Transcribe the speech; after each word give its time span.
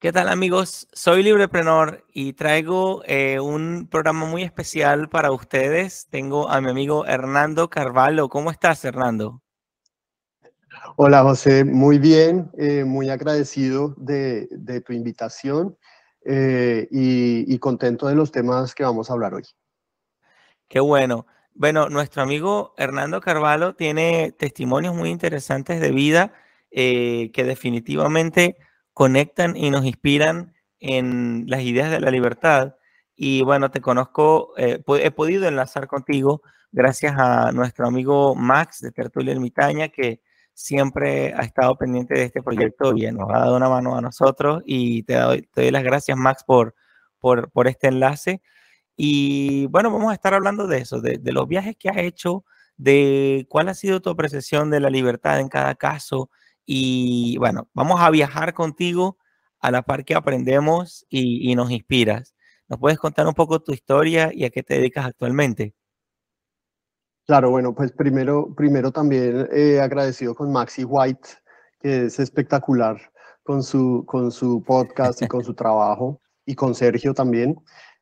¿Qué 0.00 0.12
tal 0.12 0.28
amigos? 0.28 0.86
Soy 0.92 1.24
Libreprenor 1.24 2.04
y 2.12 2.34
traigo 2.34 3.02
eh, 3.04 3.40
un 3.40 3.88
programa 3.90 4.26
muy 4.26 4.44
especial 4.44 5.08
para 5.08 5.32
ustedes. 5.32 6.06
Tengo 6.08 6.48
a 6.48 6.60
mi 6.60 6.70
amigo 6.70 7.04
Hernando 7.04 7.68
Carvalho. 7.68 8.28
¿Cómo 8.28 8.52
estás, 8.52 8.84
Hernando? 8.84 9.42
Hola, 10.94 11.24
José. 11.24 11.64
Muy 11.64 11.98
bien, 11.98 12.48
eh, 12.56 12.84
muy 12.84 13.10
agradecido 13.10 13.96
de, 13.96 14.46
tu 14.86 14.92
invitación 14.92 15.76
eh, 16.24 16.86
y, 16.92 17.52
y 17.52 17.58
contento 17.58 18.06
de 18.06 18.14
los 18.14 18.30
temas 18.30 18.76
que 18.76 18.84
vamos 18.84 19.10
a 19.10 19.14
hablar 19.14 19.34
hoy. 19.34 19.42
Qué 20.68 20.78
bueno. 20.78 21.26
Bueno, 21.54 21.88
nuestro 21.88 22.22
amigo 22.22 22.72
Hernando 22.76 23.20
Carvalho 23.20 23.74
tiene 23.74 24.30
testimonios 24.30 24.94
muy 24.94 25.10
interesantes 25.10 25.80
de 25.80 25.90
vida 25.90 26.34
que 26.70 27.32
definitivamente 27.34 28.58
conectan 28.98 29.56
y 29.56 29.70
nos 29.70 29.84
inspiran 29.84 30.54
en 30.80 31.44
las 31.46 31.62
ideas 31.62 31.88
de 31.88 32.00
la 32.00 32.10
libertad. 32.10 32.74
Y 33.14 33.42
bueno, 33.42 33.70
te 33.70 33.80
conozco, 33.80 34.54
eh, 34.56 34.82
he 35.00 35.12
podido 35.12 35.46
enlazar 35.46 35.86
contigo 35.86 36.42
gracias 36.72 37.14
a 37.16 37.52
nuestro 37.52 37.86
amigo 37.86 38.34
Max 38.34 38.80
de 38.80 38.90
Tertulia 38.90 39.34
Ermitaña, 39.34 39.88
que 39.88 40.20
siempre 40.52 41.32
ha 41.32 41.42
estado 41.42 41.76
pendiente 41.76 42.14
de 42.14 42.24
este 42.24 42.42
proyecto 42.42 42.92
y 42.96 43.08
nos 43.12 43.30
ha 43.30 43.38
dado 43.38 43.56
una 43.56 43.68
mano 43.68 43.96
a 43.96 44.00
nosotros. 44.00 44.64
Y 44.66 45.04
te 45.04 45.14
doy, 45.14 45.48
las 45.70 45.84
gracias, 45.84 46.18
Max, 46.18 46.42
por, 46.44 46.74
por, 47.20 47.52
por, 47.52 47.68
este 47.68 47.86
enlace. 47.86 48.42
Y 48.96 49.66
bueno, 49.66 49.92
vamos 49.92 50.10
a 50.10 50.14
estar 50.14 50.34
hablando 50.34 50.66
de 50.66 50.78
eso, 50.78 51.00
de, 51.00 51.18
de 51.18 51.32
los 51.32 51.46
viajes 51.46 51.76
que 51.78 51.88
has 51.88 51.98
hecho, 51.98 52.44
de 52.76 53.46
cuál 53.48 53.68
ha 53.68 53.74
sido 53.74 54.02
tu 54.02 54.10
apreciación 54.10 54.70
de 54.70 54.80
la 54.80 54.90
libertad 54.90 55.38
en 55.38 55.48
cada 55.48 55.76
caso, 55.76 56.30
y 56.70 57.38
bueno, 57.38 57.70
vamos 57.72 57.98
a 57.98 58.10
viajar 58.10 58.52
contigo 58.52 59.16
a 59.58 59.70
la 59.70 59.80
par 59.80 60.04
que 60.04 60.14
aprendemos 60.14 61.06
y, 61.08 61.56
nos 61.56 61.70
inspiras. 61.70 62.34
¿Nos 62.68 62.78
puedes 62.78 62.98
contar 62.98 63.26
un 63.26 63.32
poco 63.32 63.58
tu 63.60 63.72
historia 63.72 64.30
y 64.34 64.44
a 64.44 64.50
qué 64.50 64.62
te 64.62 64.74
dedicas 64.74 65.06
actualmente? 65.06 65.74
Claro, 67.26 67.48
bueno, 67.48 67.74
pues 67.74 67.90
primero, 67.92 68.54
primero 68.54 68.92
también 68.92 69.48
eh, 69.50 69.80
agradecido 69.80 70.34
con 70.34 70.52
Maxi 70.52 70.84
White, 70.84 71.30
que 71.80 72.04
es 72.04 72.20
espectacular 72.20 73.00
con 73.42 73.62
su, 73.62 74.04
con 74.06 74.30
su 74.30 74.62
podcast 74.62 75.22
y 75.22 75.26
con 75.26 75.42
su 75.42 75.54
trabajo, 75.62 76.20
y 76.44 76.54
con 76.54 76.74
Sergio 76.74 77.14
también. 77.14 77.56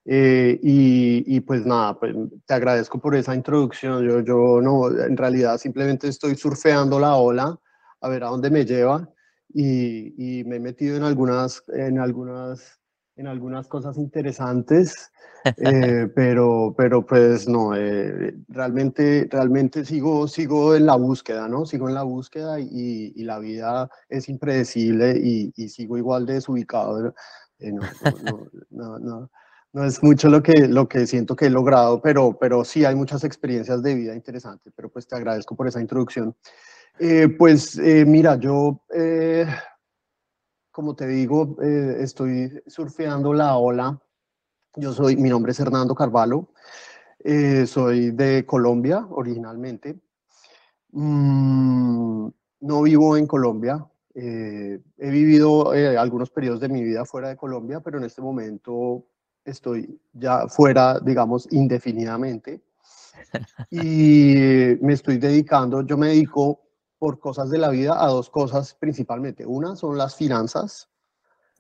Eh, 0.04 0.58
y, 0.60 1.36
y, 1.36 1.38
pues 1.38 1.64
nada, 1.64 1.96
pues 2.00 2.16
te 2.44 2.54
agradezco 2.54 2.98
por 2.98 3.14
esa 3.14 3.32
introducción. 3.32 4.04
Yo, 4.04 4.20
yo 4.22 4.60
no, 4.60 4.90
en 4.90 5.16
realidad 5.16 5.56
simplemente 5.58 6.08
estoy 6.08 6.34
surfeando 6.34 6.98
la 6.98 7.14
ola 7.14 7.60
a 8.06 8.08
ver 8.08 8.24
a 8.24 8.28
dónde 8.28 8.50
me 8.50 8.64
lleva 8.64 9.08
y, 9.52 10.42
me 10.46 10.56
he 10.56 10.60
metido 10.60 10.96
en 10.96 11.02
algunas, 11.02 11.62
en 11.68 11.98
algunas, 11.98 12.80
en 13.16 13.26
algunas 13.26 13.68
cosas 13.68 13.96
interesantes, 13.96 15.10
eh, 15.56 16.08
pero, 16.14 16.74
pero 16.76 17.04
pues 17.04 17.48
no, 17.48 17.74
eh, 17.74 18.34
realmente, 18.48 19.28
realmente 19.30 19.84
sigo, 19.84 20.28
sigo 20.28 20.74
en 20.74 20.86
la 20.86 20.96
búsqueda, 20.96 21.48
¿no? 21.48 21.66
Sigo 21.66 21.88
en 21.88 21.94
la 21.94 22.02
búsqueda 22.02 22.58
y, 22.60 23.12
la 23.24 23.38
vida 23.38 23.90
es 24.08 24.28
impredecible 24.28 25.18
y, 25.18 25.68
sigo 25.68 25.96
igual 25.98 26.26
de 26.26 26.34
desubicado. 26.34 27.14
Eh, 27.58 27.72
no, 27.72 27.82
no, 28.70 28.98
no, 28.98 29.30
no, 29.72 29.84
es 29.84 30.02
mucho 30.02 30.28
lo 30.28 30.42
que, 30.42 30.68
lo 30.68 30.88
que 30.88 31.06
siento 31.06 31.34
que 31.34 31.46
he 31.46 31.50
logrado, 31.50 32.00
pero, 32.02 32.36
pero 32.38 32.64
sí 32.64 32.84
hay 32.84 32.94
muchas 32.94 33.24
experiencias 33.24 33.82
de 33.82 33.94
vida 33.94 34.14
interesantes, 34.14 34.72
pero 34.76 34.90
pues 34.90 35.06
te 35.06 35.16
agradezco 35.16 35.56
por 35.56 35.66
esa 35.66 35.80
introducción. 35.80 36.34
Eh, 36.98 37.28
pues 37.28 37.76
eh, 37.78 38.06
mira, 38.06 38.36
yo, 38.36 38.82
eh, 38.94 39.46
como 40.70 40.96
te 40.96 41.06
digo, 41.06 41.56
estoy 41.60 42.50
surfeando 42.66 43.34
la 43.34 43.56
ola. 43.56 44.00
Yo 44.76 44.92
soy, 44.92 45.16
mi 45.16 45.28
nombre 45.28 45.52
es 45.52 45.60
Hernando 45.60 45.94
Carvalho, 45.94 46.48
soy 47.66 48.10
de 48.10 48.44
Colombia 48.44 49.06
originalmente. 49.10 49.98
Mm, 50.92 52.28
no 52.60 52.82
vivo 52.82 53.16
en 53.16 53.26
Colombia. 53.26 53.86
he 54.14 54.80
vivido 54.98 55.70
algunos 55.70 56.30
periodos 56.30 56.60
de 56.60 56.68
mi 56.68 56.82
vida 56.82 57.04
fuera 57.04 57.28
de 57.28 57.36
Colombia, 57.36 57.80
pero 57.80 57.98
en 57.98 58.04
este 58.04 58.22
momento 58.22 59.06
estoy 59.44 59.98
ya 60.12 60.46
fuera, 60.48 61.00
digamos, 61.00 61.46
indefinidamente. 61.50 62.62
Y 63.70 64.76
me 64.82 64.92
estoy 64.92 65.16
dedicando, 65.16 65.82
yo 65.82 65.96
me 65.96 66.08
dedico 66.08 66.65
por 66.98 67.18
cosas 67.18 67.50
de 67.50 67.58
la 67.58 67.68
vida 67.68 68.02
a 68.02 68.08
dos 68.08 68.30
cosas 68.30 68.74
principalmente. 68.74 69.44
Una 69.44 69.76
son 69.76 69.98
las 69.98 70.16
finanzas, 70.16 70.88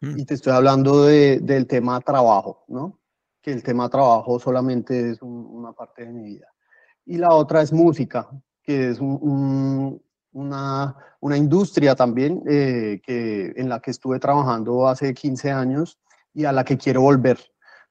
mm. 0.00 0.18
y 0.18 0.24
te 0.24 0.34
estoy 0.34 0.52
hablando 0.52 1.04
de, 1.04 1.40
del 1.40 1.66
tema 1.66 2.00
trabajo, 2.00 2.64
¿no? 2.68 2.98
Que 3.42 3.52
el 3.52 3.62
tema 3.62 3.88
trabajo 3.88 4.38
solamente 4.38 5.10
es 5.10 5.22
una 5.22 5.72
parte 5.72 6.04
de 6.04 6.12
mi 6.12 6.24
vida. 6.24 6.48
Y 7.04 7.18
la 7.18 7.32
otra 7.34 7.62
es 7.62 7.72
música, 7.72 8.28
que 8.62 8.90
es 8.90 8.98
una, 9.00 10.96
una, 11.20 11.36
industria 11.36 11.94
también 11.94 12.42
eh, 12.48 13.00
que, 13.04 13.52
en 13.56 13.68
la 13.68 13.80
que 13.80 13.92
estuve 13.92 14.18
trabajando 14.18 14.88
hace 14.88 15.14
15 15.14 15.52
años 15.52 16.00
y 16.34 16.44
a 16.44 16.52
la 16.52 16.64
que 16.64 16.76
quiero 16.76 17.02
volver 17.02 17.38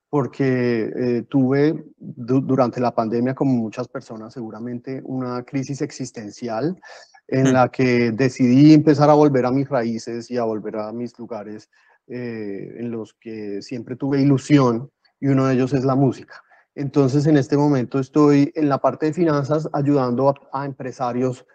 porque 0.10 0.92
eh, 0.96 1.24
tuve 1.24 1.84
durante 1.98 2.80
la 2.80 2.96
pandemia, 2.96 3.36
como 3.36 3.54
muchas 3.54 3.88
personas 3.90 4.34
seguramente, 4.34 5.02
una 5.04 5.44
crisis 5.44 5.82
existencial 5.82 6.80
en 7.28 7.54
la 7.54 7.70
que 7.70 8.12
decidí 8.12 8.74
empezar 8.74 9.10
a 9.10 9.14
volver 9.14 9.46
a 9.46 9.52
mis 9.52 9.68
raíces 9.68 10.30
y 10.30 10.38
a 10.38 10.44
volver 10.44 10.78
a 10.78 10.92
mis 10.92 11.18
lugares 11.18 11.70
eh, 12.08 12.76
en 12.78 12.92
los 12.92 13.16
que 13.16 13.62
siempre 13.62 13.96
tuve 13.96 14.22
ilusión 14.22 14.92
y 15.20 15.28
uno 15.28 15.48
de 15.48 15.56
ellos 15.56 15.74
es 15.74 15.84
la 15.84 15.96
música. 15.96 16.44
Entonces 16.76 17.26
en 17.26 17.38
este 17.38 17.58
momento 17.58 18.00
estoy 18.00 18.52
en 18.54 18.70
la 18.70 18.78
parte 18.78 19.08
de 19.08 19.14
finanzas 19.14 19.68
ayudando 19.74 20.34
a, 20.52 20.66
empresarios 20.66 21.46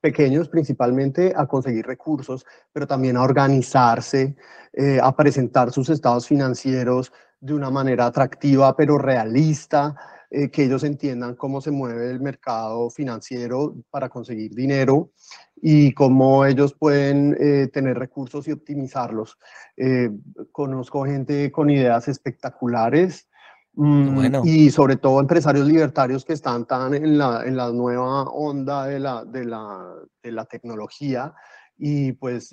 pequeños 0.00 0.48
principalmente 0.48 1.32
a 1.34 1.46
conseguir 1.46 1.86
recursos, 1.86 2.46
pero 2.72 2.86
también 2.86 3.16
a 3.16 3.22
organizarse, 3.22 4.36
eh, 4.72 5.00
a 5.02 5.16
presentar 5.16 5.72
sus 5.72 5.88
estados 5.88 6.28
financieros 6.28 7.12
de 7.40 7.54
una 7.54 7.70
manera 7.70 8.06
atractiva 8.06 8.76
pero 8.76 8.98
realista, 8.98 9.96
eh, 10.38 10.50
que 10.50 10.64
ellos 10.64 10.84
entiendan 10.84 11.34
cómo 11.34 11.62
se 11.62 11.70
mueve 11.70 12.10
el 12.10 12.20
mercado 12.20 12.90
financiero 12.90 13.74
para 13.90 14.10
conseguir 14.10 14.54
dinero 14.54 15.12
y 15.62 15.94
cómo 15.94 16.44
ellos 16.44 16.74
pueden 16.74 17.34
eh, 17.40 17.68
tener 17.72 17.98
recursos 17.98 18.46
y 18.46 18.52
optimizarlos. 18.52 19.38
Eh, 19.78 20.10
conozco 20.52 21.06
gente 21.06 21.50
con 21.50 21.70
ideas 21.70 22.08
espectaculares. 22.08 23.30
Mm, 23.78 24.44
y 24.44 24.68
sobre 24.70 24.96
todo 24.96 25.20
empresarios 25.20 25.66
libertarios 25.66 26.22
que 26.22 26.34
están 26.34 26.66
tan 26.66 26.92
en 26.92 27.16
la, 27.16 27.42
en 27.46 27.56
la 27.56 27.70
nueva 27.70 28.24
onda 28.24 28.86
de 28.86 29.00
la, 29.00 29.24
de 29.24 29.44
la, 29.46 29.94
de 30.22 30.32
la 30.32 30.44
tecnología 30.44 31.32
y 31.78 32.12
pues, 32.12 32.50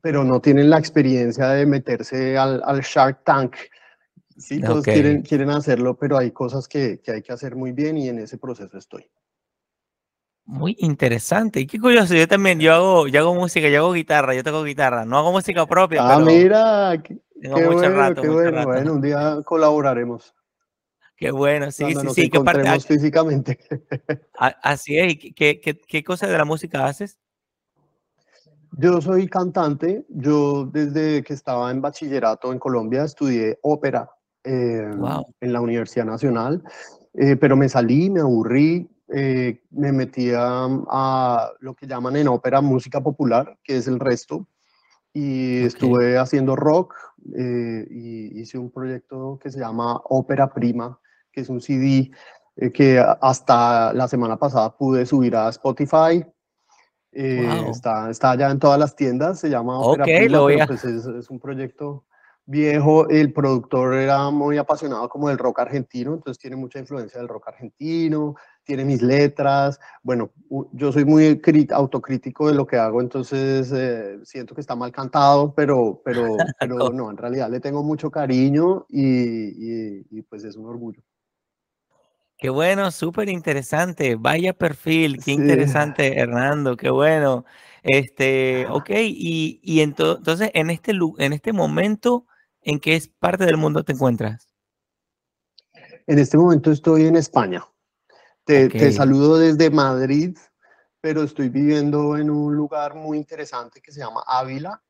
pero 0.00 0.22
no 0.22 0.40
tienen 0.40 0.70
la 0.70 0.78
experiencia 0.78 1.48
de 1.48 1.66
meterse 1.66 2.38
al, 2.38 2.62
al 2.64 2.80
Shark 2.82 3.24
Tank 3.24 3.56
Sí, 4.36 4.60
todos 4.60 4.84
quieren, 4.84 5.22
quieren 5.22 5.50
hacerlo, 5.50 5.96
pero 5.96 6.18
hay 6.18 6.32
cosas 6.32 6.66
que, 6.66 7.00
que, 7.00 7.12
hay 7.12 7.22
que 7.22 7.32
hacer 7.32 7.54
muy 7.54 7.72
bien 7.72 7.96
y 7.96 8.08
en 8.08 8.18
ese 8.18 8.36
proceso 8.36 8.76
estoy. 8.76 9.08
Muy 10.46 10.76
interesante. 10.80 11.60
Y 11.60 11.66
qué 11.66 11.80
curioso, 11.80 12.14
yo 12.14 12.28
también, 12.28 12.60
yo 12.60 12.74
hago, 12.74 13.06
yo 13.08 13.20
hago 13.20 13.34
música, 13.34 13.68
yo 13.68 13.78
hago 13.78 13.92
guitarra, 13.92 14.34
yo 14.34 14.42
toco 14.42 14.64
guitarra. 14.64 15.04
No 15.04 15.18
hago 15.18 15.32
música 15.32 15.64
propia, 15.66 16.02
ah, 16.02 16.18
mira, 16.18 17.00
qué, 17.02 17.20
mucho 17.48 17.72
bueno, 17.72 17.96
rato, 17.96 18.22
qué 18.22 18.28
bueno. 18.28 18.64
Bueno, 18.64 18.92
un 18.94 19.00
día 19.00 19.40
colaboraremos. 19.44 20.34
Qué 21.16 21.30
bueno, 21.30 21.70
sí, 21.70 21.94
sí, 21.94 22.08
sí. 22.12 22.28
¿Qué 22.28 22.40
parte, 22.40 22.80
físicamente. 22.80 23.58
Así 24.36 24.98
es. 24.98 25.16
¿Qué, 25.34 25.60
qué, 25.60 25.80
qué 25.80 26.04
cosa 26.04 26.26
de 26.26 26.36
la 26.36 26.44
música 26.44 26.86
haces? 26.86 27.18
Yo 28.72 29.00
soy 29.00 29.28
cantante. 29.28 30.04
Yo 30.08 30.66
desde 30.66 31.22
que 31.22 31.32
estaba 31.32 31.70
en 31.70 31.80
bachillerato 31.80 32.52
en 32.52 32.58
Colombia 32.58 33.04
estudié 33.04 33.58
ópera 33.62 34.10
Em, 34.46 35.02
en 35.40 35.52
la 35.54 35.60
Universidad 35.62 36.04
Nacional, 36.04 36.62
eh, 37.14 37.34
pero 37.36 37.56
me 37.56 37.66
salí, 37.70 38.10
me 38.10 38.20
aburrí, 38.20 38.86
eh, 39.08 39.62
me 39.70 39.90
metí 39.90 40.32
a, 40.36 41.48
lo 41.60 41.74
que 41.74 41.86
llaman 41.86 42.16
en 42.16 42.28
ópera 42.28 42.60
música 42.60 43.00
popular, 43.00 43.56
que 43.64 43.78
es 43.78 43.88
el 43.88 43.98
resto, 43.98 44.46
y 45.14 45.64
estuve 45.64 46.18
haciendo 46.18 46.56
rock 46.56 46.94
eh, 47.38 47.86
y 47.88 48.38
hice 48.38 48.58
un 48.58 48.70
proyecto 48.70 49.38
que 49.42 49.50
se 49.50 49.60
llama 49.60 49.98
Ópera 50.10 50.52
Prima, 50.52 51.00
que 51.32 51.40
es 51.40 51.48
un 51.48 51.62
CD 51.62 52.10
que 52.74 53.02
hasta 53.22 53.94
la 53.94 54.08
semana 54.08 54.36
pasada 54.36 54.76
pude 54.76 55.06
subir 55.06 55.36
a 55.36 55.48
Spotify. 55.48 56.22
está, 57.10 58.10
está 58.10 58.36
ya 58.36 58.50
en 58.50 58.58
todas 58.58 58.78
las 58.78 58.94
tiendas, 58.94 59.40
se 59.40 59.48
llama 59.48 59.78
Ópera 59.78 60.04
Prima, 60.04 60.66
pues 60.66 60.84
es, 60.84 61.06
es 61.06 61.30
un 61.30 61.40
proyecto 61.40 62.04
viejo, 62.46 63.08
el 63.08 63.32
productor 63.32 63.94
era 63.94 64.30
muy 64.30 64.58
apasionado 64.58 65.08
como 65.08 65.28
del 65.28 65.38
rock 65.38 65.60
argentino, 65.60 66.14
entonces 66.14 66.38
tiene 66.38 66.56
mucha 66.56 66.78
influencia 66.78 67.18
del 67.18 67.28
rock 67.28 67.48
argentino, 67.48 68.34
tiene 68.64 68.84
mis 68.84 69.02
letras. 69.02 69.80
Bueno, 70.02 70.30
yo 70.72 70.92
soy 70.92 71.04
muy 71.04 71.40
autocrítico 71.70 72.48
de 72.48 72.54
lo 72.54 72.66
que 72.66 72.76
hago, 72.76 73.00
entonces 73.00 73.72
eh, 73.74 74.18
siento 74.24 74.54
que 74.54 74.60
está 74.60 74.76
mal 74.76 74.92
cantado, 74.92 75.54
pero, 75.54 76.02
pero, 76.04 76.36
pero 76.60 76.90
no, 76.90 77.10
en 77.10 77.16
realidad 77.16 77.50
le 77.50 77.60
tengo 77.60 77.82
mucho 77.82 78.10
cariño 78.10 78.86
y, 78.88 80.22
pues 80.22 80.44
es 80.44 80.56
un 80.56 80.66
orgullo. 80.66 81.02
Qué 82.36 82.50
bueno, 82.50 82.90
súper 82.90 83.28
interesante. 83.28 84.16
Vaya 84.16 84.52
perfil, 84.52 85.22
qué 85.24 85.32
interesante, 85.32 86.18
Hernando, 86.18 86.76
qué 86.76 86.90
bueno. 86.90 87.44
Este, 87.82 88.66
ok, 88.70 88.90
y, 88.90 89.60
y 89.62 89.80
entonces 89.80 90.50
en 90.52 90.68
este, 90.68 90.92
en 90.92 91.32
este 91.32 91.52
momento, 91.52 92.26
¿en 92.64 92.80
qué 92.80 93.00
parte 93.18 93.44
del 93.44 93.56
mundo 93.56 93.84
te 93.84 93.92
encuentras? 93.92 94.48
En 96.06 96.18
este 96.18 96.36
momento 96.36 96.70
estoy 96.70 97.06
en 97.06 97.16
España. 97.16 97.64
Te, 98.44 98.92
saludo 98.92 99.38
desde 99.38 99.70
Madrid, 99.70 100.36
pero 101.00 101.22
estoy 101.22 101.48
viviendo 101.48 102.16
en 102.18 102.28
un 102.28 102.54
lugar 102.54 102.94
muy 102.94 103.16
interesante 103.16 103.80
que 103.80 103.90
se 103.90 104.00
llama 104.00 104.22
Ávila. 104.26 104.82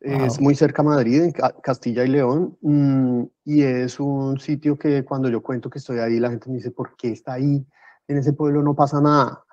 Es 0.00 0.40
muy 0.40 0.56
cerca 0.56 0.82
a 0.82 0.84
Madrid, 0.84 1.22
en 1.22 1.32
Castilla 1.62 2.04
y 2.04 2.08
León, 2.08 2.58
mm, 2.60 3.22
y 3.44 3.62
es 3.62 4.00
un 4.00 4.40
sitio 4.40 4.76
que 4.76 5.04
cuando 5.04 5.28
yo 5.28 5.40
cuento 5.40 5.70
que 5.70 5.78
estoy 5.78 6.00
ahí, 6.00 6.18
la 6.18 6.30
gente 6.30 6.50
me 6.50 6.56
dice, 6.56 6.72
¿por 6.72 6.96
qué 6.96 7.12
está 7.12 7.34
ahí? 7.34 7.64
En 8.08 8.18
ese 8.18 8.32
pueblo 8.32 8.62
no 8.62 8.74
pasa 8.74 9.00
nada. 9.00 9.44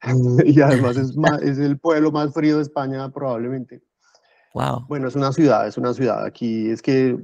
y 0.44 0.60
además 0.60 0.96
es, 0.96 1.14
es 1.42 1.58
el 1.58 1.78
pueblo 1.78 2.10
más 2.10 2.34
frío 2.34 2.56
de 2.56 2.62
España 2.62 3.08
probablemente. 3.12 3.84
Wow. 4.54 4.86
Bueno, 4.88 5.08
es 5.08 5.14
una 5.14 5.32
ciudad, 5.32 5.66
es 5.66 5.78
una 5.78 5.94
ciudad. 5.94 6.24
Aquí 6.24 6.70
es 6.70 6.82
que 6.82 7.18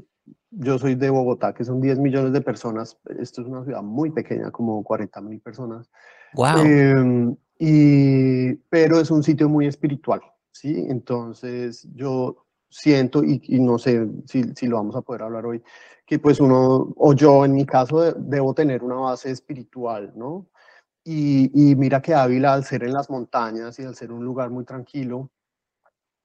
yo 0.51 0.79
soy 0.79 0.95
de 0.95 1.11
Bogotá, 1.11 1.53
que 1.53 1.65
son 1.65 1.81
10 1.81 1.99
millones 1.99 2.33
de 2.33 2.41
personas. 2.41 2.97
Esto 3.19 3.43
es 3.43 3.49
una 3.49 3.65
ciudad 3.65 3.83
muy 3.83 4.11
pequeña, 4.11 4.51
como 4.51 4.83
40 4.83 5.21
mil 5.21 5.41
personas. 5.41 5.91
Wow. 6.35 6.59
Em, 6.59 7.37
y, 7.59 8.55
pero 8.71 9.01
es 9.01 9.11
un 9.11 9.23
sitio 9.23 9.49
muy 9.49 9.67
espiritual, 9.67 10.21
¿sí? 10.53 10.87
Entonces 10.89 11.87
yo 11.95 12.47
siento, 12.71 13.25
y, 13.25 13.41
no 13.61 13.79
sé 13.79 14.07
si, 14.27 14.45
si, 14.55 14.67
lo 14.67 14.77
vamos 14.77 14.97
a 14.97 15.03
poder 15.03 15.23
hablar 15.23 15.47
hoy, 15.47 15.63
que 16.07 16.19
pues 16.19 16.41
uno, 16.41 16.93
o 16.97 17.13
yo 17.15 17.45
en 17.45 17.55
mi 17.55 17.67
caso, 17.67 18.13
debo 18.13 18.55
tener 18.55 18.83
una 18.83 18.97
base 18.97 19.31
espiritual, 19.31 20.13
¿no? 20.17 20.47
Y, 21.05 21.51
y 21.55 21.75
mira 21.75 22.03
que 22.03 22.15
Ávila, 22.15 22.53
al 22.53 22.65
ser 22.65 22.85
en 22.85 22.93
las 22.93 23.09
montañas 23.09 23.79
y 23.79 23.85
al 23.85 23.95
ser 23.95 24.13
un 24.13 24.25
lugar 24.25 24.51
muy 24.51 24.65
tranquilo, 24.65 25.31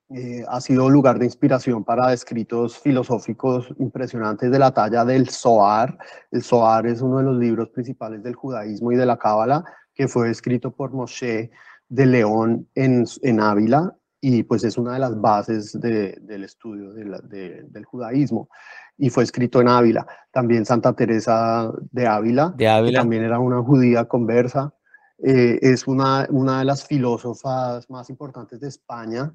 eh, 0.10 0.44
ha 0.48 0.62
sido 0.62 0.90
lugar 0.90 1.18
de 1.18 1.26
inspiración 1.26 1.84
para 1.84 2.14
escritos 2.14 2.78
filosóficos 2.78 3.74
impresionantes 3.80 4.52
de 4.52 4.60
la 4.60 4.72
talla 4.72 5.06
del 5.06 5.30
Zohar. 5.30 5.98
El 6.32 6.44
Zohar 6.44 6.86
es 6.86 7.02
uno 7.02 7.18
de 7.18 7.24
los 7.24 7.38
libros 7.38 7.70
principales 7.70 8.22
del 8.22 8.36
judaísmo 8.36 8.92
y 8.92 8.96
de 8.96 9.06
la 9.06 9.18
Cábala, 9.18 9.64
que 9.94 10.08
fue 10.08 10.30
escrito 10.30 10.72
por 10.72 10.92
Moshe 10.92 11.52
de 11.90 12.06
León 12.06 12.68
en, 12.76 13.06
en 13.22 13.40
Ávila 13.40 13.96
y 14.20 14.44
pues 14.44 14.64
es 14.64 14.78
una 14.78 14.94
de 14.94 15.00
las 15.00 15.20
bases 15.20 15.78
del 15.80 16.44
estudio 16.44 16.94
del 16.94 17.86
judaísmo 17.86 18.50
y 18.98 19.10
fue 19.10 19.24
escrito 19.24 19.60
en 19.60 19.68
Ávila. 19.68 20.08
También 20.32 20.66
Santa 20.66 20.94
Teresa 20.94 21.72
de 21.92 22.08
Ávila, 22.08 22.54
de 22.56 22.70
Ávila. 22.70 22.92
que 22.92 22.98
también 22.98 23.24
era 23.24 23.40
una 23.40 23.62
judía 23.62 24.06
conversa, 24.06 24.74
eh, 25.18 25.60
es 25.62 25.88
una, 25.88 26.26
una 26.30 26.60
de 26.60 26.66
las 26.66 26.86
filósofas 26.86 27.90
más 27.90 28.10
importantes 28.10 28.60
de 28.60 28.70
España 28.70 29.34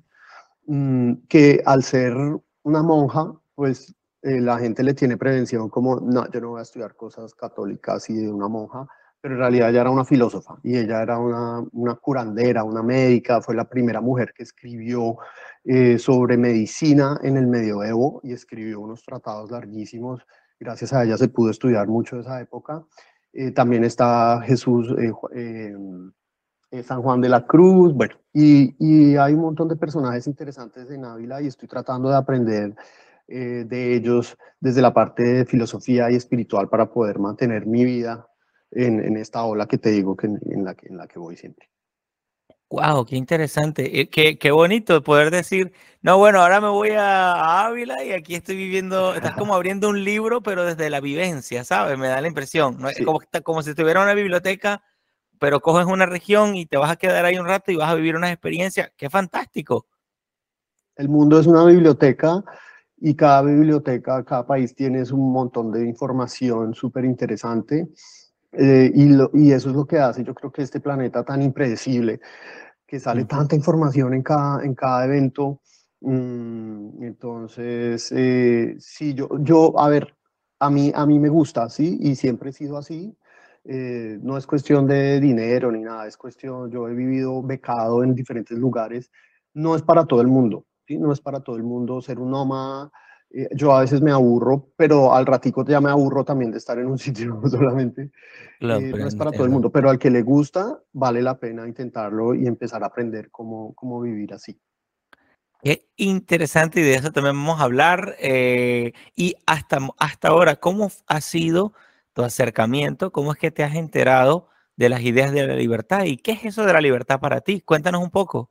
que 1.28 1.62
al 1.64 1.82
ser 1.82 2.14
una 2.62 2.82
monja, 2.82 3.32
pues 3.54 3.94
eh, 4.22 4.40
la 4.40 4.58
gente 4.58 4.82
le 4.82 4.94
tiene 4.94 5.16
prevención 5.16 5.70
como, 5.70 6.00
no, 6.00 6.30
yo 6.30 6.40
no 6.40 6.50
voy 6.50 6.60
a 6.60 6.62
estudiar 6.62 6.94
cosas 6.94 7.34
católicas 7.34 8.10
y 8.10 8.16
de 8.16 8.30
una 8.30 8.48
monja, 8.48 8.86
pero 9.20 9.34
en 9.34 9.40
realidad 9.40 9.70
ella 9.70 9.80
era 9.80 9.90
una 9.90 10.04
filósofa 10.04 10.58
y 10.62 10.76
ella 10.76 11.02
era 11.02 11.18
una, 11.18 11.64
una 11.72 11.94
curandera, 11.94 12.64
una 12.64 12.82
médica, 12.82 13.40
fue 13.40 13.54
la 13.54 13.68
primera 13.68 14.00
mujer 14.00 14.32
que 14.34 14.42
escribió 14.42 15.16
eh, 15.64 15.98
sobre 15.98 16.36
medicina 16.36 17.18
en 17.22 17.36
el 17.36 17.46
medioevo 17.46 18.20
y 18.22 18.32
escribió 18.32 18.80
unos 18.80 19.02
tratados 19.02 19.50
larguísimos. 19.50 20.26
Gracias 20.60 20.92
a 20.92 21.04
ella 21.04 21.16
se 21.16 21.28
pudo 21.28 21.50
estudiar 21.50 21.88
mucho 21.88 22.16
de 22.16 22.22
esa 22.22 22.40
época. 22.40 22.84
Eh, 23.32 23.52
también 23.52 23.84
está 23.84 24.42
Jesús, 24.44 24.94
eh, 26.70 26.82
San 26.82 27.02
Juan 27.02 27.20
de 27.20 27.28
la 27.28 27.46
Cruz, 27.46 27.94
bueno, 27.94 28.16
y, 28.32 28.74
y, 28.78 29.16
hay 29.16 29.32
un 29.32 29.40
montón 29.40 29.68
de 29.68 29.76
personajes 29.76 30.26
interesantes 30.26 30.90
en 30.90 31.04
Ávila 31.04 31.40
y 31.40 31.46
estoy 31.46 31.66
tratando 31.68 32.10
de 32.10 32.16
aprender 32.16 32.74
eh, 33.26 33.64
de 33.66 33.94
ellos 33.94 34.36
desde 34.60 34.82
la 34.82 34.92
parte 34.92 35.22
de 35.22 35.44
filosofía 35.46 36.10
y 36.10 36.16
espiritual 36.16 36.68
para 36.68 36.90
poder 36.90 37.18
mantener 37.18 37.66
mi 37.66 37.84
vida 37.84 38.26
en, 38.70 39.04
en 39.04 39.16
esta 39.16 39.44
ola 39.44 39.66
que 39.66 39.78
te 39.78 39.90
digo 39.90 40.16
que 40.16 40.26
en, 40.26 40.64
la 40.64 40.74
que, 40.74 40.88
en 40.88 40.96
la 40.98 41.06
que 41.06 41.18
voy 41.18 41.36
siempre. 41.36 41.68
Wow, 42.70 43.06
qué 43.06 43.16
interesante, 43.16 44.00
eh, 44.00 44.10
qué, 44.10 44.38
qué, 44.38 44.50
bonito 44.50 45.02
poder 45.02 45.30
decir, 45.30 45.72
no, 46.02 46.18
bueno, 46.18 46.42
ahora 46.42 46.60
me 46.60 46.68
voy 46.68 46.90
a, 46.90 47.66
Ávila 47.66 48.04
y 48.04 48.12
aquí 48.12 48.34
estoy 48.34 48.56
viviendo, 48.56 49.14
estás 49.14 49.34
como 49.36 49.54
abriendo 49.54 49.88
un 49.88 50.04
libro, 50.04 50.42
pero 50.42 50.66
desde 50.66 50.90
la 50.90 51.00
vivencia, 51.00 51.64
¿sabes? 51.64 51.96
Me 51.96 52.08
da 52.08 52.20
la 52.20 52.28
impresión, 52.28 52.76
¿no? 52.78 52.88
como, 53.06 53.20
como 53.42 53.62
si 53.62 53.70
estuviera 53.70 54.00
en 54.00 54.04
una 54.04 54.14
biblioteca 54.14 54.82
pero 55.38 55.60
coges 55.60 55.86
una 55.86 56.06
región 56.06 56.56
y 56.56 56.66
te 56.66 56.76
vas 56.76 56.90
a 56.90 56.96
quedar 56.96 57.24
ahí 57.24 57.38
un 57.38 57.46
rato 57.46 57.70
y 57.72 57.76
vas 57.76 57.90
a 57.90 57.94
vivir 57.94 58.16
una 58.16 58.30
experiencia. 58.30 58.92
¡Qué 58.96 59.08
fantástico! 59.10 59.86
El 60.96 61.08
mundo 61.08 61.38
es 61.38 61.46
una 61.46 61.64
biblioteca 61.64 62.42
y 62.96 63.14
cada 63.14 63.42
biblioteca, 63.42 64.24
cada 64.24 64.46
país 64.46 64.74
tiene 64.74 65.02
un 65.12 65.32
montón 65.32 65.70
de 65.70 65.86
información 65.86 66.74
súper 66.74 67.04
interesante. 67.04 67.88
Eh, 68.52 68.90
y, 68.94 69.14
y, 69.34 69.52
eso 69.52 69.68
es 69.70 69.76
lo 69.76 69.86
que 69.86 69.98
hace, 69.98 70.24
yo 70.24 70.34
creo 70.34 70.50
que 70.50 70.62
este 70.62 70.80
planeta 70.80 71.22
tan 71.22 71.42
impredecible, 71.42 72.20
que 72.86 72.98
sale 72.98 73.26
tanta 73.26 73.54
información 73.54 74.14
en 74.14 74.22
cada, 74.22 74.64
en 74.64 74.74
cada 74.74 75.04
evento. 75.04 75.60
Mm, 76.00 77.02
entonces, 77.02 78.10
eh, 78.16 78.76
sí, 78.78 79.14
yo, 79.14 79.28
yo, 79.40 79.78
a 79.78 79.88
ver, 79.90 80.16
a 80.58 80.70
mí, 80.70 80.90
a 80.94 81.04
mí 81.06 81.18
me 81.18 81.28
gusta, 81.28 81.68
¿sí? 81.68 81.98
Y 82.00 82.16
siempre 82.16 82.50
he 82.50 82.52
sido 82.52 82.78
así. 82.78 83.14
Eh, 83.70 84.18
no 84.22 84.38
es 84.38 84.46
cuestión 84.46 84.86
de 84.86 85.20
dinero 85.20 85.70
ni 85.70 85.82
nada, 85.82 86.06
es 86.06 86.16
cuestión, 86.16 86.70
yo 86.70 86.88
he 86.88 86.94
vivido 86.94 87.42
becado 87.42 88.02
en 88.02 88.14
diferentes 88.14 88.56
lugares, 88.56 89.10
no 89.52 89.76
es 89.76 89.82
para 89.82 90.06
todo 90.06 90.22
el 90.22 90.26
mundo, 90.26 90.64
¿sí? 90.86 90.96
no 90.96 91.12
es 91.12 91.20
para 91.20 91.40
todo 91.40 91.56
el 91.56 91.64
mundo 91.64 92.00
ser 92.00 92.18
un 92.18 92.30
nómada, 92.30 92.90
eh, 93.28 93.46
yo 93.54 93.74
a 93.74 93.82
veces 93.82 94.00
me 94.00 94.10
aburro, 94.10 94.70
pero 94.74 95.12
al 95.12 95.26
ratico 95.26 95.66
ya 95.66 95.82
me 95.82 95.90
aburro 95.90 96.24
también 96.24 96.50
de 96.50 96.56
estar 96.56 96.78
en 96.78 96.86
un 96.86 96.96
sitio 96.98 97.42
solamente, 97.50 98.10
eh, 98.60 98.92
no 98.96 99.06
es 99.06 99.14
para 99.14 99.32
todo 99.32 99.44
el 99.44 99.50
mundo, 99.50 99.68
pero 99.68 99.90
al 99.90 99.98
que 99.98 100.08
le 100.08 100.22
gusta, 100.22 100.80
vale 100.94 101.20
la 101.20 101.38
pena 101.38 101.68
intentarlo 101.68 102.32
y 102.32 102.46
empezar 102.46 102.82
a 102.82 102.86
aprender 102.86 103.30
cómo, 103.30 103.74
cómo 103.74 104.00
vivir 104.00 104.32
así. 104.32 104.58
Qué 105.60 105.90
interesante 105.96 106.80
y 106.80 106.84
de 106.84 106.94
eso 106.94 107.12
también 107.12 107.36
vamos 107.36 107.60
a 107.60 107.64
hablar. 107.64 108.16
y 108.18 109.34
hasta, 109.44 109.78
hasta 109.98 110.28
ahora, 110.28 110.56
¿cómo 110.56 110.88
ha 111.06 111.20
sido 111.20 111.74
acercamiento, 112.24 113.12
cómo 113.12 113.32
es 113.32 113.38
que 113.38 113.50
te 113.50 113.64
has 113.64 113.74
enterado 113.74 114.48
de 114.76 114.88
las 114.88 115.02
ideas 115.02 115.32
de 115.32 115.46
la 115.46 115.54
libertad 115.54 116.04
y 116.04 116.16
qué 116.16 116.32
es 116.32 116.44
eso 116.44 116.64
de 116.64 116.72
la 116.72 116.80
libertad 116.80 117.20
para 117.20 117.40
ti. 117.40 117.60
Cuéntanos 117.60 118.02
un 118.02 118.10
poco. 118.10 118.50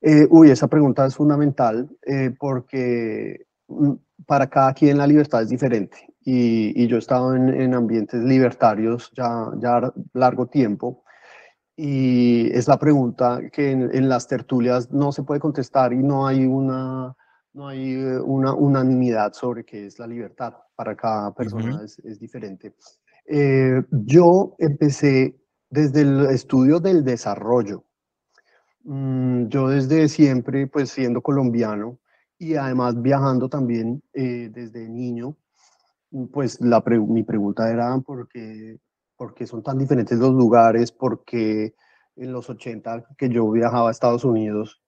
Eh, 0.00 0.26
uy, 0.30 0.50
esa 0.50 0.68
pregunta 0.68 1.04
es 1.06 1.16
fundamental 1.16 1.88
eh, 2.06 2.30
porque 2.38 3.46
mm, 3.66 3.92
para 4.24 4.48
cada 4.48 4.72
quien 4.72 4.98
la 4.98 5.06
libertad 5.06 5.42
es 5.42 5.48
diferente 5.48 6.14
y, 6.20 6.86
yo 6.86 6.96
he 6.96 6.98
estado 6.98 7.34
en, 7.34 7.74
ambientes 7.74 8.22
libertarios 8.22 9.10
ya, 9.16 9.50
ya 9.58 9.92
largo 10.12 10.46
tiempo 10.46 11.04
y 11.76 12.50
es 12.52 12.68
la 12.68 12.78
pregunta 12.78 13.40
que 13.52 13.70
en, 13.70 14.08
las 14.08 14.26
tertulias 14.26 14.90
no 14.90 15.12
se 15.12 15.22
puede 15.22 15.40
contestar 15.40 15.92
y 15.92 15.98
no 15.98 16.26
hay 16.26 16.44
una, 16.46 17.14
no 17.56 17.68
hay 17.68 17.94
eh, 17.94 18.20
una 18.20 18.52
unanimidad 18.52 19.32
sobre 19.32 19.64
qué 19.64 19.86
es 19.86 19.98
la 19.98 20.06
libertad 20.06 20.54
para 20.76 20.94
cada 20.94 21.34
persona 21.34 21.80
es, 21.82 21.98
es, 22.00 22.20
diferente. 22.20 22.74
Eh, 23.26 23.82
yo 23.90 24.54
empecé 24.58 25.34
desde 25.70 26.02
el 26.02 26.26
estudio 26.26 26.80
del 26.80 27.02
desarrollo. 27.02 27.84
Mm, 28.84 29.46
yo 29.48 29.68
desde 29.68 30.08
siempre, 30.08 30.66
pues 30.66 30.90
siendo 30.90 31.22
colombiano 31.22 31.98
y 32.38 32.56
además 32.56 33.00
viajando 33.00 33.48
también 33.48 34.02
eh, 34.12 34.50
desde 34.52 34.86
niño, 34.88 35.34
pues 36.32 36.60
la 36.60 36.82
mi 36.86 37.22
pregunta 37.22 37.70
era 37.70 37.98
¿por 38.00 38.28
qué, 38.28 38.78
por 39.16 39.34
qué 39.34 39.46
son 39.46 39.62
tan 39.62 39.78
diferentes 39.78 40.18
los 40.18 40.32
lugares? 40.32 40.92
porque 40.92 41.74
en 42.16 42.32
los 42.32 42.48
80 42.48 43.06
que 43.16 43.28
yo 43.30 43.50
viajaba 43.50 43.88
a 43.88 43.92
Estados 43.92 44.24
Unidos? 44.24 44.82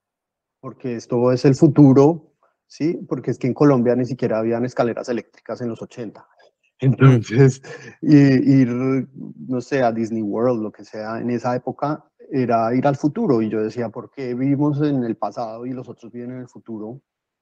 Porque 0.61 0.97
esto 0.97 1.33
es 1.33 1.45
el 1.45 1.55
futuro 1.55 2.29
¿sí? 2.69 3.01
Porque 3.09 3.33
es 3.33 3.39
que 3.39 3.49
en 3.49 3.55
Colombia 3.55 3.97
ni 3.97 4.05
siquiera 4.05 4.39
habían 4.39 4.65
escaleras 4.65 5.09
eléctricas 5.09 5.61
en 5.61 5.71
los 5.71 5.83
80. 5.83 6.25
Entonces, 6.81 7.61
ir, 8.03 8.69
no 8.69 9.61
sé, 9.61 9.83
a 9.83 9.91
Disney 9.91 10.23
World, 10.23 10.63
lo 10.63 10.71
que 10.71 10.85
sea, 10.85 11.19
en 11.19 11.31
esa 11.31 11.57
época 11.57 12.05
era 12.31 12.73
ir 12.75 12.87
al 12.87 12.95
futuro. 12.95 13.43
Y 13.43 13.49
yo 13.49 13.61
decía, 13.61 13.89
¿por 13.89 14.11
qué 14.13 14.35
vivimos 14.35 14.81
en 14.83 15.03
el 15.03 15.17
pasado 15.17 15.67
y 15.67 15.73
los 15.73 15.89
otros 15.89 16.13
viven 16.13 16.33
en 16.33 16.39
el 16.39 16.49
futuro? 16.49 17.01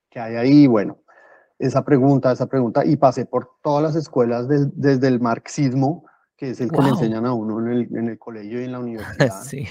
¿Qué 0.09 0.21
hay 0.21 0.37
ahí? 0.37 0.67
Bueno, 0.67 1.03
esa 1.59 1.85
pregunta, 1.85 2.33
esa 2.33 2.47
pregunta, 2.47 2.85
y 2.87 2.97
pasé 2.97 3.27
por 3.27 3.51
todas 3.63 3.83
las 3.83 3.97
escuelas 3.97 4.47
desde 4.49 5.09
el 5.09 5.21
marxismo, 5.21 6.07
que 6.37 6.51
es 6.51 6.61
el 6.61 6.71
que 6.71 6.81
le 6.81 6.89
enseñan 6.91 7.27
a 7.27 7.35
uno 7.35 7.61
en 7.61 7.69
el, 7.69 7.97
en 7.97 8.09
el, 8.09 8.19
colegio 8.19 8.61
y 8.61 8.65
en 8.65 8.73
la 8.73 8.79
universidad. 8.81 9.43
sí. 9.43 9.67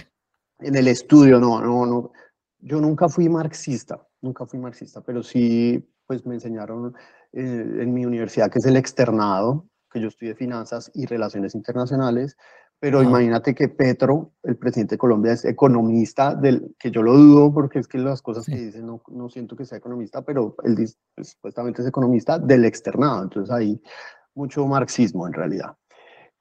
En 0.60 0.76
el 0.76 0.88
estudio, 0.88 1.40
no, 1.40 1.60
no, 1.60 1.86
no. 1.86 2.12
Yo 2.60 2.80
nunca 2.80 3.10
fui 3.10 3.30
marxista, 3.30 4.08
nunca 4.26 4.46
fui 4.46 4.60
marxista, 4.60 5.02
pero 5.02 5.24
sí, 5.24 5.88
pues 6.06 6.26
me 6.26 6.36
enseñaron 6.36 6.94
eh, 7.32 7.78
en 7.80 7.94
mi 7.94 8.06
universidad, 8.06 8.52
que 8.52 8.60
es 8.60 8.66
el 8.66 8.76
externado, 8.76 9.68
que 9.90 10.02
yo 10.02 10.10
estudié 10.10 10.36
finanzas 10.36 10.92
y 10.94 11.06
relaciones 11.06 11.56
internacionales, 11.56 12.36
pero 12.80 13.02
imagínate 13.02 13.56
que 13.56 13.70
Petro, 13.70 14.34
el 14.44 14.58
presidente 14.58 14.96
de 14.96 15.00
Colombia, 15.00 15.32
es 15.32 15.46
economista, 15.46 16.36
del, 16.36 16.76
que 16.78 16.92
yo 16.92 17.02
lo 17.02 17.14
dudo 17.14 17.54
porque 17.54 17.80
es 17.80 17.88
que 17.88 17.98
las 17.98 18.22
cosas 18.22 18.46
que 18.46 18.58
dice 18.58 18.82
no, 18.82 19.02
no 19.08 19.30
siento 19.30 19.56
que 19.56 19.66
sea 19.66 19.78
economista, 19.78 20.22
pero 20.24 20.56
él 20.64 20.76
dice, 20.76 20.98
pues, 21.16 21.30
supuestamente 21.30 21.82
es 21.82 21.88
economista 21.88 22.38
del 22.38 22.66
externado, 22.66 23.24
entonces 23.24 23.52
hay 23.56 23.82
mucho 24.36 24.68
marxismo 24.68 25.26
en 25.26 25.34
realidad. 25.34 25.78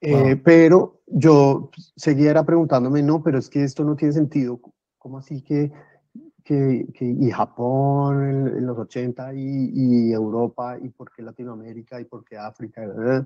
Eh, 0.01 0.35
pero 0.35 1.01
yo 1.07 1.71
seguía 1.95 2.43
preguntándome, 2.43 3.01
no, 3.01 3.23
pero 3.23 3.39
es 3.39 3.49
que 3.49 3.63
esto 3.63 3.83
no 3.83 3.95
tiene 3.95 4.13
sentido, 4.13 4.59
¿cómo 4.99 5.17
así 5.17 5.41
que, 5.41 5.71
que, 6.45 6.85
que 6.93 7.05
y 7.05 7.31
Japón 7.31 8.23
en, 8.55 8.65
los 8.67 8.77
80 8.77 9.33
y, 9.33 9.71
y, 9.73 10.13
Europa 10.13 10.77
y 10.81 10.89
por 10.89 11.11
qué 11.11 11.23
Latinoamérica 11.23 11.99
y 11.99 12.05
por 12.05 12.23
qué 12.23 12.37
África? 12.37 12.81
¿verdad? 12.85 13.25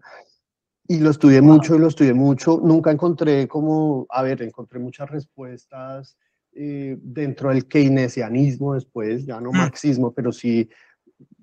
Y 0.87 0.99
lo 0.99 1.11
estudié 1.11 1.41
mucho 1.41 1.75
y 1.75 1.79
lo 1.79 1.87
estudié 1.87 2.13
mucho. 2.13 2.61
Nunca 2.63 2.91
encontré 2.91 3.47
como, 3.47 4.07
a 4.09 4.23
ver, 4.23 4.41
encontré 4.41 4.79
muchas 4.79 5.09
respuestas 5.09 6.17
eh, 6.53 6.97
dentro 7.01 7.49
del 7.49 7.67
keynesianismo 7.67 8.73
después, 8.73 9.25
ya 9.25 9.39
no 9.39 9.51
mm. 9.51 9.57
marxismo, 9.57 10.11
pero 10.13 10.31
sí, 10.31 10.67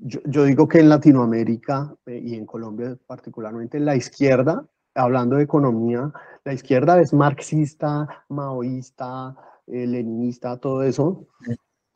yo, 0.00 0.21
yo, 0.25 0.45
digo 0.45 0.66
que 0.66 0.80
en 0.80 0.88
Latinoamérica 0.88 1.95
eh, 2.06 2.21
y 2.25 2.35
en 2.35 2.47
Colombia 2.47 2.99
particularmente, 3.06 3.78
la 3.78 3.95
izquierda, 3.95 4.66
hablando 4.95 5.37
de 5.37 5.45
economía, 5.45 6.11
la 6.45 6.54
izquierda 6.54 7.00
es 7.00 7.12
marxista, 7.12 8.25
maoísta, 8.28 9.37
eh, 9.68 9.87
leninista, 9.87 10.56
todo 10.59 10.83
eso, 10.83 11.26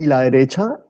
y 0.01 0.07
la 0.07 0.23
derecha 0.23 0.85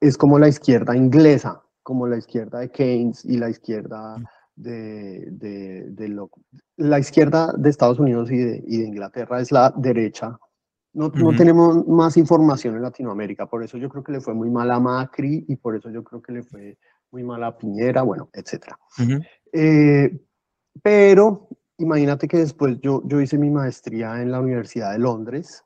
es 0.00 0.16
como 0.16 0.38
la 0.38 0.48
izquierda 0.48 0.96
inglesa, 0.96 1.62
como 1.82 2.06
la 2.06 2.18
izquierda 2.18 2.60
de 2.60 2.70
Keynes 2.70 3.24
y 3.24 3.36
la 3.38 3.50
izquierda 3.50 4.18
mm 4.18 4.24
de, 4.60 5.86
de, 5.90 6.08
lo, 6.08 6.30
la 6.76 6.98
izquierda 6.98 7.52
de 7.56 7.70
Estados 7.70 7.98
Unidos 7.98 8.30
y 8.30 8.38
de, 8.38 8.62
y 8.66 8.78
de 8.78 8.88
Inglaterra 8.88 9.40
es 9.40 9.50
la 9.52 9.72
derecha. 9.76 10.38
No, 10.92 11.08
no, 11.08 11.34
tenemos 11.36 11.86
más 11.86 12.16
información 12.16 12.74
en 12.74 12.82
Latinoamérica, 12.82 13.46
por 13.46 13.62
eso 13.62 13.78
yo 13.78 13.88
creo 13.88 14.02
que 14.02 14.12
le 14.12 14.20
fue 14.20 14.34
muy 14.34 14.50
mal 14.50 14.70
a 14.72 14.80
Macri 14.80 15.44
y 15.48 15.56
por 15.56 15.76
eso 15.76 15.88
yo 15.88 16.02
creo 16.02 16.20
que 16.20 16.32
le 16.32 16.42
fue 16.42 16.78
muy 17.12 17.22
mal 17.22 17.44
a 17.44 17.56
Piñera, 17.56 18.02
bueno, 18.02 18.28
etc. 18.32 18.74
Eh, 19.52 20.20
pero 20.82 21.48
imagínate 21.78 22.26
que 22.26 22.38
después 22.38 22.80
yo, 22.80 23.02
yo 23.04 23.20
hice 23.20 23.38
mi 23.38 23.50
maestría 23.50 24.20
en 24.20 24.32
la 24.32 24.40
Universidad 24.40 24.90
de 24.92 24.98
Londres, 24.98 25.64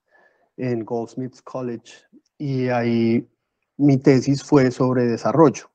en 0.58 0.84
Goldsmiths 0.84 1.40
College, 1.40 1.94
y 2.38 2.68
ahí 2.68 3.28
mi 3.76 3.98
tesis 3.98 4.42
fue 4.42 4.70
sobre 4.70 5.06
desarrollo. 5.06 5.70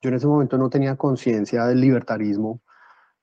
Yo 0.00 0.08
en 0.08 0.16
ese 0.16 0.26
momento 0.26 0.58
no 0.58 0.68
tenía 0.68 0.96
conciencia 0.96 1.66
del 1.66 1.80
libertarismo, 1.80 2.60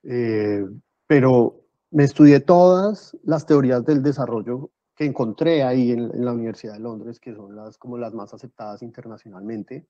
eh, 0.02 0.64
pero 1.06 1.62
me 1.90 2.04
estudié 2.04 2.40
todas 2.40 3.16
las 3.22 3.46
teorías 3.46 3.84
del 3.84 4.02
desarrollo 4.02 4.70
que 4.96 5.04
encontré 5.04 5.62
ahí 5.62 5.92
en, 5.92 6.24
la 6.24 6.32
Universidad 6.32 6.74
de 6.74 6.80
Londres, 6.80 7.20
que 7.20 7.34
son 7.34 7.54
las, 7.54 7.78
como 7.78 7.98
las 7.98 8.14
más 8.14 8.34
aceptadas 8.34 8.82
internacionalmente, 8.82 9.86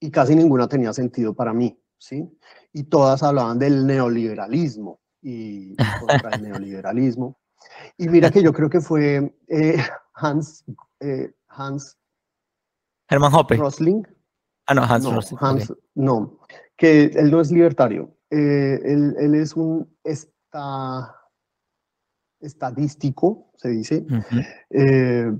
y 0.00 0.10
casi 0.10 0.34
ninguna 0.34 0.68
tenía 0.68 0.92
sentido 0.92 1.34
para 1.34 1.52
mí, 1.52 1.78
¿sí? 1.98 2.26
Y 2.72 2.84
todas 2.84 3.22
hablaban 3.22 3.58
del 3.58 3.86
neoliberalismo 3.86 5.00
y 5.20 5.76
contra 6.00 6.30
el 6.30 6.42
neoliberalismo. 6.42 7.38
Y 7.98 8.08
mira 8.08 8.30
que 8.30 8.42
yo 8.42 8.52
creo 8.52 8.70
que 8.70 8.80
fue 8.80 9.36
eh, 9.48 9.76
Hans, 10.14 10.64
eh, 11.00 11.32
Hans 11.48 11.96
Hermann 13.08 13.34
Hoppe. 13.34 13.56
Rosling. 13.56 14.06
Ah, 14.66 14.74
no, 14.74 14.82
Hans, 14.82 15.04
no, 15.04 15.20
Hans, 15.40 15.72
no, 15.94 16.40
que 16.76 17.04
él 17.04 17.30
no 17.30 17.40
es 17.40 17.52
libertario, 17.52 18.16
eh, 18.30 18.80
él, 18.82 19.34
es 19.36 19.54
un 19.54 19.88
estadístico, 22.40 23.52
se 23.54 23.68
dice, 23.68 24.04
eh, 24.70 25.32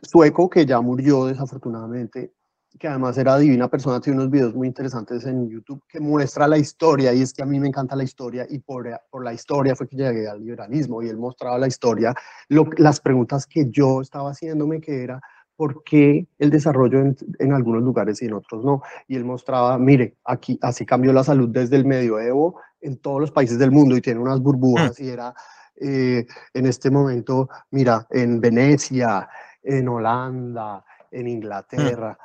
sueco 0.00 0.48
que 0.48 0.64
ya 0.64 0.80
murió 0.80 1.26
desafortunadamente, 1.26 2.34
que 2.78 2.88
además 2.88 3.18
era 3.18 3.36
divina 3.38 3.68
persona, 3.68 4.00
tiene 4.00 4.18
unos 4.18 4.30
videos 4.30 4.54
muy 4.54 4.68
interesantes 4.68 5.24
en 5.26 5.48
YouTube 5.48 5.82
que 5.88 6.00
muestra 6.00 6.46
la 6.46 6.58
historia, 6.58 7.12
y 7.12 7.22
es 7.22 7.32
que 7.32 7.42
a 7.42 7.46
mí 7.46 7.58
me 7.58 7.68
encanta 7.68 7.96
la 7.96 8.04
historia, 8.04 8.46
y 8.48 8.58
por, 8.60 8.88
por 9.10 9.24
la 9.24 9.32
historia 9.32 9.74
fue 9.74 9.88
que 9.88 9.96
llegué 9.96 10.28
al 10.28 10.40
liberalismo, 10.40 11.02
y 11.02 11.08
él 11.08 11.16
mostraba 11.16 11.58
la 11.58 11.66
historia, 11.66 12.14
las 12.48 13.00
preguntas 13.00 13.46
que 13.46 13.68
yo 13.70 14.00
estaba 14.00 14.30
haciéndome, 14.30 14.80
que 14.80 15.02
era, 15.02 15.20
por 15.58 15.82
qué 15.82 16.28
el 16.38 16.50
desarrollo 16.50 17.00
en, 17.00 17.52
algunos 17.52 17.82
lugares 17.82 18.22
y 18.22 18.26
en 18.26 18.34
otros 18.34 18.64
no. 18.64 18.80
Y 19.08 19.16
él 19.16 19.24
mostraba, 19.24 19.76
mire, 19.76 20.16
aquí 20.24 20.56
así 20.62 20.86
cambió 20.86 21.12
la 21.12 21.24
salud 21.24 21.48
desde 21.48 21.74
el 21.74 21.84
medioevo 21.84 22.60
en 22.80 22.96
todos 22.98 23.20
los 23.20 23.32
países 23.32 23.58
del 23.58 23.72
mundo 23.72 23.96
y 23.96 24.00
tiene 24.00 24.20
unas 24.20 24.40
burbujas 24.40 25.00
mm. 25.00 25.02
y 25.02 25.08
era 25.08 25.34
eh, 25.80 26.26
en 26.54 26.66
este 26.66 26.92
momento, 26.92 27.48
mira, 27.72 28.06
en 28.10 28.40
Venecia, 28.40 29.28
en 29.60 29.88
Holanda, 29.88 30.84
en 31.10 31.26
Inglaterra. 31.26 32.16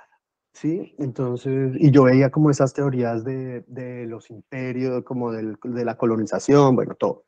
¿Sí? 0.53 0.95
Entonces, 0.99 1.73
y 1.79 1.91
yo 1.91 2.03
veía 2.03 2.29
como 2.29 2.51
esas 2.51 2.73
teorías 2.73 3.23
de, 3.23 3.63
de 3.67 4.05
los 4.05 4.29
imperios, 4.29 5.03
como 5.03 5.31
del, 5.31 5.57
de 5.63 5.83
la 5.83 5.97
colonización, 5.97 6.75
bueno, 6.75 6.93
todo. 6.95 7.25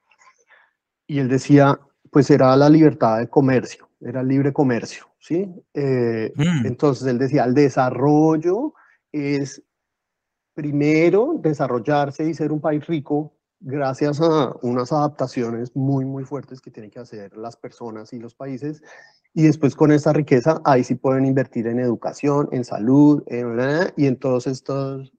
Y 1.07 1.19
él 1.19 1.27
decía, 1.27 1.79
pues 2.11 2.29
era 2.29 2.55
la 2.55 2.69
libertad 2.69 3.17
de 3.17 3.27
comercio, 3.27 3.89
era 3.99 4.21
el 4.21 4.27
libre 4.27 4.53
comercio. 4.53 5.05
¿sí? 5.19 5.51
Eh, 5.73 6.31
mm. 6.35 6.67
Entonces 6.67 7.07
él 7.07 7.17
decía, 7.17 7.45
el 7.45 7.55
desarrollo 7.55 8.73
es 9.11 9.63
primero 10.53 11.35
desarrollarse 11.41 12.29
y 12.29 12.33
ser 12.33 12.51
un 12.51 12.61
país 12.61 12.85
rico 12.85 13.34
gracias 13.65 14.21
a 14.21 14.55
unas 14.61 14.93
adaptaciones 14.93 15.75
muy, 15.75 16.05
muy 16.05 16.23
fuertes 16.23 16.61
que 16.61 16.71
tienen 16.71 16.91
que 16.91 16.99
hacer 16.99 17.35
las 17.35 17.57
personas 17.57 18.13
y 18.13 18.19
los 18.19 18.33
países. 18.33 18.81
Y 19.33 19.43
después 19.43 19.75
con 19.75 19.91
esa 19.91 20.13
riqueza, 20.13 20.61
ahí 20.63 20.83
sí 20.83 20.95
pueden 20.95 21.25
invertir 21.25 21.67
en 21.67 21.79
educación, 21.79 22.47
en 22.51 22.63
salud, 22.63 23.21
y 23.97 24.05
en 24.05 24.17
todos 24.17 24.47
estos, 24.47 25.11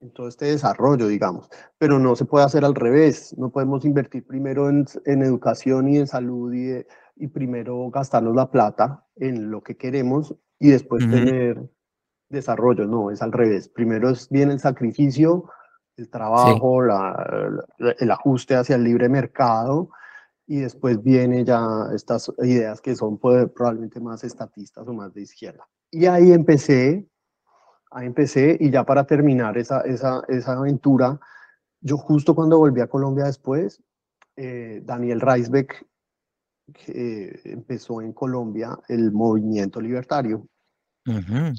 en 0.00 0.12
todo 0.12 0.28
este 0.28 0.46
desarrollo, 0.46 1.08
digamos. 1.08 1.48
Pero 1.78 1.98
no 1.98 2.14
se 2.14 2.26
puede 2.26 2.44
hacer 2.44 2.64
al 2.64 2.74
revés. 2.74 3.34
No 3.38 3.50
podemos 3.50 3.86
invertir 3.86 4.26
primero 4.26 4.68
en, 4.68 4.84
en 5.06 5.22
educación 5.22 5.88
y 5.88 5.96
en 5.96 6.06
salud 6.06 6.52
y 6.52 6.84
y 7.16 7.28
primero 7.28 7.90
gastarnos 7.90 8.34
la 8.34 8.50
plata 8.50 9.04
en 9.16 9.50
lo 9.50 9.62
que 9.62 9.76
queremos 9.76 10.34
y 10.58 10.68
después 10.70 11.08
tener 11.08 11.68
desarrollo, 12.28 12.86
no, 12.86 13.10
es 13.10 13.22
al 13.22 13.32
revés. 13.32 13.68
Primero 13.68 14.10
es 14.10 14.28
bien 14.28 14.50
el 14.50 14.60
sacrificio, 14.60 15.48
el 15.96 16.08
trabajo, 16.10 16.82
la, 16.82 17.64
el 17.98 18.10
ajuste 18.10 18.54
hacia 18.54 18.76
el 18.76 18.84
libre 18.84 19.08
mercado 19.08 19.90
y 20.46 20.60
después 20.60 21.02
viene 21.02 21.44
ya 21.44 21.66
estas 21.94 22.32
ideas 22.38 22.80
que 22.80 22.94
son 22.94 23.18
probablemente 23.18 24.00
más 24.00 24.22
estatistas 24.22 24.86
o 24.86 24.92
más 24.92 25.12
de 25.14 25.22
izquierda. 25.22 25.66
Y 25.90 26.06
ahí 26.06 26.32
empecé, 26.32 27.08
ahí 27.90 28.06
empecé 28.06 28.56
y 28.60 28.70
ya 28.70 28.84
para 28.84 29.04
terminar 29.04 29.58
esa, 29.58 29.80
esa, 29.80 30.22
esa 30.28 30.52
aventura, 30.52 31.18
yo 31.80 31.96
justo 31.96 32.34
cuando 32.34 32.58
volví 32.58 32.80
a 32.80 32.86
Colombia 32.86 33.24
después, 33.24 33.82
eh, 34.36 34.82
Daniel 34.84 35.20
Reisbeck 35.20 35.86
que 36.72 37.40
empezó 37.44 38.00
en 38.00 38.12
Colombia 38.12 38.78
el 38.88 39.12
movimiento 39.12 39.80
libertario. 39.80 40.46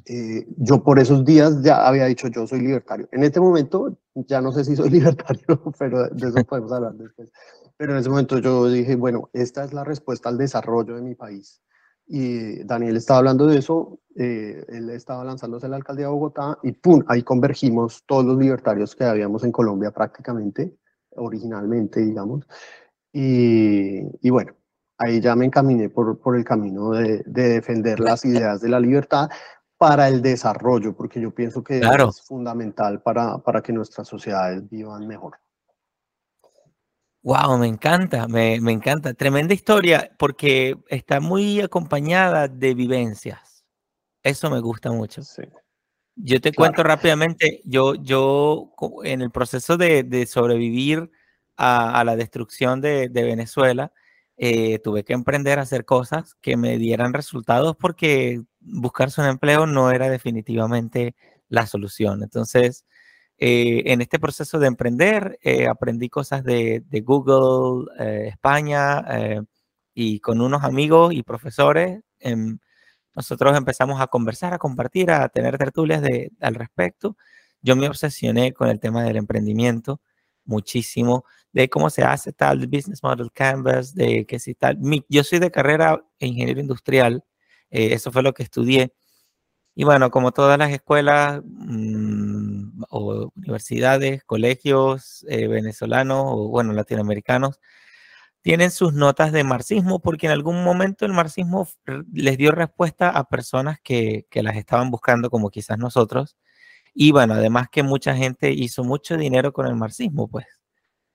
Eh, 0.06 0.46
yo 0.58 0.84
por 0.84 1.00
esos 1.00 1.24
días 1.24 1.62
ya 1.62 1.88
había 1.88 2.06
dicho 2.06 2.28
yo 2.28 2.46
soy 2.46 2.62
libertario. 2.62 3.08
En 3.12 3.24
este 3.24 3.40
momento 3.40 3.98
ya 4.14 4.42
no 4.42 4.52
sé 4.52 4.66
si 4.66 4.76
soy 4.76 4.90
libertario, 4.92 5.62
pero 5.80 6.10
de 6.10 6.28
eso 6.28 6.44
podemos 6.46 6.72
hablar 6.72 6.94
después. 6.96 7.32
Pero 7.78 7.94
en 7.94 8.00
ese 8.00 8.10
momento 8.10 8.40
yo 8.40 8.68
dije, 8.68 8.96
bueno, 8.96 9.30
esta 9.34 9.64
es 9.64 9.74
la 9.74 9.84
respuesta 9.84 10.30
al 10.30 10.38
desarrollo 10.38 10.96
de 10.96 11.02
mi 11.02 11.16
país. 11.16 11.62
Y 12.08 12.64
Daniel 12.64 12.96
estaba 12.96 13.20
hablando 13.20 13.48
de 13.48 13.58
eso, 13.58 14.00
eh, 14.16 14.66
él 14.70 14.90
estaba 14.90 15.24
lanzándose 15.26 15.66
a 15.66 15.70
la 15.70 15.76
alcaldía 15.76 16.06
de 16.06 16.12
Bogotá 16.12 16.58
y 16.64 16.72
¡pum! 16.72 17.04
Ahí 17.08 17.22
convergimos 17.22 18.04
todos 18.06 18.26
los 18.26 18.38
libertarios 18.38 18.96
que 18.96 19.04
habíamos 19.04 19.44
en 19.44 19.52
Colombia 19.52 19.92
prácticamente, 19.92 20.78
originalmente, 21.12 22.00
digamos. 22.00 22.48
Y, 23.12 24.04
y 24.22 24.30
bueno, 24.30 24.54
ahí 24.98 25.20
ya 25.22 25.36
me 25.36 25.46
encaminé 25.46 25.90
por, 25.90 26.20
por 26.20 26.36
el 26.36 26.44
camino 26.44 26.92
de, 26.92 27.24
de, 27.26 27.50
defender 27.50 28.00
las 28.00 28.26
ideas 28.26 28.62
de 28.62 28.70
la 28.70 28.80
libertad 28.80 29.30
para 29.78 30.08
el 30.08 30.22
desarrollo, 30.22 30.96
porque 30.96 31.22
yo 31.22 31.34
pienso 31.34 31.64
que 31.64 31.80
es 31.80 32.22
fundamental 32.22 33.02
para, 33.02 33.38
para 33.38 33.62
que 33.62 33.74
nuestras 33.74 34.08
sociedades 34.08 34.68
vivan 34.70 35.08
mejor. 35.08 35.38
Wow, 37.22 37.58
me 37.58 37.68
encanta, 37.68 38.28
me, 38.28 38.60
me, 38.62 38.72
encanta. 38.72 39.14
Tremenda 39.14 39.54
historia 39.54 40.12
porque 40.18 40.78
está 40.88 41.20
muy 41.20 41.62
acompañada 41.62 42.48
de 42.48 42.74
vivencias. 42.74 43.66
Eso 44.24 44.50
me 44.50 44.62
gusta 44.62 44.92
mucho. 44.92 45.22
Sí. 45.24 45.44
Yo 46.20 46.42
te 46.42 46.52
cuento 46.52 46.82
rápidamente, 46.82 47.62
yo, 47.64 47.94
yo 47.94 48.72
en 49.04 49.22
el 49.22 49.30
proceso 49.30 49.78
de, 49.78 50.26
sobrevivir 50.28 51.12
a, 51.58 52.04
la 52.04 52.16
destrucción 52.16 52.82
de, 52.82 53.08
Venezuela, 53.10 53.92
eh, 54.38 54.80
tuve 54.80 55.04
que 55.04 55.14
emprender 55.14 55.60
a 55.60 55.64
hacer 55.64 55.86
cosas 55.86 56.36
que 56.42 56.58
me 56.58 56.78
dieran 56.78 57.14
resultados 57.14 57.76
porque 57.76 58.44
buscarse 58.60 59.22
un 59.22 59.28
empleo 59.28 59.66
no 59.66 59.92
era 59.92 60.10
definitivamente 60.10 61.16
la 61.50 61.66
solución. 61.66 62.24
Entonces, 62.24 62.86
eh, 63.40 63.84
en 63.88 64.02
este 64.02 64.20
proceso 64.20 64.60
de 64.60 64.68
emprender, 64.68 65.40
eh, 65.42 65.68
aprendí 65.68 66.10
cosas 66.10 66.44
de, 66.44 66.84
Google 67.04 67.88
España 68.28 69.04
y 69.94 70.20
con 70.20 70.42
unos 70.42 70.64
amigos 70.64 71.14
y 71.14 71.24
profesores. 71.24 72.02
En, 72.20 72.60
nosotros 73.16 73.58
empezamos 73.58 74.00
a 74.00 74.08
conversar, 74.08 74.54
a 74.54 74.60
compartir, 74.60 75.10
a 75.12 75.28
tener 75.30 75.58
tertulias 75.58 76.02
de, 76.04 76.32
al 76.40 76.56
respecto. 76.56 77.18
Yo 77.62 77.76
me 77.76 77.88
obsesioné 77.88 78.54
con 78.54 78.70
el 78.70 78.80
tema 78.80 79.04
del 79.04 79.18
emprendimiento 79.18 80.02
muchísimo, 80.46 81.26
de 81.58 81.70
cómo 81.70 81.90
se 81.90 82.04
hace 82.04 82.34
tal 82.34 82.68
business 82.68 83.02
model 83.02 83.32
canvas, 83.32 83.96
de 83.96 84.26
que 84.28 84.40
si 84.40 84.54
tal. 84.54 84.78
yo 85.10 85.24
soy 85.24 85.40
de 85.40 85.50
carrera 85.52 86.04
ingeniero 86.20 86.60
industrial, 86.62 87.24
eh, 87.72 87.94
eso 87.94 88.12
fue 88.12 88.22
lo 88.24 88.34
que 88.34 88.44
estudié. 88.44 88.94
Y 89.76 89.84
bueno, 89.86 90.12
como 90.12 90.32
todas 90.32 90.60
las 90.60 90.72
escuelas 90.72 91.42
mm, 91.46 92.84
o 92.90 93.32
universidades, 93.36 94.24
colegios 94.24 95.26
eh, 95.30 95.48
venezolanos 95.48 96.26
o 96.28 96.50
bueno, 96.50 96.74
latinoamericanos, 96.74 97.60
tienen 98.42 98.72
sus 98.72 98.94
notas 98.94 99.32
de 99.32 99.44
marxismo 99.44 100.00
porque 100.00 100.28
en 100.28 100.34
algún 100.34 100.64
momento 100.64 101.06
el 101.06 101.14
marxismo 101.14 101.68
les 102.14 102.38
dio 102.38 102.52
respuesta 102.52 103.10
a 103.10 103.26
personas 103.30 103.80
que, 103.84 104.28
que, 104.30 104.44
las 104.44 104.58
estaban 104.58 104.92
buscando 104.92 105.30
como 105.32 105.50
quizás 105.50 105.80
nosotros. 105.80 106.38
Y 106.94 107.12
bueno, 107.12 107.36
además 107.36 107.68
que 107.72 107.84
mucha 107.84 108.16
gente 108.16 108.52
hizo 108.52 108.84
mucho 108.84 109.18
dinero 109.18 109.54
con 109.54 109.68
el 109.68 109.76
marxismo, 109.76 110.28
pues. 110.30 110.46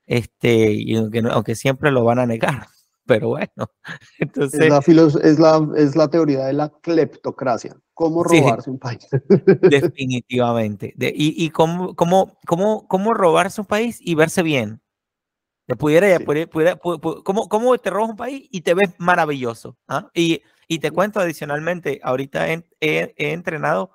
Este, 0.05 0.71
y 0.71 0.95
aunque, 0.95 1.23
aunque 1.29 1.55
siempre 1.55 1.91
lo 1.91 2.03
van 2.03 2.19
a 2.19 2.25
negar, 2.25 2.67
pero 3.05 3.29
bueno. 3.29 3.69
Entonces, 4.19 4.59
es, 4.59 4.69
la 4.69 4.77
es, 5.23 5.39
la, 5.39 5.69
es 5.75 5.95
la 5.95 6.07
teoría 6.09 6.45
de 6.45 6.53
la 6.53 6.69
cleptocracia, 6.81 7.75
cómo 7.93 8.23
robarse 8.23 8.69
un 8.69 8.79
país. 8.79 9.07
Definitivamente. 9.61 10.93
De, 10.95 11.13
y 11.15 11.43
y 11.43 11.49
cómo, 11.49 11.95
cómo, 11.95 12.37
cómo, 12.45 12.87
cómo 12.87 13.13
robarse 13.13 13.61
un 13.61 13.67
país 13.67 13.97
y 14.01 14.15
verse 14.15 14.43
bien 14.43 14.83
te 15.65 15.75
pudiera, 15.75 16.19
pudiera, 16.19 16.75
¿cómo, 16.77 17.77
te 17.77 17.89
robas 17.89 18.09
un 18.09 18.15
país 18.17 18.47
y 18.51 18.61
te 18.61 18.73
ves 18.73 18.93
maravilloso? 18.97 19.77
¿ah? 19.87 20.09
Y, 20.13 20.41
y, 20.67 20.79
te 20.79 20.91
cuento 20.91 21.19
adicionalmente, 21.19 22.01
ahorita 22.03 22.49
he, 22.49 22.65
he, 22.81 23.13
entrenado, 23.31 23.91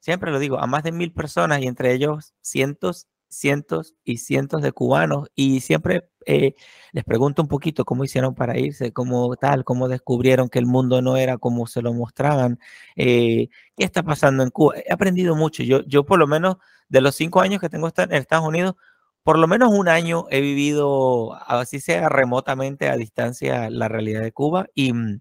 siempre 0.00 0.30
lo 0.30 0.38
digo, 0.38 0.58
a 0.58 0.66
más 0.66 0.84
de 0.84 0.92
mil 0.92 1.12
personas 1.12 1.60
y 1.60 1.66
entre 1.66 1.92
ellos 1.92 2.34
cientos, 2.40 3.08
cientos 3.28 3.94
y 4.04 4.18
cientos 4.18 4.62
de 4.62 4.72
cubanos 4.72 5.28
y 5.34 5.60
siempre 5.60 6.08
eh, 6.26 6.54
les 6.92 7.04
pregunto 7.04 7.42
un 7.42 7.48
poquito 7.48 7.84
cómo 7.84 8.04
hicieron 8.04 8.34
para 8.34 8.58
irse, 8.58 8.92
cómo 8.92 9.36
tal, 9.36 9.64
cómo 9.64 9.88
descubrieron 9.88 10.48
que 10.48 10.58
el 10.58 10.66
mundo 10.66 11.02
no 11.02 11.16
era 11.16 11.38
como 11.38 11.66
se 11.66 11.82
lo 11.82 11.92
mostraban, 11.92 12.58
eh, 12.96 13.48
qué 13.76 13.84
está 13.84 14.02
pasando 14.02 14.42
en 14.42 14.50
Cuba. 14.50 14.74
He 14.78 14.92
aprendido 14.92 15.36
mucho. 15.36 15.62
Yo, 15.62 15.82
yo 15.86 16.04
por 16.04 16.18
lo 16.18 16.26
menos 16.26 16.56
de 16.88 17.00
los 17.00 17.14
cinco 17.14 17.40
años 17.40 17.60
que 17.60 17.68
tengo 17.68 17.90
en 17.96 18.12
Estados 18.14 18.46
Unidos, 18.46 18.74
por 19.22 19.38
lo 19.38 19.48
menos 19.48 19.72
un 19.72 19.88
año 19.88 20.26
he 20.30 20.40
vivido, 20.40 21.34
así 21.48 21.80
sea 21.80 22.08
remotamente 22.08 22.88
a 22.88 22.96
distancia, 22.96 23.70
la 23.70 23.88
realidad 23.88 24.22
de 24.22 24.32
Cuba 24.32 24.66
y 24.74 24.92
mm, 24.92 25.20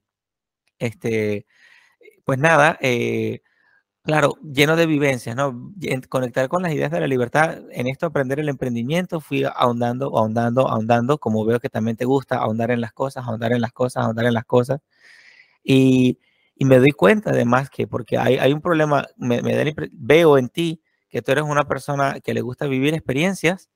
este, 0.80 1.46
pues 2.26 2.40
nada, 2.40 2.78
eh, 2.82 3.42
claro, 4.06 4.36
lleno 4.44 4.76
de 4.76 4.86
vivencias, 4.86 5.36
¿no? 5.36 5.74
Conectar 6.10 6.48
con 6.50 6.62
las 6.64 6.74
ideas 6.74 6.92
de 6.92 7.00
la 7.00 7.08
libertad, 7.08 7.60
en 7.72 7.88
esto 7.88 8.06
aprender 8.08 8.40
el 8.40 8.50
emprendimiento, 8.50 9.20
fui 9.20 9.44
ahondando, 9.44 10.18
ahondando, 10.18 10.68
ahondando, 10.70 11.18
como 11.18 11.46
veo 11.46 11.60
que 11.60 11.70
también 11.70 11.98
te 11.98 12.06
gusta 12.06 12.38
ahondar 12.38 12.72
en 12.72 12.82
las 12.82 12.94
cosas, 12.94 13.26
ahondar 13.28 13.52
en 13.54 13.62
las 13.62 13.72
cosas, 13.74 14.04
ahondar 14.06 14.26
en 14.26 14.34
las 14.34 14.46
cosas. 14.46 14.82
Y, 15.64 16.20
y 16.56 16.66
me 16.66 16.80
doy 16.80 16.92
cuenta 16.92 17.32
además 17.32 17.70
que, 17.70 17.88
porque 17.88 18.18
hay, 18.18 18.38
hay 18.38 18.54
un 18.54 18.62
problema, 18.62 19.08
me, 19.18 19.42
me 19.42 19.74
veo 19.94 20.38
en 20.38 20.50
ti 20.50 20.82
que 21.10 21.22
tú 21.22 21.32
eres 21.32 21.46
una 21.46 21.68
persona 21.68 22.20
que 22.22 22.34
le 22.34 22.42
gusta 22.42 22.68
vivir 22.68 22.94
experiencias 22.94 23.70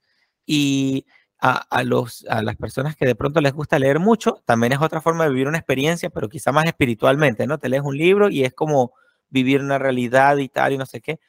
y 0.46 1.06
a, 1.42 1.84
los, 1.84 2.26
a 2.30 2.42
las 2.44 2.58
personas 2.58 2.96
que 2.98 3.06
de 3.06 3.16
pronto 3.16 3.40
les 3.42 3.54
gusta 3.54 3.80
leer 3.80 4.00
mucho, 4.00 4.42
también 4.46 4.74
es 4.74 4.82
otra 4.82 5.02
forma 5.02 5.24
de 5.24 5.30
vivir 5.32 5.48
una 5.48 5.58
experiencia, 5.58 6.10
pero 6.10 6.28
quizá 6.28 6.52
más 6.52 6.66
espiritualmente, 6.66 7.48
¿no? 7.48 7.58
Te 7.58 7.70
lees 7.70 7.84
un 7.84 7.98
libro 7.98 8.30
y 8.30 8.44
es 8.44 8.54
como 8.54 8.92
vivir 9.30 9.62
una 9.62 9.78
realidad 9.80 10.38
y 10.38 10.50
tal 10.50 10.74
y 10.74 10.78
no 10.78 10.86
sé 10.86 11.02
qué. 11.02 11.20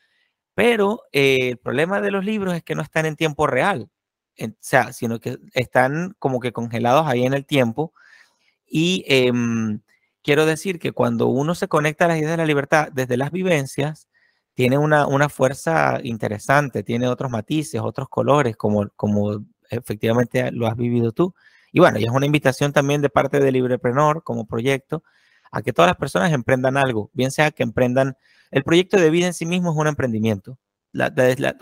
Pero 0.54 1.02
eh, 1.12 1.50
el 1.50 1.58
problema 1.58 2.00
de 2.00 2.10
los 2.10 2.24
libros 2.24 2.54
es 2.54 2.62
que 2.62 2.74
no 2.74 2.82
están 2.82 3.06
en 3.06 3.16
tiempo 3.16 3.46
real, 3.46 3.90
o 4.40 4.46
sea, 4.60 4.92
sino 4.92 5.20
que 5.20 5.38
están 5.54 6.14
como 6.18 6.40
que 6.40 6.52
congelados 6.52 7.06
ahí 7.06 7.24
en 7.24 7.34
el 7.34 7.46
tiempo. 7.46 7.94
Y 8.66 9.04
em, 9.08 9.80
quiero 10.22 10.46
decir 10.46 10.78
que 10.78 10.92
cuando 10.92 11.28
uno 11.28 11.54
se 11.54 11.68
conecta 11.68 12.06
a 12.06 12.08
las 12.08 12.18
ideas 12.18 12.32
de 12.32 12.36
la 12.38 12.46
libertad 12.46 12.88
desde 12.92 13.16
las 13.16 13.32
vivencias, 13.32 14.08
tiene 14.54 14.78
una, 14.78 15.06
una 15.06 15.28
fuerza 15.28 16.00
interesante, 16.02 16.82
tiene 16.82 17.08
otros 17.08 17.30
matices, 17.30 17.80
otros 17.82 18.08
colores, 18.08 18.56
como, 18.56 18.88
como 18.96 19.44
efectivamente 19.70 20.50
lo 20.52 20.66
has 20.66 20.76
vivido 20.76 21.12
tú. 21.12 21.34
Y 21.72 21.80
bueno, 21.80 21.98
es 21.98 22.08
una 22.10 22.26
invitación 22.26 22.72
también 22.72 23.00
de 23.02 23.10
parte 23.10 23.40
de 23.40 23.52
Libreprenor 23.52 24.22
como 24.24 24.46
proyecto 24.46 25.04
a 25.50 25.62
que 25.62 25.72
todas 25.72 25.88
las 25.88 25.96
personas 25.96 26.32
emprendan 26.32 26.76
algo, 26.76 27.10
bien 27.12 27.30
sea 27.30 27.50
que 27.50 27.62
emprendan, 27.62 28.16
el 28.50 28.64
proyecto 28.64 28.96
de 28.98 29.10
vida 29.10 29.26
en 29.26 29.34
sí 29.34 29.46
mismo 29.46 29.70
es 29.70 29.76
un 29.76 29.86
emprendimiento 29.86 30.58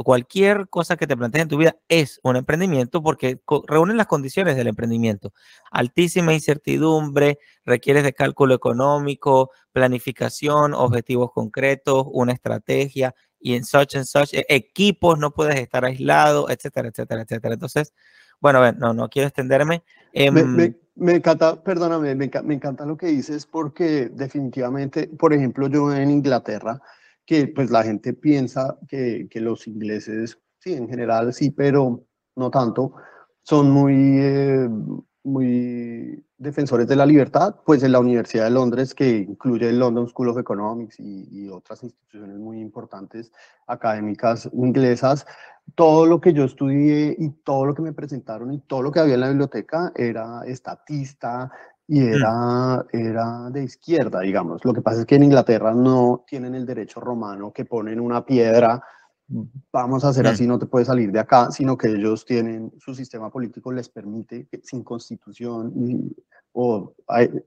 cualquier 0.05 0.68
cosa 0.68 0.96
que 0.96 1.07
te 1.07 1.16
plantees 1.16 1.42
en 1.42 1.48
tu 1.48 1.59
vida 1.59 1.77
es 1.88 2.18
un 2.22 2.37
emprendimiento 2.37 3.03
porque 3.03 3.40
reúnen 3.66 3.96
las 3.96 4.07
condiciones 4.07 4.57
del 4.57 4.68
emprendimiento. 4.68 5.33
Altísima 5.70 6.33
incertidumbre, 6.33 7.38
requieres 7.64 8.05
de 8.05 8.12
cálculo 8.14 8.55
económico, 8.55 9.51
planificación, 9.72 10.72
objetivos 10.74 11.31
concretos, 11.33 12.07
una 12.11 12.33
estrategia 12.33 13.14
y 13.40 13.55
en 13.55 13.64
such 13.64 13.96
and 13.96 14.07
such 14.07 14.33
e, 14.35 14.46
equipos, 14.48 15.18
no 15.18 15.33
puedes 15.33 15.57
estar 15.57 15.85
aislado, 15.85 16.48
etcétera, 16.51 16.88
etcétera, 16.88 17.22
etcétera. 17.22 17.55
Entonces, 17.55 17.92
bueno, 18.40 18.72
no, 18.72 18.94
no 18.94 19.09
quiero 19.09 19.29
extenderme. 19.29 19.83
me, 20.14 20.74
me, 20.94 21.14
encanta, 21.14 21.62
perdóname, 21.62 22.14
me, 22.14 22.31
me 22.42 22.55
encanta 22.55 22.85
lo 22.85 22.96
que 22.96 23.07
dices 23.07 23.46
porque 23.46 24.09
definitivamente, 24.09 25.09
por 25.09 25.33
ejemplo, 25.33 25.68
yo 25.68 25.92
en 25.94 26.11
Inglaterra, 26.11 26.81
que 27.29 27.46
pues 27.48 27.70
la 27.70 27.83
gente 27.83 28.14
piensa 28.14 28.79
que, 28.88 29.29
que, 29.31 29.40
los 29.40 29.66
ingleses, 29.66 30.38
sí, 30.59 30.72
en 30.72 30.88
general 30.88 31.35
sí, 31.35 31.51
pero 31.51 32.05
no 32.37 32.51
tanto, 32.51 32.94
son 33.42 33.70
muy, 33.70 33.94
eh, 34.18 34.68
muy 35.24 36.24
defensores 36.38 36.87
de 36.87 36.96
la 36.96 37.05
libertad, 37.05 37.57
pues 37.66 37.83
en 37.83 37.92
la 37.92 38.01
Universidad 38.01 38.44
de 38.44 38.51
Londres, 38.51 38.94
que 38.94 39.18
incluye 39.18 39.68
el 39.68 39.79
London 39.79 40.09
School 40.09 40.29
of 40.29 40.38
Economics 40.38 40.98
y, 41.01 41.29
y 41.31 41.48
otras 41.48 41.83
instituciones 41.83 42.38
muy 42.38 42.61
importantes 42.61 43.31
académicas 43.66 44.48
inglesas, 44.55 45.27
todo 45.74 46.07
lo 46.07 46.20
que 46.20 46.33
yo 46.33 46.44
estudié 46.44 47.14
y 47.18 47.31
todo 47.44 47.66
lo 47.66 47.74
que 47.74 47.83
me 47.83 47.92
presentaron 47.92 48.52
y 48.52 48.61
todo 48.61 48.83
lo 48.83 48.90
que 48.90 49.00
había 49.00 49.14
en 49.14 49.20
la 49.20 49.28
biblioteca 49.28 49.92
era 49.94 50.42
estatista, 50.46 51.50
y 51.88 52.00
mm. 52.00 52.12
era, 52.12 52.87
era 52.92 53.50
de 53.50 53.64
izquierda, 53.64 54.20
digamos. 54.20 54.64
Lo 54.64 54.74
que 54.74 54.83
pasa 54.83 55.00
es 55.00 55.07
que 55.07 55.16
en 55.16 55.24
Inglaterra 55.24 55.74
no 55.74 56.24
tienen 56.26 56.54
el 56.54 56.66
derecho 56.66 57.00
romano 57.00 57.52
que 57.52 57.64
ponen 57.64 57.98
una 57.98 58.24
piedra, 58.24 58.81
vamos 59.72 60.04
a 60.04 60.09
hacer 60.09 60.24
mm. 60.24 60.28
así, 60.28 60.46
no 60.46 60.59
te 60.59 60.66
puedes 60.66 60.88
salir 60.88 61.11
de 61.11 61.18
acá, 61.18 61.50
sino 61.50 61.76
que 61.76 61.88
ellos 61.88 62.24
tienen, 62.24 62.72
su 62.78 62.94
sistema 62.94 63.31
político 63.31 63.72
les 63.72 63.88
permite, 63.88 64.48
sin 64.62 64.85
constitución, 64.85 66.14
o, 66.52 66.94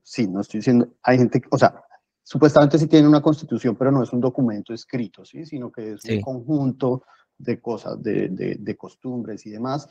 sí, 0.03 0.27
no 0.27 0.41
estoy 0.41 0.59
diciendo, 0.59 0.87
hay 1.03 1.19
gente, 1.19 1.41
o 1.51 1.57
sea, 1.57 1.75
supuestamente 2.23 2.79
sí 2.79 2.87
tienen 2.87 3.09
una 3.09 3.21
constitución, 3.21 3.75
pero 3.75 3.91
no 3.91 4.01
es 4.01 4.11
un 4.11 4.21
documento 4.21 4.73
escrito, 4.73 5.23
¿sí? 5.23 5.45
sino 5.45 5.71
que 5.71 5.93
es 5.93 6.05
un 6.05 6.21
conjunto 6.21 7.03
de 7.43 7.59
cosas, 7.59 8.01
de, 8.01 8.29
de, 8.29 8.55
de 8.59 8.77
costumbres 8.77 9.45
y 9.45 9.51
demás, 9.51 9.87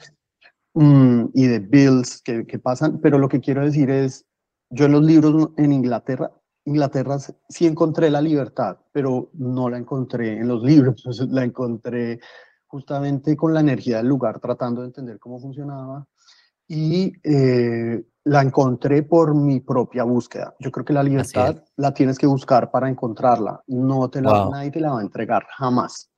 mm, 0.74 1.26
y 1.34 1.46
de 1.46 1.58
bills 1.58 2.22
que, 2.22 2.46
que, 2.46 2.58
pasan, 2.58 3.00
pero 3.00 3.18
lo 3.18 3.28
que 3.28 3.40
quiero 3.40 3.64
decir 3.64 3.90
es, 3.90 4.26
yo 4.70 4.86
en 4.86 4.92
los 4.92 5.02
libros 5.02 5.50
en 5.56 5.72
Inglaterra, 5.72 6.30
Inglaterra 6.64 7.18
sí 7.48 7.66
encontré 7.66 8.10
la 8.10 8.20
libertad, 8.20 8.78
pero 8.92 9.30
no 9.34 9.68
la 9.68 9.78
encontré 9.78 10.38
en 10.38 10.48
los 10.48 10.62
libros, 10.62 11.02
la 11.30 11.44
encontré 11.44 12.20
justamente 12.66 13.36
con 13.36 13.52
la 13.52 13.60
energía 13.60 13.96
del 13.96 14.06
lugar, 14.06 14.38
tratando 14.38 14.82
de 14.82 14.88
entender 14.88 15.18
cómo 15.18 15.40
funcionaba 15.40 16.06
y 16.68 17.12
eh, 17.24 18.04
la 18.24 18.42
encontré 18.42 19.02
por 19.02 19.34
mi 19.34 19.58
propia 19.58 20.04
búsqueda. 20.04 20.54
Yo 20.60 20.70
creo 20.70 20.84
que 20.84 20.92
la 20.92 21.02
libertad 21.02 21.64
la 21.76 21.92
tienes 21.92 22.16
que 22.16 22.28
buscar 22.28 22.70
para 22.70 22.88
encontrarla, 22.88 23.60
no 23.66 24.08
te 24.08 24.22
la, 24.22 24.48
nadie 24.48 24.70
te 24.70 24.80
la 24.80 24.92
va 24.92 25.00
a 25.00 25.02
entregar, 25.02 25.44
jamás. 25.56 26.09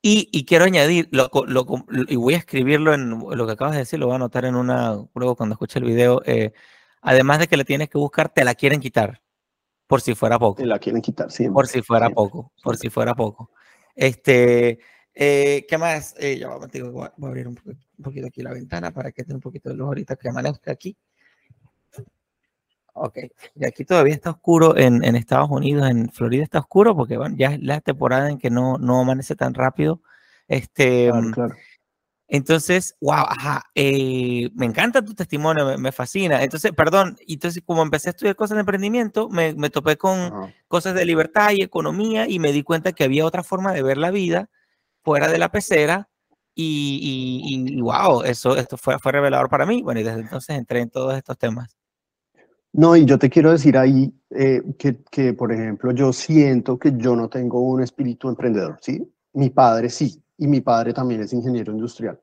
Y, 0.00 0.44
quiero 0.44 0.64
añadir, 0.64 1.08
lo, 1.10 1.28
lo, 1.46 1.66
y 2.08 2.14
voy 2.14 2.34
a 2.34 2.38
escribirlo 2.38 2.94
en 2.94 3.10
lo 3.10 3.46
que 3.46 3.52
acabas 3.52 3.74
de 3.74 3.80
decir, 3.80 3.98
lo 3.98 4.06
voy 4.06 4.12
a 4.12 4.16
anotar 4.16 4.44
en 4.44 4.54
una, 4.54 4.96
luego 5.14 5.34
cuando 5.34 5.54
escuche 5.54 5.80
el 5.80 5.84
video, 5.84 6.22
eh, 6.24 6.52
además 7.02 7.40
de 7.40 7.48
que 7.48 7.56
la 7.56 7.64
tienes 7.64 7.88
que 7.88 7.98
buscar, 7.98 8.28
te 8.28 8.44
la 8.44 8.54
quieren 8.54 8.78
quitar, 8.78 9.20
por 9.88 10.00
si 10.00 10.14
fuera 10.14 10.38
poco. 10.38 10.62
Te 10.62 10.66
la 10.66 10.78
quieren 10.78 11.02
quitar, 11.02 11.32
sí. 11.32 11.48
Por 11.48 11.66
si 11.66 11.82
fuera 11.82 12.10
poco, 12.10 12.52
por 12.62 12.76
si 12.76 12.90
fuera 12.90 13.16
poco. 13.16 13.50
Este, 13.96 14.78
eh, 15.14 15.66
¿qué 15.68 15.78
más? 15.78 16.14
Eh, 16.18 16.38
ya 16.38 16.46
vamos, 16.48 16.68
voy 16.70 17.04
a 17.04 17.26
abrir 17.26 17.48
un, 17.48 17.56
poquito 18.00 18.28
aquí 18.28 18.40
la 18.40 18.52
ventana 18.52 18.92
para 18.92 19.10
que 19.10 19.24
tenga 19.24 19.34
un 19.34 19.40
poquito 19.40 19.68
de 19.68 19.74
luz 19.74 19.88
ahorita 19.88 20.14
que 20.14 20.28
amanezca 20.28 20.70
aquí. 20.70 20.96
Ok, 23.00 23.18
y 23.54 23.66
aquí 23.66 23.84
todavía 23.84 24.14
está 24.14 24.30
oscuro 24.30 24.76
en, 24.76 25.04
en, 25.04 25.16
Estados 25.16 25.50
Unidos, 25.50 25.88
en 25.88 26.10
Florida 26.10 26.42
está 26.42 26.58
oscuro 26.60 26.96
porque 26.96 27.16
bueno, 27.16 27.36
ya 27.38 27.52
es 27.52 27.62
la 27.62 27.80
temporada 27.80 28.30
en 28.30 28.38
que 28.38 28.50
no, 28.50 28.78
no 28.78 29.00
amanece 29.00 29.36
tan 29.36 29.54
rápido. 29.54 30.02
Este, 30.48 31.08
claro, 31.10 31.30
claro. 31.32 31.54
Entonces, 32.30 32.94
wow, 33.00 33.24
ajá, 33.26 33.62
eh, 33.74 34.50
me 34.54 34.66
encanta 34.66 35.02
tu 35.02 35.14
testimonio, 35.14 35.78
me, 35.78 35.92
fascina. 35.92 36.42
Entonces, 36.42 36.72
perdón, 36.72 37.16
entonces 37.26 37.62
como 37.64 37.82
empecé 37.82 38.10
a 38.10 38.12
estudiar 38.12 38.36
cosas 38.36 38.56
de 38.56 38.60
emprendimiento, 38.60 39.30
me, 39.30 39.54
me 39.54 39.70
topé 39.70 39.96
con 39.96 40.52
cosas 40.68 40.94
de 40.94 41.06
libertad 41.06 41.52
y 41.52 41.62
economía 41.62 42.28
y 42.28 42.38
me 42.38 42.52
di 42.52 42.62
cuenta 42.62 42.92
que 42.92 43.04
había 43.04 43.24
otra 43.24 43.42
forma 43.42 43.72
de 43.72 43.82
ver 43.82 43.96
la 43.96 44.10
vida 44.10 44.50
fuera 45.02 45.28
de 45.28 45.38
la 45.38 45.50
pecera 45.50 46.10
y, 46.54 47.40
y, 47.46 47.80
wow, 47.80 48.22
eso 48.24 48.56
esto 48.56 48.76
fue, 48.76 48.98
fue 48.98 49.12
revelador 49.12 49.48
para 49.48 49.64
mí. 49.64 49.82
Bueno, 49.82 50.00
y 50.00 50.02
desde 50.02 50.20
entonces 50.20 50.56
entré 50.56 50.80
en 50.80 50.90
todos 50.90 51.16
estos 51.16 51.38
temas. 51.38 51.77
No, 52.72 52.96
y 52.96 53.04
yo 53.04 53.18
te 53.18 53.30
quiero 53.30 53.50
decir 53.50 53.76
ahí 53.76 54.12
eh, 54.30 54.62
que, 54.78 55.02
que, 55.10 55.32
por 55.32 55.52
ejemplo, 55.52 55.92
yo 55.92 56.12
siento 56.12 56.78
que 56.78 56.92
yo 56.96 57.16
no 57.16 57.28
tengo 57.28 57.60
un 57.60 57.82
espíritu 57.82 58.28
emprendedor, 58.28 58.78
¿sí? 58.80 59.10
Mi 59.32 59.50
padre 59.50 59.88
sí, 59.88 60.22
y 60.36 60.46
mi 60.46 60.60
padre 60.60 60.92
también 60.92 61.22
es 61.22 61.32
ingeniero 61.32 61.72
industrial. 61.72 62.20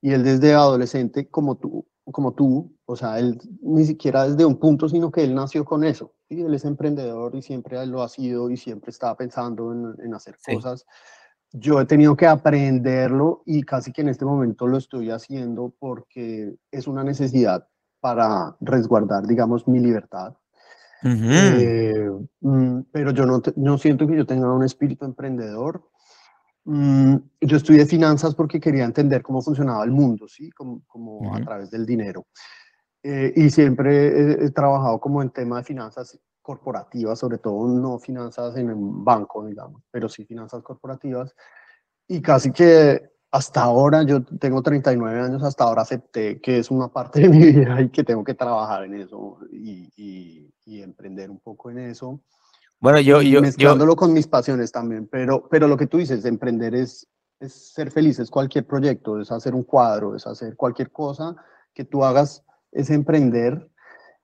Y 0.00 0.12
él 0.12 0.22
desde 0.22 0.52
adolescente, 0.52 1.28
como 1.28 1.56
tú, 1.56 1.86
como 2.04 2.34
tú, 2.34 2.72
o 2.84 2.94
sea, 2.94 3.18
él 3.18 3.38
ni 3.62 3.84
siquiera 3.84 4.28
desde 4.28 4.44
un 4.44 4.58
punto, 4.58 4.88
sino 4.88 5.10
que 5.10 5.24
él 5.24 5.34
nació 5.34 5.64
con 5.64 5.82
eso. 5.82 6.12
Y 6.28 6.42
él 6.42 6.54
es 6.54 6.64
emprendedor 6.64 7.34
y 7.34 7.42
siempre 7.42 7.84
lo 7.86 8.02
ha 8.02 8.08
sido 8.08 8.50
y 8.50 8.56
siempre 8.56 8.90
estaba 8.90 9.16
pensando 9.16 9.72
en, 9.72 9.94
en 10.04 10.14
hacer 10.14 10.36
cosas. 10.44 10.86
Yo 11.52 11.80
he 11.80 11.86
tenido 11.86 12.16
que 12.16 12.26
aprenderlo 12.26 13.42
y 13.46 13.62
casi 13.62 13.92
que 13.92 14.02
en 14.02 14.10
este 14.10 14.24
momento 14.24 14.66
lo 14.66 14.76
estoy 14.76 15.10
haciendo 15.10 15.74
porque 15.78 16.54
es 16.70 16.86
una 16.86 17.02
necesidad 17.02 17.66
para 18.00 18.56
resguardar, 18.60 19.26
digamos, 19.26 19.66
mi 19.66 19.80
libertad. 19.80 20.34
Eh, 21.02 22.10
mm, 22.40 22.80
pero 22.90 23.12
yo 23.12 23.26
no, 23.26 23.40
no 23.56 23.78
siento 23.78 24.06
que 24.06 24.16
yo 24.16 24.26
tenga 24.26 24.52
un 24.52 24.64
espíritu 24.64 25.04
emprendedor 25.04 25.82
Mm, 26.68 27.18
yo 27.42 27.56
estudié 27.56 27.86
finanzas 27.86 28.34
porque 28.34 28.58
quería 28.58 28.84
entender 28.84 29.22
cómo 29.22 29.40
funcionaba 29.40 29.84
el 29.84 29.92
mundo, 29.92 30.26
¿sí? 30.26 30.50
Como, 30.50 30.82
como 30.88 31.32
a 31.32 31.40
través 31.40 31.70
del 31.70 31.86
dinero. 31.86 32.26
Eh, 33.04 33.32
y 33.36 33.50
siempre 33.50 34.44
he, 34.44 34.50
trabajado 34.50 34.98
como 34.98 35.22
en 35.22 35.30
tema 35.30 35.58
de 35.58 35.64
finanzas 35.64 36.18
corporativas, 36.42 37.20
sobre 37.20 37.38
todo 37.38 37.68
no 37.68 38.00
finanzas 38.00 38.56
en 38.56 38.70
un 38.70 39.04
banco, 39.04 39.46
digamos, 39.46 39.82
pero 39.92 40.08
sí 40.08 40.24
finanzas 40.24 40.60
corporativas. 40.64 41.32
Y 42.08 42.20
casi 42.20 42.50
que 42.50 43.10
hasta 43.36 43.62
ahora, 43.62 44.02
yo 44.02 44.22
tengo 44.24 44.62
39 44.62 45.20
años, 45.20 45.42
hasta 45.42 45.64
ahora 45.64 45.82
acepté 45.82 46.40
que 46.40 46.58
es 46.58 46.70
una 46.70 46.88
parte 46.88 47.20
de 47.20 47.28
mi 47.28 47.38
vida 47.52 47.82
y 47.82 47.90
que 47.90 48.02
tengo 48.02 48.24
que 48.24 48.32
trabajar 48.32 48.84
en 48.84 48.94
eso 48.94 49.38
y, 49.52 49.90
y, 49.96 50.50
y 50.64 50.82
emprender 50.82 51.30
un 51.30 51.38
poco 51.40 51.70
en 51.70 51.78
eso. 51.78 52.20
Bueno, 52.80 52.98
yo, 53.00 53.20
yo 53.20 53.42
mezclándolo 53.42 53.94
con 53.94 54.14
mis 54.14 54.26
pasiones 54.26 54.72
también, 54.72 55.06
pero, 55.06 55.48
pero 55.50 55.68
lo 55.68 55.76
que 55.76 55.86
tú 55.86 55.98
dices, 55.98 56.24
emprender 56.24 56.74
es, 56.74 57.06
es 57.38 57.72
ser 57.74 57.90
feliz, 57.90 58.18
es 58.18 58.30
cualquier 58.30 58.66
proyecto, 58.66 59.20
es 59.20 59.30
hacer 59.30 59.54
un 59.54 59.64
cuadro, 59.64 60.16
es 60.16 60.26
hacer 60.26 60.56
cualquier 60.56 60.90
cosa 60.90 61.36
que 61.74 61.84
tú 61.84 62.04
hagas, 62.04 62.42
es 62.72 62.88
emprender 62.88 63.68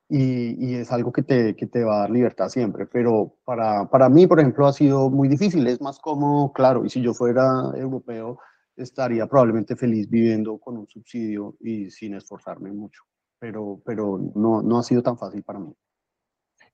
y, 0.09 0.73
y 0.73 0.75
es 0.77 0.91
algo 0.91 1.13
que 1.13 1.23
te, 1.23 1.55
que 1.55 1.67
te 1.67 1.85
va 1.85 1.97
a 1.97 2.01
dar 2.01 2.11
libertad 2.11 2.49
siempre. 2.49 2.87
Pero 2.87 3.37
para, 3.45 3.91
para 3.91 4.09
mí, 4.09 4.27
por 4.27 4.41
ejemplo, 4.41 4.67
ha 4.67 4.73
sido 4.73 5.11
muy 5.11 5.29
difícil, 5.29 5.67
es 5.67 5.83
más 5.83 5.99
como, 5.99 6.53
claro, 6.55 6.87
y 6.87 6.89
si 6.89 7.03
yo 7.03 7.13
fuera 7.13 7.45
europeo, 7.75 8.39
estaría 8.83 9.27
probablemente 9.27 9.77
feliz 9.77 10.09
viviendo 10.09 10.59
con 10.59 10.77
un 10.77 10.87
subsidio 10.89 11.57
y 11.61 11.91
sin 11.91 12.15
esforzarme 12.15 12.73
mucho, 12.73 13.03
pero, 13.39 13.81
pero 13.85 14.19
no, 14.35 14.63
no 14.63 14.79
ha 14.79 14.83
sido 14.83 15.03
tan 15.03 15.19
fácil 15.19 15.43
para 15.43 15.59
mí. 15.59 15.75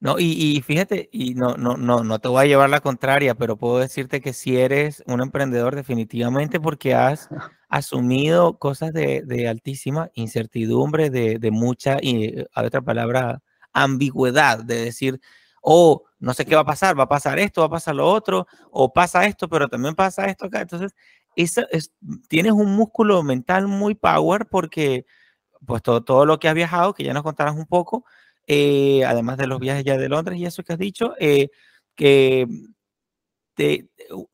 No, 0.00 0.16
y, 0.16 0.62
fíjate, 0.64 1.08
y 1.10 1.34
no, 1.34 1.56
no, 1.56 1.76
no, 1.76 2.04
no 2.04 2.20
te 2.20 2.28
voy 2.28 2.44
a 2.44 2.46
llevar 2.46 2.70
la 2.70 2.80
contraria, 2.80 3.34
pero 3.34 3.56
puedo 3.56 3.80
decirte 3.80 4.20
que 4.20 4.32
si 4.32 4.56
eres 4.56 5.02
un 5.06 5.20
emprendedor 5.20 5.74
definitivamente 5.74 6.60
porque 6.60 6.94
has 6.94 7.28
asumido 7.68 8.58
cosas 8.58 8.92
de, 8.92 9.48
altísima 9.48 10.10
incertidumbre, 10.14 11.10
de, 11.10 11.50
mucha, 11.50 11.98
y 12.00 12.44
hay 12.54 12.66
otra 12.66 12.80
palabra, 12.80 13.42
ambigüedad, 13.72 14.62
de 14.62 14.84
decir, 14.84 15.20
oh, 15.62 16.04
no 16.20 16.32
sé 16.32 16.44
qué 16.44 16.54
va 16.54 16.60
a 16.60 16.64
pasar, 16.64 16.96
va 16.96 17.04
a 17.04 17.08
pasar 17.08 17.40
esto, 17.40 17.62
va 17.62 17.66
a 17.66 17.70
pasar 17.70 17.96
lo 17.96 18.08
otro, 18.08 18.46
o 18.70 18.92
pasa 18.92 19.24
esto, 19.26 19.48
pero 19.48 19.68
también 19.68 19.96
pasa 19.96 20.26
esto 20.26 20.46
acá. 20.46 20.60
Entonces, 20.60 20.94
es, 21.42 21.92
tienes 22.28 22.52
un 22.52 22.74
músculo 22.74 23.22
mental 23.22 23.68
muy 23.68 23.94
power 23.94 24.46
porque, 24.46 25.06
pues 25.66 25.82
todo, 25.82 26.02
todo 26.04 26.26
lo 26.26 26.38
que 26.38 26.48
has 26.48 26.54
viajado, 26.54 26.94
que 26.94 27.04
ya 27.04 27.12
nos 27.12 27.22
contarás 27.22 27.54
un 27.54 27.66
poco, 27.66 28.04
eh, 28.46 29.04
además 29.04 29.36
de 29.38 29.46
los 29.46 29.60
viajes 29.60 29.84
ya 29.84 29.96
de 29.96 30.08
Londres 30.08 30.38
y 30.38 30.46
eso 30.46 30.62
que 30.64 30.72
has 30.72 30.78
dicho, 30.78 31.14
eh, 31.18 31.50
que 31.94 32.46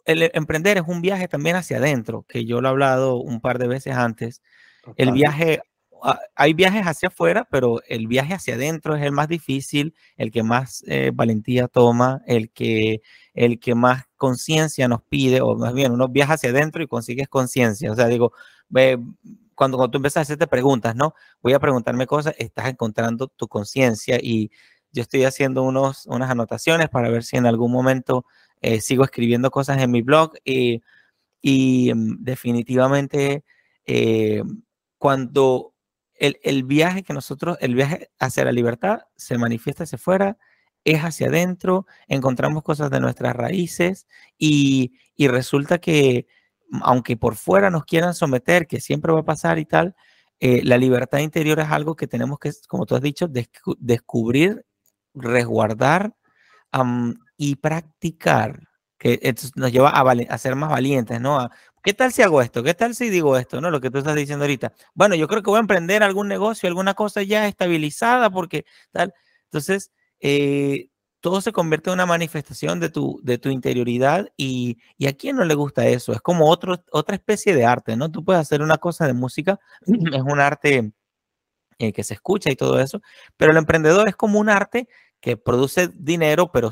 el 0.04 0.30
emprender 0.34 0.76
es 0.76 0.84
un 0.86 1.00
viaje 1.00 1.28
también 1.28 1.56
hacia 1.56 1.78
adentro, 1.78 2.24
que 2.28 2.44
yo 2.44 2.60
lo 2.60 2.68
he 2.68 2.70
hablado 2.70 3.16
un 3.16 3.40
par 3.40 3.58
de 3.58 3.68
veces 3.68 3.94
antes. 3.96 4.42
El 4.96 5.12
viaje, 5.12 5.62
hay 6.34 6.52
viajes 6.54 6.82
hacia 6.86 7.08
afuera, 7.08 7.46
pero 7.50 7.80
el 7.88 8.06
viaje 8.06 8.34
hacia 8.34 8.54
adentro 8.54 8.94
es 8.96 9.02
el 9.02 9.12
más 9.12 9.28
difícil, 9.28 9.94
el 10.16 10.30
que 10.30 10.42
más 10.42 10.84
eh, 10.86 11.10
valentía 11.14 11.68
toma, 11.68 12.22
el 12.26 12.50
que, 12.50 13.02
el 13.34 13.58
que 13.58 13.74
más 13.74 14.04
conciencia 14.16 14.88
nos 14.88 15.02
pide, 15.02 15.40
o 15.40 15.56
más 15.56 15.72
bien 15.74 15.92
uno 15.92 16.08
viaja 16.08 16.34
hacia 16.34 16.50
adentro 16.50 16.82
y 16.82 16.86
consigues 16.86 17.28
conciencia. 17.28 17.90
O 17.92 17.94
sea, 17.96 18.06
digo, 18.08 18.32
cuando, 19.54 19.78
cuando 19.78 19.90
tú 19.90 19.98
empiezas 19.98 20.18
a 20.18 20.20
hacerte 20.22 20.46
preguntas, 20.46 20.94
¿no? 20.96 21.14
Voy 21.42 21.54
a 21.54 21.60
preguntarme 21.60 22.06
cosas, 22.06 22.34
estás 22.38 22.68
encontrando 22.68 23.28
tu 23.28 23.48
conciencia 23.48 24.18
y 24.20 24.50
yo 24.92 25.02
estoy 25.02 25.24
haciendo 25.24 25.62
unos, 25.62 26.06
unas 26.06 26.30
anotaciones 26.30 26.88
para 26.88 27.08
ver 27.10 27.24
si 27.24 27.36
en 27.36 27.46
algún 27.46 27.72
momento 27.72 28.26
eh, 28.60 28.80
sigo 28.80 29.04
escribiendo 29.04 29.50
cosas 29.50 29.82
en 29.82 29.90
mi 29.90 30.02
blog 30.02 30.32
y, 30.44 30.82
y 31.42 31.92
mm, 31.94 32.24
definitivamente 32.24 33.44
eh, 33.86 34.42
cuando 34.98 35.73
el, 36.26 36.38
el, 36.42 36.64
viaje 36.64 37.02
que 37.02 37.12
nosotros, 37.12 37.56
el 37.60 37.74
viaje 37.74 38.10
hacia 38.18 38.44
la 38.44 38.52
libertad 38.52 39.00
se 39.16 39.38
manifiesta 39.38 39.84
hacia 39.84 39.96
afuera, 39.96 40.38
es 40.84 41.00
hacia 41.00 41.28
adentro, 41.28 41.86
encontramos 42.08 42.62
cosas 42.62 42.90
de 42.90 43.00
nuestras 43.00 43.34
raíces 43.34 44.06
y, 44.38 44.92
y 45.16 45.28
resulta 45.28 45.78
que 45.78 46.26
aunque 46.82 47.16
por 47.16 47.36
fuera 47.36 47.70
nos 47.70 47.84
quieran 47.84 48.14
someter, 48.14 48.66
que 48.66 48.80
siempre 48.80 49.12
va 49.12 49.20
a 49.20 49.24
pasar 49.24 49.58
y 49.58 49.64
tal, 49.64 49.94
eh, 50.40 50.62
la 50.64 50.76
libertad 50.76 51.18
interior 51.18 51.60
es 51.60 51.70
algo 51.70 51.96
que 51.96 52.06
tenemos 52.06 52.38
que, 52.38 52.52
como 52.68 52.86
tú 52.86 52.94
has 52.94 53.02
dicho, 53.02 53.28
descubrir, 53.78 54.64
resguardar 55.14 56.14
y 57.36 57.56
practicar, 57.56 58.68
que 58.98 59.34
nos 59.54 59.72
lleva 59.72 59.90
a, 59.90 60.38
ser 60.38 60.56
más 60.56 60.70
valientes, 60.70 61.20
¿no? 61.20 61.48
¿Qué 61.84 61.92
tal 61.92 62.12
si 62.12 62.22
hago 62.22 62.40
esto? 62.40 62.62
¿Qué 62.62 62.72
tal 62.72 62.94
si 62.94 63.10
digo 63.10 63.36
esto? 63.36 63.60
¿No? 63.60 63.70
Lo 63.70 63.78
que 63.78 63.90
tú 63.90 63.98
estás 63.98 64.16
diciendo 64.16 64.44
ahorita. 64.46 64.72
Bueno, 64.94 65.16
yo 65.16 65.28
creo 65.28 65.42
que 65.42 65.50
voy 65.50 65.58
a 65.58 65.60
emprender 65.60 66.02
algún 66.02 66.28
negocio, 66.28 66.66
alguna 66.66 66.94
cosa 66.94 67.22
ya 67.22 67.46
estabilizada, 67.46 68.30
porque 68.30 68.64
tal. 68.90 69.12
Entonces, 69.44 69.92
eh, 70.18 70.88
todo 71.20 71.42
se 71.42 71.52
convierte 71.52 71.90
en 71.90 71.94
una 71.94 72.06
manifestación 72.06 72.80
de 72.80 72.88
tu, 72.88 73.20
de 73.22 73.36
tu 73.36 73.50
interioridad 73.50 74.32
y, 74.38 74.78
y, 74.96 75.08
a 75.08 75.12
quién 75.12 75.36
no 75.36 75.44
le 75.44 75.54
gusta 75.54 75.86
eso. 75.86 76.14
Es 76.14 76.22
como 76.22 76.48
otro, 76.48 76.82
otra 76.90 77.16
especie 77.16 77.54
de 77.54 77.66
arte, 77.66 77.96
¿no? 77.96 78.10
Tú 78.10 78.24
puedes 78.24 78.40
hacer 78.40 78.62
una 78.62 78.78
cosa 78.78 79.06
de 79.06 79.12
música, 79.12 79.60
es 79.86 80.22
un 80.22 80.40
arte 80.40 80.90
eh, 81.78 81.92
que 81.92 82.02
se 82.04 82.14
escucha 82.14 82.50
y 82.50 82.56
todo 82.56 82.80
eso, 82.80 83.02
pero 83.36 83.52
el 83.52 83.58
emprendedor 83.58 84.08
es 84.08 84.16
como 84.16 84.38
un 84.38 84.48
arte 84.48 84.88
que 85.20 85.36
produce 85.36 85.88
dinero, 85.94 86.50
pero 86.50 86.70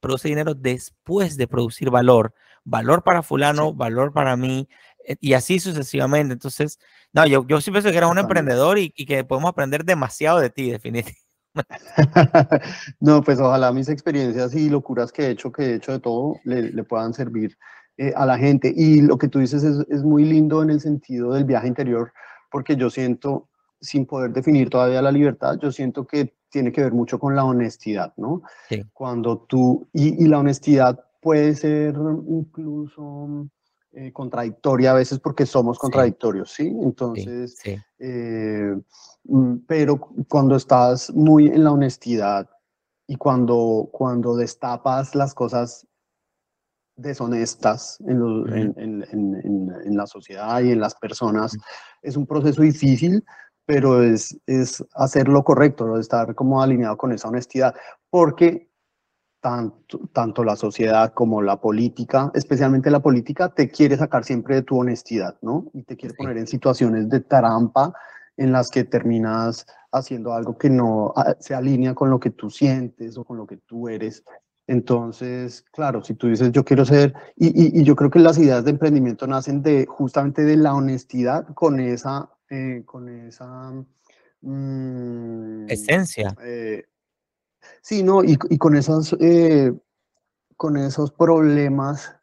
produce 0.00 0.28
dinero 0.28 0.54
después 0.54 1.36
de 1.36 1.48
producir 1.48 1.90
valor. 1.90 2.34
Valor 2.64 3.02
para 3.02 3.22
fulano, 3.22 3.74
valor 3.74 4.12
para 4.12 4.36
mí, 4.36 4.68
eh, 5.06 5.16
y 5.20 5.34
así 5.34 5.60
sucesivamente. 5.60 6.32
Entonces, 6.32 6.78
no, 7.12 7.26
yo, 7.26 7.46
yo 7.46 7.60
sí 7.60 7.70
pienso 7.70 7.90
que 7.90 7.98
eres 7.98 8.10
un 8.10 8.18
emprendedor 8.18 8.78
y, 8.78 8.92
y 8.96 9.06
que 9.06 9.24
podemos 9.24 9.50
aprender 9.50 9.84
demasiado 9.84 10.40
de 10.40 10.50
ti, 10.50 10.70
definitivamente. 10.70 11.24
no, 13.00 13.22
pues 13.22 13.38
ojalá 13.40 13.72
mis 13.72 13.88
experiencias 13.88 14.54
y 14.54 14.68
locuras 14.68 15.12
que 15.12 15.26
he 15.26 15.30
hecho, 15.30 15.52
que 15.52 15.62
he 15.62 15.74
hecho 15.74 15.92
de 15.92 16.00
todo, 16.00 16.40
le, 16.44 16.84
puedan 16.84 17.14
servir 17.14 17.56
eh, 17.96 18.12
a 18.16 18.26
la 18.26 18.38
gente. 18.38 18.72
Y 18.74 19.02
lo 19.02 19.18
que 19.18 19.28
tú 19.28 19.38
dices 19.38 19.62
es, 19.62 20.02
muy 20.02 20.24
lindo 20.24 20.62
en 20.62 20.70
el 20.70 20.80
sentido 20.80 21.32
del 21.32 21.44
viaje 21.44 21.68
interior, 21.68 22.12
porque 22.50 22.76
yo 22.76 22.90
siento, 22.90 23.48
sin 23.80 24.06
poder 24.06 24.32
definir 24.32 24.70
todavía 24.70 25.02
la 25.02 25.12
libertad, 25.12 25.58
yo 25.60 25.70
siento 25.70 26.06
que 26.06 26.34
tiene 26.50 26.72
que 26.72 26.82
ver 26.82 26.92
mucho 26.92 27.18
con 27.18 27.34
la 27.34 27.44
honestidad, 27.44 28.12
¿no? 28.16 28.42
Cuando 28.92 29.38
tú, 29.38 29.88
y, 29.92 30.26
la 30.26 30.38
honestidad 30.38 31.04
puede 31.24 31.56
ser 31.56 31.96
incluso 32.28 33.48
eh, 33.92 34.12
contradictoria 34.12 34.92
a 34.92 34.94
veces 34.94 35.18
porque 35.18 35.46
somos 35.46 35.78
contradictorios, 35.78 36.52
¿sí? 36.52 36.68
Entonces, 36.82 37.56
eh, 37.98 38.76
Mm, 39.24 39.56
pero 39.66 39.98
cuando 40.28 40.56
estás 40.56 41.12
muy 41.14 41.46
en 41.46 41.64
la 41.64 41.72
honestidad 41.72 42.48
y 43.06 43.16
cuando, 43.16 43.88
cuando 43.92 44.36
destapas 44.36 45.14
las 45.14 45.34
cosas 45.34 45.86
deshonestas 46.96 47.98
en, 48.06 48.74
en, 48.76 49.96
la 49.96 50.06
sociedad 50.06 50.60
y 50.60 50.70
en 50.70 50.80
las 50.80 50.94
personas. 50.94 51.56
Es 52.02 52.16
un 52.16 52.24
proceso 52.24 52.62
difícil, 52.62 53.24
pero 53.66 54.02
es, 54.02 54.38
es 54.46 54.84
hacer 54.94 55.26
lo 55.26 55.42
correcto, 55.42 55.98
estar 55.98 56.34
como 56.36 56.62
alineado 56.62 56.96
con 56.96 57.12
esa 57.12 57.28
honestidad, 57.28 57.74
porque 58.10 58.70
tanto, 59.44 60.08
tanto 60.14 60.42
la 60.42 60.56
sociedad 60.56 61.12
como 61.12 61.42
la 61.42 61.60
política, 61.60 62.30
especialmente 62.32 62.90
la 62.90 63.00
política, 63.00 63.50
te 63.50 63.68
quiere 63.68 63.94
sacar 63.94 64.24
siempre 64.24 64.54
de 64.54 64.62
tu 64.62 64.78
honestidad, 64.78 65.36
¿no? 65.42 65.66
Y 65.74 65.82
te 65.82 65.98
quiere 65.98 66.14
poner 66.14 66.38
en 66.38 66.46
situaciones 66.46 67.10
de 67.10 67.20
trampa 67.20 67.92
en 68.38 68.52
las 68.52 68.70
que 68.70 68.84
terminas 68.84 69.66
haciendo 69.92 70.32
algo 70.32 70.56
que 70.56 70.70
no 70.70 71.12
ah, 71.14 71.36
se 71.40 71.54
alinea 71.54 71.94
con 71.94 72.08
lo 72.08 72.18
que 72.18 72.30
tú 72.30 72.48
sientes 72.48 73.18
o 73.18 73.24
con 73.24 73.36
lo 73.36 73.46
que 73.46 73.58
tú 73.58 73.86
eres. 73.90 74.24
Entonces, 74.66 75.62
claro, 75.70 76.02
si 76.02 76.14
tú 76.14 76.28
dices 76.28 76.50
yo 76.50 76.64
quiero 76.64 76.86
ser, 76.86 77.12
y, 77.36 77.78
y, 77.78 77.84
yo 77.84 77.94
creo 77.96 78.08
que 78.08 78.20
las 78.20 78.38
ideas 78.38 78.64
de 78.64 78.70
emprendimiento 78.70 79.26
nacen 79.26 79.60
de 79.60 79.84
justamente 79.84 80.42
de 80.42 80.56
la 80.56 80.74
honestidad 80.74 81.46
con 81.52 81.80
esa, 81.80 82.30
eh, 82.48 82.82
con 82.86 83.10
esa 83.10 83.74
mm, 84.40 85.68
esencia. 85.68 86.34
Eh, 86.42 86.84
sí, 87.82 88.02
no, 88.02 88.24
y, 88.24 88.38
y 88.50 88.58
con 88.58 88.76
esos, 88.76 89.16
eh, 89.20 89.72
con 90.56 90.76
esos 90.76 91.12
problemas 91.12 92.14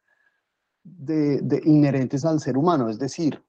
de, 0.84 1.42
de 1.42 1.62
inherentes 1.66 2.26
al 2.26 2.40
ser 2.40 2.58
humano, 2.58 2.90
es 2.90 3.00
decir, 3.00 3.42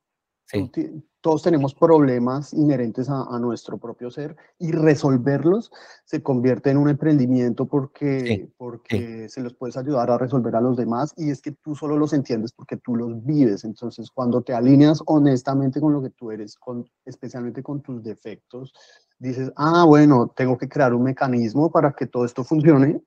todos 1.21 1.43
tenemos 1.43 1.75
problemas 1.75 2.53
inherentes 2.53 3.09
a, 3.09 3.39
nuestro 3.39 3.79
propio 3.79 4.11
ser 4.11 4.37
y 4.59 4.73
resolverlos 4.73 5.71
se 6.05 6.23
convierte 6.23 6.71
en 6.71 6.77
un 6.77 6.89
emprendimiento 6.89 7.67
porque, 7.67 8.51
porque 8.59 9.29
se 9.29 9.41
los 9.41 9.55
puedes 9.55 9.77
ayudar 9.77 10.11
a 10.11 10.19
resolver 10.19 10.55
a 10.57 10.61
los 10.61 10.77
demás 10.77 11.15
y 11.17 11.31
es 11.31 11.41
que 11.41 11.53
tú 11.53 11.75
solo 11.75 11.97
los 11.97 12.13
entiendes 12.13 12.53
porque 12.53 12.77
tú 12.77 12.97
los 12.97 13.25
vives. 13.25 13.65
Entonces, 13.65 14.11
cuando 14.11 14.43
te 14.43 14.53
alineas 14.53 15.01
honestamente 15.07 15.81
con 15.81 15.93
lo 15.93 16.03
que 16.03 16.11
tú 16.11 16.33
eres, 16.33 16.57
con, 16.57 16.85
especialmente 17.07 17.63
con 17.63 17.81
tus 17.81 18.03
defectos, 18.03 18.75
dices, 19.23 19.53
ah, 19.57 19.85
bueno, 19.85 20.33
tengo 20.35 20.59
que 20.59 20.69
crear 20.69 20.93
un 20.93 21.05
mecanismo 21.05 21.71
para 21.71 21.93
que 21.93 22.07
todo 22.07 22.25
esto 22.25 22.43
funcione 22.43 23.01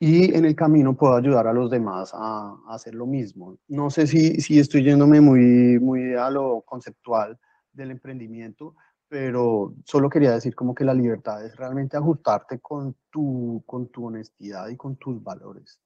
y 0.00 0.34
en 0.34 0.44
el 0.44 0.56
camino 0.56 0.96
puedo 0.96 1.14
ayudar 1.14 1.46
a 1.46 1.52
los 1.52 1.70
demás 1.70 2.10
a, 2.12 2.56
hacer 2.68 2.94
lo 2.94 3.06
mismo. 3.06 3.56
No 3.68 3.88
sé 3.88 4.06
si, 4.06 4.40
si 4.40 4.58
estoy 4.58 4.82
yéndome 4.82 5.20
muy, 5.20 5.78
muy 5.78 6.14
a 6.14 6.28
lo 6.30 6.62
conceptual 6.62 7.38
del 7.72 7.92
emprendimiento, 7.92 8.74
pero 9.08 9.74
solo 9.84 10.10
quería 10.10 10.32
decir 10.32 10.56
como 10.56 10.74
que 10.74 10.84
la 10.84 10.94
libertad 10.94 11.44
es 11.44 11.54
realmente 11.56 11.96
ajustarte 11.96 12.58
con 12.58 12.96
tu, 13.10 13.62
con 13.64 13.88
tu 13.88 14.06
honestidad 14.06 14.68
y 14.68 14.76
con 14.76 14.96
tus 14.96 15.22
valores. 15.22 15.78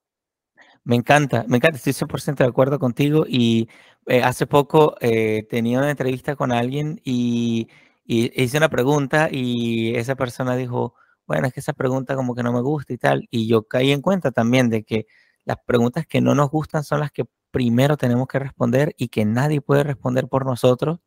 Me 0.83 0.97
encanta, 0.97 1.45
me 1.47 1.59
encanta, 1.59 1.77
estoy 1.77 1.93
100% 1.93 2.37
de 2.37 2.49
acuerdo 2.49 2.79
contigo 2.79 3.25
y 3.29 3.69
eh, 4.07 4.23
hace 4.23 4.47
poco 4.47 4.97
eh, 5.01 5.47
tenía 5.51 5.79
una 5.79 5.91
entrevista 5.91 6.35
con 6.35 6.53
alguien 6.53 7.01
y, 7.05 7.69
y 8.09 8.43
hice 8.43 8.57
una 8.57 8.71
pregunta 8.71 9.29
y 9.31 9.95
esa 9.97 10.17
persona 10.17 10.57
dijo, 10.57 10.95
bueno, 11.27 11.47
es 11.47 11.53
que 11.53 11.61
esa 11.61 11.75
pregunta 11.75 12.17
como 12.17 12.35
que 12.35 12.43
no 12.43 12.55
me 12.55 12.63
gusta 12.63 12.95
y 12.95 12.99
tal. 12.99 13.29
Y 13.31 13.47
yo 13.47 13.69
caí 13.69 13.93
en 13.93 14.01
cuenta 14.01 14.33
también 14.33 14.71
de 14.71 14.83
que 14.83 15.07
las 15.45 15.59
preguntas 15.67 16.07
que 16.07 16.23
no 16.23 16.35
nos 16.35 16.51
gustan 16.51 16.85
son 16.85 17.01
las 17.01 17.13
que 17.13 17.27
primero 17.51 17.99
tenemos 17.99 18.27
que 18.27 18.39
responder 18.39 18.95
y 18.99 19.09
que 19.09 19.27
nadie 19.27 19.61
puede 19.61 19.85
responder 19.85 20.27
por 20.27 20.47
nosotros. 20.47 21.01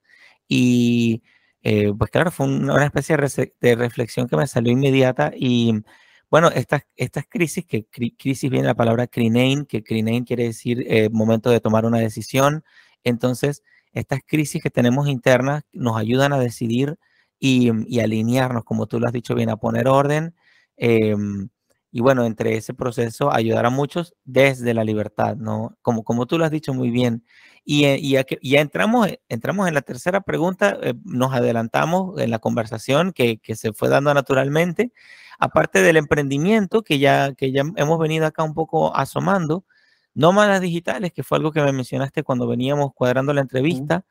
Y 0.47 1.23
eh, 1.63 1.91
pues 1.97 2.11
claro, 2.11 2.31
fue 2.31 2.47
una 2.47 2.85
especie 2.85 3.17
de 3.59 3.75
reflexión 3.75 4.27
que 4.27 4.37
me 4.37 4.45
salió 4.47 4.71
inmediata 4.71 5.31
y 5.35 5.83
bueno, 6.29 6.49
estas, 6.49 6.83
estas 6.97 7.25
crisis, 7.27 7.65
que 7.65 7.87
crisis 7.87 8.49
viene 8.49 8.67
la 8.67 8.75
palabra 8.75 9.07
crinein, 9.07 9.65
que 9.65 9.83
crinein 9.83 10.23
quiere 10.23 10.43
decir 10.45 10.85
eh, 10.87 11.09
momento 11.11 11.49
de 11.49 11.59
tomar 11.59 11.85
una 11.85 11.99
decisión. 11.99 12.63
Entonces, 13.03 13.63
estas 13.93 14.21
crisis 14.25 14.61
que 14.61 14.69
tenemos 14.69 15.07
internas 15.07 15.63
nos 15.73 15.97
ayudan 15.97 16.33
a 16.33 16.39
decidir 16.39 16.97
y, 17.39 17.99
alinearnos, 17.99 18.63
como 18.63 18.87
tú 18.87 18.99
lo 18.99 19.07
has 19.07 19.13
dicho 19.13 19.35
bien, 19.35 19.49
a 19.49 19.57
poner 19.57 19.87
orden. 19.87 20.35
Em, 20.77 21.49
y 21.91 22.01
bueno, 22.01 22.25
entre 22.25 22.55
ese 22.55 22.73
proceso 22.73 23.33
ayudar 23.33 23.65
a 23.65 23.69
muchos 23.69 24.13
desde 24.23 24.73
la 24.73 24.83
libertad, 24.83 25.35
¿no? 25.35 25.77
Como, 25.81 26.03
como 26.03 26.25
tú 26.27 26.37
lo 26.37 26.45
has 26.45 26.51
dicho 26.51 26.73
muy 26.73 26.89
bien. 26.91 27.25
Y, 27.65 27.85
eh, 27.85 27.97
y 27.99 28.11
ya, 28.49 28.61
entramos, 28.61 29.09
entramos 29.29 29.67
en 29.67 29.73
la 29.73 29.81
tercera 29.81 30.21
pregunta, 30.21 30.77
eh, 30.81 30.93
nos 31.03 31.33
adelantamos 31.33 32.19
en 32.19 32.31
la 32.31 32.39
conversación 32.39 33.11
que, 33.11 33.37
que, 33.39 33.55
se 33.55 33.73
fue 33.73 33.89
dando 33.89 34.13
naturalmente, 34.13 34.93
aparte 35.39 35.81
del 35.81 35.97
emprendimiento 35.97 36.83
que 36.83 36.99
ya, 36.99 37.33
que 37.33 37.51
ya 37.51 37.63
hemos 37.75 37.99
venido 37.99 38.25
acá 38.25 38.43
un 38.43 38.53
poco 38.53 38.95
asomando, 38.95 39.65
nómadas 40.13 40.61
digitales, 40.61 41.13
que 41.13 41.23
fue 41.23 41.37
algo 41.37 41.51
que 41.51 41.61
me 41.61 41.71
mencionaste 41.71 42.23
cuando 42.23 42.47
veníamos 42.47 42.93
cuadrando 42.93 43.33
la 43.33 43.41
entrevista, 43.41 44.05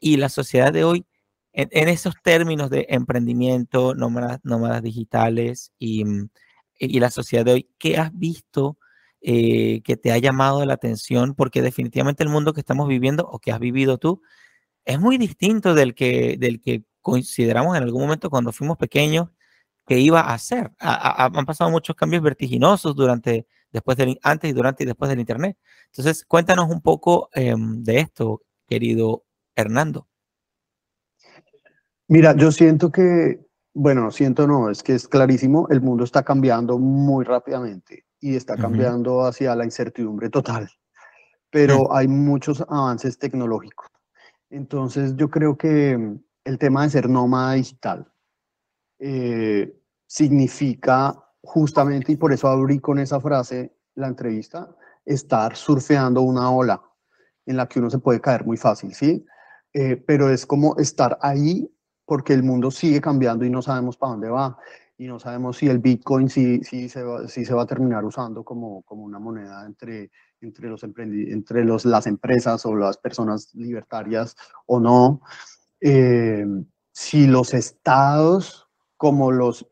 y 0.00 0.16
la 0.16 0.28
sociedad 0.28 0.72
de 0.72 0.84
hoy 0.84 1.06
en, 1.54 1.88
esos 1.88 2.14
términos 2.22 2.68
de 2.68 2.86
emprendimiento, 2.90 3.94
nómadas, 3.94 4.40
nómadas 4.42 4.82
digitales 4.82 5.72
y, 5.78 6.04
mm, 6.04 6.28
y, 6.78 7.00
la 7.00 7.10
sociedad 7.10 7.44
de 7.44 7.52
hoy, 7.52 7.70
¿qué 7.78 7.96
has 7.96 8.16
visto 8.16 8.76
eh, 9.20 9.80
que 9.82 9.96
te 9.96 10.12
ha 10.12 10.18
llamado 10.18 10.64
la 10.66 10.74
atención? 10.74 11.34
Porque 11.34 11.62
definitivamente 11.62 12.24
el 12.24 12.28
mundo 12.28 12.52
que 12.52 12.60
estamos 12.60 12.88
viviendo 12.88 13.24
o 13.26 13.38
que 13.38 13.52
has 13.52 13.60
vivido 13.60 13.98
tú 13.98 14.20
es 14.84 15.00
muy 15.00 15.16
distinto 15.16 15.74
del 15.74 15.94
que, 15.94 16.36
del 16.38 16.60
que 16.60 16.84
consideramos 17.00 17.76
en 17.76 17.84
algún 17.84 18.02
momento 18.02 18.30
cuando 18.30 18.52
fuimos 18.52 18.76
pequeños 18.76 19.28
que 19.86 20.00
iba 20.00 20.20
a 20.20 20.38
ser. 20.38 20.72
han 20.78 21.46
pasado 21.46 21.70
muchos 21.70 21.96
cambios 21.96 22.22
vertiginosos 22.22 22.96
durante, 22.96 23.46
después 23.74 23.96
del, 23.98 24.18
antes 24.22 24.48
y 24.48 24.52
durante 24.52 24.84
y 24.84 24.86
después 24.86 25.10
del 25.10 25.20
Internet. 25.20 25.58
Entonces, 25.86 26.24
cuéntanos 26.24 26.70
un 26.70 26.80
poco 26.80 27.28
em, 27.34 27.82
de 27.82 27.98
esto, 27.98 28.42
querido 28.66 29.24
Hernando. 29.54 30.06
Mira, 32.06 32.36
yo 32.36 32.52
siento 32.52 32.92
que, 32.92 33.44
bueno, 33.74 34.10
siento 34.12 34.46
no, 34.46 34.70
es 34.70 34.82
que 34.82 34.94
es 34.94 35.08
clarísimo, 35.08 35.66
el 35.70 35.80
mundo 35.80 36.04
está 36.04 36.22
cambiando 36.22 36.78
muy 36.78 37.24
rápidamente 37.24 38.04
y 38.20 38.36
está 38.36 38.56
cambiando 38.56 39.26
hacia 39.26 39.54
la 39.56 39.64
incertidumbre 39.64 40.30
total, 40.30 40.70
pero 41.50 41.92
hay 41.94 42.06
muchos 42.08 42.64
avances 42.68 43.18
tecnológicos. 43.18 43.88
Entonces 44.50 45.16
yo 45.16 45.28
creo 45.30 45.58
que 45.58 46.16
el 46.44 46.58
tema 46.58 46.84
de 46.84 46.90
ser 46.90 47.08
nómada 47.08 47.54
digital 47.54 48.06
eh, 48.98 49.76
significa 50.06 51.23
justamente, 51.44 52.12
y 52.12 52.16
por 52.16 52.32
eso 52.32 52.48
abrí 52.48 52.80
con 52.80 52.98
esa 52.98 53.20
frase 53.20 53.76
la 53.94 54.08
entrevista, 54.08 54.74
estar 55.04 55.56
surfeando 55.56 56.22
una 56.22 56.50
ola 56.50 56.82
en 57.46 57.56
la 57.56 57.68
que 57.68 57.78
uno 57.78 57.90
se 57.90 57.98
puede 57.98 58.20
caer 58.20 58.44
muy 58.44 58.56
fácil, 58.56 58.94
¿sí? 58.94 59.24
Eh, 59.72 59.96
pero 59.96 60.30
es 60.30 60.46
como 60.46 60.76
estar 60.78 61.18
ahí 61.20 61.70
porque 62.06 62.32
el 62.32 62.42
mundo 62.42 62.70
sigue 62.70 63.00
cambiando 63.00 63.44
y 63.44 63.50
no 63.50 63.62
sabemos 63.62 63.96
para 63.96 64.12
dónde 64.12 64.28
va. 64.28 64.56
Y 64.96 65.08
no 65.08 65.18
sabemos 65.18 65.56
si 65.56 65.68
el 65.68 65.80
Bitcoin 65.80 66.28
sí, 66.28 66.60
sí, 66.62 66.88
se, 66.88 67.02
va, 67.02 67.26
se 67.26 67.52
va 67.52 67.62
a 67.62 67.66
terminar 67.66 68.04
usando 68.04 68.44
como, 68.44 68.82
como 68.82 69.02
una 69.02 69.18
moneda 69.18 69.66
entre, 69.66 70.12
entre, 70.40 70.68
los 70.68 70.84
entre 70.84 71.64
los, 71.64 71.84
las 71.84 72.06
empresas 72.06 72.64
o 72.64 72.76
las 72.76 72.98
personas 72.98 73.52
libertarias 73.54 74.36
o 74.66 74.78
no. 74.78 75.20
Eh, 75.80 76.46
si 76.92 77.26
los 77.26 77.54
estados, 77.54 78.68
como 78.96 79.32
los 79.32 79.66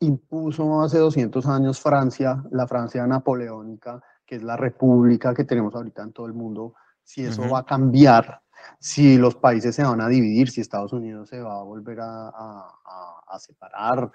impuso 0.00 0.80
hace 0.82 0.98
200 0.98 1.46
años 1.46 1.80
Francia, 1.80 2.44
la 2.50 2.66
Francia 2.66 3.06
napoleónica, 3.06 4.02
que 4.26 4.36
es 4.36 4.42
la 4.42 4.56
república 4.56 5.34
que 5.34 5.44
tenemos 5.44 5.74
ahorita 5.74 6.02
en 6.02 6.12
todo 6.12 6.26
el 6.26 6.34
mundo, 6.34 6.74
si 7.02 7.24
eso 7.24 7.48
va 7.48 7.60
a 7.60 7.64
cambiar 7.64 8.42
si 8.78 9.16
los 9.16 9.34
países 9.34 9.74
se 9.74 9.82
van 9.82 10.00
a 10.00 10.08
dividir, 10.08 10.50
si 10.50 10.60
Estados 10.60 10.92
Unidos 10.92 11.28
se 11.28 11.40
va 11.40 11.60
a 11.60 11.62
volver 11.62 12.00
a, 12.00 12.28
a, 12.28 13.38
separar. 13.38 14.10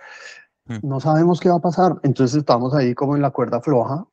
Mm. 0.65 0.87
No 0.87 0.99
sabemos 0.99 1.39
qué 1.39 1.49
va 1.49 1.55
a 1.55 1.61
pasar. 1.61 1.99
Entonces 2.03 2.37
estamos 2.37 2.73
ahí 2.73 2.93
como 2.93 3.15
en 3.15 3.21
la 3.21 3.31
cuerda 3.31 3.61
floja, 3.61 4.05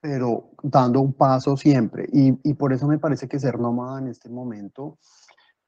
pero 0.00 0.50
dando 0.62 1.00
un 1.00 1.12
paso 1.12 1.56
siempre. 1.56 2.06
Y, 2.12 2.38
y 2.48 2.54
por 2.54 2.72
eso 2.72 2.86
me 2.86 2.98
parece 2.98 3.28
que 3.28 3.38
ser 3.38 3.58
nómada 3.58 3.98
en 4.00 4.08
este 4.08 4.28
momento 4.28 4.98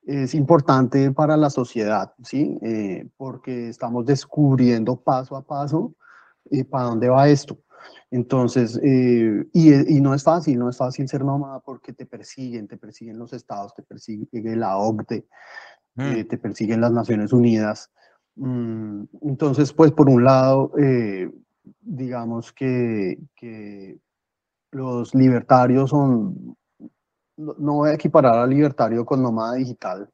es 0.05 0.35
importante 0.35 1.11
para 1.13 1.37
la 1.37 1.51
sociedad, 1.51 2.13
¿sí? 2.23 2.59
Eh, 2.63 3.09
porque 3.17 3.69
estamos 3.69 4.05
descubriendo 4.07 4.97
paso 4.97 5.37
a 5.37 5.43
paso 5.43 5.95
eh, 6.51 6.65
para 6.65 6.85
dónde 6.85 7.09
va 7.09 7.29
esto. 7.29 7.59
Entonces, 8.11 8.79
eh, 8.83 9.47
y, 9.53 10.01
no 10.01 10.15
es 10.15 10.23
fácil, 10.23 10.59
no 10.59 10.69
es 10.69 10.77
fácil 10.77 11.09
ser 11.09 11.25
nómada 11.25 11.61
porque 11.61 11.93
te 11.93 12.05
persiguen, 12.05 12.69
te 12.69 12.77
persiguen 12.77 13.19
los 13.19 13.33
estados, 13.33 13.75
te 13.75 13.83
persigue 13.83 14.29
la 14.57 14.77
OCDE, 14.77 15.27
eh, 15.97 16.25
mm. 16.25 16.29
te 16.29 16.39
persiguen 16.39 16.81
las 16.83 16.93
Naciones 16.93 17.33
Unidas. 17.33 17.91
Mm, 18.37 19.05
entonces, 19.23 19.73
pues 19.73 19.93
por 19.93 20.11
un 20.11 20.25
lado, 20.25 20.73
eh, 20.79 21.31
digamos 21.81 22.53
que, 22.53 23.19
que, 23.35 23.99
los 24.71 25.15
libertarios 25.15 25.91
son, 25.91 26.57
no 27.37 27.75
voy 27.75 27.91
a 27.91 27.95
equiparar 27.95 28.39
al 28.39 28.51
libertario 28.51 29.05
con 29.05 29.23
nómada 29.23 29.55
digital, 29.55 30.09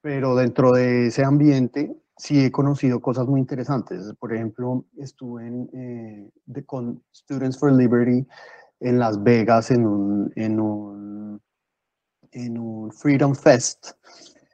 pero 0.00 0.34
dentro 0.34 0.72
de 0.72 1.06
ese 1.06 1.24
ambiente 1.24 1.94
sí 2.16 2.44
he 2.44 2.52
conocido 2.52 3.00
cosas 3.00 3.26
muy 3.26 3.40
interesantes. 3.40 4.12
Por 4.18 4.34
ejemplo, 4.34 4.84
estuve 4.98 5.46
en, 5.46 5.70
eh, 5.72 6.64
con 6.66 7.02
Students 7.14 7.58
for 7.58 7.72
Liberty 7.72 8.26
en 8.80 8.98
Las 8.98 9.22
Vegas 9.22 9.70
en 9.70 9.86
un, 9.86 10.32
en 10.36 10.60
un, 10.60 11.40
en 12.32 12.58
un 12.58 12.92
Freedom 12.92 13.34
Fest. 13.34 13.92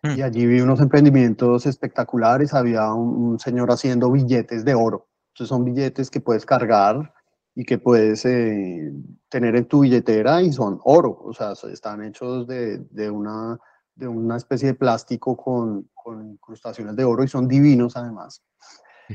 Y 0.02 0.20
mm. 0.20 0.24
allí 0.24 0.46
vi 0.46 0.60
unos 0.60 0.80
emprendimientos 0.80 1.66
espectaculares. 1.66 2.54
Había 2.54 2.92
un, 2.92 3.38
señor 3.38 3.70
haciendo 3.70 4.10
billetes 4.10 4.64
de 4.64 4.74
oro. 4.74 5.08
Entonces 5.32 5.48
son 5.48 5.64
billetes 5.64 6.10
que 6.10 6.20
puedes 6.20 6.46
cargar 6.46 7.12
y 7.56 7.64
que 7.64 7.78
puedes 7.78 8.24
eh, 8.26 8.92
tener 9.28 9.56
en 9.56 9.64
tu 9.64 9.80
billetera 9.80 10.42
y 10.42 10.52
son 10.52 10.78
oro. 10.84 11.18
O 11.24 11.32
sea, 11.32 11.54
están 11.72 12.04
hechos 12.04 12.46
de, 12.46 12.78
de 12.90 13.10
una, 13.10 13.58
de 13.94 14.06
una 14.06 14.36
especie 14.36 14.68
de 14.68 14.74
plástico 14.74 15.36
con, 15.36 15.88
con 15.94 16.30
incrustaciones 16.30 16.94
de 16.94 17.04
oro 17.04 17.24
y 17.24 17.28
son 17.28 17.48
divinos 17.48 17.96
además. 17.96 18.44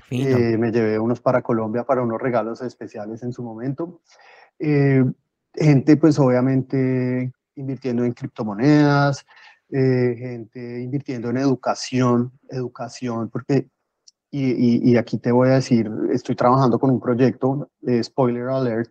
Eh, 0.09 0.57
me 0.57 0.71
llevé 0.71 0.99
unos 0.99 1.19
para 1.21 1.41
Colombia 1.41 1.83
para 1.83 2.01
unos 2.01 2.21
regalos 2.21 2.61
especiales 2.61 3.23
en 3.23 3.31
su 3.31 3.43
momento. 3.43 4.01
Eh, 4.57 5.03
gente, 5.53 5.97
pues 5.97 6.17
obviamente 6.19 7.31
invirtiendo 7.55 8.03
en 8.05 8.13
criptomonedas, 8.13 9.25
eh, 9.69 10.15
gente 10.17 10.81
invirtiendo 10.81 11.29
en 11.29 11.37
educación, 11.37 12.31
educación, 12.49 13.29
porque, 13.29 13.69
y, 14.31 14.91
y, 14.91 14.97
aquí 14.97 15.17
te 15.17 15.31
voy 15.31 15.49
a 15.49 15.55
decir, 15.55 15.91
estoy 16.11 16.35
trabajando 16.35 16.79
con 16.79 16.89
un 16.89 17.01
proyecto, 17.01 17.69
spoiler 18.01 18.47
alert, 18.47 18.89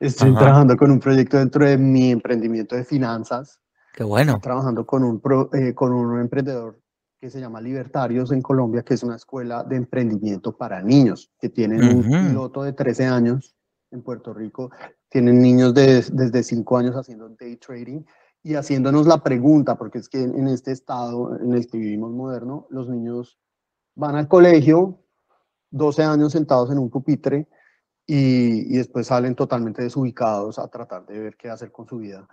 estoy 0.00 0.34
trabajando 0.34 0.76
con 0.76 0.90
un 0.90 0.98
proyecto 0.98 1.38
dentro 1.38 1.64
de 1.64 1.78
mi 1.78 2.10
emprendimiento 2.10 2.74
de 2.74 2.84
finanzas. 2.84 3.60
Qué 3.94 4.02
bueno. 4.02 4.32
Estoy 4.32 4.42
trabajando 4.42 4.84
con 4.84 5.04
un, 5.04 5.20
con 5.74 5.92
un 5.92 6.20
emprendedor 6.20 6.80
que 7.20 7.30
se 7.30 7.38
llama 7.38 7.60
Libertarios 7.60 8.32
en 8.32 8.42
Colombia, 8.42 8.82
que 8.82 8.94
es 8.94 9.04
una 9.04 9.14
escuela 9.14 9.62
de 9.62 9.76
emprendimiento 9.76 10.56
para 10.56 10.82
niños, 10.82 11.30
que 11.38 11.48
tienen 11.48 11.84
un 11.84 12.02
piloto 12.02 12.64
de 12.64 12.72
13 12.72 13.06
años 13.06 13.54
en 13.92 14.02
Puerto 14.02 14.34
Rico, 14.34 14.72
tienen 15.08 15.40
niños 15.40 15.72
de, 15.74 16.04
desde 16.12 16.42
5 16.42 16.78
años 16.78 16.96
haciendo 16.96 17.28
day 17.28 17.56
trading 17.56 18.02
y 18.42 18.54
haciéndonos 18.54 19.06
la 19.06 19.22
pregunta, 19.22 19.76
porque 19.76 19.98
es 19.98 20.08
que 20.08 20.20
en 20.20 20.48
este 20.48 20.72
estado 20.72 21.38
en 21.38 21.52
el 21.52 21.68
que 21.68 21.78
vivimos 21.78 22.10
moderno, 22.10 22.66
los 22.70 22.88
niños 22.88 23.38
van 23.94 24.16
al 24.16 24.28
colegio, 24.28 24.98
12 25.70 26.02
años 26.02 26.32
sentados 26.32 26.70
en 26.70 26.78
un 26.78 26.90
pupitre, 26.90 27.48
y, 28.06 28.74
y 28.74 28.78
después 28.78 29.06
salen 29.06 29.34
totalmente 29.34 29.82
desubicados 29.82 30.58
a 30.58 30.68
tratar 30.68 31.06
de 31.06 31.18
ver 31.18 31.36
qué 31.36 31.50
hacer 31.50 31.70
con 31.70 31.86
su 31.86 31.98
vida. 31.98 32.28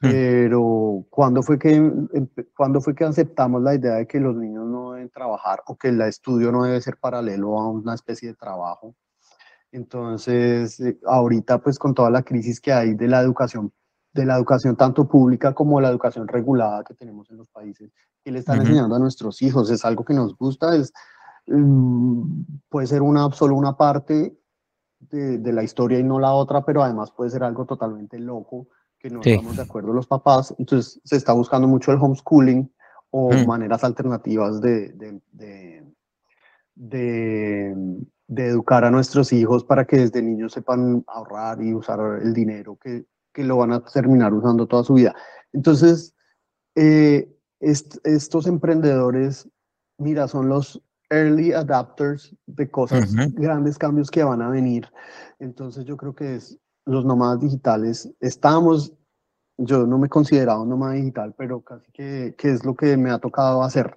Hmm. 0.00 0.10
Pero 0.10 1.06
cuando 1.10 1.42
fue, 1.42 1.58
que, 1.58 1.92
cuando 2.56 2.80
fue 2.80 2.94
que 2.94 3.04
aceptamos 3.04 3.62
la 3.62 3.74
idea 3.74 3.94
de 3.94 4.06
que 4.06 4.20
los 4.20 4.36
niños 4.36 4.66
no 4.66 4.92
deben 4.92 5.10
trabajar 5.10 5.62
o 5.66 5.76
que 5.76 5.88
el 5.88 6.00
estudio 6.02 6.52
no 6.52 6.64
debe 6.64 6.80
ser 6.80 6.98
paralelo 6.98 7.58
a 7.58 7.68
una 7.68 7.94
especie 7.94 8.28
de 8.28 8.34
trabajo? 8.34 8.94
Entonces, 9.72 10.80
eh, 10.80 10.98
ahorita 11.04 11.58
pues 11.60 11.78
con 11.78 11.94
toda 11.94 12.10
la 12.10 12.22
crisis 12.22 12.60
que 12.60 12.72
hay 12.72 12.94
de 12.94 13.08
la 13.08 13.20
educación, 13.20 13.72
de 14.12 14.24
la 14.24 14.36
educación 14.36 14.76
tanto 14.76 15.06
pública 15.06 15.54
como 15.54 15.80
la 15.80 15.88
educación 15.88 16.26
regulada 16.26 16.84
que 16.84 16.94
tenemos 16.94 17.30
en 17.30 17.36
los 17.36 17.48
países, 17.48 17.92
que 18.24 18.32
le 18.32 18.40
están 18.40 18.60
enseñando 18.60 18.96
a 18.96 18.98
nuestros 18.98 19.42
hijos, 19.42 19.70
es 19.70 19.84
algo 19.84 20.04
que 20.04 20.14
nos 20.14 20.36
gusta, 20.36 20.74
es, 20.74 20.92
mm, 21.46 22.42
puede 22.68 22.86
ser 22.86 23.02
una, 23.02 23.30
solo 23.32 23.54
una 23.54 23.76
parte 23.76 24.36
de, 24.98 25.38
de 25.38 25.52
la 25.52 25.62
historia 25.62 25.98
y 25.98 26.04
no 26.04 26.18
la 26.18 26.32
otra, 26.32 26.64
pero 26.64 26.82
además 26.82 27.10
puede 27.10 27.30
ser 27.30 27.44
algo 27.44 27.64
totalmente 27.64 28.18
loco 28.18 28.68
que 28.98 29.10
no 29.10 29.20
estamos 29.20 29.56
de 29.56 29.62
acuerdo 29.62 29.92
los 29.92 30.06
papás, 30.06 30.54
entonces 30.58 31.00
se 31.04 31.16
está 31.16 31.32
buscando 31.32 31.68
mucho 31.68 31.92
el 31.92 31.98
homeschooling 31.98 32.70
o 33.10 33.32
mm. 33.32 33.46
maneras 33.46 33.84
alternativas 33.84 34.60
de, 34.60 34.88
de, 34.92 35.20
de, 35.32 35.84
de, 38.26 38.46
educar 38.46 38.84
a 38.84 38.90
nuestros 38.90 39.32
hijos 39.32 39.64
para 39.64 39.84
que 39.84 39.98
desde 39.98 40.22
niños 40.22 40.52
sepan 40.52 41.04
ahorrar 41.06 41.62
y 41.62 41.72
usar 41.72 42.20
el 42.22 42.34
dinero 42.34 42.76
que, 42.76 43.06
que 43.38 43.44
lo 43.44 43.58
van 43.58 43.72
a 43.72 43.84
terminar 43.84 44.34
usando 44.34 44.66
toda 44.66 44.82
su 44.82 44.94
vida. 44.94 45.14
Entonces, 45.52 46.12
eh, 46.74 47.32
estos 47.60 48.48
emprendedores, 48.48 49.48
mira, 49.96 50.26
son 50.26 50.48
los 50.48 50.82
early 51.08 51.52
adapters 51.52 52.34
de 52.46 52.68
cosas, 52.68 53.14
grandes 53.34 53.78
cambios 53.78 54.10
que 54.10 54.24
van 54.24 54.42
a 54.42 54.50
venir. 54.50 54.88
Entonces 55.38 55.84
yo 55.84 55.96
creo 55.96 56.16
que 56.16 56.34
es 56.34 56.58
los 56.84 57.04
nómadas 57.04 57.38
digitales, 57.38 58.10
estamos, 58.18 58.92
yo 59.56 59.86
no 59.86 59.98
me 59.98 60.06
he 60.06 60.10
considerado 60.10 60.66
nómada 60.66 60.94
digital, 60.94 61.32
pero 61.38 61.60
casi 61.60 61.92
que, 61.92 62.34
que, 62.36 62.50
es 62.50 62.64
lo 62.64 62.74
que 62.74 62.96
me 62.96 63.10
ha 63.10 63.20
tocado 63.20 63.62
hacer. 63.62 63.96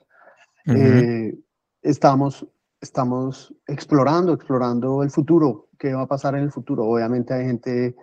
Eh, 0.67 1.35
estamos, 1.81 2.45
estamos 2.79 3.55
explorando, 3.65 4.33
explorando 4.33 5.01
el 5.01 5.09
futuro, 5.09 5.69
qué 5.79 5.95
va 5.95 6.03
a 6.03 6.07
pasar 6.07 6.35
en 6.35 6.43
el 6.43 6.51
futuro. 6.51 6.85
Obviamente 6.85 7.33
hay 7.33 7.45
gente, 7.47 7.95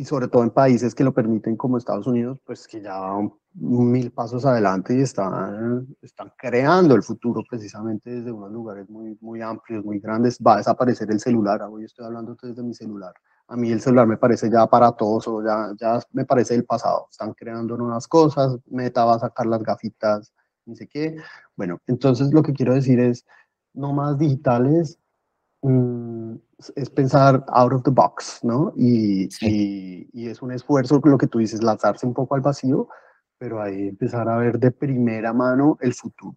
y 0.00 0.04
sobre 0.04 0.28
todo 0.28 0.42
en 0.42 0.50
países 0.50 0.94
que 0.94 1.04
lo 1.04 1.12
permiten 1.12 1.56
como 1.56 1.76
Estados 1.76 2.06
Unidos, 2.06 2.40
pues 2.46 2.66
que 2.66 2.80
ya 2.80 2.98
van 2.98 3.32
mil 3.52 4.10
pasos 4.12 4.46
adelante 4.46 4.96
y 4.96 5.02
están, 5.02 5.86
están 6.00 6.32
creando 6.38 6.94
el 6.94 7.02
futuro 7.02 7.42
precisamente 7.48 8.10
desde 8.10 8.32
unos 8.32 8.50
lugares 8.50 8.88
muy, 8.88 9.18
muy 9.20 9.42
amplios, 9.42 9.84
muy 9.84 9.98
grandes. 9.98 10.38
Va 10.38 10.54
a 10.54 10.56
desaparecer 10.58 11.10
el 11.10 11.20
celular, 11.20 11.60
hoy 11.70 11.84
estoy 11.84 12.06
hablando 12.06 12.36
desde 12.42 12.62
mi 12.62 12.74
celular 12.74 13.12
a 13.50 13.56
mí 13.56 13.72
el 13.72 13.80
celular 13.80 14.06
me 14.06 14.16
parece 14.16 14.48
ya 14.48 14.62
aparatoso, 14.62 15.42
ya, 15.44 15.72
ya 15.78 16.00
me 16.12 16.24
parece 16.24 16.54
el 16.54 16.64
pasado. 16.64 17.08
Están 17.10 17.34
creando 17.34 17.76
nuevas 17.76 18.06
cosas, 18.06 18.56
Meta 18.66 19.04
va 19.04 19.16
a 19.16 19.18
sacar 19.18 19.46
las 19.46 19.64
gafitas, 19.64 20.32
ni 20.66 20.76
sé 20.76 20.86
qué. 20.86 21.16
Bueno, 21.56 21.78
entonces 21.88 22.32
lo 22.32 22.44
que 22.44 22.52
quiero 22.52 22.74
decir 22.74 23.00
es, 23.00 23.26
no 23.74 23.92
más 23.92 24.18
digitales, 24.18 24.99
es 26.76 26.90
pensar 26.90 27.44
out 27.48 27.72
of 27.72 27.82
the 27.82 27.90
box, 27.90 28.40
¿no? 28.42 28.72
Y, 28.76 29.28
y, 29.40 30.08
y, 30.12 30.28
es 30.28 30.40
un 30.42 30.52
esfuerzo, 30.52 31.00
lo 31.04 31.18
que 31.18 31.26
tú 31.26 31.38
dices, 31.38 31.62
lanzarse 31.62 32.06
un 32.06 32.14
poco 32.14 32.34
al 32.34 32.40
vacío, 32.40 32.88
pero 33.38 33.62
ahí 33.62 33.88
empezar 33.88 34.28
a 34.28 34.36
ver 34.36 34.58
de 34.58 34.70
primera 34.70 35.32
mano 35.32 35.76
el 35.80 35.94
futuro. 35.94 36.36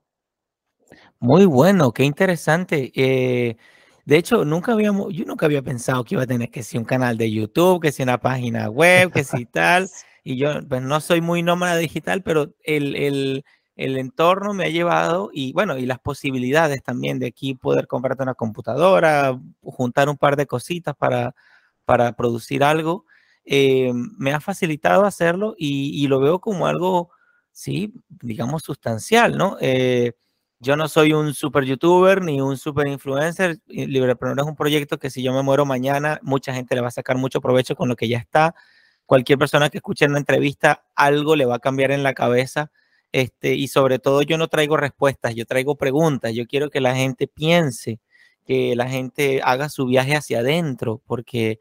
Muy 1.19 1.45
bueno, 1.45 1.91
qué 1.91 2.03
interesante. 2.03 2.91
Eh, 2.95 3.57
de 4.05 4.17
hecho, 4.17 4.45
nunca 4.45 4.73
habíamos, 4.73 5.13
yo 5.13 5.25
nunca 5.25 5.45
había 5.45 5.61
pensado 5.61 6.03
que 6.03 6.15
iba 6.15 6.23
a 6.23 6.27
tener 6.27 6.49
que 6.49 6.63
ser 6.63 6.79
un 6.79 6.85
canal 6.85 7.17
de 7.17 7.31
YouTube, 7.31 7.81
que 7.81 7.91
sea 7.91 8.03
una 8.03 8.19
página 8.19 8.69
web, 8.69 9.11
que 9.11 9.23
si 9.23 9.45
tal. 9.45 9.89
Y 10.23 10.37
yo, 10.37 10.51
pues 10.67 10.81
no 10.81 10.99
soy 10.99 11.21
muy 11.21 11.43
nómada 11.43 11.77
digital, 11.77 12.23
pero 12.23 12.53
el, 12.63 12.95
el, 12.95 13.45
el, 13.75 13.97
entorno 13.97 14.53
me 14.53 14.65
ha 14.65 14.69
llevado 14.69 15.29
y 15.33 15.53
bueno, 15.53 15.77
y 15.77 15.85
las 15.85 15.99
posibilidades 15.99 16.83
también 16.83 17.19
de 17.19 17.27
aquí 17.27 17.55
poder 17.55 17.87
comprarte 17.87 18.23
una 18.23 18.35
computadora, 18.35 19.39
juntar 19.61 20.09
un 20.09 20.17
par 20.17 20.35
de 20.35 20.47
cositas 20.47 20.95
para, 20.95 21.35
para 21.85 22.13
producir 22.13 22.63
algo, 22.63 23.05
eh, 23.45 23.91
me 23.93 24.33
ha 24.33 24.39
facilitado 24.39 25.05
hacerlo 25.05 25.55
y, 25.57 26.07
lo 26.07 26.19
veo 26.19 26.39
como 26.39 26.67
algo, 26.67 27.11
sí, 27.51 27.93
digamos, 28.09 28.63
sustancial, 28.63 29.37
¿no? 29.37 29.57
Eh, 29.59 30.13
yo 30.63 30.77
no 30.77 30.87
soy 30.87 31.11
un 31.11 31.33
super 31.33 31.65
youtuber 31.65 32.21
ni 32.21 32.39
un 32.39 32.57
super 32.57 32.87
influencer. 32.87 33.59
Librepreneur 33.67 34.39
es 34.39 34.45
un 34.45 34.55
proyecto 34.55 34.97
que 34.97 35.09
si 35.09 35.21
yo 35.21 35.33
me 35.33 35.41
muero 35.43 35.65
mañana, 35.65 36.19
mucha 36.23 36.53
gente 36.53 36.73
le 36.73 36.81
va 36.81 36.87
a 36.87 36.91
sacar 36.91 37.17
mucho 37.17 37.41
provecho 37.41 37.75
con 37.75 37.89
lo 37.89 37.97
que 37.97 38.07
ya 38.07 38.17
está. 38.17 38.55
Cualquier 39.05 39.37
persona 39.37 39.69
que 39.69 39.79
escuche 39.79 40.05
una 40.05 40.19
entrevista, 40.19 40.85
algo 40.95 41.35
le 41.35 41.45
va 41.45 41.55
a 41.55 41.59
cambiar 41.59 41.91
en 41.91 42.01
la 42.01 42.13
cabeza. 42.13 42.71
Este, 43.13 43.53
y 43.53 43.69
sobre 43.69 43.99
todo 43.99 44.23
yo 44.23 44.37
no 44.37 44.49
traigo 44.49 44.75
respuestas, 44.75 45.35
yo 45.35 45.45
traigo 45.45 45.75
preguntas. 45.77 46.33
Yo 46.33 46.45
quiero 46.47 46.69
que 46.69 46.81
la 46.81 46.95
gente 46.95 47.27
piense, 47.27 47.99
que 48.45 48.75
la 48.75 48.89
gente 48.89 49.39
haga 49.43 49.69
su 49.69 49.85
viaje 49.85 50.15
hacia 50.17 50.39
adentro, 50.39 51.01
porque 51.05 51.59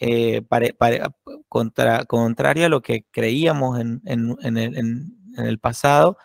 eh, 0.00 0.42
contra, 1.48 2.04
contrario 2.06 2.66
a 2.66 2.68
lo 2.68 2.80
que 2.80 3.04
creíamos 3.12 3.78
en, 3.78 4.02
en, 4.06 4.36
en, 4.42 4.56
en 4.56 5.46
el 5.46 5.58
pasado, 5.58 6.16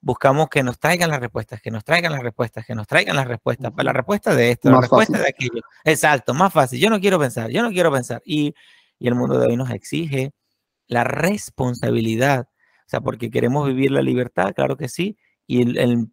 buscamos 0.00 0.48
que 0.48 0.62
nos 0.62 0.78
traigan 0.78 1.10
las 1.10 1.20
respuestas, 1.20 1.60
que 1.60 1.70
nos 1.70 1.84
traigan 1.84 2.12
las 2.12 2.22
respuestas, 2.22 2.66
que 2.66 2.74
nos 2.74 2.86
traigan 2.86 3.16
las 3.16 3.26
respuestas, 3.26 3.72
para 3.72 3.84
la 3.84 3.92
respuesta 3.92 4.34
de 4.34 4.50
esto, 4.50 4.70
la 4.70 4.80
respuesta 4.80 5.18
de 5.18 5.28
aquello. 5.28 5.62
Exacto, 5.84 6.34
más 6.34 6.52
fácil. 6.52 6.80
Yo 6.80 6.90
no 6.90 7.00
quiero 7.00 7.18
pensar, 7.18 7.50
yo 7.50 7.62
no 7.62 7.70
quiero 7.70 7.92
pensar. 7.92 8.22
Y, 8.24 8.54
y 8.98 9.08
el 9.08 9.14
mundo 9.14 9.38
de 9.38 9.46
hoy 9.46 9.56
nos 9.56 9.70
exige 9.70 10.32
la 10.88 11.04
responsabilidad, 11.04 12.48
o 12.86 12.88
sea, 12.88 13.00
porque 13.00 13.30
queremos 13.30 13.66
vivir 13.66 13.90
la 13.90 14.02
libertad, 14.02 14.54
claro 14.54 14.76
que 14.76 14.88
sí, 14.88 15.18
y 15.46 15.78
el, 15.78 16.08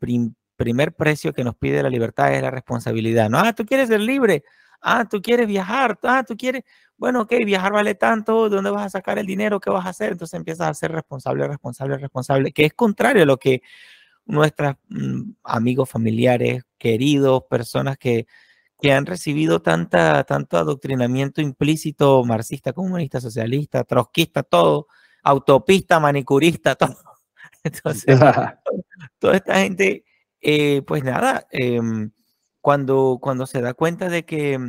primer 0.55 0.93
precio 0.95 1.33
que 1.33 1.43
nos 1.43 1.55
pide 1.55 1.83
la 1.83 1.89
libertad 1.89 2.33
es 2.33 2.41
la 2.41 2.51
responsabilidad. 2.51 3.29
No, 3.29 3.39
ah, 3.39 3.53
tú 3.53 3.65
quieres 3.65 3.89
ser 3.89 3.99
libre, 3.99 4.43
ah, 4.81 5.05
tú 5.09 5.21
quieres 5.21 5.47
viajar, 5.47 5.99
ah, 6.03 6.23
tú 6.27 6.37
quieres, 6.37 6.63
bueno, 6.97 7.21
ok, 7.21 7.33
viajar 7.45 7.73
vale 7.73 7.95
tanto, 7.95 8.49
¿de 8.49 8.55
dónde 8.55 8.71
vas 8.71 8.85
a 8.85 8.89
sacar 8.89 9.19
el 9.19 9.25
dinero? 9.25 9.59
¿Qué 9.59 9.69
vas 9.69 9.85
a 9.85 9.89
hacer? 9.89 10.13
Entonces 10.13 10.37
empiezas 10.37 10.69
a 10.69 10.73
ser 10.73 10.91
responsable, 10.91 11.47
responsable, 11.47 11.97
responsable, 11.97 12.51
que 12.51 12.65
es 12.65 12.73
contrario 12.73 13.23
a 13.23 13.25
lo 13.25 13.37
que 13.37 13.61
nuestros 14.25 14.75
mm, 14.89 15.31
amigos, 15.43 15.89
familiares, 15.89 16.63
queridos, 16.77 17.43
personas 17.49 17.97
que, 17.97 18.27
que 18.81 18.93
han 18.93 19.05
recibido 19.05 19.61
tanta, 19.61 20.23
tanto 20.23 20.57
adoctrinamiento 20.57 21.41
implícito, 21.41 22.23
marxista, 22.23 22.73
comunista, 22.73 23.19
socialista, 23.21 23.83
trotskista, 23.83 24.43
todo, 24.43 24.87
autopista, 25.23 25.99
manicurista, 25.99 26.75
todo. 26.75 26.95
Entonces, 27.63 28.19
toda 29.19 29.35
esta 29.37 29.55
gente, 29.55 30.03
eh, 30.41 30.81
pues 30.85 31.03
nada, 31.03 31.47
em, 31.51 32.11
cuando, 32.61 33.19
cuando 33.21 33.45
se 33.45 33.61
da 33.61 33.73
cuenta 33.73 34.09
de 34.09 34.25
que, 34.25 34.59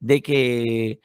de 0.00 0.22
que 0.22 1.00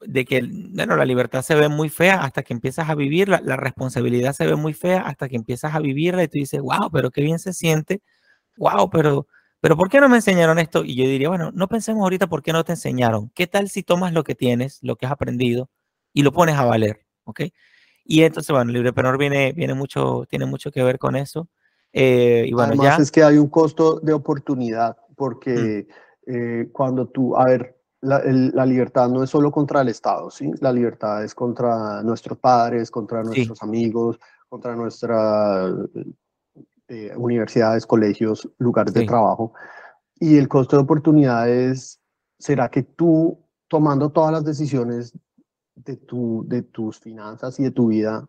de 0.00 0.24
que, 0.24 0.42
bueno, 0.42 0.96
la 0.96 1.04
libertad 1.04 1.42
se 1.42 1.54
ve 1.54 1.68
muy 1.68 1.88
fea 1.88 2.22
hasta 2.22 2.42
que 2.42 2.52
empiezas 2.52 2.88
a 2.88 2.94
vivirla, 2.94 3.40
la 3.44 3.56
responsabilidad 3.56 4.32
se 4.32 4.46
ve 4.46 4.56
muy 4.56 4.74
fea 4.74 5.00
hasta 5.02 5.28
que 5.28 5.36
empiezas 5.36 5.74
a 5.74 5.80
vivirla 5.80 6.22
y 6.22 6.28
tú 6.28 6.38
dices, 6.38 6.60
wow, 6.60 6.90
pero 6.92 7.10
qué 7.10 7.22
bien 7.22 7.38
se 7.38 7.52
siente, 7.52 8.02
wow, 8.58 8.90
pero, 8.90 9.28
pero 9.60 9.76
¿por 9.76 9.90
qué 9.90 10.00
no 10.00 10.08
me 10.08 10.16
enseñaron 10.16 10.58
esto? 10.58 10.84
Y 10.84 10.96
yo 10.96 11.04
diría, 11.04 11.28
bueno, 11.28 11.50
no 11.52 11.68
pensemos 11.68 12.02
ahorita 12.02 12.28
por 12.28 12.42
qué 12.42 12.52
no 12.52 12.64
te 12.64 12.72
enseñaron. 12.72 13.30
¿Qué 13.34 13.46
tal 13.46 13.68
si 13.70 13.82
tomas 13.82 14.12
lo 14.12 14.24
que 14.24 14.34
tienes, 14.34 14.78
lo 14.82 14.96
que 14.96 15.06
has 15.06 15.12
aprendido 15.12 15.70
y 16.12 16.22
lo 16.22 16.32
pones 16.32 16.56
a 16.56 16.64
valer? 16.64 17.06
¿Ok? 17.24 17.42
Y 18.10 18.22
entonces, 18.22 18.50
bueno, 18.50 18.70
el 18.70 18.76
librepreneur 18.76 19.18
viene, 19.18 19.52
viene 19.52 19.74
mucho, 19.74 20.24
tiene 20.30 20.46
mucho 20.46 20.70
que 20.72 20.82
ver 20.82 20.98
con 20.98 21.14
eso. 21.14 21.46
Eh, 21.92 22.46
y 22.48 22.54
bueno, 22.54 22.72
Además 22.72 23.00
es 23.00 23.10
que 23.10 23.22
hay 23.22 23.36
un 23.36 23.48
costo 23.48 24.00
de 24.00 24.14
oportunidad, 24.14 24.96
porque 25.14 25.86
mm. 26.26 26.32
eh, 26.32 26.68
cuando 26.72 27.06
tú, 27.06 27.36
a 27.36 27.44
ver, 27.44 27.76
la, 28.00 28.22
la, 28.24 28.64
libertad 28.64 29.10
no 29.10 29.22
es 29.22 29.28
solo 29.28 29.50
contra 29.50 29.82
el 29.82 29.88
Estado, 29.88 30.30
¿sí? 30.30 30.50
La 30.60 30.72
libertad 30.72 31.22
es 31.22 31.34
contra 31.34 32.02
nuestros 32.02 32.38
padres, 32.38 32.90
contra 32.90 33.22
nuestros 33.22 33.62
amigos, 33.62 34.18
contra 34.48 34.74
nuestras 34.74 35.70
eh, 36.88 37.12
universidades, 37.14 37.84
colegios, 37.84 38.48
lugares 38.56 38.94
de 38.94 39.04
trabajo. 39.04 39.52
Y 40.18 40.38
el 40.38 40.48
costo 40.48 40.76
de 40.76 40.82
oportunidad 40.82 41.46
es, 41.46 42.00
¿será 42.38 42.70
que 42.70 42.84
tú 42.84 43.38
tomando 43.68 44.08
todas 44.08 44.32
las 44.32 44.44
decisiones 44.44 45.12
de, 45.84 45.96
tu, 45.96 46.44
de 46.46 46.62
tus 46.62 46.98
finanzas 46.98 47.58
y 47.60 47.64
de 47.64 47.70
tu 47.70 47.88
vida, 47.88 48.28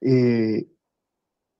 eh, 0.00 0.68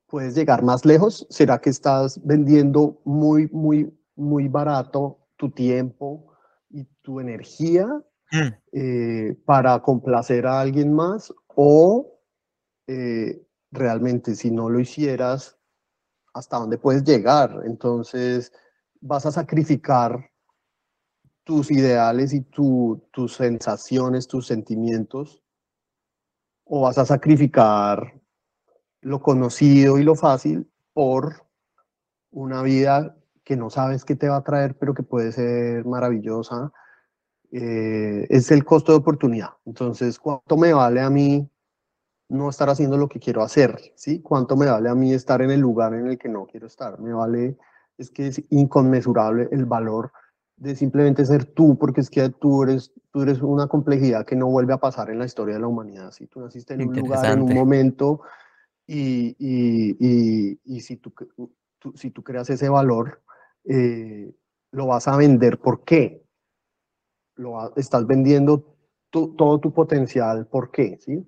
puedes 0.06 0.34
llegar 0.34 0.62
más 0.62 0.84
lejos? 0.84 1.26
¿Será 1.30 1.60
que 1.60 1.70
estás 1.70 2.20
vendiendo 2.24 3.00
muy, 3.04 3.48
muy, 3.48 3.92
muy 4.16 4.48
barato 4.48 5.26
tu 5.36 5.50
tiempo 5.50 6.32
y 6.70 6.84
tu 7.02 7.20
energía 7.20 7.86
mm. 8.32 8.48
eh, 8.72 9.36
para 9.44 9.80
complacer 9.80 10.46
a 10.46 10.60
alguien 10.60 10.92
más? 10.92 11.32
¿O 11.54 12.20
eh, 12.86 13.42
realmente 13.70 14.34
si 14.34 14.50
no 14.50 14.70
lo 14.70 14.80
hicieras, 14.80 15.58
hasta 16.32 16.58
dónde 16.58 16.78
puedes 16.78 17.04
llegar? 17.04 17.62
Entonces, 17.64 18.52
vas 19.00 19.26
a 19.26 19.32
sacrificar 19.32 20.27
tus 21.48 21.70
ideales 21.70 22.34
y 22.34 22.42
tus 22.42 23.32
sensaciones, 23.34 24.28
tus 24.28 24.46
sentimientos, 24.46 25.42
o 26.64 26.82
vas 26.82 26.98
a 26.98 27.06
sacrificar 27.06 28.20
lo 29.00 29.22
conocido 29.22 29.98
y 29.98 30.02
lo 30.02 30.14
fácil 30.14 30.70
por 30.92 31.46
una 32.30 32.60
vida 32.60 33.16
que 33.44 33.56
no 33.56 33.70
sabes 33.70 34.04
qué 34.04 34.14
te 34.14 34.28
va 34.28 34.36
a 34.36 34.44
traer, 34.44 34.76
pero 34.76 34.92
que 34.92 35.02
puede 35.02 35.32
ser 35.32 35.86
maravillosa. 35.86 36.70
Eh, 37.50 38.26
es 38.28 38.50
el 38.50 38.62
costo 38.66 38.92
de 38.92 38.98
oportunidad. 38.98 39.52
Entonces, 39.64 40.18
¿cuánto 40.18 40.58
me 40.58 40.74
vale 40.74 41.00
a 41.00 41.08
mí 41.08 41.48
no 42.28 42.50
estar 42.50 42.68
haciendo 42.68 42.98
lo 42.98 43.08
que 43.08 43.20
quiero 43.20 43.42
hacer? 43.42 43.94
¿sí? 43.94 44.20
¿Cuánto 44.20 44.54
me 44.54 44.66
vale 44.66 44.90
a 44.90 44.94
mí 44.94 45.14
estar 45.14 45.40
en 45.40 45.50
el 45.50 45.60
lugar 45.60 45.94
en 45.94 46.08
el 46.08 46.18
que 46.18 46.28
no 46.28 46.44
quiero 46.44 46.66
estar? 46.66 47.00
Me 47.00 47.14
vale, 47.14 47.56
es 47.96 48.10
que 48.10 48.26
es 48.26 48.42
inconmensurable 48.50 49.48
el 49.50 49.64
valor 49.64 50.12
de 50.58 50.74
simplemente 50.74 51.24
ser 51.24 51.44
tú, 51.44 51.78
porque 51.78 52.00
es 52.00 52.10
que 52.10 52.28
tú 52.30 52.62
eres, 52.64 52.92
tú 53.12 53.22
eres 53.22 53.40
una 53.40 53.68
complejidad 53.68 54.26
que 54.26 54.36
no 54.36 54.48
vuelve 54.48 54.74
a 54.74 54.78
pasar 54.78 55.10
en 55.10 55.18
la 55.18 55.24
historia 55.24 55.54
de 55.54 55.60
la 55.60 55.68
humanidad. 55.68 56.10
Si 56.10 56.26
tú 56.26 56.40
naciste 56.40 56.74
en 56.74 56.88
un 56.88 56.96
lugar, 56.96 57.32
en 57.32 57.42
un 57.42 57.54
momento, 57.54 58.22
y, 58.86 59.36
y, 59.38 60.58
y, 60.64 60.80
si, 60.80 60.96
tú, 60.96 61.12
si 61.94 62.10
tú 62.10 62.22
creas 62.22 62.50
ese 62.50 62.68
valor, 62.68 63.22
eh, 63.64 64.34
lo 64.72 64.86
vas 64.86 65.06
a 65.06 65.16
vender. 65.16 65.58
¿Por 65.58 65.84
qué? 65.84 66.24
Lo 67.36 67.74
estás 67.76 68.06
vendiendo 68.06 68.76
todo 69.10 69.60
tu 69.60 69.72
potencial. 69.72 70.46
¿Por 70.46 70.70
qué? 70.70 70.98
¿Sí? 71.00 71.24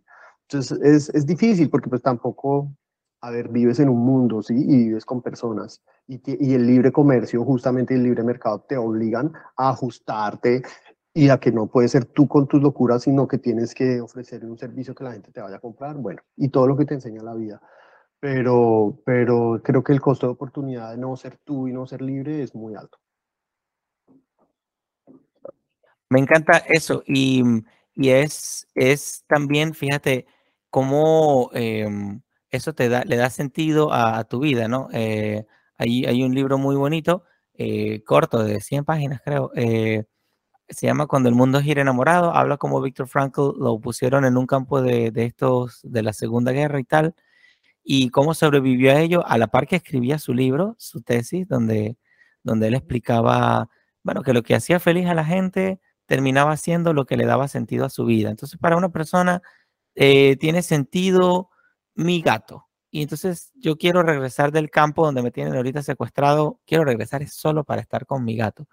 Entonces 0.48 0.80
es, 0.82 1.08
es 1.14 1.26
difícil 1.26 1.70
porque 1.70 1.88
pues 1.88 2.02
tampoco 2.02 2.72
a 3.20 3.30
ver, 3.30 3.48
vives 3.48 3.78
en 3.80 3.88
un 3.88 4.00
mundo, 4.00 4.42
¿sí? 4.42 4.54
Y 4.56 4.88
vives 4.88 5.04
con 5.04 5.22
personas. 5.22 5.82
Y, 6.06 6.20
y, 6.24 6.54
el 6.54 6.66
libre 6.66 6.90
comercio, 6.90 7.44
justamente 7.44 7.94
el 7.94 8.02
libre 8.02 8.22
mercado, 8.22 8.60
te 8.60 8.76
obligan 8.76 9.32
a 9.56 9.70
ajustarte 9.70 10.62
y 11.12 11.28
a 11.28 11.38
que 11.38 11.52
no 11.52 11.66
puedes 11.66 11.90
ser 11.90 12.06
tú 12.06 12.26
con 12.26 12.46
tus 12.46 12.62
locuras, 12.62 13.02
sino 13.02 13.28
que 13.28 13.38
tienes 13.38 13.74
que 13.74 14.00
ofrecer 14.00 14.44
un 14.44 14.56
servicio 14.58 14.94
que 14.94 15.04
la 15.04 15.12
gente 15.12 15.32
te 15.32 15.40
vaya 15.40 15.56
a 15.56 15.60
comprar. 15.60 15.96
Bueno, 15.96 16.22
y 16.36 16.48
todo 16.48 16.66
lo 16.66 16.76
que 16.76 16.86
te 16.86 16.94
enseña 16.94 17.22
la 17.22 17.34
vida. 17.34 17.60
Pero, 18.20 19.00
pero 19.04 19.60
creo 19.62 19.82
que 19.82 19.92
el 19.92 20.00
costo 20.00 20.26
de 20.26 20.32
oportunidad 20.32 20.90
de 20.90 20.98
no 20.98 21.16
ser 21.16 21.38
tú 21.38 21.68
y 21.68 21.72
no 21.72 21.86
ser 21.86 22.02
libre 22.02 22.42
es 22.42 22.54
muy 22.54 22.74
alto. 22.74 22.98
Me 26.08 26.20
encanta 26.20 26.58
eso. 26.68 27.02
Y, 27.06 27.42
y 27.94 28.10
es, 28.10 28.66
es 28.74 29.24
también, 29.28 29.74
fíjate, 29.74 30.26
cómo... 30.70 31.50
Em, 31.52 32.22
eso 32.50 32.74
te 32.74 32.88
da, 32.88 33.02
le 33.04 33.16
da 33.16 33.30
sentido 33.30 33.92
a, 33.92 34.24
tu 34.24 34.40
vida, 34.40 34.68
¿no? 34.68 34.88
Eh, 34.92 35.46
hay, 35.76 36.04
hay, 36.04 36.22
un 36.22 36.34
libro 36.34 36.58
muy 36.58 36.76
bonito, 36.76 37.24
eh, 37.54 38.02
corto, 38.04 38.42
de 38.44 38.60
100 38.60 38.84
páginas 38.84 39.20
creo, 39.24 39.50
eh, 39.54 40.04
se 40.68 40.86
llama 40.86 41.06
Cuando 41.06 41.28
el 41.28 41.34
mundo 41.34 41.60
gira 41.60 41.82
enamorado, 41.82 42.34
habla 42.34 42.56
como 42.56 42.80
Víctor 42.80 43.08
Frankl 43.08 43.52
lo 43.58 43.80
pusieron 43.80 44.24
en 44.24 44.36
un 44.36 44.46
campo 44.46 44.82
de, 44.82 45.10
de, 45.10 45.24
estos, 45.26 45.80
de 45.82 46.02
la 46.02 46.12
Segunda 46.12 46.52
Guerra 46.52 46.80
y 46.80 46.84
tal, 46.84 47.14
y 47.84 48.10
cómo 48.10 48.34
sobrevivió 48.34 48.92
a 48.92 49.00
ello, 49.00 49.26
a 49.26 49.38
la 49.38 49.48
par 49.48 49.66
que 49.66 49.76
escribía 49.76 50.18
su 50.18 50.34
libro, 50.34 50.76
su 50.78 51.02
tesis, 51.02 51.48
donde, 51.48 51.96
donde 52.42 52.68
él 52.68 52.74
explicaba, 52.74 53.68
bueno, 54.02 54.22
que 54.22 54.32
lo 54.34 54.42
que 54.42 54.54
hacía 54.54 54.80
feliz 54.80 55.06
a 55.08 55.14
la 55.14 55.24
gente 55.24 55.80
terminaba 56.06 56.56
siendo 56.56 56.92
lo 56.94 57.06
que 57.06 57.16
le 57.16 57.26
daba 57.26 57.48
sentido 57.48 57.84
a 57.86 57.90
su 57.90 58.04
vida. 58.04 58.30
Entonces, 58.30 58.58
para 58.60 58.76
una 58.76 58.90
persona 58.90 59.42
tiene 59.94 60.62
sentido 60.62 61.50
mi 61.94 62.22
gato. 62.22 62.66
Y 62.90 63.02
entonces 63.02 63.52
yo 63.54 63.76
quiero 63.76 64.02
regresar 64.02 64.52
del 64.52 64.70
campo 64.70 65.04
donde 65.04 65.22
me 65.22 65.30
tienen 65.30 65.54
ahorita 65.54 65.82
secuestrado, 65.82 66.60
quiero 66.66 66.84
regresar 66.84 67.26
solo 67.28 67.64
para 67.64 67.80
estar 67.82 68.06
con 68.06 68.24
mi 68.24 68.36
gato. 68.36 68.66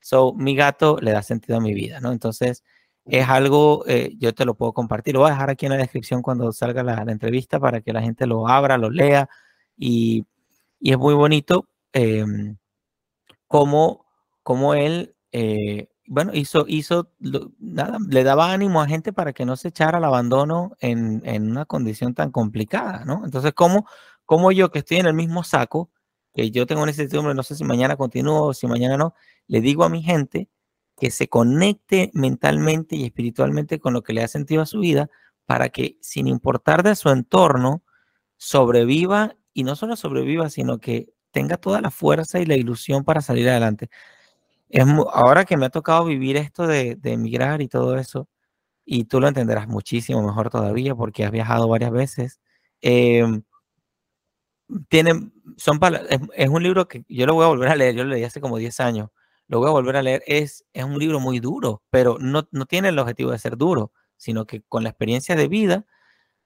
So, 0.00 0.34
mi 0.34 0.56
gato 0.56 0.98
le 1.00 1.12
da 1.12 1.22
sentido 1.22 1.58
a 1.58 1.60
mi 1.60 1.74
vida, 1.74 2.00
¿no? 2.00 2.12
Entonces, 2.12 2.64
es 3.04 3.28
algo, 3.28 3.84
eh, 3.86 4.14
yo 4.18 4.34
te 4.34 4.44
lo 4.44 4.54
puedo 4.54 4.72
compartir, 4.72 5.14
lo 5.14 5.20
voy 5.20 5.30
a 5.30 5.32
dejar 5.34 5.50
aquí 5.50 5.66
en 5.66 5.72
la 5.72 5.78
descripción 5.78 6.22
cuando 6.22 6.52
salga 6.52 6.82
la, 6.82 7.02
entrevista 7.08 7.60
para 7.60 7.80
que 7.80 7.92
la 7.92 8.02
gente 8.02 8.26
lo 8.26 8.48
abra, 8.48 8.78
lo 8.78 8.90
lea 8.90 9.28
y, 9.76 10.26
y 10.80 10.92
es 10.92 10.98
muy 10.98 11.14
bonito 11.14 11.68
eh, 11.92 12.24
como, 13.46 14.06
como 14.42 14.74
él 14.74 15.16
eh, 15.32 15.88
bueno, 16.10 16.32
hizo, 16.34 16.64
hizo, 16.66 17.12
nada, 17.60 17.98
le 18.08 18.24
daba 18.24 18.52
ánimo 18.52 18.82
a 18.82 18.88
gente 18.88 19.12
para 19.12 19.32
que 19.32 19.44
no 19.44 19.54
se 19.54 19.68
echara 19.68 19.98
al 19.98 20.04
abandono 20.04 20.72
en, 20.80 21.22
en 21.24 21.48
una 21.48 21.66
condición 21.66 22.14
tan 22.14 22.32
complicada, 22.32 23.04
¿no? 23.04 23.24
Entonces, 23.24 23.52
¿cómo, 23.54 23.86
¿cómo, 24.24 24.50
yo 24.50 24.72
que 24.72 24.80
estoy 24.80 24.96
en 24.96 25.06
el 25.06 25.14
mismo 25.14 25.44
saco, 25.44 25.88
que 26.34 26.50
yo 26.50 26.66
tengo 26.66 26.82
una 26.82 26.90
incertidumbre, 26.90 27.32
no 27.32 27.44
sé 27.44 27.54
si 27.54 27.62
mañana 27.62 27.94
continúo 27.96 28.48
o 28.48 28.54
si 28.54 28.66
mañana 28.66 28.96
no, 28.96 29.14
le 29.46 29.60
digo 29.60 29.84
a 29.84 29.88
mi 29.88 30.02
gente 30.02 30.48
que 30.96 31.12
se 31.12 31.28
conecte 31.28 32.10
mentalmente 32.12 32.96
y 32.96 33.04
espiritualmente 33.04 33.78
con 33.78 33.92
lo 33.92 34.02
que 34.02 34.12
le 34.12 34.24
ha 34.24 34.28
sentido 34.28 34.62
a 34.62 34.66
su 34.66 34.80
vida 34.80 35.08
para 35.46 35.68
que 35.68 35.96
sin 36.00 36.26
importar 36.26 36.82
de 36.82 36.96
su 36.96 37.10
entorno, 37.10 37.84
sobreviva 38.36 39.36
y 39.54 39.62
no 39.62 39.76
solo 39.76 39.94
sobreviva, 39.94 40.50
sino 40.50 40.78
que 40.80 41.14
tenga 41.30 41.56
toda 41.56 41.80
la 41.80 41.92
fuerza 41.92 42.40
y 42.40 42.46
la 42.46 42.56
ilusión 42.56 43.04
para 43.04 43.20
salir 43.20 43.48
adelante 43.48 43.90
ahora 45.12 45.44
que 45.44 45.56
me 45.56 45.66
ha 45.66 45.70
tocado 45.70 46.04
vivir 46.04 46.36
esto 46.36 46.66
de, 46.66 46.98
emigrar 47.04 47.62
y 47.62 47.68
todo 47.68 47.96
eso, 47.98 48.28
y 48.84 49.04
tú 49.04 49.20
lo 49.20 49.28
entenderás 49.28 49.68
muchísimo 49.68 50.22
mejor 50.22 50.50
todavía 50.50 50.94
porque 50.94 51.24
has 51.24 51.32
viajado 51.32 51.68
varias 51.68 51.92
veces. 51.92 52.40
Eh, 52.82 53.24
son 55.56 55.80
es, 56.34 56.48
un 56.48 56.62
libro 56.62 56.88
que 56.88 57.04
yo 57.08 57.26
lo 57.26 57.34
voy 57.34 57.44
a 57.44 57.48
volver 57.48 57.68
a 57.68 57.76
leer, 57.76 57.94
yo 57.94 58.04
lo 58.04 58.10
leí 58.10 58.24
hace 58.24 58.40
como 58.40 58.58
10 58.58 58.80
años, 58.80 59.10
lo 59.48 59.58
voy 59.58 59.68
a 59.68 59.72
volver 59.72 59.96
a 59.96 60.02
leer, 60.02 60.22
es, 60.26 60.64
es 60.72 60.84
un 60.84 60.98
libro 60.98 61.20
muy 61.20 61.40
duro, 61.40 61.82
pero 61.90 62.18
no, 62.20 62.48
no 62.52 62.66
tiene 62.66 62.88
el 62.90 62.98
objetivo 62.98 63.32
de 63.32 63.38
ser 63.38 63.56
duro, 63.56 63.92
sino 64.16 64.46
que 64.46 64.62
con 64.62 64.82
la 64.84 64.90
experiencia 64.90 65.34
de 65.36 65.48
vida 65.48 65.86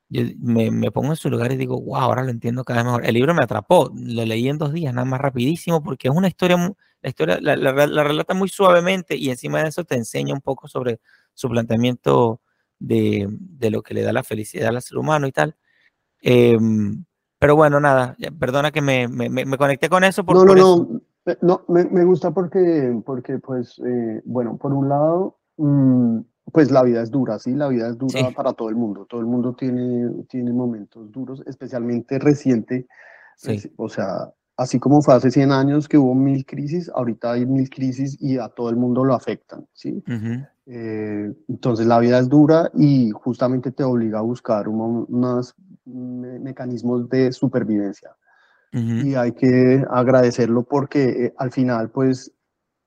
yo 0.08 0.22
me, 0.38 0.70
me, 0.70 0.90
pongo 0.90 1.10
en 1.10 1.16
su 1.16 1.30
lugar 1.30 1.52
y 1.52 1.56
digo, 1.56 1.80
wow, 1.80 1.96
ahora 1.96 2.22
lo 2.22 2.30
entiendo 2.30 2.64
cada 2.64 2.80
vez 2.80 2.86
mejor. 2.86 3.06
El 3.06 3.14
libro 3.14 3.34
me 3.34 3.42
atrapó, 3.42 3.90
lo 3.94 4.24
leí 4.24 4.48
en 4.48 4.58
dos 4.58 4.72
días, 4.72 4.94
nada 4.94 5.04
más 5.06 5.20
rapidísimo, 5.20 5.82
porque 5.82 6.08
es 6.08 6.14
una 6.14 6.28
historia, 6.28 6.56
la 7.04 7.10
historia 7.10 7.38
la, 7.38 7.54
la, 7.54 8.02
relata 8.02 8.32
muy 8.32 8.48
suavemente 8.48 9.14
y 9.14 9.28
encima 9.28 9.62
de 9.62 9.68
eso 9.68 9.84
te 9.84 9.94
enseña 9.94 10.32
un 10.32 10.40
poco 10.40 10.68
sobre 10.68 11.00
su 11.34 11.50
planteamiento 11.50 12.40
de, 12.78 13.28
de 13.28 13.70
lo 13.70 13.82
que 13.82 13.92
le 13.92 14.00
da 14.00 14.10
la 14.14 14.22
felicidad 14.22 14.68
al 14.68 14.80
ser 14.80 14.96
humano 14.96 15.26
y 15.26 15.32
tal. 15.32 15.54
Em, 16.22 17.04
pero 17.38 17.56
bueno, 17.56 17.78
nada, 17.78 18.16
perdona 18.38 18.70
que 18.70 18.80
me, 18.80 19.06
me, 19.06 19.28
me 19.28 19.58
conecté 19.58 19.90
con 19.90 20.02
eso. 20.02 20.24
Por, 20.24 20.36
no, 20.36 20.46
no, 20.46 20.54
no, 20.54 21.00
eh, 21.26 21.36
no, 21.42 21.62
me, 21.68 22.04
gusta 22.04 22.30
porque, 22.30 22.98
porque 23.04 23.38
pues, 23.38 23.78
eh, 23.84 24.22
bueno, 24.24 24.56
por 24.56 24.72
un 24.72 24.88
lado... 24.88 25.38
Mmm, 25.58 26.20
pues 26.52 26.70
la 26.70 26.82
vida 26.82 27.02
es 27.02 27.10
dura, 27.10 27.38
sí, 27.38 27.54
la 27.54 27.68
vida 27.68 27.88
es 27.88 27.96
dura 27.96 28.30
para 28.36 28.52
todo 28.52 28.68
el 28.68 28.76
mundo. 28.76 29.06
Todo 29.06 29.20
el 29.20 29.26
mundo 29.26 29.54
tiene, 29.54 30.24
tiene 30.28 30.52
momentos 30.52 31.10
duros, 31.10 31.42
especialmente 31.46 32.18
reciente. 32.18 32.86
O 33.76 33.88
sea, 33.88 34.30
así 34.56 34.78
como 34.78 35.02
fue 35.02 35.14
hace 35.14 35.30
100 35.30 35.52
años 35.52 35.88
que 35.88 35.98
hubo 35.98 36.14
mil 36.14 36.44
crisis, 36.46 36.90
ahorita 36.94 37.32
hay 37.32 37.46
mil 37.46 37.68
crisis 37.68 38.16
y 38.20 38.38
a 38.38 38.48
todo 38.48 38.70
el 38.70 38.76
mundo 38.76 39.04
lo 39.04 39.14
afectan, 39.14 39.66
¿sí? 39.72 40.02
Eh, 40.66 41.32
entonces 41.48 41.86
la 41.86 41.98
vida 41.98 42.18
es 42.18 42.28
dura 42.28 42.70
y 42.74 43.10
justamente 43.10 43.72
te 43.72 43.84
obliga 43.84 44.20
a 44.20 44.22
buscar 44.22 44.68
unos 44.68 45.54
mecanismos 45.84 47.08
de 47.08 47.32
supervivencia. 47.32 48.10
Y 48.72 49.14
hay 49.14 49.30
que 49.30 49.84
agradecerlo 49.88 50.64
porque 50.64 51.26
eh, 51.26 51.34
al 51.38 51.52
final, 51.52 51.90
pues, 51.90 52.32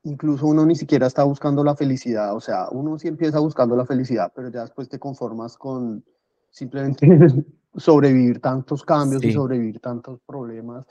incluso 0.04 0.46
uno 0.46 0.66
ni 0.66 0.76
siquiera 0.76 1.08
está 1.08 1.24
buscando 1.24 1.64
la 1.64 1.78
felicidad. 1.78 2.36
O 2.36 2.42
sea, 2.42 2.68
uno 2.72 3.00
sí 3.00 3.08
empieza 3.08 3.40
buscando 3.40 3.74
la 3.78 3.86
felicidad, 3.86 4.30
pero 4.36 4.50
ya 4.50 4.62
después 4.62 4.90
te 4.90 5.00
conformas 5.00 5.58
con 5.58 6.04
simplemente 6.50 7.08
sobrevivir 7.78 8.42
tantos 8.42 8.84
cambios 8.84 9.24
y 9.24 9.32
sobrevivir 9.32 9.80
tantos 9.80 10.20
problemas 10.28 10.86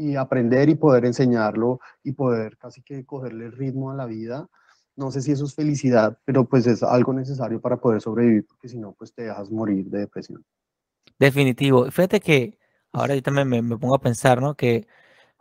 y 0.00 0.16
aprender 0.16 0.68
y 0.68 0.74
poder 0.74 1.04
enseñarlo 1.04 1.80
y 2.02 2.12
poder 2.12 2.56
casi 2.58 2.82
que 2.82 3.04
cogerle 3.04 3.46
el 3.46 3.52
ritmo 3.52 3.90
a 3.90 3.94
la 3.94 4.06
vida 4.06 4.48
no 5.00 5.10
sé 5.10 5.22
si 5.22 5.32
eso 5.32 5.46
es 5.46 5.54
felicidad, 5.54 6.18
pero 6.24 6.44
pues 6.44 6.66
es 6.66 6.82
algo 6.82 7.12
necesario 7.12 7.60
para 7.60 7.78
poder 7.78 8.02
sobrevivir, 8.02 8.46
porque 8.46 8.68
si 8.68 8.78
no, 8.78 8.92
pues 8.92 9.14
te 9.14 9.22
dejas 9.22 9.50
morir 9.50 9.86
de 9.86 10.00
depresión. 10.00 10.44
Definitivo. 11.18 11.90
Fíjate 11.90 12.20
que 12.20 12.58
ahora 12.92 13.14
yo 13.14 13.22
también 13.22 13.48
me, 13.48 13.78
pongo 13.78 13.94
a 13.94 14.00
pensar, 14.00 14.42
¿no? 14.42 14.56
Que 14.56 14.86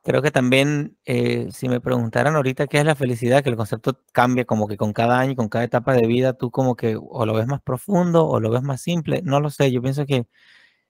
creo 0.03 0.21
que 0.21 0.31
también, 0.31 0.97
eh, 1.05 1.49
si 1.51 1.67
me 1.67 1.81
preguntaran 1.81 2.35
ahorita 2.35 2.67
qué 2.67 2.79
es 2.79 2.85
la 2.85 2.95
felicidad, 2.95 3.43
que 3.43 3.49
el 3.49 3.57
concepto 3.57 3.99
cambia 4.13 4.45
como 4.45 4.67
que 4.67 4.77
con 4.77 4.93
cada 4.93 5.19
año, 5.19 5.35
con 5.35 5.49
cada 5.49 5.65
etapa 5.65 5.93
de 5.93 6.07
vida, 6.07 6.33
tú 6.33 6.51
como 6.51 6.75
que 6.75 6.97
o 6.97 7.25
lo 7.25 7.33
ves 7.33 7.47
más 7.47 7.61
profundo 7.61 8.27
o 8.27 8.39
lo 8.39 8.51
ves 8.51 8.63
más 8.63 8.81
simple, 8.81 9.21
no 9.23 9.41
lo 9.41 9.49
sé, 9.49 9.71
yo 9.71 9.81
pienso 9.81 10.05
que 10.05 10.25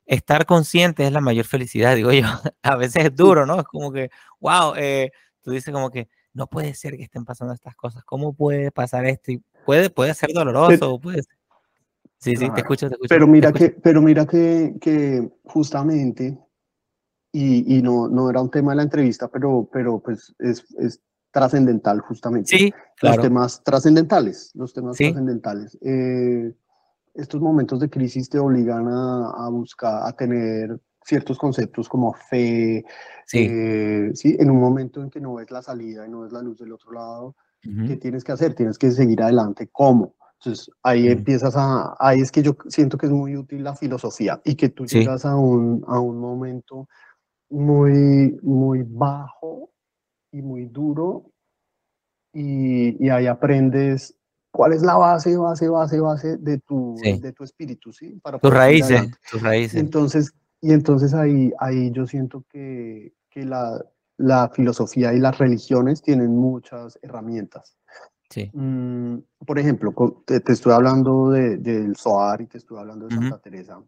estar 0.09 0.45
consciente 0.45 1.05
es 1.05 1.11
la 1.11 1.21
mayor 1.21 1.45
felicidad, 1.45 1.95
digo 1.95 2.11
yo. 2.11 2.23
A 2.63 2.75
veces 2.75 3.05
es 3.05 3.15
duro, 3.15 3.45
¿no? 3.45 3.59
Es 3.59 3.65
como 3.65 3.91
que, 3.91 4.09
wow, 4.39 4.73
eh, 4.75 5.11
tú 5.41 5.51
dices 5.51 5.73
como 5.73 5.89
que, 5.91 6.09
no 6.33 6.47
puede 6.47 6.73
ser 6.73 6.97
que 6.97 7.03
estén 7.03 7.25
pasando 7.25 7.53
estas 7.53 7.75
cosas, 7.75 8.03
¿cómo 8.03 8.33
puede 8.33 8.71
pasar 8.71 9.05
esto? 9.05 9.31
Y 9.31 9.43
puede, 9.65 9.89
puede 9.89 10.13
ser 10.13 10.31
doloroso, 10.33 10.99
puede 10.99 11.23
Sí, 12.17 12.35
sí, 12.35 12.49
te 12.49 12.61
escucho, 12.61 12.89
te 12.89 12.95
escucho. 12.95 13.07
Pero 13.07 13.27
mira 13.27 13.53
que, 13.53 13.69
pero 13.69 14.01
mira 14.01 14.25
que, 14.25 14.75
que 14.81 15.31
justamente, 15.43 16.37
y, 17.31 17.77
y, 17.77 17.81
no, 17.81 18.09
no 18.09 18.29
era 18.29 18.41
un 18.41 18.51
tema 18.51 18.73
de 18.73 18.77
la 18.77 18.83
entrevista, 18.83 19.29
pero, 19.29 19.69
pero 19.71 19.99
pues 19.99 20.35
es, 20.39 20.65
es 20.79 21.01
trascendental 21.31 22.01
justamente. 22.01 22.57
Sí, 22.57 22.73
claro. 22.97 23.17
Los 23.17 23.23
temas 23.23 23.63
trascendentales, 23.63 24.51
los 24.53 24.73
temas 24.73 24.97
trascendentales. 24.97 25.77
Eh, 25.81 26.53
estos 27.19 27.41
momentos 27.41 27.79
de 27.79 27.89
crisis 27.89 28.29
te 28.29 28.39
obligan 28.39 28.87
a, 28.87 29.31
a 29.45 29.49
buscar, 29.49 30.07
a 30.07 30.11
tener 30.13 30.79
ciertos 31.03 31.37
conceptos 31.37 31.89
como 31.89 32.13
fe, 32.13 32.83
sí. 33.25 33.47
Eh, 33.49 34.11
sí, 34.13 34.35
en 34.39 34.51
un 34.51 34.59
momento 34.59 35.01
en 35.01 35.09
que 35.09 35.19
no 35.19 35.35
ves 35.35 35.49
la 35.51 35.61
salida 35.61 36.05
y 36.05 36.09
no 36.09 36.21
ves 36.21 36.31
la 36.31 36.41
luz 36.41 36.59
del 36.59 36.71
otro 36.71 36.91
lado, 36.91 37.35
¿qué 37.61 37.97
tienes 37.97 38.23
que 38.23 38.31
hacer? 38.31 38.53
Tienes 38.53 38.77
que 38.77 38.91
seguir 38.91 39.21
adelante. 39.21 39.69
¿Cómo? 39.71 40.15
Entonces 40.39 40.71
ahí 40.83 41.09
empiezas 41.09 41.55
a, 41.57 41.95
ahí 41.99 42.21
es 42.21 42.31
que 42.31 42.41
yo 42.41 42.55
siento 42.69 42.97
que 42.97 43.07
es 43.07 43.11
muy 43.11 43.35
útil 43.35 43.63
la 43.63 43.75
filosofía 43.75 44.39
y 44.45 44.55
que 44.55 44.69
tú 44.69 44.85
llegas 44.85 45.25
a 45.25 45.35
un, 45.35 45.83
a 45.87 45.99
un 45.99 46.17
momento 46.17 46.87
muy, 47.49 48.37
muy 48.41 48.83
bajo 48.87 49.71
y 50.31 50.41
muy 50.41 50.67
duro 50.67 51.31
y, 52.31 53.03
y 53.05 53.09
ahí 53.09 53.27
aprendes 53.27 54.15
cuál 54.51 54.73
es 54.73 54.81
la 54.81 54.95
base, 54.95 55.37
base, 55.37 55.69
base, 55.69 55.99
base 55.99 56.37
de 56.37 56.59
tu, 56.59 56.95
de 57.01 57.33
tu 57.33 57.43
espíritu, 57.43 57.91
¿sí? 57.93 58.19
Para 58.21 58.39
tus 58.39 58.53
raíces, 58.53 59.09
tus 59.29 59.41
raíces. 59.41 59.79
Entonces, 59.79 60.33
y 60.61 60.73
entonces 60.73 61.13
ahí, 61.13 61.51
ahí 61.59 61.91
yo 61.91 62.05
siento 62.05 62.43
que, 62.49 63.13
que 63.29 63.45
la, 63.45 63.83
la, 64.17 64.49
filosofía 64.49 65.13
y 65.13 65.19
las 65.19 65.37
religiones 65.37 66.01
tienen 66.01 66.35
muchas 66.35 66.99
herramientas. 67.01 67.77
Sí. 68.29 68.51
Mm, 68.53 69.19
por 69.45 69.57
ejemplo, 69.57 70.23
te, 70.25 70.41
estoy 70.51 70.73
hablando 70.73 71.31
del 71.31 71.63
de, 71.63 71.93
Zohar 71.95 72.41
y 72.41 72.47
te 72.47 72.57
estoy 72.57 72.77
hablando 72.77 73.07
de 73.07 73.15
Santa 73.15 73.39
Teresa. 73.39 73.81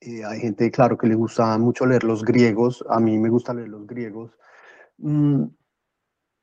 Eh, 0.00 0.24
hay 0.24 0.40
gente, 0.40 0.70
claro, 0.70 0.98
que 0.98 1.06
le 1.06 1.14
gusta 1.14 1.56
mucho 1.58 1.86
leer 1.86 2.04
los 2.04 2.24
griegos. 2.24 2.84
A 2.88 3.00
mí 3.00 3.18
me 3.18 3.30
gusta 3.30 3.54
leer 3.54 3.68
los 3.68 3.86
griegos. 3.86 4.32
Mm, 4.98 5.44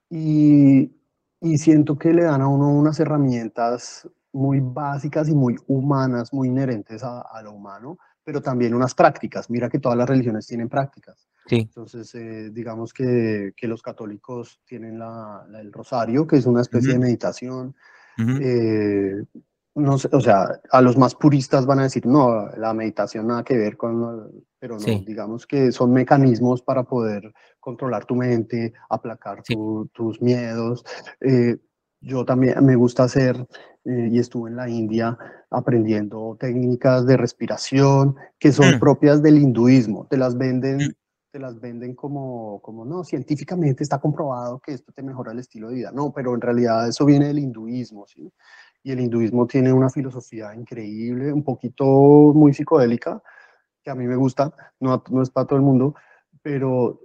y, 0.09 0.91
y 1.41 1.57
siento 1.57 1.97
que 1.97 2.13
le 2.13 2.23
dan 2.23 2.41
a 2.41 2.47
uno 2.47 2.69
unas 2.69 2.99
herramientas 2.99 4.07
muy 4.31 4.59
básicas 4.61 5.29
y 5.29 5.35
muy 5.35 5.55
humanas, 5.67 6.33
muy 6.33 6.49
inherentes 6.49 7.03
a, 7.03 7.21
a 7.21 7.41
lo 7.41 7.53
humano, 7.53 7.97
pero 8.23 8.41
también 8.41 8.73
unas 8.73 8.93
prácticas. 8.93 9.49
Mira 9.49 9.69
que 9.69 9.79
todas 9.79 9.97
las 9.97 10.07
religiones 10.07 10.45
tienen 10.45 10.69
prácticas. 10.69 11.27
Sí. 11.47 11.61
Entonces, 11.61 12.13
eh, 12.13 12.51
digamos 12.51 12.93
que, 12.93 13.53
que, 13.57 13.67
los 13.67 13.81
católicos 13.81 14.61
tienen 14.65 14.99
la, 14.99 15.47
el 15.59 15.73
rosario, 15.73 16.27
que 16.27 16.37
es 16.37 16.45
una 16.45 16.61
especie 16.61 16.93
de 16.93 16.99
meditación. 16.99 17.75
Eh, 18.41 19.23
no 19.75 19.97
sé, 19.97 20.09
o 20.11 20.19
sea, 20.19 20.59
a 20.71 20.81
los 20.81 20.97
más 20.97 21.15
puristas 21.15 21.65
van 21.65 21.79
a 21.79 21.83
decir, 21.83 22.05
no, 22.05 22.47
la 22.57 22.73
meditación 22.73 23.27
nada 23.27 23.43
que 23.43 23.57
ver 23.57 23.77
con, 23.77 24.45
pero 24.59 24.77
no, 24.77 24.85
digamos 25.05 25.45
que 25.47 25.71
son 25.71 25.93
mecanismos 25.93 26.61
para 26.61 26.83
poder 26.83 27.33
controlar 27.59 28.05
tu 28.05 28.15
mente, 28.15 28.73
aplacar 28.89 29.43
tus 29.93 30.21
miedos. 30.21 30.83
Eh, 31.21 31.57
yo 32.01 32.25
también 32.25 32.63
me 32.65 32.75
gusta 32.75 33.03
hacer 33.03 33.35
eh, 33.85 34.09
y 34.11 34.19
estuve 34.19 34.49
en 34.49 34.55
la 34.55 34.69
India 34.69 35.17
aprendiendo 35.49 36.37
técnicas 36.39 37.05
de 37.05 37.17
respiración 37.17 38.15
que 38.37 38.51
son 38.51 38.75
mm. 38.75 38.79
propias 38.79 39.21
del 39.21 39.37
hinduismo. 39.37 40.07
Te 40.09 40.17
las 40.17 40.37
venden, 40.37 40.77
mm. 40.77 40.93
te 41.31 41.39
las 41.39 41.59
venden 41.59 41.95
como, 41.95 42.61
como, 42.61 42.85
no, 42.85 43.03
científicamente 43.03 43.83
está 43.83 43.99
comprobado 43.99 44.59
que 44.59 44.73
esto 44.73 44.91
te 44.93 45.03
mejora 45.03 45.31
el 45.31 45.39
estilo 45.39 45.69
de 45.69 45.75
vida. 45.75 45.91
No, 45.91 46.13
pero 46.13 46.33
en 46.33 46.41
realidad 46.41 46.87
eso 46.87 47.05
viene 47.05 47.27
del 47.27 47.39
hinduismo, 47.39 48.05
¿sí? 48.07 48.31
Y 48.83 48.91
el 48.91 49.01
hinduismo 49.01 49.45
tiene 49.45 49.73
una 49.73 49.89
filosofía 49.89 50.53
increíble, 50.55 51.33
un 51.33 51.43
poquito 51.43 51.85
muy 51.85 52.53
psicodélica, 52.53 53.21
que 53.83 53.89
a 53.89 53.95
mí 53.95 54.07
me 54.07 54.15
gusta, 54.15 54.53
no, 54.79 55.03
no 55.09 55.21
es 55.21 55.29
para 55.29 55.47
todo 55.47 55.57
el 55.57 55.65
mundo, 55.65 55.95
pero 56.41 57.01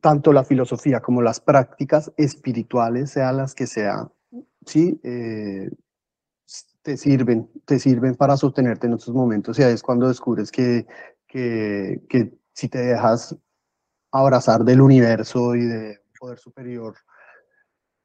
tanto 0.00 0.32
la 0.32 0.44
filosofía 0.44 1.00
como 1.00 1.22
las 1.22 1.40
prácticas 1.40 2.12
espirituales, 2.16 3.10
sean 3.10 3.36
las 3.36 3.54
que 3.54 3.66
sean, 3.66 4.10
sí, 4.66 5.00
eh, 5.04 5.70
te 6.82 6.96
sirven, 6.96 7.48
te 7.64 7.78
sirven 7.78 8.16
para 8.16 8.36
sostenerte 8.36 8.88
en 8.88 8.94
estos 8.94 9.14
momentos. 9.14 9.58
Y 9.58 9.62
ahí 9.62 9.72
es 9.72 9.82
cuando 9.82 10.08
descubres 10.08 10.50
que, 10.50 10.86
que, 11.28 12.02
que 12.08 12.34
si 12.52 12.68
te 12.68 12.78
dejas 12.78 13.36
abrazar 14.10 14.64
del 14.64 14.80
universo 14.80 15.54
y 15.54 15.64
de 15.64 16.00
poder 16.18 16.38
superior, 16.38 16.94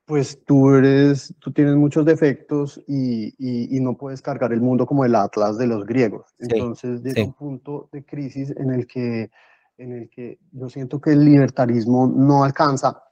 pues 0.07 0.41
tú 0.45 0.73
eres, 0.73 1.35
tú 1.37 1.51
tienes 1.51 1.75
muchos 1.75 2.05
defectos 2.05 2.81
y, 2.87 3.35
y, 3.37 3.77
no 3.81 3.97
puedes 3.97 4.21
cargar 4.21 4.53
el 4.53 4.61
mundo 4.61 4.85
como 4.85 5.03
el 5.03 5.13
Atlas 5.13 5.57
de 5.57 5.67
los 5.67 5.85
griegos. 5.85 6.33
Entonces 6.39 7.03
llega 7.03 7.25
un 7.25 7.33
punto 7.33 7.89
de 7.91 8.05
crisis 8.05 8.53
en 8.55 8.71
el 8.71 8.87
que 8.87 9.29
en 9.77 9.91
el 9.91 10.09
que 10.09 10.39
yo 10.53 10.69
siento 10.69 11.01
que 11.01 11.11
el 11.11 11.25
libertarismo 11.25 12.07
no 12.07 12.45
alcanza 12.45 13.03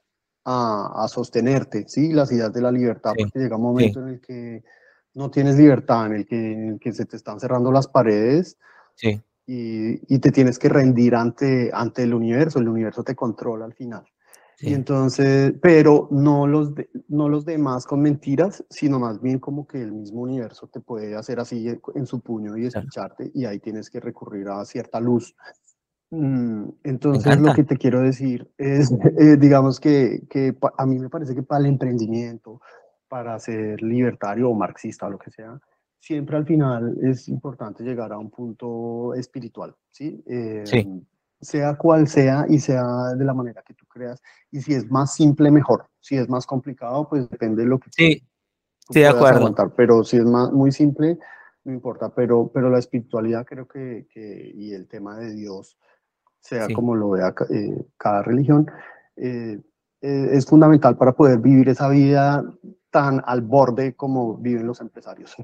a, 0.42 1.04
a 1.04 1.06
sostenerte, 1.06 1.84
¿sí? 1.86 2.14
Las 2.14 2.32
ideas 2.32 2.52
de 2.52 2.62
la 2.62 2.72
libertad, 2.72 3.12
porque 3.16 3.38
llega 3.38 3.56
un 3.56 3.62
momento 3.62 4.00
en 4.00 4.08
el 4.08 4.20
que 4.20 4.64
no 5.14 5.30
tienes 5.30 5.56
libertad, 5.56 6.06
en 6.06 6.12
el 6.14 6.26
que, 6.26 6.78
que 6.80 6.92
se 6.92 7.04
te 7.04 7.16
están 7.16 7.38
cerrando 7.38 7.70
las 7.70 7.88
paredes 7.88 8.56
sí. 8.94 9.20
y, 9.46 10.14
y, 10.14 10.18
te 10.18 10.32
tienes 10.32 10.58
que 10.58 10.70
rendir 10.70 11.14
ante, 11.14 11.70
ante 11.72 12.04
el 12.04 12.14
universo, 12.14 12.58
el 12.58 12.68
universo 12.68 13.04
te 13.04 13.14
controla 13.14 13.66
al 13.66 13.74
final. 13.74 14.04
Y 14.58 14.72
entonces, 14.72 15.52
pero 15.60 16.08
no 16.10 16.46
los, 16.46 16.72
no 17.08 17.28
los 17.28 17.44
demás 17.44 17.84
con 17.84 18.00
mentiras, 18.00 18.64
sino 18.70 18.98
más 18.98 19.20
bien 19.20 19.38
como 19.38 19.66
que 19.66 19.82
el 19.82 19.92
mismo 19.92 20.22
universo 20.22 20.66
te 20.68 20.80
puede 20.80 21.14
hacer 21.14 21.40
así 21.40 21.68
en 21.94 22.06
su 22.06 22.20
puño 22.20 22.56
y 22.56 22.66
escucharte 22.66 23.30
y 23.34 23.44
ahí 23.44 23.58
tienes 23.58 23.90
que 23.90 24.00
recurrir 24.00 24.48
a 24.48 24.64
cierta 24.64 24.98
luz. 24.98 25.34
Mm, 26.10 26.68
entonces, 26.84 27.38
lo 27.38 27.52
que 27.52 27.64
te 27.64 27.76
quiero 27.76 28.00
decir 28.00 28.50
es, 28.56 28.92
eh, 29.18 29.36
digamos 29.36 29.78
que, 29.78 30.22
que 30.30 30.56
a 30.78 30.86
mí 30.86 30.98
me 30.98 31.10
parece 31.10 31.34
que 31.34 31.42
para 31.42 31.60
el 31.60 31.66
emprendimiento, 31.66 32.62
para 33.08 33.38
ser 33.38 33.82
libertario 33.82 34.48
o 34.48 34.54
marxista 34.54 35.06
o 35.06 35.10
lo 35.10 35.18
que 35.18 35.30
sea, 35.30 35.60
siempre 36.00 36.36
al 36.36 36.46
final 36.46 36.96
es 37.02 37.28
importante 37.28 37.84
llegar 37.84 38.10
a 38.12 38.18
un 38.18 38.30
punto 38.30 39.12
espiritual, 39.14 39.74
¿sí? 39.90 40.22
sí. 40.64 41.06
Sea 41.46 41.76
cual 41.76 42.08
sea 42.08 42.44
y 42.48 42.58
sea 42.58 42.84
de 43.16 43.24
la 43.24 43.32
manera 43.32 43.62
que 43.62 43.72
tú 43.74 43.86
creas. 43.86 44.20
Y 44.50 44.60
si 44.62 44.74
es 44.74 44.90
más 44.90 45.14
simple, 45.14 45.50
mejor. 45.52 45.86
Si 46.00 46.16
es 46.16 46.28
más 46.28 46.44
complicado, 46.44 47.08
pues 47.08 47.28
depende 47.30 47.62
de 47.62 47.68
lo 47.68 47.78
que 47.78 47.90
sí. 47.92 48.26
Sí, 48.90 49.00
de 49.00 49.06
acuerdo. 49.06 49.54
Pero 49.76 50.02
si 50.02 50.16
es 50.16 50.24
más, 50.24 50.52
muy 50.52 50.72
simple, 50.72 51.18
no 51.64 51.72
importa. 51.72 52.08
Pero, 52.14 52.50
pero 52.52 52.68
la 52.68 52.78
espiritualidad 52.78 53.46
creo 53.46 53.68
que, 53.68 54.08
que 54.12 54.50
y 54.54 54.72
el 54.72 54.88
tema 54.88 55.18
de 55.18 55.34
Dios, 55.34 55.78
sea 56.40 56.66
como 56.74 56.94
lo 56.96 57.10
vea 57.10 57.32
eh, 57.50 57.86
cada 57.96 58.22
religión, 58.22 58.66
eh, 59.16 59.60
eh, 60.00 60.28
es 60.32 60.46
fundamental 60.46 60.96
para 60.96 61.12
poder 61.12 61.38
vivir 61.38 61.68
esa 61.68 61.88
vida 61.88 62.44
tan 62.90 63.22
al 63.24 63.42
borde 63.42 63.94
como 63.94 64.36
viven 64.36 64.66
los 64.66 64.80
empresarios. 64.80 65.36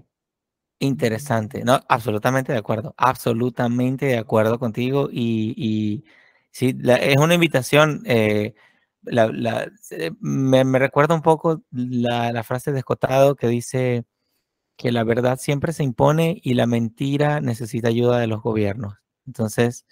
Interesante, 0.83 1.62
no, 1.62 1.80
absolutamente 1.89 2.51
de 2.51 2.59
acuerdo, 2.59 2.93
absolutamente 2.97 4.07
de 4.07 4.18
acuerdo 4.18 4.59
contigo 4.59 5.09
y, 5.12 5.55
y 5.57 6.05
sí, 6.51 6.76
es 6.85 7.16
una 7.18 7.35
invitación, 7.35 8.03
la, 9.05 9.70
me, 10.18 10.64
me, 10.64 10.78
recuerda 10.80 11.14
un 11.14 11.22
poco 11.22 11.62
la, 11.70 12.43
frase 12.43 12.72
de 12.72 12.80
Escotado 12.80 13.37
que 13.37 13.47
dice, 13.47 14.07
que 14.76 14.91
la 14.91 15.05
verdad 15.05 15.39
siempre 15.39 15.72
se 15.72 15.85
impone 15.85 16.41
y 16.43 16.55
la 16.55 16.66
mentira 16.66 17.41
necesita 17.41 17.87
ayuda 17.87 18.18
de 18.18 18.26
los 18.26 18.43
gobiernos. 18.43 18.95
Entonces, 19.24 19.87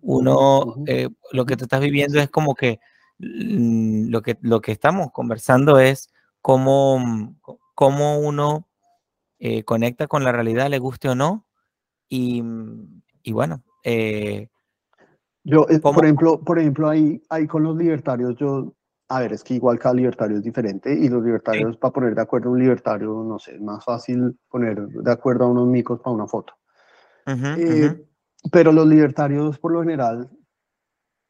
uno, 0.00 0.74
eh, 0.88 1.08
lo 1.30 1.46
que 1.46 1.56
tú 1.56 1.66
estás 1.66 1.80
viviendo 1.80 2.20
es 2.20 2.30
como 2.30 2.56
que 2.56 2.80
mm, 3.18 4.08
lo 4.08 4.22
que, 4.22 4.38
lo 4.40 4.60
que 4.60 4.72
estamos 4.72 5.12
conversando 5.12 5.78
es 5.78 6.10
cómo, 6.40 7.36
cómo 7.76 8.18
uno 8.18 8.66
eh, 9.44 9.64
conecta 9.64 10.06
con 10.06 10.22
la 10.22 10.30
realidad, 10.30 10.70
le 10.70 10.78
guste 10.78 11.08
o 11.08 11.16
no. 11.16 11.48
Y, 12.08 12.42
mm, 12.42 13.02
y 13.24 13.32
bueno, 13.32 13.64
eh, 13.82 14.48
yo, 15.42 15.66
por 15.82 16.04
ejemplo, 16.04 16.40
por 16.40 16.60
ejemplo, 16.60 16.88
ahí, 16.88 17.20
ahí 17.28 17.48
con 17.48 17.64
los 17.64 17.76
libertarios, 17.76 18.36
yo 18.36 18.72
a 19.08 19.18
ver, 19.18 19.32
es 19.32 19.42
que 19.42 19.54
igual 19.54 19.80
cada 19.80 19.96
libertario 19.96 20.36
es 20.36 20.44
diferente 20.44 20.94
y 20.94 21.08
los 21.08 21.24
libertarios, 21.24 21.76
para 21.76 21.92
poner 21.92 22.14
de 22.14 22.22
acuerdo 22.22 22.50
a 22.50 22.52
un 22.52 22.60
libertario, 22.60 23.24
no 23.26 23.38
sé, 23.40 23.56
es 23.56 23.60
más 23.60 23.84
fácil 23.84 24.38
poner 24.48 24.80
de 24.80 25.12
acuerdo 25.12 25.44
a 25.44 25.48
unos 25.48 25.66
micos 25.66 25.98
para 26.00 26.14
una 26.14 26.28
foto. 26.28 26.54
Eh, 27.26 28.06
pero 28.52 28.70
los 28.70 28.86
libertarios, 28.86 29.58
por 29.58 29.72
lo 29.72 29.80
general, 29.80 30.30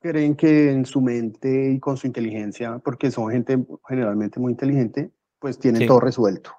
creen 0.01 0.37
que 0.37 0.71
en 0.71 0.85
su 0.85 1.01
mente 1.01 1.73
y 1.73 1.81
con 1.81 1.97
su 1.97 2.07
inteligencia, 2.07 2.79
porque 2.79 3.11
son 3.11 3.31
gente 3.31 3.67
generalmente 3.89 4.39
muy 4.39 4.53
inteligente, 4.53 5.11
pues 5.39 5.59
tienen 5.59 5.87
todo 5.89 5.99
resuelto. 5.99 6.53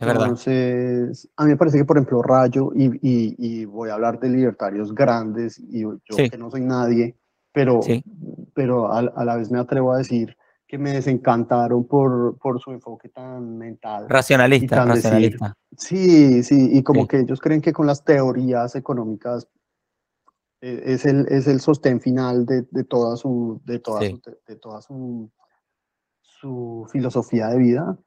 Entonces, 0.00 1.28
a 1.36 1.44
mí 1.44 1.50
me 1.50 1.56
parece 1.56 1.78
que, 1.78 1.84
por 1.84 1.96
ejemplo, 1.96 2.22
Rayo, 2.22 2.72
y, 2.74 2.98
y, 3.02 3.64
voy 3.64 3.90
a 3.90 3.94
hablar 3.94 4.18
de 4.18 4.28
libertarios 4.28 4.94
grandes, 4.94 5.58
y 5.58 5.80
yo 5.80 5.98
que 6.16 6.38
no 6.38 6.50
soy 6.50 6.62
nadie, 6.62 7.16
pero, 7.52 7.80
pero 8.54 8.92
a, 8.92 8.98
a, 8.98 9.24
la 9.24 9.36
vez 9.36 9.50
me 9.50 9.58
atrevo 9.58 9.92
a 9.92 9.98
decir 9.98 10.36
que 10.66 10.78
me 10.78 10.92
desencantaron 10.92 11.86
por, 11.86 12.38
por 12.38 12.60
su 12.60 12.72
enfoque 12.72 13.08
tan 13.08 13.58
mental. 13.58 14.08
Racionalista, 14.08 14.84
racionalista. 14.84 15.54
sí, 15.76 16.42
sí, 16.42 16.70
y 16.72 16.82
como 16.82 17.06
que 17.06 17.20
ellos 17.20 17.40
creen 17.40 17.60
que 17.60 17.72
con 17.72 17.86
las 17.86 18.02
teorías 18.04 18.74
económicas 18.74 19.48
eh, 20.64 20.82
es 20.94 21.04
el, 21.04 21.26
es 21.28 21.46
el 21.46 21.60
sostén 21.60 22.00
final 22.00 22.46
de, 22.46 22.62
de 22.70 22.84
toda 22.84 23.18
su, 23.18 23.60
de 23.66 23.78
toda 23.80 24.00
su, 24.00 24.20
de, 24.46 24.56
toda 24.56 24.80
su, 24.80 25.30
su, 26.22 26.86
filosofía 26.90 27.48
de 27.48 27.58
vida. 27.58 27.98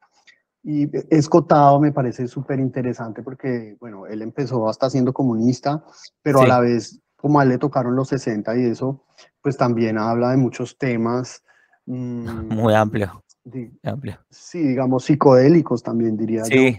Y 0.70 0.90
Escotado 1.08 1.80
me 1.80 1.92
parece 1.92 2.28
súper 2.28 2.60
interesante 2.60 3.22
porque, 3.22 3.76
bueno, 3.80 4.06
él 4.06 4.20
empezó 4.20 4.68
hasta 4.68 4.90
siendo 4.90 5.14
comunista, 5.14 5.82
pero 6.22 6.42
a 6.42 6.46
la 6.46 6.60
vez, 6.60 7.00
como 7.16 7.40
a 7.40 7.44
él 7.44 7.48
le 7.48 7.58
tocaron 7.58 7.96
los 7.96 8.08
60 8.08 8.54
y 8.58 8.64
eso, 8.66 9.04
pues 9.40 9.56
también 9.56 9.96
habla 9.96 10.30
de 10.30 10.36
muchos 10.36 10.76
temas 10.76 11.42
Mm, 11.88 12.52
Muy 12.54 12.74
amplio. 12.74 13.24
amplio. 13.82 14.18
Sí, 14.28 14.58
digamos 14.62 15.04
psicodélicos 15.04 15.82
también 15.82 16.18
diría 16.18 16.44
sí. 16.44 16.72
yo. 16.72 16.78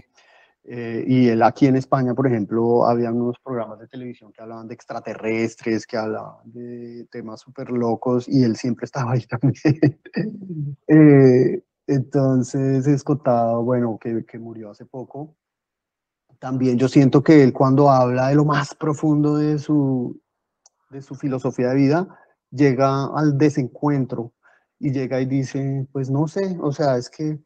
Eh, 0.62 1.04
y 1.04 1.28
él 1.28 1.42
aquí 1.42 1.66
en 1.66 1.74
España, 1.74 2.14
por 2.14 2.28
ejemplo, 2.28 2.86
había 2.86 3.10
unos 3.10 3.36
programas 3.42 3.80
de 3.80 3.88
televisión 3.88 4.32
que 4.32 4.40
hablaban 4.40 4.68
de 4.68 4.74
extraterrestres, 4.74 5.84
que 5.84 5.96
hablaban 5.96 6.52
de 6.52 7.08
temas 7.10 7.40
súper 7.40 7.70
locos 7.70 8.28
y 8.28 8.44
él 8.44 8.54
siempre 8.54 8.84
estaba 8.84 9.12
ahí 9.12 9.26
también. 9.26 10.00
eh, 10.86 11.60
entonces, 11.90 12.86
Escotado, 12.86 13.62
bueno, 13.62 13.98
que, 14.00 14.24
que, 14.24 14.38
murió 14.38 14.70
hace 14.70 14.86
poco, 14.86 15.36
también 16.38 16.78
yo 16.78 16.88
siento 16.88 17.22
que 17.22 17.42
él 17.42 17.52
cuando 17.52 17.90
habla 17.90 18.28
de 18.28 18.36
lo 18.36 18.44
más 18.44 18.74
profundo 18.74 19.36
de 19.36 19.58
su, 19.58 20.20
de 20.90 21.02
su 21.02 21.14
filosofía 21.16 21.70
de 21.70 21.74
vida, 21.74 22.18
llega 22.50 23.06
al 23.14 23.36
desencuentro 23.36 24.32
y 24.78 24.92
llega 24.92 25.20
y 25.20 25.26
dice, 25.26 25.86
pues 25.92 26.10
no 26.10 26.28
sé, 26.28 26.56
o 26.60 26.72
sea, 26.72 26.96
es 26.96 27.10
que 27.10 27.40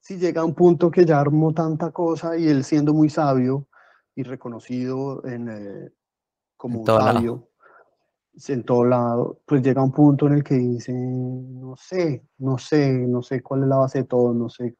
si 0.00 0.18
llega 0.18 0.42
a 0.42 0.44
un 0.44 0.54
punto 0.54 0.90
que 0.90 1.04
ya 1.04 1.20
armó 1.20 1.54
tanta 1.54 1.92
cosa 1.92 2.36
y 2.36 2.48
él 2.48 2.64
siendo 2.64 2.92
muy 2.92 3.08
sabio 3.08 3.68
y 4.16 4.24
reconocido 4.24 5.24
en, 5.26 5.48
eh, 5.48 5.92
como 6.56 6.80
un 6.80 6.86
sabio 6.86 7.49
en 8.48 8.64
todo 8.64 8.84
lado, 8.84 9.40
pues 9.46 9.62
llega 9.62 9.82
un 9.82 9.92
punto 9.92 10.26
en 10.26 10.34
el 10.34 10.44
que 10.44 10.54
dice, 10.54 10.92
no 10.92 11.74
sé, 11.76 12.24
no 12.38 12.56
sé, 12.58 13.06
no 13.06 13.22
sé 13.22 13.42
cuál 13.42 13.62
es 13.64 13.68
la 13.68 13.76
base 13.76 13.98
de 13.98 14.04
todo, 14.04 14.32
no 14.32 14.48
sé, 14.48 14.76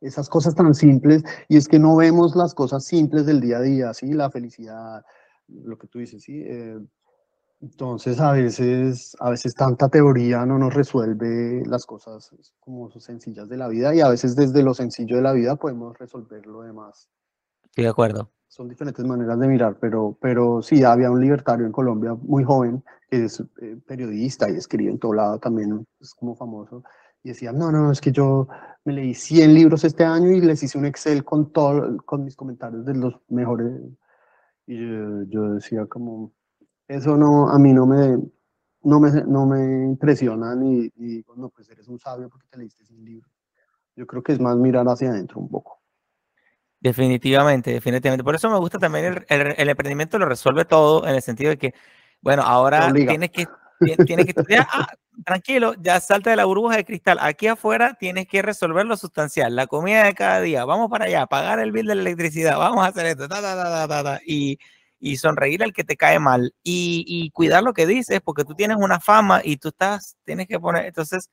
esas 0.00 0.28
cosas 0.28 0.54
tan 0.54 0.74
simples, 0.74 1.22
y 1.48 1.56
es 1.56 1.68
que 1.68 1.78
no 1.78 1.96
vemos 1.96 2.36
las 2.36 2.54
cosas 2.54 2.84
simples 2.84 3.24
del 3.24 3.40
día 3.40 3.58
a 3.58 3.62
día, 3.62 3.94
¿sí? 3.94 4.12
La 4.12 4.30
felicidad, 4.30 5.02
lo 5.48 5.78
que 5.78 5.86
tú 5.86 6.00
dices, 6.00 6.22
¿sí? 6.22 6.42
Eh, 6.44 6.78
entonces, 7.62 8.18
a 8.18 8.32
veces, 8.32 9.16
a 9.20 9.30
veces 9.30 9.54
tanta 9.54 9.88
teoría 9.88 10.44
no 10.44 10.58
nos 10.58 10.74
resuelve 10.74 11.62
las 11.66 11.86
cosas 11.86 12.34
como 12.58 12.90
sencillas 12.90 13.48
de 13.48 13.56
la 13.56 13.68
vida 13.68 13.94
y 13.94 14.00
a 14.00 14.08
veces 14.08 14.34
desde 14.34 14.64
lo 14.64 14.74
sencillo 14.74 15.14
de 15.16 15.22
la 15.22 15.32
vida 15.32 15.54
podemos 15.54 15.96
resolver 15.96 16.44
lo 16.44 16.62
demás. 16.62 17.08
Estoy 17.72 17.84
de 17.84 17.90
acuerdo. 17.90 18.30
Son 18.48 18.68
diferentes 18.68 19.02
maneras 19.02 19.40
de 19.40 19.48
mirar, 19.48 19.78
pero, 19.80 20.18
pero 20.20 20.60
sí, 20.60 20.84
había 20.84 21.10
un 21.10 21.22
libertario 21.22 21.64
en 21.64 21.72
Colombia 21.72 22.12
muy 22.12 22.44
joven 22.44 22.84
que 23.08 23.24
es 23.24 23.40
eh, 23.62 23.78
periodista 23.86 24.50
y 24.50 24.56
escribe 24.56 24.90
en 24.90 24.98
todo 24.98 25.14
lado 25.14 25.38
también, 25.38 25.86
es 25.98 26.12
como 26.12 26.36
famoso, 26.36 26.84
y 27.22 27.30
decía, 27.30 27.50
no, 27.50 27.72
no, 27.72 27.90
es 27.90 28.02
que 28.02 28.12
yo 28.12 28.46
me 28.84 28.92
leí 28.92 29.14
100 29.14 29.54
libros 29.54 29.84
este 29.84 30.04
año 30.04 30.32
y 30.32 30.42
les 30.42 30.62
hice 30.62 30.76
un 30.76 30.84
Excel 30.84 31.24
con, 31.24 31.50
todo, 31.50 31.96
con 32.04 32.24
mis 32.24 32.36
comentarios 32.36 32.84
de 32.84 32.94
los 32.94 33.14
mejores. 33.28 33.80
Y 34.66 34.76
yo 35.30 35.54
decía 35.54 35.86
como, 35.86 36.34
eso 36.88 37.16
no, 37.16 37.48
a 37.48 37.58
mí 37.58 37.72
no 37.72 37.86
me, 37.86 38.18
no 38.82 39.00
me, 39.00 39.10
no 39.24 39.46
me 39.46 39.84
impresiona 39.84 40.54
ni, 40.54 40.90
digo, 40.90 41.34
no, 41.36 41.48
pues 41.48 41.70
eres 41.70 41.88
un 41.88 41.98
sabio 41.98 42.28
porque 42.28 42.48
te 42.50 42.58
leíste 42.58 42.82
ese 42.82 42.92
libro. 42.92 43.30
Yo 43.96 44.06
creo 44.06 44.22
que 44.22 44.32
es 44.32 44.40
más 44.40 44.58
mirar 44.58 44.86
hacia 44.88 45.08
adentro 45.08 45.40
un 45.40 45.48
poco. 45.48 45.81
Definitivamente, 46.82 47.72
definitivamente. 47.72 48.24
Por 48.24 48.34
eso 48.34 48.50
me 48.50 48.58
gusta 48.58 48.76
también 48.76 49.24
el, 49.28 49.54
el, 49.56 49.68
emprendimiento, 49.68 50.18
lo 50.18 50.26
resuelve 50.26 50.64
todo 50.64 51.06
en 51.06 51.14
el 51.14 51.22
sentido 51.22 51.50
de 51.50 51.56
que, 51.56 51.74
bueno, 52.20 52.42
ahora 52.42 52.92
tienes 52.92 53.30
que, 53.30 53.46
tienes 54.04 54.26
que 54.26 54.32
estudiar, 54.32 54.66
ah, 54.72 54.88
tranquilo, 55.24 55.74
ya 55.78 56.00
salta 56.00 56.30
de 56.30 56.36
la 56.36 56.44
burbuja 56.44 56.76
de 56.76 56.84
cristal. 56.84 57.18
Aquí 57.20 57.46
afuera 57.46 57.96
tienes 58.00 58.26
que 58.26 58.42
resolver 58.42 58.84
lo 58.84 58.96
sustancial, 58.96 59.54
la 59.54 59.68
comida 59.68 60.02
de 60.02 60.14
cada 60.14 60.40
día. 60.40 60.64
Vamos 60.64 60.90
para 60.90 61.04
allá, 61.04 61.26
pagar 61.26 61.60
el 61.60 61.70
bill 61.70 61.86
de 61.86 61.94
la 61.94 62.00
electricidad, 62.00 62.58
vamos 62.58 62.84
a 62.84 62.88
hacer 62.88 63.06
esto, 63.06 63.28
ta, 63.28 63.40
ta, 63.40 64.02
ta, 64.02 64.20
y, 64.26 64.58
y 64.98 65.18
sonreír 65.18 65.62
al 65.62 65.72
que 65.72 65.84
te 65.84 65.96
cae 65.96 66.18
mal 66.18 66.52
y, 66.64 67.30
cuidar 67.30 67.62
lo 67.62 67.74
que 67.74 67.86
dices 67.86 68.20
porque 68.24 68.44
tú 68.44 68.56
tienes 68.56 68.76
una 68.76 68.98
fama 68.98 69.40
y 69.44 69.56
tú 69.56 69.68
estás, 69.68 70.16
tienes 70.24 70.48
que 70.48 70.58
poner, 70.58 70.86
entonces 70.86 71.30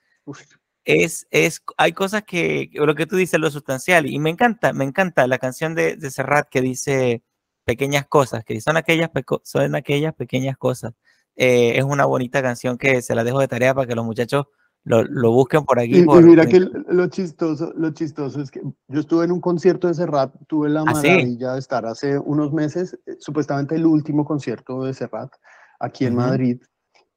es, 0.90 1.28
es, 1.30 1.62
hay 1.78 1.94
cosas 1.94 2.24
que, 2.24 2.72
lo 2.74 2.96
que 2.96 3.06
tú 3.06 3.16
dices, 3.16 3.40
lo 3.40 3.52
sustancial 3.52 4.08
y 4.08 4.18
me 4.18 4.32
encanta, 4.32 4.74
me 4.74 4.86
encanta 4.86 5.28
la 5.28 5.38
canción 5.38 5.76
de, 5.76 5.96
de 5.96 6.10
Serrat 6.10 6.50
que 6.50 6.62
dice 6.62 7.22
pequeñas 7.64 8.08
cosas, 8.08 8.44
que 8.44 8.60
son 8.60 8.76
aquellas, 8.76 9.12
son 9.44 9.76
aquellas 9.76 10.16
pequeñas 10.16 10.58
cosas. 10.58 10.94
Eh, 11.36 11.78
es 11.78 11.84
una 11.84 12.06
bonita 12.06 12.42
canción 12.42 12.80
que 12.80 13.04
se 13.04 13.14
la 13.14 13.24
dejo 13.24 13.40
de 13.40 13.48
tarea 13.48 13.76
para 13.76 13.86
que 13.86 13.94
los 13.94 14.04
muchachos 14.04 14.48
lo, 14.84 15.04
lo 15.04 15.32
busquen 15.32 15.64
por 15.64 15.80
aquí. 15.80 16.00
Y, 16.00 16.06
mira 16.24 16.48
que 16.48 16.60
lo 16.60 17.08
chistoso, 17.08 17.72
lo 17.76 17.92
chistoso 17.92 18.42
es 18.42 18.50
que 18.50 18.62
yo 18.88 19.00
estuve 19.00 19.26
en 19.26 19.32
un 19.32 19.42
concierto 19.42 19.88
de 19.88 19.94
Serrat, 19.94 20.34
tuve 20.48 20.70
la 20.70 20.82
¿Ah, 20.82 20.86
maravilla 20.86 21.54
de 21.54 21.60
estar 21.60 21.86
hace 21.86 22.18
unos 22.18 22.52
meses, 22.52 22.98
eh, 23.06 23.16
supuestamente 23.20 23.76
el 23.76 23.86
último 23.86 24.26
concierto 24.26 24.84
de 24.86 24.96
Serrat 24.96 25.32
aquí 25.80 26.06
en 26.06 26.16
Madrid. 26.16 26.60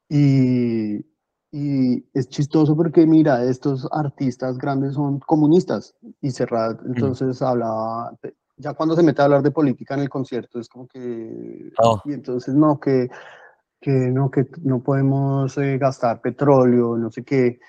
Y, 0.09 1.03
y 1.55 2.03
es 2.15 2.27
chistoso 2.29 2.75
porque, 2.75 3.05
mira, 3.05 3.43
estos 3.43 3.87
artistas 3.91 4.57
grandes 4.57 4.95
son 4.95 5.19
comunistas 5.19 5.95
y 6.19 6.31
Serrat 6.31 6.81
entonces 6.83 7.39
hablaba, 7.43 8.11
ya 8.57 8.73
cuando 8.73 8.95
se 8.95 9.03
mete 9.03 9.21
a 9.21 9.25
hablar 9.25 9.43
de 9.43 9.51
política 9.51 9.93
en 9.93 10.01
el 10.01 10.09
concierto 10.09 10.59
es 10.59 10.67
como 10.67 10.87
que... 10.87 11.71
Oh. 11.77 12.01
Y 12.05 12.13
entonces 12.13 12.55
no, 12.55 12.79
que 12.79 13.07
que 13.83 13.91
no, 13.91 14.31
que 14.31 14.47
no 14.63 14.81
podemos 14.81 15.55
eh, 15.57 15.77
gastar 15.77 16.21
petróleo, 16.21 16.97
no 16.97 17.11
sé 17.11 17.23
qué. 17.23 17.59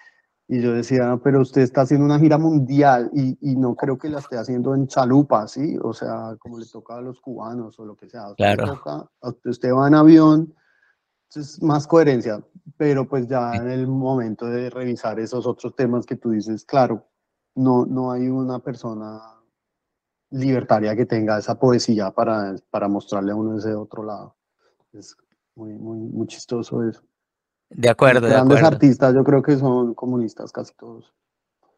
Y 0.46 0.62
yo 0.62 0.72
decía, 0.72 1.18
pero 1.22 1.40
usted 1.40 1.62
está 1.62 1.80
haciendo 1.80 2.06
una 2.06 2.20
gira 2.20 2.38
mundial 2.38 3.10
y, 3.12 3.36
y, 3.40 3.56
no 3.56 3.74
creo 3.74 3.98
que 3.98 4.08
la 4.08 4.20
esté 4.20 4.38
haciendo 4.38 4.74
en 4.74 4.86
chalupa, 4.86 5.48
¿sí? 5.48 5.76
O 5.82 5.92
sea, 5.92 6.36
como 6.38 6.58
le 6.58 6.66
toca 6.66 6.96
a 6.96 7.00
los 7.00 7.20
cubanos 7.20 7.78
o 7.80 7.84
lo 7.84 7.96
que 7.96 8.08
sea. 8.08 8.28
Usted, 8.28 8.54
claro. 8.54 8.74
toca, 8.74 9.10
usted 9.44 9.72
va 9.72 9.88
en 9.88 9.94
avión, 9.94 10.54
es 11.36 11.62
más 11.62 11.86
coherencia, 11.86 12.42
pero 12.76 13.08
pues 13.08 13.26
ya 13.28 13.54
en 13.54 13.70
el 13.70 13.86
momento 13.86 14.46
de 14.46 14.70
revisar 14.70 15.18
esos 15.20 15.46
otros 15.46 15.74
temas 15.74 16.06
que 16.06 16.16
tú 16.16 16.30
dices, 16.30 16.64
claro, 16.64 17.06
no, 17.54 17.86
no 17.86 18.10
hay 18.12 18.28
una 18.28 18.58
persona 18.58 19.20
libertaria 20.30 20.96
que 20.96 21.06
tenga 21.06 21.38
esa 21.38 21.58
poesía 21.58 22.10
para, 22.10 22.56
para 22.70 22.88
mostrarle 22.88 23.32
a 23.32 23.36
uno 23.36 23.56
ese 23.56 23.74
otro 23.74 24.04
lado. 24.04 24.36
Es 24.92 25.16
muy, 25.54 25.72
muy, 25.74 25.98
muy 25.98 26.26
chistoso 26.26 26.82
eso. 26.88 27.02
De 27.70 27.88
acuerdo, 27.88 28.22
Los 28.22 28.30
grandes 28.30 28.62
artistas 28.62 29.14
yo 29.14 29.24
creo 29.24 29.42
que 29.42 29.56
son 29.56 29.94
comunistas 29.94 30.52
casi 30.52 30.74
todos. 30.74 31.12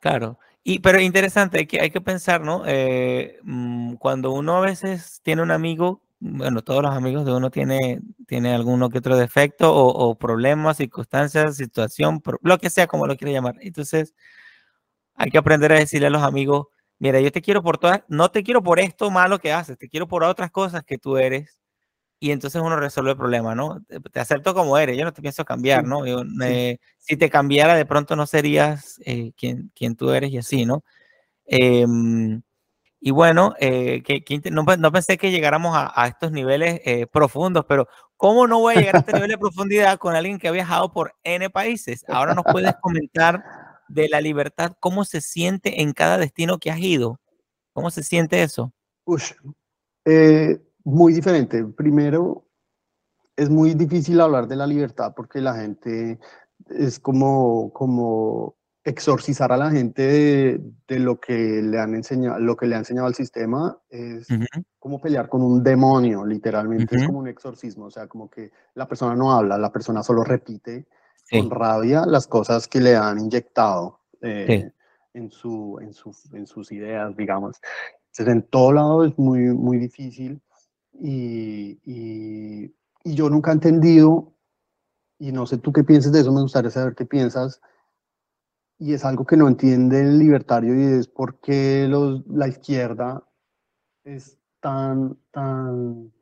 Claro, 0.01 0.39
y, 0.63 0.81
pero 0.81 1.01
interesante, 1.01 1.59
hay 1.59 1.67
que, 1.67 1.81
hay 1.81 1.91
que 1.91 2.01
pensar, 2.01 2.41
¿no? 2.41 2.63
Eh, 2.67 3.39
mm, 3.43 3.95
cuando 3.95 4.33
uno 4.33 4.57
a 4.57 4.61
veces 4.61 5.21
tiene 5.23 5.43
un 5.43 5.53
amigo, 5.53 6.03
bueno, 6.19 6.63
todos 6.63 6.83
los 6.83 6.95
amigos 6.95 7.25
de 7.27 7.33
uno 7.35 7.51
tiene, 7.51 8.01
tiene 8.27 8.55
alguno 8.55 8.89
que 8.91 8.99
otro 8.99 9.17
defecto 9.17 9.75
o, 9.75 9.89
o 9.89 10.19
problemas, 10.19 10.79
circunstancias, 10.79 11.57
situación, 11.57 12.23
lo 12.43 12.59
que 12.59 12.71
sea, 12.71 12.87
como 12.87 13.07
lo 13.07 13.17
quiera 13.17 13.33
llamar. 13.33 13.57
Entonces, 13.61 14.15
hay 15.15 15.31
que 15.31 15.39
aprender 15.39 15.73
a 15.73 15.79
decirle 15.79 16.09
a 16.09 16.11
los 16.11 16.23
amigos, 16.23 16.67
mira, 16.99 17.21
yo 17.21 17.33
te 17.33 17.43
quiero 17.43 17.63
por 17.63 17.79
todas, 17.79 18.03
no 18.09 18.31
te 18.31 18.43
quiero 18.43 18.63
por 18.63 18.81
esto 18.81 19.11
malo 19.11 19.39
que 19.39 19.53
haces, 19.53 19.79
te 19.79 19.89
quiero 19.89 20.07
por 20.09 20.25
otras 20.25 20.51
cosas 20.51 20.85
que 20.85 20.99
tú 20.99 21.17
eres. 21.17 21.59
Y 22.19 22.31
entonces 22.31 22.63
uno 22.63 22.77
resuelve 22.77 23.11
el 23.11 23.17
problema, 23.19 23.55
¿no? 23.55 23.83
Te 24.13 24.21
acepto 24.21 24.55
como 24.55 24.79
eres, 24.79 24.97
yo 24.97 25.05
no 25.05 25.13
te 25.13 25.21
pienso 25.21 25.45
cambiar, 25.45 25.85
¿no? 25.85 26.03
si 26.99 27.17
te 27.19 27.31
cambiara, 27.31 27.75
de 27.75 27.85
pronto 27.85 28.17
no 28.17 28.27
serías 28.27 28.99
eh, 29.05 29.33
quien, 29.37 29.71
quien 29.75 29.97
tú 29.97 30.11
eres 30.13 30.31
y 30.33 30.39
así, 30.39 30.65
¿no? 30.65 30.83
Em, 31.47 32.43
y 33.07 33.13
bueno, 33.13 33.55
eh, 33.61 34.03
que, 34.03 34.51
no, 34.51 34.65
no, 34.65 34.91
pensé 34.91 35.17
que 35.17 35.31
llegáramos 35.31 35.77
a, 35.77 36.09
estos 36.09 36.33
niveles 36.33 36.81
eh, 36.85 37.07
profundos, 37.07 37.65
pero 37.65 37.87
¿cómo 38.17 38.49
no 38.49 38.59
voy 38.59 38.75
a 38.75 38.81
llegar 38.81 38.97
a 38.97 38.99
este 38.99 39.13
nivel 39.13 39.31
de 39.31 39.39
profundidad 39.39 39.97
con 39.97 40.17
alguien 40.17 40.41
que 40.41 40.49
ha 40.49 40.51
viajado 40.51 40.93
por 40.93 41.15
N 41.23 41.49
países? 41.51 42.05
Ahora 42.09 42.35
nos 42.35 42.45
puedes 42.51 42.75
comentar 42.83 43.45
de 43.87 44.09
la 44.09 44.21
libertad, 44.21 44.73
¿cómo 44.81 45.05
se 45.05 45.21
siente 45.21 45.83
en 45.83 45.93
cada 45.93 46.19
destino 46.19 46.59
que 46.59 46.73
has 46.73 46.81
ido? 46.81 47.21
¿Cómo 47.73 47.93
se 47.93 48.03
siente 48.03 48.43
eso? 48.43 48.73
Eh, 50.05 50.61
muy 50.83 51.13
diferente. 51.13 51.65
Primero, 51.65 52.49
es 53.37 53.49
muy 53.49 53.75
difícil 53.75 54.21
hablar 54.21 54.49
de 54.49 54.57
la 54.57 54.67
libertad 54.67 55.13
porque 55.17 55.41
la 55.41 55.55
gente 55.55 56.19
es 56.71 56.99
como, 56.99 57.73
como 57.73 58.57
exorcizar 58.87 59.51
a 59.51 59.57
la 59.57 59.69
gente 59.73 60.61
de, 60.87 60.99
lo 61.01 61.19
que 61.19 61.61
le 61.61 61.81
han 61.81 61.97
enseñado, 61.97 62.39
lo 62.39 62.57
que 62.57 62.67
le 62.67 62.77
ha 62.77 62.79
enseñado 62.79 63.09
el 63.09 63.17
sistema 63.17 63.77
es 63.91 64.29
como 64.79 65.01
pelear 65.01 65.29
con 65.29 65.43
un 65.43 65.61
demonio, 65.61 66.25
literalmente 66.25 66.95
es 66.95 67.07
como 67.07 67.19
un 67.19 67.27
exorcismo, 67.27 67.87
o 67.87 67.91
sea, 67.91 68.07
como 68.07 68.31
que 68.31 68.53
la 68.75 68.87
persona 68.87 69.17
no 69.17 69.33
habla, 69.33 69.59
la 69.59 69.73
persona 69.73 70.05
solo 70.05 70.23
repite 70.23 70.87
con 71.29 71.51
rabia 71.51 72.07
las 72.07 72.29
cosas 72.29 72.69
que 72.69 72.81
le 72.81 72.95
han 72.95 73.19
inyectado 73.19 74.03
eh, 74.23 74.71
en, 75.15 75.31
su, 75.33 75.79
en, 75.81 75.91
en, 76.39 76.47
sus 76.47 76.71
ideas, 76.71 77.17
digamos. 77.17 77.57
Entonces, 78.13 78.35
en 78.35 78.43
todo 78.45 78.73
lado 78.73 79.05
es 79.05 79.19
muy, 79.19 79.41
muy 79.53 79.79
difícil 79.79 80.41
y, 80.93 81.81
y, 81.85 82.73
y, 83.03 83.15
yo 83.17 83.29
nunca 83.29 83.51
he 83.51 83.55
entendido, 83.55 84.33
y 85.19 85.33
no 85.33 85.45
sé 85.45 85.59
tú 85.59 85.73
qué 85.73 85.83
piensas 85.83 86.13
de 86.13 86.21
eso, 86.21 86.33
me 86.33 86.43
gustaría 86.43 86.71
saber 86.71 86.95
qué 86.95 87.05
piensas, 87.05 87.61
y 88.79 88.93
es 88.93 89.05
algo 89.05 89.25
que 89.25 89.37
no 89.37 89.49
entiende 89.49 90.01
el 90.01 90.19
libertario 90.19 90.75
y 90.75 90.99
es 90.99 91.09
por 91.09 91.41
qué 91.41 91.87
los, 91.89 92.27
la 92.29 92.49
izquierda 92.49 93.23
es 94.05 94.39
tan, 94.61 95.17
tan, 95.31 96.13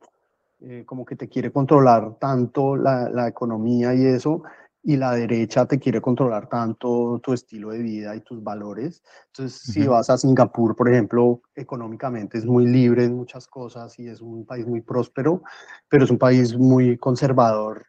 eh, 0.61 0.83
como 0.85 1.05
que 1.05 1.15
te 1.15 1.27
quiere 1.27 1.51
controlar 1.51 2.17
tanto 2.19 2.75
la, 2.75 3.09
la 3.09 3.27
economía 3.27 3.93
y 3.93 4.05
eso, 4.05 4.43
y 4.87 4.97
la 4.97 5.13
derecha 5.13 5.65
te 5.65 5.79
quiere 5.79 5.99
controlar 5.99 6.47
tanto 6.47 7.19
tu 7.23 7.33
estilo 7.33 7.71
de 7.71 7.79
vida 7.79 8.15
y 8.15 8.21
tus 8.21 8.43
valores. 8.43 9.03
Entonces, 9.27 9.59
si 9.59 9.87
vas 9.87 10.11
a 10.11 10.17
Singapur, 10.17 10.75
por 10.75 10.87
ejemplo, 10.87 11.41
económicamente 11.55 12.37
es 12.37 12.45
muy 12.45 12.67
libre 12.67 13.05
en 13.05 13.15
muchas 13.15 13.47
cosas 13.47 13.97
y 13.97 14.07
es 14.07 14.21
un 14.21 14.45
país 14.45 14.67
muy 14.67 14.81
próspero, 14.81 15.41
pero 15.89 16.05
es 16.05 16.11
un 16.11 16.19
país 16.19 16.55
muy 16.55 16.97
conservador. 16.97 17.87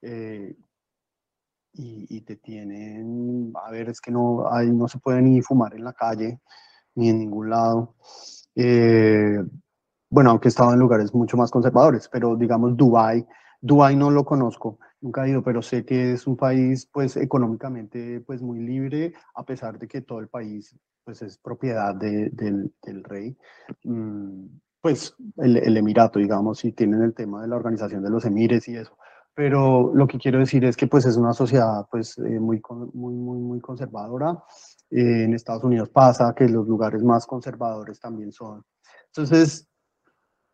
Eh, 0.00 0.56
y, 1.80 2.20
te 2.22 2.36
tienen, 2.36 3.52
a 3.54 3.70
ver, 3.70 3.88
es 3.88 4.00
que 4.00 4.10
no, 4.10 4.50
ahí 4.50 4.70
no 4.70 4.88
se 4.88 4.98
puede 4.98 5.22
ni 5.22 5.40
fumar 5.42 5.74
en 5.74 5.84
la 5.84 5.92
calle, 5.92 6.40
ni 6.96 7.08
en 7.08 7.18
ningún 7.20 7.50
lado. 7.50 7.94
Eh, 8.56 9.38
bueno, 10.10 10.30
aunque 10.30 10.48
he 10.48 10.50
estado 10.50 10.72
en 10.72 10.80
lugares 10.80 11.14
mucho 11.14 11.36
más 11.36 11.50
conservadores, 11.50 12.08
pero 12.08 12.34
digamos 12.36 12.76
Dubai, 12.76 13.24
Dubai 13.60 13.94
no 13.94 14.10
lo 14.10 14.24
conozco, 14.24 14.78
nunca 15.00 15.24
he 15.24 15.30
ido, 15.30 15.42
pero 15.42 15.62
sé 15.62 15.84
que 15.84 16.14
es 16.14 16.26
un 16.26 16.36
país 16.36 16.88
pues 16.92 17.16
económicamente 17.16 18.20
pues 18.26 18.42
muy 18.42 18.58
libre, 18.58 19.14
a 19.34 19.44
pesar 19.44 19.78
de 19.78 19.86
que 19.86 20.00
todo 20.00 20.18
el 20.18 20.28
país 20.28 20.76
pues 21.04 21.22
es 21.22 21.38
propiedad 21.38 21.94
del, 21.94 22.32
del, 22.82 23.04
rey. 23.04 23.36
Mm, 23.84 24.46
pues 24.80 25.14
el, 25.36 25.56
el, 25.58 25.76
Emirato, 25.76 26.18
digamos, 26.18 26.64
y 26.64 26.72
tienen 26.72 27.02
el 27.02 27.14
tema 27.14 27.40
de 27.40 27.48
la 27.48 27.56
organización 27.56 28.02
de 28.02 28.10
los 28.10 28.24
emires 28.24 28.68
y 28.68 28.76
eso. 28.76 28.96
Pero 29.38 29.92
lo 29.94 30.08
que 30.08 30.18
quiero 30.18 30.40
decir 30.40 30.64
es 30.64 30.76
que 30.76 30.88
pues 30.88 31.06
es 31.06 31.16
una 31.16 31.32
sociedad 31.32 31.86
pues 31.88 32.18
eh, 32.18 32.40
muy, 32.40 32.60
muy, 32.92 33.14
muy, 33.14 33.38
muy 33.38 33.60
conservadora. 33.60 34.36
Eh, 34.90 35.26
en 35.26 35.32
Estados 35.32 35.62
Unidos 35.62 35.90
pasa 35.90 36.34
que 36.34 36.48
los 36.48 36.66
lugares 36.66 37.04
más 37.04 37.24
conservadores 37.24 38.00
también 38.00 38.32
son. 38.32 38.64
Entonces, 39.06 39.68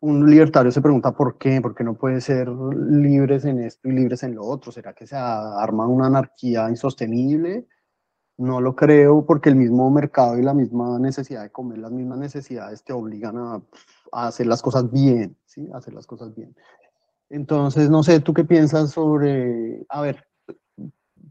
un 0.00 0.28
libertario 0.28 0.70
se 0.70 0.82
pregunta 0.82 1.12
por 1.12 1.38
qué, 1.38 1.62
por 1.62 1.74
qué 1.74 1.82
no 1.82 1.94
puede 1.94 2.20
ser 2.20 2.50
libres 2.50 3.46
en 3.46 3.60
esto 3.60 3.88
y 3.88 3.92
libres 3.92 4.22
en 4.22 4.34
lo 4.34 4.44
otro. 4.44 4.70
¿Será 4.70 4.92
que 4.92 5.06
se 5.06 5.16
arma 5.16 5.86
una 5.86 6.08
anarquía 6.08 6.68
insostenible? 6.68 7.66
No 8.36 8.60
lo 8.60 8.76
creo 8.76 9.24
porque 9.24 9.48
el 9.48 9.56
mismo 9.56 9.90
mercado 9.90 10.38
y 10.38 10.42
la 10.42 10.52
misma 10.52 10.98
necesidad 10.98 11.42
de 11.42 11.50
comer, 11.50 11.78
las 11.78 11.92
mismas 11.92 12.18
necesidades 12.18 12.84
te 12.84 12.92
obligan 12.92 13.38
a, 13.38 13.62
a 14.12 14.26
hacer 14.26 14.46
las 14.46 14.60
cosas 14.60 14.90
bien, 14.90 15.38
¿sí? 15.46 15.70
A 15.72 15.78
hacer 15.78 15.94
las 15.94 16.06
cosas 16.06 16.34
bien. 16.34 16.54
Entonces, 17.34 17.90
no 17.90 18.04
sé, 18.04 18.20
¿tú 18.20 18.32
qué 18.32 18.44
piensas 18.44 18.92
sobre, 18.92 19.84
a 19.88 20.00
ver, 20.02 20.24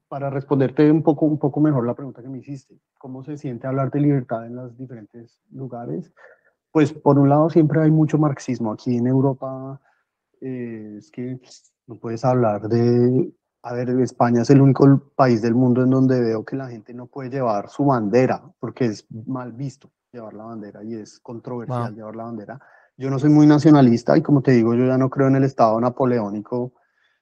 para 0.10 0.30
responderte 0.30 0.92
un 0.92 1.02
poco, 1.02 1.26
un 1.26 1.40
poco 1.40 1.62
mejor 1.62 1.88
la 1.88 1.94
pregunta 1.94 2.22
que 2.22 2.28
me 2.28 2.40
hiciste, 2.40 2.78
¿cómo 3.00 3.24
se 3.24 3.38
siente 3.38 3.68
hablar 3.68 3.90
de 3.90 4.02
libertad 4.02 4.46
en 4.46 4.58
los 4.58 4.78
diferentes 4.78 5.40
lugares? 5.52 6.12
Pues 6.72 6.92
por 6.92 7.18
un 7.18 7.30
lado 7.30 7.50
siempre 7.50 7.82
hay 7.82 7.90
mucho 7.90 8.18
marxismo. 8.18 8.74
Aquí 8.74 8.98
en 8.98 9.08
Europa 9.08 9.80
eh, 10.42 10.96
es 10.98 11.10
que 11.10 11.40
no 11.88 11.96
puedes 11.96 12.26
hablar 12.26 12.68
de... 12.68 13.32
A 13.62 13.74
ver, 13.74 13.90
España 14.02 14.42
es 14.42 14.50
el 14.50 14.60
único 14.60 15.14
país 15.16 15.42
del 15.42 15.56
mundo 15.56 15.84
en 15.84 15.90
donde 15.90 16.20
veo 16.20 16.44
que 16.44 16.58
la 16.58 16.68
gente 16.68 16.94
no 16.94 17.08
puede 17.08 17.30
llevar 17.30 17.70
su 17.70 17.86
bandera 17.86 18.44
porque 18.60 18.88
es 18.88 19.08
mal 19.10 19.54
visto 19.54 19.90
llevar 20.12 20.34
la 20.34 20.44
bandera 20.44 20.84
y 20.84 20.96
es 20.96 21.22
controversial 21.22 21.96
llevar 21.96 22.18
la 22.18 22.24
bandera. 22.26 22.60
Yo 22.98 23.10
no 23.10 23.20
soy 23.20 23.30
muy 23.30 23.48
nacionalista 23.48 24.18
y 24.18 24.22
como 24.22 24.42
te 24.42 24.52
digo, 24.52 24.76
yo 24.76 24.86
ya 24.86 24.98
no 24.98 25.10
creo 25.10 25.28
en 25.28 25.36
el 25.36 25.44
Estado 25.44 25.80
napoleónico. 25.82 26.74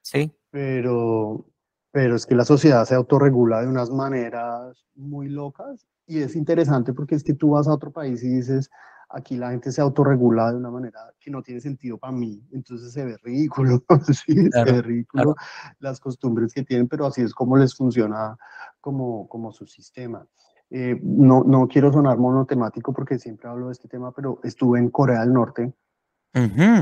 Sí. 0.01 0.31
Pero, 0.49 1.45
pero 1.91 2.15
es 2.15 2.25
que 2.25 2.35
la 2.35 2.45
sociedad 2.45 2.85
se 2.85 2.95
autorregula 2.95 3.61
de 3.61 3.67
unas 3.67 3.89
maneras 3.89 4.85
muy 4.95 5.29
locas 5.29 5.87
y 6.05 6.19
es 6.19 6.35
interesante 6.35 6.93
porque 6.93 7.15
es 7.15 7.23
que 7.23 7.33
tú 7.33 7.51
vas 7.51 7.67
a 7.67 7.73
otro 7.73 7.91
país 7.91 8.21
y 8.23 8.35
dices, 8.35 8.69
aquí 9.09 9.37
la 9.37 9.51
gente 9.51 9.71
se 9.71 9.81
autorregula 9.81 10.51
de 10.51 10.57
una 10.57 10.69
manera 10.69 10.99
que 11.19 11.31
no 11.31 11.41
tiene 11.41 11.61
sentido 11.61 11.97
para 11.97 12.13
mí, 12.13 12.45
entonces 12.51 12.91
se 12.91 13.05
ve 13.05 13.17
ridículo, 13.23 13.83
¿sí? 14.07 14.49
se 14.51 14.63
ve 14.63 14.81
ridículo 14.81 15.35
las 15.79 15.99
costumbres 15.99 16.53
que 16.53 16.63
tienen, 16.63 16.87
pero 16.87 17.05
así 17.05 17.21
es 17.21 17.33
como 17.33 17.57
les 17.57 17.75
funciona 17.75 18.37
como, 18.79 19.27
como 19.29 19.51
su 19.51 19.65
sistema. 19.65 20.25
Eh, 20.73 20.97
no, 21.03 21.43
no 21.43 21.67
quiero 21.67 21.91
sonar 21.91 22.17
monotemático 22.17 22.93
porque 22.93 23.19
siempre 23.19 23.49
hablo 23.49 23.67
de 23.67 23.73
este 23.73 23.89
tema, 23.89 24.13
pero 24.13 24.39
estuve 24.41 24.79
en 24.79 24.89
Corea 24.89 25.19
del 25.19 25.33
Norte 25.33 25.73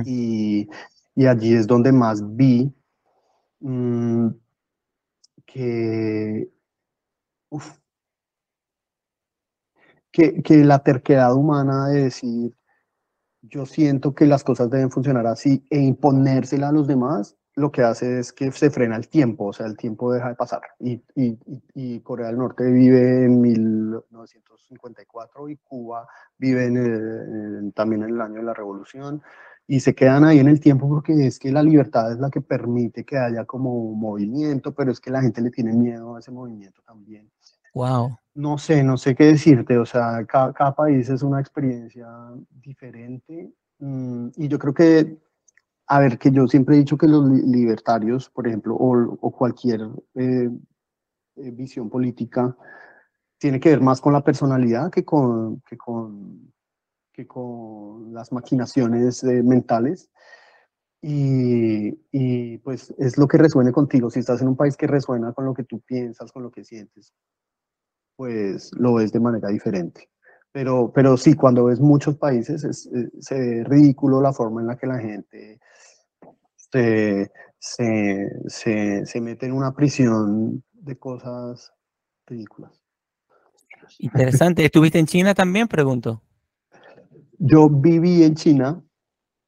y, 0.05 0.69
y, 1.15 1.25
allí 1.25 1.55
es 1.55 1.65
donde 1.65 1.91
más 1.91 2.21
vi 2.35 2.71
mm, 3.61 4.27
que, 5.43 6.51
que, 10.11 10.43
que 10.43 10.57
la 10.63 10.83
terquedad 10.83 11.33
humana 11.33 11.87
de 11.87 12.03
decir 12.03 12.55
yo 13.41 13.65
siento 13.65 14.13
que 14.13 14.27
las 14.27 14.43
cosas 14.43 14.69
deben 14.69 14.91
funcionar 14.91 15.25
así 15.25 15.65
e 15.71 15.79
imponérsela 15.79 16.69
a 16.69 16.71
los 16.71 16.85
demás 16.85 17.38
lo 17.59 17.71
que 17.71 17.81
hace 17.81 18.19
es 18.19 18.31
que 18.31 18.51
se 18.51 18.69
frena 18.69 18.95
el 18.95 19.09
tiempo, 19.09 19.47
o 19.47 19.53
sea, 19.53 19.65
el 19.65 19.75
tiempo 19.75 20.13
deja 20.13 20.29
de 20.29 20.35
pasar. 20.35 20.61
Y, 20.79 21.01
y, 21.15 21.37
y 21.75 21.99
Corea 21.99 22.27
del 22.27 22.37
Norte 22.37 22.63
vive 22.71 23.25
en 23.25 23.41
1954 23.41 25.49
y 25.49 25.57
Cuba 25.57 26.07
vive 26.37 26.65
en 26.65 27.73
también 27.73 28.03
en 28.03 28.11
el 28.11 28.21
año 28.21 28.35
de 28.35 28.43
la 28.43 28.53
revolución 28.53 29.21
y 29.67 29.81
se 29.81 29.93
quedan 29.93 30.23
ahí 30.23 30.39
en 30.39 30.47
el 30.47 30.59
tiempo 30.59 30.89
porque 30.89 31.27
es 31.27 31.37
que 31.37 31.51
la 31.51 31.61
libertad 31.61 32.11
es 32.11 32.17
la 32.17 32.31
que 32.31 32.41
permite 32.41 33.05
que 33.05 33.17
haya 33.17 33.45
como 33.45 33.93
movimiento, 33.93 34.73
pero 34.73 34.91
es 34.91 34.99
que 34.99 35.11
la 35.11 35.21
gente 35.21 35.41
le 35.41 35.51
tiene 35.51 35.73
miedo 35.73 36.15
a 36.15 36.19
ese 36.19 36.31
movimiento 36.31 36.81
también. 36.81 37.29
Wow. 37.75 38.17
No 38.33 38.57
sé, 38.57 38.83
no 38.83 38.97
sé 38.97 39.15
qué 39.15 39.25
decirte, 39.25 39.77
o 39.77 39.85
sea, 39.85 40.25
cada, 40.25 40.53
cada 40.53 40.73
país 40.73 41.07
es 41.09 41.21
una 41.21 41.39
experiencia 41.39 42.07
diferente 42.49 43.51
mm, 43.77 44.29
y 44.37 44.47
yo 44.47 44.57
creo 44.57 44.73
que 44.73 45.19
a 45.91 45.99
ver, 45.99 46.19
que 46.19 46.31
yo 46.31 46.47
siempre 46.47 46.75
he 46.75 46.79
dicho 46.79 46.97
que 46.97 47.07
los 47.07 47.27
libertarios, 47.27 48.29
por 48.29 48.47
ejemplo, 48.47 48.75
o, 48.75 49.31
cualquier 49.31 49.81
eh, 50.13 50.47
eh, 51.35 51.51
visión 51.51 51.89
política, 51.89 52.55
tiene 53.39 53.59
que 53.59 53.69
ver 53.69 53.81
más 53.81 53.99
con 53.99 54.13
la 54.13 54.23
personalidad 54.23 54.91
que 54.91 55.03
con, 55.03 55.61
que 55.61 55.77
con, 55.77 56.53
que 57.11 57.25
con 57.25 58.13
las 58.13 58.31
maquinaciones 58.31 59.23
eh, 59.23 59.41
mentales. 59.41 60.11
Y, 61.01 61.99
y, 62.11 62.59
pues 62.59 62.93
es 62.99 63.17
lo 63.17 63.27
que 63.27 63.37
resuene 63.39 63.71
contigo. 63.71 64.11
Si 64.11 64.19
estás 64.19 64.41
en 64.43 64.49
un 64.49 64.57
país 64.57 64.77
que 64.77 64.85
resuena 64.85 65.33
con 65.33 65.45
lo 65.45 65.55
que 65.55 65.63
tú 65.63 65.79
piensas, 65.81 66.31
con 66.31 66.43
lo 66.43 66.51
que 66.51 66.63
sientes, 66.63 67.13
pues 68.15 68.71
lo 68.77 68.93
ves 68.93 69.11
de 69.11 69.19
manera 69.21 69.49
diferente. 69.49 70.09
Pero, 70.51 70.91
pero 70.93 71.15
sí, 71.17 71.35
cuando 71.35 71.65
ves 71.65 71.79
muchos 71.79 72.17
países 72.17 72.63
es, 72.63 72.89
se 73.19 73.35
ve 73.35 73.63
ridículo 73.63 74.21
la 74.21 74.33
forma 74.33 74.61
en 74.61 74.67
la 74.67 74.77
que 74.77 74.87
la 74.87 74.99
gente 74.99 75.59
se, 76.55 77.31
se, 77.59 79.05
se, 79.05 79.21
mete 79.21 79.45
en 79.45 79.53
una 79.53 79.73
prisión 79.73 80.63
de 80.73 80.97
cosas 80.97 81.71
ridículas. 82.25 82.81
Interesante. 83.99 84.65
¿Estuviste 84.65 84.99
en 84.99 85.05
China 85.05 85.33
también? 85.33 85.67
Pregunto. 85.67 86.21
yo 87.37 87.69
viví 87.69 88.23
en 88.23 88.35
China 88.35 88.83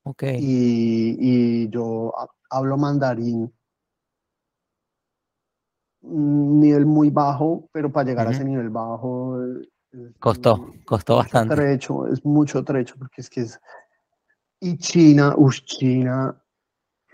Ok. 0.03 0.23
y, 0.23 1.17
y 1.19 1.69
yo 1.69 2.13
ha- 2.17 2.27
hablo 2.49 2.77
mandarín, 2.77 3.53
un 6.01 6.59
nivel 6.59 6.85
muy 6.85 7.09
bajo, 7.09 7.69
pero 7.71 7.91
para 7.91 8.09
llegar 8.09 8.27
a 8.27 8.31
ese 8.31 8.43
nivel 8.43 8.69
bajo 8.69 9.41
eh, 9.41 9.67
Costó, 10.19 10.57
muy- 10.57 10.83
costó 10.83 11.17
bastante. 11.17 11.55
trecho, 11.55 12.07
es 12.07 12.23
mucho 12.25 12.63
trecho, 12.63 12.95
porque 12.97 13.21
es 13.21 13.29
que 13.29 13.41
es... 13.41 13.59
Y 14.59 14.77
China, 14.77 15.33
uff, 15.37 15.55
China, 15.65 16.41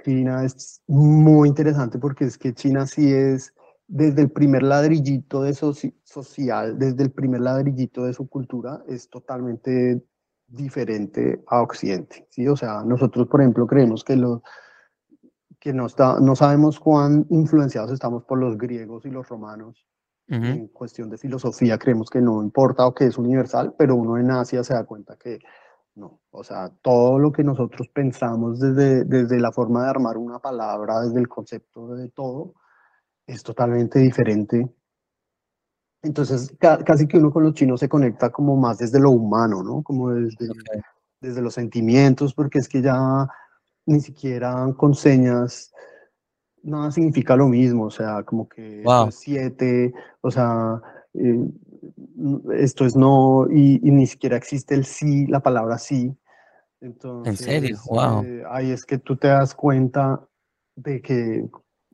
China 0.04 0.44
es 0.44 0.82
muy 0.88 1.48
interesante 1.50 1.98
porque 1.98 2.26
es 2.26 2.38
que 2.38 2.54
China 2.54 2.86
sí 2.86 3.12
es 3.12 3.54
desde 3.88 4.22
el 4.22 4.32
primer 4.32 4.64
ladrillito 4.64 5.42
de 5.44 5.52
soci- 5.52 5.96
social, 6.04 6.78
desde 6.78 7.04
el 7.04 7.12
primer 7.12 7.42
ladrillito 7.42 8.04
de 8.04 8.14
su 8.14 8.28
cultura, 8.28 8.84
es 8.88 9.10
totalmente 9.10 10.06
diferente 10.46 11.44
a 11.48 11.62
Occidente, 11.62 12.28
¿sí? 12.30 12.48
O 12.48 12.56
sea, 12.58 12.84
nosotros, 12.84 13.28
por 13.28 13.42
ejemplo, 13.42 13.66
creemos 13.66 14.04
que, 14.04 14.18
lo, 14.18 14.44
que 15.60 15.74
no, 15.74 15.86
está, 15.86 16.20
no 16.20 16.36
sabemos 16.36 16.80
cuán 16.80 17.26
influenciados 17.30 17.92
estamos 17.92 18.24
por 18.26 18.40
los 18.40 18.58
griegos 18.58 19.06
y 19.06 19.10
los 19.10 19.28
romanos 19.28 19.86
Ujú. 20.30 20.44
en 20.46 20.68
cuestión 20.68 21.10
de 21.10 21.18
filosofía 21.18 21.78
creemos 21.78 22.10
que 22.10 22.20
no 22.20 22.44
importa 22.44 22.86
o 22.86 22.94
que 22.94 23.06
es 23.06 23.18
universal, 23.18 23.74
pero 23.78 23.96
uno 23.96 24.18
en 24.18 24.30
Asia 24.32 24.62
se 24.64 24.74
da 24.74 24.84
cuenta 24.86 25.16
que 25.16 25.40
no. 25.96 26.20
O 26.32 26.44
sea, 26.44 26.70
todo 26.82 27.18
lo 27.18 27.32
que 27.32 27.44
nosotros 27.44 27.88
pensamos 27.88 28.60
desde, 28.60 29.06
desde 29.06 29.40
la 29.40 29.52
forma 29.54 29.84
de 29.84 29.90
armar 29.90 30.18
una 30.18 30.40
palabra, 30.40 31.00
desde 31.02 31.20
el 31.20 31.28
concepto 31.30 31.96
de 31.96 32.10
todo, 32.10 32.54
es 33.26 33.42
totalmente 33.42 34.00
diferente. 34.00 34.68
Entonces, 36.04 36.54
ca- 36.60 36.84
casi 36.84 37.08
que 37.08 37.18
uno 37.18 37.32
con 37.32 37.44
los 37.44 37.54
chinos 37.54 37.80
se 37.80 37.90
conecta 37.90 38.30
como 38.30 38.56
más 38.56 38.78
desde 38.78 39.00
lo 39.00 39.12
humano, 39.12 39.64
¿no? 39.64 39.82
Como 39.82 40.12
desde, 40.12 40.50
Ok. 40.50 40.84
desde 41.22 41.42
los 41.42 41.54
sentimientos, 41.54 42.34
porque 42.34 42.60
es 42.60 42.68
que 42.70 42.82
ya 42.82 43.28
ni 43.86 44.00
siquiera 44.02 44.74
con 44.78 44.94
señas 44.94 45.74
nada 46.64 46.92
significa 46.92 47.36
lo 47.36 47.48
mismo, 47.48 47.86
o 47.86 47.92
sea, 47.92 48.24
como 48.24 48.48
que 48.50 48.80
esto 48.80 48.88
Wow. 48.88 49.08
es 49.08 49.16
siete, 49.16 49.94
o 50.22 50.32
sea, 50.32 50.82
eh, 51.14 51.48
esto 52.56 52.86
es 52.86 52.96
no, 52.96 53.48
y, 53.50 53.80
y 53.88 53.92
ni 53.92 54.06
siquiera 54.08 54.38
existe 54.38 54.76
el 54.76 54.86
sí, 54.86 55.28
la 55.28 55.40
palabra 55.40 55.78
sí. 55.78 56.16
¿En 57.26 57.36
serio? 57.36 57.78
Entonces, 57.78 57.90
Wow. 57.90 58.24
eh, 58.24 58.44
ahí 58.50 58.72
es 58.72 58.86
que 58.86 58.98
tú 59.00 59.16
te 59.16 59.28
das 59.30 59.56
cuenta 59.56 60.22
de 60.76 61.02
que, 61.02 61.50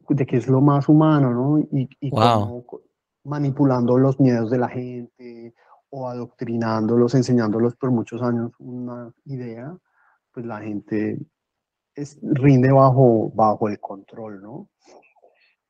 de 0.09 0.26
que 0.26 0.38
es 0.38 0.47
lo 0.47 0.61
más 0.61 0.89
humano, 0.89 1.32
¿no? 1.34 1.59
Y, 1.59 1.89
y 2.01 2.11
Wow. 2.11 2.22
cómo 2.22 2.66
co- 2.66 2.82
manipulando 3.24 3.97
los 3.97 4.20
miedos 4.20 4.51
de 4.51 4.57
la 4.57 4.68
gente 4.68 5.53
o 5.89 6.09
adoctrinándolos, 6.09 7.16
enseñándolos 7.16 7.76
por 7.76 7.91
muchos 7.91 8.22
años 8.22 8.51
una 8.59 9.14
idea, 9.26 9.78
pues 10.34 10.45
la 10.45 10.59
gente 10.59 11.20
es, 11.95 12.19
rinde 12.21 12.71
bajo, 12.71 13.31
bajo 13.33 13.69
el 13.69 13.79
control, 13.79 14.41
¿no? 14.41 14.69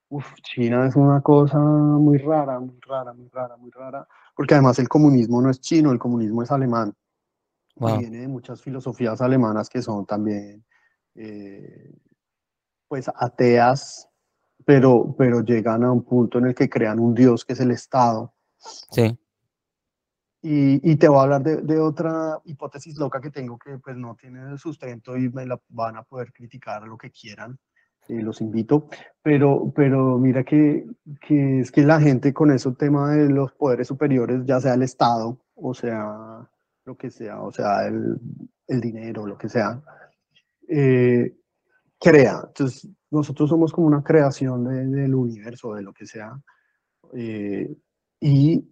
Uf, 0.09 0.33
China 0.43 0.85
es 0.85 0.95
una 0.95 1.21
cosa 1.21 1.57
muy 1.57 2.17
rara, 2.19 2.59
muy 2.59 2.79
rara, 2.85 3.13
muy 3.13 3.27
rara, 3.29 3.57
muy 3.57 3.71
rara, 3.71 4.07
porque 4.35 4.53
además 4.53 4.77
el 4.79 4.87
comunismo 4.87 5.41
no 5.41 5.49
es 5.49 5.59
chino, 5.59 5.91
el 5.91 5.99
comunismo 5.99 6.43
es 6.43 6.51
alemán 6.51 6.93
Wow. 7.75 7.99
viene 7.99 8.19
de 8.19 8.27
muchas 8.27 8.61
filosofías 8.61 9.21
alemanas 9.21 9.69
que 9.69 9.81
son 9.81 10.05
también, 10.05 10.63
eh, 11.15 11.91
pues, 12.87 13.09
ateas, 13.15 14.07
pero, 14.63 15.15
pero 15.17 15.41
llegan 15.41 15.83
a 15.83 15.91
un 15.91 16.03
punto 16.03 16.37
en 16.37 16.47
el 16.47 16.55
que 16.55 16.69
crean 16.69 16.99
un 16.99 17.15
dios 17.15 17.43
que 17.43 17.53
es 17.53 17.59
el 17.59 17.71
Estado. 17.71 18.33
Sí. 18.57 19.17
Y, 20.45 20.91
y 20.91 20.97
te 20.97 21.07
voy 21.07 21.19
a 21.19 21.21
hablar 21.23 21.41
de, 21.41 21.61
de 21.61 21.79
otra 21.79 22.37
hipótesis 22.43 22.97
loca 22.97 23.21
que 23.21 23.29
tengo 23.31 23.57
que 23.57 23.77
pues 23.79 23.95
no 23.95 24.15
tiene 24.19 24.57
sustento 24.57 25.15
y 25.15 25.29
me 25.29 25.45
la 25.45 25.57
van 25.69 25.95
a 25.95 26.03
poder 26.03 26.33
criticar 26.33 26.85
lo 26.85 26.97
que 26.97 27.11
quieran, 27.11 27.57
eh, 28.09 28.21
los 28.21 28.41
invito, 28.41 28.89
pero, 29.21 29.71
pero 29.73 30.17
mira 30.17 30.43
que, 30.43 30.85
que 31.25 31.61
es 31.61 31.71
que 31.71 31.83
la 31.83 32.01
gente 32.01 32.33
con 32.33 32.51
ese 32.51 32.69
tema 32.73 33.11
de 33.13 33.29
los 33.29 33.53
poderes 33.53 33.87
superiores, 33.87 34.41
ya 34.45 34.59
sea 34.59 34.73
el 34.73 34.81
Estado, 34.81 35.39
o 35.55 35.73
sea, 35.73 36.45
lo 36.83 36.97
que 36.97 37.09
sea, 37.09 37.41
o 37.41 37.49
sea, 37.49 37.87
el, 37.87 38.17
el 38.67 38.81
dinero, 38.81 39.25
lo 39.25 39.37
que 39.37 39.47
sea, 39.47 39.81
eh, 40.67 41.33
crea. 41.97 42.41
Entonces, 42.47 42.89
nosotros 43.11 43.49
somos 43.49 43.71
como 43.71 43.87
una 43.87 44.03
creación 44.03 44.65
de- 44.65 44.87
del 44.87 45.15
universo, 45.15 45.73
de 45.75 45.83
lo 45.83 45.93
que 45.93 46.05
sea, 46.05 46.37
eh, 47.13 47.73
y 48.19 48.67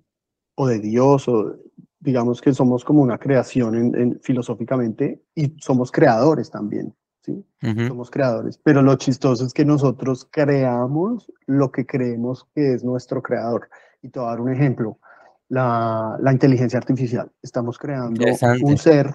o 0.56 0.68
de 0.68 0.80
Dios, 0.80 1.28
o 1.28 1.56
digamos 2.00 2.42
que 2.42 2.54
somos 2.54 2.84
como 2.84 3.02
una 3.02 3.18
creación 3.18 3.76
en- 3.76 3.96
en- 3.96 4.20
filosóficamente 4.22 5.24
y 5.36 5.56
somos 5.60 5.92
creadores 5.92 6.50
también, 6.50 6.96
¿sí? 7.22 7.46
Somos 7.88 8.10
creadores, 8.10 8.58
pero 8.58 8.82
lo 8.82 8.96
chistoso 8.96 9.46
es 9.46 9.54
que 9.54 9.66
nosotros 9.66 10.28
creamos 10.32 11.32
lo 11.46 11.72
que 11.72 11.86
creemos 11.86 12.48
que 12.56 12.74
es 12.74 12.84
nuestro 12.84 13.22
creador. 13.22 13.70
Y 14.02 14.10
te 14.10 14.20
voy 14.20 14.28
a 14.28 14.32
dar 14.32 14.42
un 14.42 14.52
ejemplo, 14.52 14.98
la, 15.50 16.18
la 16.20 16.32
inteligencia 16.32 16.80
artificial. 16.80 17.32
Estamos 17.42 17.78
creando 17.78 18.26
un 18.64 18.78
ser 18.78 19.14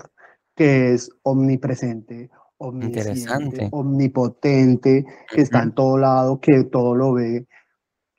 que 0.55 0.95
es 0.95 1.11
omnipresente, 1.23 2.31
omnisciente, 2.59 3.69
omnipotente, 3.73 5.05
que 5.35 5.41
está 5.43 5.63
en 5.63 5.73
todo 5.75 5.99
lado, 5.99 6.41
que 6.41 6.65
todo 6.65 6.95
lo 6.95 7.13
ve, 7.13 7.47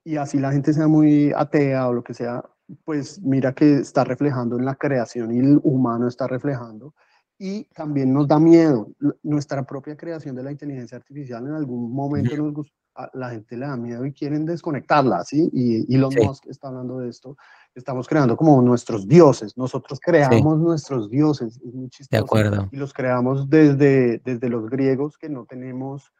y 0.04 0.18
así 0.18 0.40
la 0.40 0.52
gente 0.52 0.74
sea 0.74 0.88
muy 0.88 1.32
atea 1.36 1.88
o 1.88 1.94
lo 1.94 2.04
que 2.04 2.14
sea, 2.14 2.44
pues 2.84 3.22
mira 3.22 3.54
que 3.54 3.76
está 3.80 4.04
reflejando 4.04 4.58
en 4.58 4.66
la 4.66 4.76
creación 4.76 5.34
y 5.34 5.40
el 5.40 5.60
humano 5.64 6.08
está 6.08 6.28
reflejando. 6.28 6.94
Y 7.40 7.66
también 7.76 8.12
nos 8.14 8.28
da 8.28 8.40
miedo. 8.40 8.90
Nuestra 9.22 9.64
propia 9.64 9.96
creación 9.96 10.36
de 10.36 10.42
la 10.44 10.52
inteligencia 10.52 10.98
artificial 10.98 11.46
en 11.46 11.54
algún 11.54 11.94
momento 11.94 12.36
nos 12.36 12.52
gus- 12.54 12.74
a 12.96 13.12
la 13.14 13.30
gente 13.30 13.56
le 13.56 13.68
da 13.68 13.78
miedo 13.78 14.04
y 14.08 14.12
quieren 14.12 14.44
desconectarla, 14.44 15.24
¿sí? 15.24 15.48
Y 15.54 15.96
Elon 15.96 16.12
Sí. 16.12 16.20
Musk 16.20 16.48
está 16.48 16.70
hablando 16.70 16.98
de 16.98 17.10
esto. 17.10 17.38
Estamos 17.76 18.08
creando 18.08 18.36
como 18.36 18.60
nuestros 18.64 19.08
dioses. 19.08 19.56
Nosotros 19.56 20.00
creamos 20.00 20.58
nuestros 20.58 21.08
dioses. 21.12 21.58
Es 21.64 21.74
muy 21.76 21.84
De 21.84 21.90
chistoso. 21.92 22.24
acuerdo. 22.24 22.70
Y 22.72 22.78
los 22.78 22.92
creamos 22.94 23.48
desde, 23.52 24.18
desde 24.26 24.50
los 24.50 24.68
griegos 24.68 25.16
que 25.20 25.30
no 25.30 25.46
tenemos 25.46 26.12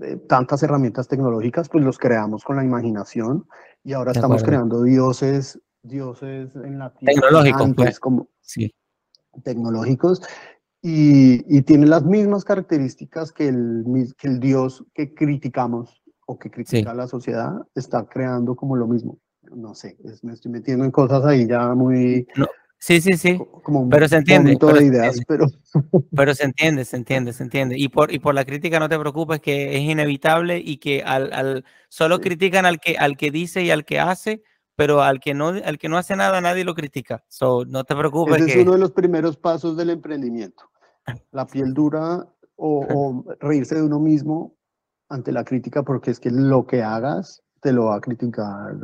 eh, 0.00 0.16
tantas 0.28 0.62
herramientas 0.62 1.06
tecnológicas, 1.08 1.68
pues 1.68 1.84
los 1.84 1.98
creamos 1.98 2.44
con 2.44 2.56
la 2.56 2.64
imaginación 2.64 3.46
y 3.84 3.92
ahora 3.92 4.12
De 4.12 4.18
estamos 4.18 4.42
acuerdo. 4.42 4.46
creando 4.46 4.82
dioses, 4.82 5.60
dioses 5.82 6.54
en 6.56 6.78
la 6.78 6.92
tierra 6.94 7.14
Tecnológicos, 7.14 7.72
pues. 7.76 8.00
como 8.00 8.28
Sí. 8.40 8.74
tecnológicos 9.42 10.22
y, 10.82 11.44
y 11.56 11.62
tiene 11.62 11.86
las 11.86 12.04
mismas 12.04 12.44
características 12.44 13.32
que 13.32 13.48
el, 13.48 13.84
que 14.18 14.28
el 14.28 14.40
dios 14.40 14.84
que 14.94 15.14
criticamos 15.14 16.02
o 16.26 16.38
que 16.38 16.50
critica 16.50 16.90
Sí. 16.92 16.96
la 16.96 17.06
sociedad 17.06 17.52
está 17.74 18.06
creando 18.06 18.54
como 18.56 18.76
lo 18.76 18.86
mismo. 18.86 19.18
No 19.54 19.74
sé, 19.74 19.96
es- 20.04 20.24
me 20.24 20.32
estoy 20.32 20.50
metiendo 20.52 20.84
en 20.84 20.90
cosas 20.90 21.24
ahí 21.24 21.46
ya 21.46 21.74
muy 21.74 22.26
No, 22.36 22.46
sí, 22.84 23.00
sí, 23.00 23.16
sí. 23.16 23.38
co- 23.38 23.62
como 23.62 23.80
un 23.80 23.90
Pero 23.90 24.08
se 24.08 24.16
entiende, 24.16 24.56
pero 24.60 24.74
de 24.74 24.80
se 24.80 24.86
ideas, 24.86 25.20
pero 25.26 25.46
Pero 26.16 26.34
se 26.34 26.44
entiende, 26.44 26.84
se 26.84 26.96
entiende, 26.96 27.32
se 27.32 27.42
entiende. 27.42 27.76
Y 27.78 27.88
por, 27.88 28.12
y 28.12 28.18
por 28.18 28.34
la 28.34 28.44
crítica 28.44 28.78
no 28.78 28.88
te 28.88 28.98
preocupes, 28.98 29.40
que 29.40 29.76
es 29.76 29.82
inevitable 29.82 30.58
y 30.64 30.76
que 30.78 31.02
al, 31.02 31.32
al 31.32 31.64
solo 31.88 32.16
Sí. 32.16 32.22
critican 32.22 32.66
al 32.66 32.78
que, 32.78 32.96
al 32.96 33.16
que 33.16 33.30
dice 33.30 33.62
y 33.62 33.70
al 33.70 33.84
que 33.84 34.00
hace, 34.00 34.42
pero 34.76 35.02
al 35.02 35.20
que 35.20 35.34
no, 35.34 35.48
al 35.48 35.78
que 35.78 35.88
no 35.88 35.96
hace 35.98 36.16
nada 36.16 36.40
nadie 36.40 36.64
lo 36.64 36.74
critica. 36.74 37.24
So, 37.28 37.64
no 37.64 37.84
te 37.84 37.94
preocupes 37.96 38.36
ese 38.36 38.44
es 38.46 38.52
que 38.54 38.62
uno 38.62 38.72
de 38.72 38.78
los 38.78 38.92
primeros 38.92 39.36
pasos 39.36 39.76
del 39.76 39.90
emprendimiento. 39.90 40.64
La 41.32 41.46
piel 41.46 41.74
dura 41.74 42.26
o, 42.56 42.86
o 42.88 43.24
reírse 43.40 43.74
de 43.74 43.82
uno 43.82 43.98
mismo 43.98 44.56
ante 45.08 45.32
la 45.32 45.44
crítica, 45.44 45.82
porque 45.82 46.10
es 46.10 46.20
que 46.20 46.30
lo 46.30 46.66
que 46.66 46.82
hagas 46.82 47.42
te 47.64 47.72
lo 47.72 47.86
va 47.86 47.96
a 47.96 48.00
criticar. 48.00 48.76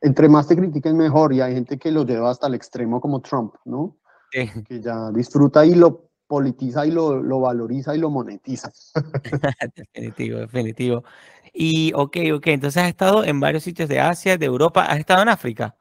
Entre 0.00 0.26
más 0.26 0.48
te 0.48 0.56
critiquen, 0.56 0.96
mejor. 0.96 1.34
Y 1.34 1.42
hay 1.42 1.52
gente 1.52 1.78
que 1.78 1.92
lo 1.92 2.06
lleva 2.06 2.30
hasta 2.30 2.46
el 2.46 2.54
extremo, 2.54 2.98
como 2.98 3.20
Trump, 3.20 3.56
¿no? 3.66 3.98
Sí, 4.30 4.48
Que 4.64 4.80
ya 4.80 5.10
disfruta 5.10 5.66
y 5.66 5.74
lo 5.74 6.08
politiza 6.26 6.86
y 6.86 6.92
lo, 6.92 7.22
lo 7.22 7.40
valoriza 7.40 7.94
y 7.94 7.98
lo 7.98 8.08
monetiza. 8.08 8.72
definitivo, 9.76 10.38
definitivo. 10.38 11.04
Y 11.52 11.92
ok, 11.94 12.16
ok, 12.36 12.46
entonces 12.46 12.82
has 12.82 12.88
estado 12.88 13.22
en 13.22 13.38
varios 13.38 13.64
sitios 13.64 13.86
de 13.90 14.00
Asia, 14.00 14.38
de 14.38 14.46
Europa, 14.46 14.86
has 14.86 14.98
estado 14.98 15.20
en 15.20 15.28
África. 15.28 15.76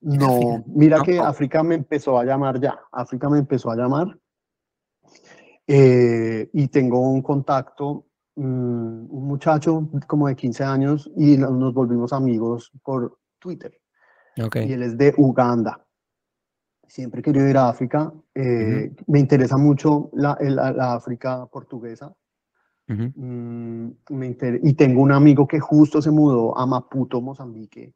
No, 0.00 0.62
mira 0.68 1.02
que 1.02 1.18
África 1.18 1.64
me 1.64 1.74
empezó 1.74 2.20
a 2.20 2.24
llamar 2.24 2.60
ya. 2.60 2.78
África 2.92 3.28
me 3.28 3.40
empezó 3.40 3.72
a 3.72 3.74
llamar. 3.74 4.16
eh, 5.66 6.48
y 6.52 6.68
tengo 6.68 7.00
un 7.00 7.20
contacto, 7.20 8.06
un 8.38 9.26
muchacho 9.26 9.88
como 10.06 10.28
de 10.28 10.36
15 10.36 10.64
años, 10.64 11.10
y 11.16 11.36
no- 11.36 11.50
nos 11.50 11.74
volvimos 11.74 12.12
amigos 12.12 12.70
por 12.82 13.18
Twitter. 13.38 13.72
Ok, 14.42 14.56
Y 14.56 14.72
él 14.72 14.82
es 14.82 14.96
de 14.96 15.12
Uganda. 15.16 15.84
Siempre 16.86 17.20
he 17.20 17.22
querido 17.22 17.48
ir 17.48 17.56
a 17.56 17.68
África. 17.68 18.12
eh, 18.34 18.94
Me 19.06 19.18
interesa 19.18 19.56
mucho 19.58 20.10
la, 20.14 20.36
la- 20.40 20.72
la 20.72 20.94
África 20.94 21.46
portuguesa. 21.46 22.14
ujú, 22.88 23.12
Mm, 23.14 23.90
me 24.10 24.26
inter- 24.26 24.60
y 24.62 24.72
tengo 24.74 25.02
un 25.02 25.12
amigo 25.12 25.46
que 25.46 25.60
justo 25.60 26.00
se 26.00 26.10
mudó 26.10 26.56
a 26.56 26.64
Maputo, 26.66 27.20
Mozambique. 27.20 27.94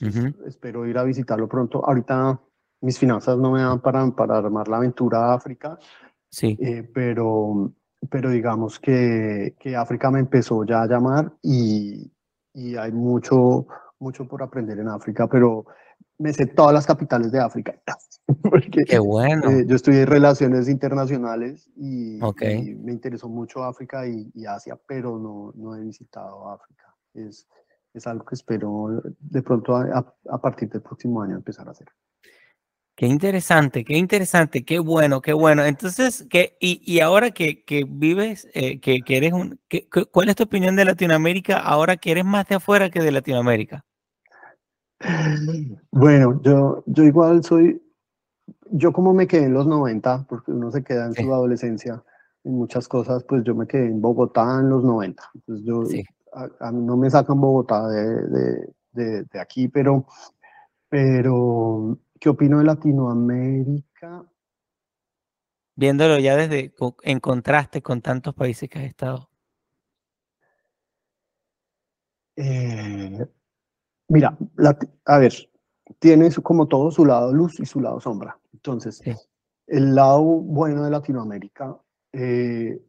Entonces, 0.00 0.34
ujú. 0.34 0.44
Espero 0.46 0.86
ir 0.86 0.96
a 0.98 1.04
visitarlo 1.04 1.46
pronto. 1.48 1.84
Ahorita 1.84 2.40
mis 2.80 2.98
finanzas 2.98 3.36
no 3.38 3.50
me 3.52 3.60
dan 3.60 3.80
para, 3.80 4.08
para 4.12 4.38
armar 4.38 4.68
la 4.68 4.78
aventura 4.78 5.18
a 5.18 5.34
África, 5.34 5.78
sí. 6.30 6.56
Eh, 6.60 6.82
pero, 6.94 7.72
pero 8.10 8.30
digamos 8.30 8.78
que, 8.78 9.54
que, 9.58 9.76
África 9.76 10.10
me 10.10 10.20
empezó 10.20 10.64
ya 10.64 10.82
a 10.82 10.86
llamar 10.86 11.32
y, 11.42 12.12
y 12.54 12.76
hay 12.76 12.92
mucho, 12.92 13.66
mucho 13.98 14.26
por 14.26 14.42
aprender 14.42 14.78
en 14.78 14.88
África, 14.88 15.26
pero 15.28 15.66
me 16.18 16.32
sé 16.32 16.46
todas 16.46 16.72
las 16.72 16.86
capitales 16.86 17.32
de 17.32 17.40
África. 17.40 17.74
Porque, 18.42 18.84
Qué 18.86 18.98
bueno. 18.98 19.50
Eh, 19.50 19.64
yo 19.66 19.76
estudié 19.76 20.06
relaciones 20.06 20.68
internacionales 20.68 21.68
y, 21.76 22.18
me 22.80 22.92
interesó 22.92 23.28
mucho 23.28 23.64
África 23.64 24.06
y, 24.06 24.30
y, 24.34 24.46
Asia, 24.46 24.78
pero 24.86 25.18
no, 25.18 25.52
no 25.56 25.74
he 25.74 25.80
visitado 25.80 26.48
África. 26.50 26.94
Es, 27.14 27.46
es 27.92 28.06
algo 28.06 28.24
que 28.24 28.34
espero 28.34 29.02
de 29.18 29.42
pronto 29.42 29.76
a, 29.76 30.14
a, 30.30 30.40
partir 30.40 30.70
del 30.70 30.82
próximo 30.82 31.22
año 31.22 31.36
empezar 31.36 31.68
a 31.68 31.72
hacer. 31.72 31.88
Qué 33.02 33.08
interesante, 33.08 33.84
qué 33.84 33.98
interesante, 33.98 34.64
qué 34.64 34.78
bueno, 34.78 35.20
qué 35.20 35.32
bueno. 35.32 35.64
Entonces, 35.64 36.24
¿qué, 36.30 36.56
y, 36.60 36.80
y 36.84 37.00
ahora 37.00 37.32
que, 37.32 37.64
que 37.64 37.84
vives, 37.84 38.46
eh, 38.54 38.78
que, 38.78 39.00
que, 39.00 39.16
eres 39.16 39.32
un, 39.32 39.58
que, 39.68 39.88
¿cuál 39.88 40.28
es 40.28 40.36
tu 40.36 40.44
opinión 40.44 40.76
de 40.76 40.84
Latinoamérica 40.84 41.58
ahora 41.58 41.96
que 41.96 42.12
eres 42.12 42.24
más 42.24 42.46
de 42.46 42.54
afuera 42.54 42.90
que 42.90 43.00
de 43.00 43.10
Latinoamérica? 43.10 43.84
Bueno, 45.90 46.40
yo, 46.44 46.84
yo 46.86 47.02
igual 47.02 47.42
soy, 47.42 47.82
yo 48.70 48.92
como 48.92 49.12
me 49.12 49.26
quedé 49.26 49.46
en 49.46 49.54
los 49.54 49.66
90, 49.66 50.26
porque 50.28 50.52
uno 50.52 50.70
se 50.70 50.84
queda 50.84 51.06
en 51.06 51.14
su 51.14 51.34
adolescencia 51.34 52.04
en 52.44 52.52
muchas 52.52 52.86
cosas, 52.86 53.24
pues 53.24 53.42
yo 53.42 53.56
me 53.56 53.66
quedé 53.66 53.86
en 53.86 54.00
Bogotá 54.00 54.60
en 54.60 54.68
los 54.68 54.84
90. 54.84 55.28
Entonces 55.34 55.66
yo, 55.66 55.82
a, 56.60 56.70
mí 56.70 56.84
no 56.84 56.96
me 56.96 57.10
sacan 57.10 57.40
Bogotá 57.40 57.84
de, 57.88 58.28
de, 58.28 58.74
de, 58.92 59.24
de 59.24 59.40
aquí, 59.40 59.66
pero, 59.66 60.06
pero 60.88 61.98
¿Qué 62.22 62.28
opino 62.28 62.58
de 62.58 62.64
Latinoamérica? 62.64 64.24
Viéndolo 65.74 66.20
ya 66.20 66.36
desde 66.36 66.72
en 67.02 67.18
contraste 67.18 67.82
con 67.82 68.00
tantos 68.00 68.32
países 68.32 68.70
que 68.70 68.78
has 68.78 68.84
estado. 68.84 69.28
Eh, 72.36 73.26
mira, 74.06 74.38
a 75.04 75.18
ver, 75.18 75.32
tiene 75.98 76.30
como 76.44 76.68
todo 76.68 76.92
su 76.92 77.04
lado 77.04 77.32
luz 77.32 77.58
y 77.58 77.66
su 77.66 77.80
lado 77.80 77.98
sombra. 77.98 78.38
Entonces, 78.52 79.02
el 79.66 79.92
lado 79.92 80.22
bueno 80.22 80.84
de 80.84 80.92
Latinoamérica, 80.92 81.76
eh, 82.12 82.80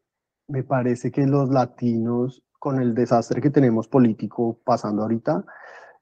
me 0.47 0.63
parece 0.63 1.11
que 1.11 1.25
los 1.25 1.49
latinos, 1.49 2.43
con 2.59 2.79
el 2.79 2.93
desastre 2.93 3.41
que 3.41 3.49
tenemos 3.49 3.87
político 3.87 4.59
pasando 4.63 5.01
ahorita, 5.01 5.43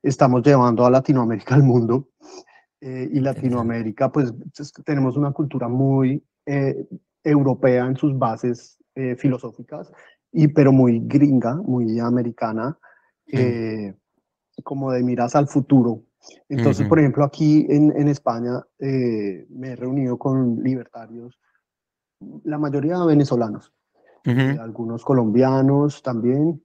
estamos 0.03 0.43
llevando 0.43 0.86
a 0.86 0.89
Latinoamérica 0.89 1.55
al 1.55 1.63
mundo 1.63 2.09
eh, 2.84 3.07
y 3.13 3.19
Latinoamérica, 3.19 4.11
pues 4.11 4.34
tenemos 4.84 5.15
una 5.15 5.32
cultura 5.32 5.67
muy 5.67 6.23
eh, 6.47 6.88
europea 7.23 7.86
en 7.86 7.95
sus 7.95 8.17
bases 8.17 8.79
eh, 8.95 9.15
filosóficas, 9.15 9.91
y, 10.32 10.47
pero 10.47 10.71
muy 10.71 10.99
gringa, 10.99 11.57
muy 11.57 11.99
americana, 11.99 12.75
como 14.63 14.91
de 14.91 15.03
miras 15.03 15.36
al 15.36 15.47
futuro. 15.47 16.01
Entonces, 16.49 16.88
por 16.88 16.97
ejemplo, 16.97 17.23
aquí 17.23 17.67
en, 17.69 17.93
en 17.95 18.07
España 18.07 18.63
me 18.79 19.69
he 19.69 19.75
reunido 19.75 20.17
con 20.17 20.63
libertarios, 20.63 21.39
la 22.43 22.57
mayoría 22.57 22.97
venezolanos, 23.05 23.71
algunos 24.25 25.03
colombianos 25.05 26.01
también, 26.01 26.63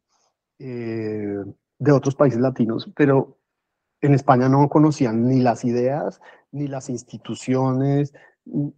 de 0.58 1.92
otros 1.92 2.14
países 2.14 2.40
latinos, 2.40 2.90
pero 2.96 3.35
en 4.06 4.14
España 4.14 4.48
no 4.48 4.68
conocían 4.68 5.26
ni 5.26 5.40
las 5.40 5.64
ideas, 5.64 6.20
ni 6.52 6.66
las 6.66 6.88
instituciones, 6.88 8.12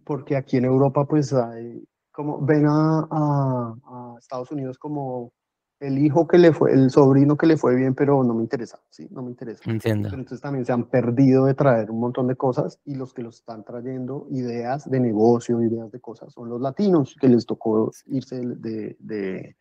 porque 0.03 0.35
aquí 0.35 0.57
en 0.57 0.65
Europa 0.65 1.05
pues 1.05 1.33
hay, 1.33 1.83
como 2.11 2.39
ven 2.41 2.65
a, 2.67 3.07
a, 3.11 4.15
Estados 4.19 4.51
Unidos 4.51 4.77
como 4.77 5.31
el 5.79 5.97
hijo 5.97 6.27
que 6.27 6.37
le 6.37 6.51
fue, 6.51 6.73
el 6.73 6.89
sobrino 6.89 7.37
que 7.37 7.47
le 7.47 7.55
fue 7.55 7.73
bien, 7.75 7.95
pero 7.95 8.21
no 8.23 8.33
me 8.33 8.43
interesa, 8.43 8.79
sí, 8.89 9.07
no 9.11 9.21
me 9.21 9.29
interesa. 9.29 9.63
Entiendo. 9.69 10.09
entonces 10.09 10.41
también 10.41 10.65
se 10.65 10.73
han 10.73 10.89
perdido 10.89 11.45
de 11.45 11.53
traer 11.53 11.89
un 11.89 12.01
montón 12.01 12.27
de 12.27 12.35
cosas 12.35 12.79
y 12.83 12.95
los 12.95 13.13
que 13.13 13.23
los 13.23 13.37
están 13.37 13.63
trayendo 13.63 14.27
ideas 14.31 14.89
de 14.89 14.99
negocio, 14.99 15.61
ideas 15.63 15.89
de 15.91 16.01
cosas, 16.01 16.33
son 16.33 16.49
los 16.49 16.59
latinos 16.59 17.15
que 17.19 17.29
les 17.29 17.45
tocó 17.45 17.91
irse 18.07 18.41
de, 18.41 18.97
de, 18.99 19.55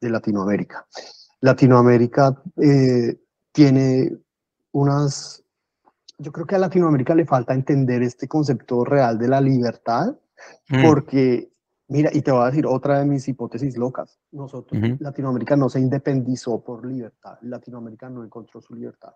de 0.00 0.10
Latinoamérica. 0.10 0.86
Latinoamérica 1.40 2.42
eh, 2.56 3.18
tiene 3.52 4.12
unas, 4.72 5.44
yo 6.18 6.32
creo 6.32 6.46
que 6.46 6.54
a 6.54 6.58
Latinoamérica 6.58 7.14
le 7.14 7.26
falta 7.26 7.54
entender 7.54 8.02
este 8.02 8.28
concepto 8.28 8.84
real 8.84 9.18
de 9.18 9.28
la 9.28 9.40
libertad, 9.40 10.16
mm. 10.68 10.84
porque, 10.84 11.52
mira, 11.88 12.10
y 12.12 12.22
te 12.22 12.30
voy 12.30 12.42
a 12.42 12.46
decir 12.46 12.66
otra 12.66 12.98
de 12.98 13.06
mis 13.06 13.26
hipótesis 13.28 13.76
locas, 13.76 14.18
nosotros, 14.32 14.80
Latinoamérica 15.00 15.56
no 15.56 15.68
se 15.68 15.80
independizó 15.80 16.62
por 16.62 16.84
libertad, 16.86 17.38
Latinoamérica 17.42 18.08
no 18.08 18.24
encontró 18.24 18.60
su 18.60 18.74
libertad. 18.74 19.12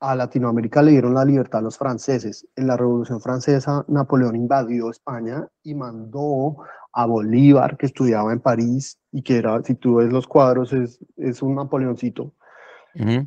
A 0.00 0.14
Latinoamérica 0.14 0.82
le 0.82 0.90
dieron 0.90 1.14
la 1.14 1.24
libertad 1.24 1.60
a 1.60 1.62
los 1.62 1.78
franceses. 1.78 2.46
En 2.56 2.66
la 2.66 2.76
Revolución 2.76 3.22
Francesa, 3.22 3.84
Napoleón 3.88 4.36
invadió 4.36 4.90
España 4.90 5.48
y 5.62 5.74
mandó 5.74 6.56
a 6.92 7.06
Bolívar, 7.06 7.76
que 7.78 7.86
estudiaba 7.86 8.32
en 8.32 8.40
París 8.40 8.98
y 9.12 9.22
que 9.22 9.38
era, 9.38 9.62
si 9.62 9.76
tú 9.76 9.96
ves 9.96 10.12
los 10.12 10.26
cuadros, 10.26 10.72
es, 10.72 10.98
es 11.16 11.42
un 11.42 11.54
Napoleoncito, 11.54 12.34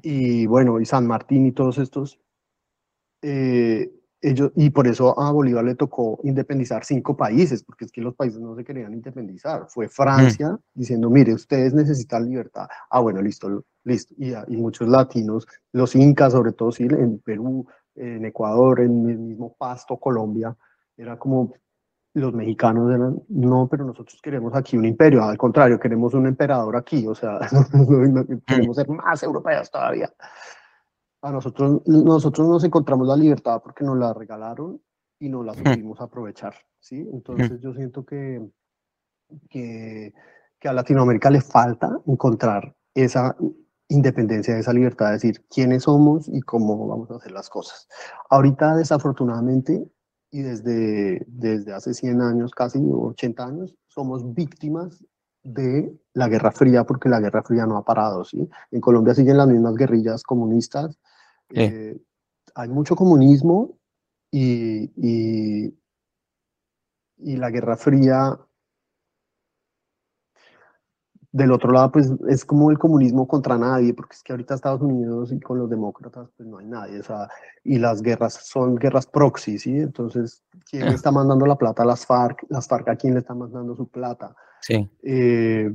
y 0.02 0.46
bueno, 0.46 0.80
y 0.80 0.86
San 0.86 1.06
Martín 1.06 1.46
y 1.46 1.52
todos 1.52 1.78
estos, 1.78 2.20
eh, 3.22 3.92
ellos, 4.22 4.52
y 4.56 4.70
por 4.72 4.88
eso 4.88 5.20
a 5.20 5.32
Bolívar 5.32 5.64
le 5.64 5.76
tocó 5.76 6.20
independizar 6.24 6.84
cinco 6.84 7.16
países, 7.16 7.64
porque 7.64 7.86
es 7.86 7.92
que 7.92 8.02
los 8.02 8.16
países 8.16 8.40
no 8.40 8.56
se 8.56 8.64
querían 8.64 8.94
independizar. 8.94 9.68
Fue 9.70 9.88
Francia 9.88 10.58
diciendo, 10.74 11.10
mire, 11.10 11.34
ustedes 11.34 11.74
necesitan 11.74 12.28
libertad. 12.28 12.68
Ah, 12.90 13.00
bueno, 13.00 13.22
listo, 13.22 13.64
listo. 13.84 14.16
Y, 14.18 14.34
y, 14.34 14.58
muchos 14.58 14.88
latinos, 14.88 15.48
los 15.72 15.96
incas 15.96 16.34
sobre 16.34 16.54
todo, 16.54 16.72
sí, 16.72 16.84
en 16.84 17.20
Perú, 17.20 17.68
en 17.96 18.26
Ecuador, 18.26 18.80
en 18.80 19.10
el 19.10 19.20
mismo 19.20 19.56
Pasto, 19.58 19.98
Colombia, 19.98 20.56
era 20.96 21.18
como, 21.20 21.54
los 22.18 22.34
mexicanos 22.34 22.92
eran, 22.92 23.22
no, 23.30 23.68
pero 23.70 23.86
nosotros 23.86 24.20
queremos 24.22 24.56
aquí 24.56 24.76
un 24.76 24.86
imperio, 24.86 25.24
al 25.24 25.38
contrario, 25.38 25.80
queremos 25.80 26.14
un 26.14 26.28
emperador 26.28 26.76
aquí, 26.76 27.06
o 27.08 27.14
sea, 27.14 27.40
queremos 28.48 28.76
ser 28.76 28.90
más 28.90 29.22
europeos 29.24 29.70
todavía. 29.70 30.12
A 31.22 31.32
nosotros, 31.32 31.82
nosotros 31.86 32.48
nos 32.48 32.64
encontramos 32.64 33.08
la 33.08 33.16
libertad 33.16 33.62
porque 33.62 33.84
nos 33.84 33.98
la 33.98 34.14
regalaron 34.14 34.82
y 35.20 35.30
no 35.30 35.44
la 35.44 35.54
supimos 35.54 36.00
aprovechar, 36.02 36.56
¿sí? 36.80 37.08
Entonces 37.12 37.60
yo 37.60 37.74
siento 37.74 38.06
que, 38.06 38.48
que, 39.50 40.14
que 40.60 40.70
a 40.70 40.74
Latinoamérica 40.74 41.30
le 41.30 41.42
falta 41.42 42.00
encontrar 42.06 42.76
esa 42.94 43.36
independencia, 43.90 44.58
esa 44.58 44.74
libertad 44.74 45.08
de 45.08 45.14
decir 45.14 45.46
quiénes 45.50 45.84
somos 45.84 46.28
y 46.28 46.42
cómo 46.42 46.88
vamos 46.88 47.12
a 47.12 47.16
hacer 47.16 47.32
las 47.32 47.50
cosas. 47.50 47.88
Ahorita, 48.30 48.76
desafortunadamente, 48.76 49.88
y 50.32 50.42
desde, 50.42 51.26
desde 51.28 51.74
hace 51.74 51.94
100 51.94 52.22
años, 52.22 52.52
casi 52.52 52.80
80 52.80 53.46
años, 53.46 53.76
somos 53.88 54.34
víctimas 54.34 55.06
de 55.44 55.98
la 56.14 56.28
Guerra 56.28 56.52
Fría 56.52 56.84
porque 56.84 57.10
la 57.10 57.20
Guerra 57.20 57.44
Fría 57.44 57.66
no 57.66 57.78
ha 57.78 57.86
parado. 57.86 58.24
¿sí? 58.26 58.50
En 58.72 58.82
Colombia 58.82 59.14
siguen 59.14 59.38
las 59.38 59.48
mismas 59.48 59.76
guerrillas 59.76 60.24
comunistas. 60.24 61.00
Eh, 61.54 61.98
hay 62.56 62.70
mucho 62.70 62.96
comunismo 62.96 63.78
y, 64.30 64.92
y, 64.98 65.74
y 67.18 67.38
la 67.38 67.50
Guerra 67.50 67.78
Fría 67.78 68.38
del 71.38 71.52
otro 71.52 71.72
lado, 71.72 71.92
pues 71.92 72.12
es 72.28 72.44
como 72.44 72.72
el 72.72 72.80
comunismo 72.80 73.28
contra 73.28 73.58
nadie, 73.58 73.94
porque 73.94 74.16
es 74.16 74.24
que 74.24 74.34
ahorita 74.34 74.56
Estados 74.56 74.82
Unidos 74.82 75.32
y 75.32 75.40
con 75.40 75.60
los 75.60 75.70
demócratas, 75.70 76.30
pues 76.36 76.50
no 76.50 76.58
hay 76.58 76.66
nadie, 76.66 77.00
o 77.00 77.04
sea, 77.04 77.30
y 77.64 77.78
las 77.78 78.02
guerras 78.02 78.34
son 78.44 78.76
guerras 78.76 79.06
proxy, 79.06 79.60
¿sí? 79.60 79.78
Entonces, 79.78 80.44
¿quién 80.70 80.86
le 80.86 80.96
está 80.96 81.12
mandando 81.12 81.46
la 81.46 81.56
plata 81.56 81.84
a 81.84 81.86
las 81.86 82.06
FARC? 82.06 82.46
Las 82.50 82.68
FARC 82.68 82.90
a 82.90 82.96
quién 82.96 83.14
le 83.14 83.20
están 83.20 83.38
mandando 83.38 83.76
su 83.76 83.88
plata. 83.88 84.36
Sí. 84.62 84.90
Eh, 85.04 85.72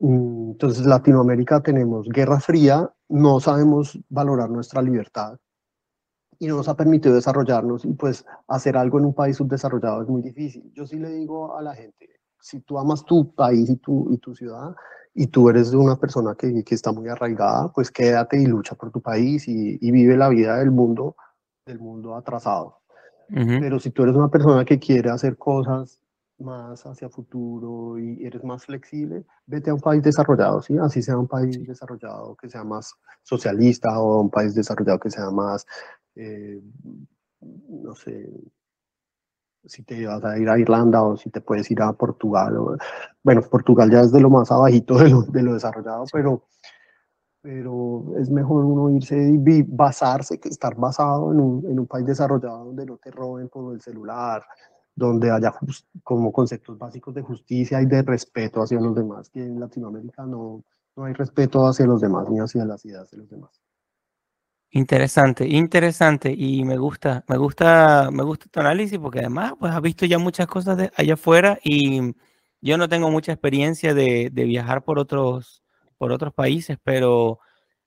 mm, 0.00 0.50
entonces, 0.52 0.86
Latinoamérica 0.86 1.60
tenemos 1.60 2.08
guerra 2.08 2.40
fría, 2.40 2.90
no 3.08 3.38
sabemos 3.38 3.98
valorar 4.08 4.48
nuestra 4.48 4.80
libertad 4.80 5.38
y 6.38 6.46
no 6.46 6.56
nos 6.56 6.68
ha 6.68 6.76
permitido 6.76 7.14
desarrollarnos 7.14 7.84
y 7.84 7.92
pues 7.92 8.24
hacer 8.48 8.76
algo 8.76 8.98
en 8.98 9.06
un 9.06 9.14
país 9.14 9.36
subdesarrollado 9.36 10.02
es 10.02 10.08
muy 10.08 10.22
difícil. 10.22 10.72
Yo 10.74 10.86
sí 10.86 10.98
le 10.98 11.10
digo 11.10 11.56
a 11.56 11.62
la 11.62 11.74
gente, 11.74 12.15
si 12.46 12.60
tú 12.60 12.78
amas 12.78 13.04
tu 13.04 13.34
país 13.34 13.68
y 13.68 13.76
tu, 13.76 14.12
y 14.12 14.18
tu 14.18 14.32
ciudad 14.32 14.76
y 15.12 15.26
tú 15.26 15.48
eres 15.48 15.72
una 15.74 15.96
persona 15.96 16.36
que, 16.36 16.62
que 16.62 16.76
está 16.76 16.92
muy 16.92 17.08
arraigada, 17.08 17.72
pues 17.72 17.90
quédate 17.90 18.40
y 18.40 18.46
lucha 18.46 18.76
por 18.76 18.92
tu 18.92 19.00
país 19.00 19.48
y, 19.48 19.78
y 19.80 19.90
vive 19.90 20.16
la 20.16 20.28
vida 20.28 20.56
del 20.58 20.70
mundo, 20.70 21.16
del 21.66 21.80
mundo 21.80 22.14
atrasado. 22.14 22.78
Pero 23.28 23.80
si 23.80 23.90
tú 23.90 24.04
eres 24.04 24.14
una 24.14 24.28
persona 24.28 24.64
que 24.64 24.78
quiere 24.78 25.10
hacer 25.10 25.36
cosas 25.36 25.98
más 26.38 26.86
hacia 26.86 27.08
futuro 27.08 27.98
y 27.98 28.24
eres 28.24 28.44
más 28.44 28.64
flexible, 28.64 29.24
vete 29.46 29.70
a 29.70 29.74
un 29.74 29.80
país 29.80 30.00
desarrollado, 30.04 30.62
¿sí? 30.62 30.78
Así 30.78 31.02
sea 31.02 31.18
un 31.18 31.26
país 31.26 31.66
desarrollado 31.66 32.36
que 32.36 32.48
sea 32.48 32.62
más 32.62 32.94
socialista 33.24 33.98
o 33.98 34.20
un 34.20 34.30
país 34.30 34.54
desarrollado 34.54 35.00
que 35.00 35.10
sea 35.10 35.30
más, 35.30 35.66
eh, 36.14 36.62
no 37.40 37.96
sé, 37.96 38.30
si 39.66 39.82
te 39.82 40.06
vas 40.06 40.24
a 40.24 40.38
ir 40.38 40.48
a 40.48 40.58
Irlanda 40.58 41.02
o 41.02 41.16
si 41.16 41.30
te 41.30 41.40
puedes 41.40 41.70
ir 41.70 41.82
a 41.82 41.92
Portugal. 41.92 42.56
O, 42.56 42.76
bueno, 43.22 43.42
Portugal 43.42 43.90
ya 43.90 44.00
es 44.00 44.12
de 44.12 44.20
lo 44.20 44.30
más 44.30 44.50
abajito 44.50 44.98
de 44.98 45.10
lo, 45.10 45.22
de 45.22 45.42
lo 45.42 45.54
desarrollado, 45.54 46.04
pero, 46.12 46.44
pero 47.40 48.16
es 48.18 48.30
mejor 48.30 48.64
uno 48.64 48.90
irse 48.90 49.16
y 49.16 49.62
basarse 49.62 50.38
que 50.38 50.48
estar 50.48 50.74
basado 50.76 51.32
en 51.32 51.40
un, 51.40 51.66
en 51.66 51.80
un 51.80 51.86
país 51.86 52.06
desarrollado 52.06 52.64
donde 52.66 52.86
no 52.86 52.96
te 52.96 53.10
roben 53.10 53.48
por 53.48 53.74
el 53.74 53.80
celular, 53.80 54.42
donde 54.94 55.30
haya 55.30 55.52
como 56.02 56.32
conceptos 56.32 56.78
básicos 56.78 57.14
de 57.14 57.22
justicia 57.22 57.82
y 57.82 57.86
de 57.86 58.02
respeto 58.02 58.62
hacia 58.62 58.80
los 58.80 58.94
demás, 58.94 59.28
que 59.28 59.42
en 59.42 59.60
Latinoamérica 59.60 60.24
no, 60.24 60.64
no 60.96 61.04
hay 61.04 61.12
respeto 61.12 61.66
hacia 61.66 61.86
los 61.86 62.00
demás 62.00 62.28
ni 62.30 62.40
hacia 62.40 62.64
las 62.64 62.84
ideas 62.84 63.10
de 63.10 63.18
los 63.18 63.28
demás. 63.28 63.65
Interesante, 64.70 65.46
interesante 65.46 66.34
y 66.36 66.64
me 66.64 66.76
gusta, 66.76 67.24
me 67.28 67.38
gusta, 67.38 68.10
me 68.10 68.22
gusta 68.24 68.46
tu 68.50 68.60
análisis 68.60 68.98
porque 68.98 69.20
además 69.20 69.54
pues 69.58 69.72
has 69.72 69.80
visto 69.80 70.04
ya 70.04 70.18
muchas 70.18 70.46
cosas 70.48 70.90
allá 70.96 71.14
afuera 71.14 71.58
y 71.62 72.12
yo 72.60 72.76
no 72.76 72.88
tengo 72.88 73.10
mucha 73.10 73.32
experiencia 73.32 73.94
de, 73.94 74.30
viajar 74.34 74.82
por 74.84 74.98
otros, 74.98 75.62
por 75.98 76.12
otros 76.12 76.34
países, 76.34 76.78
pero, 76.82 77.38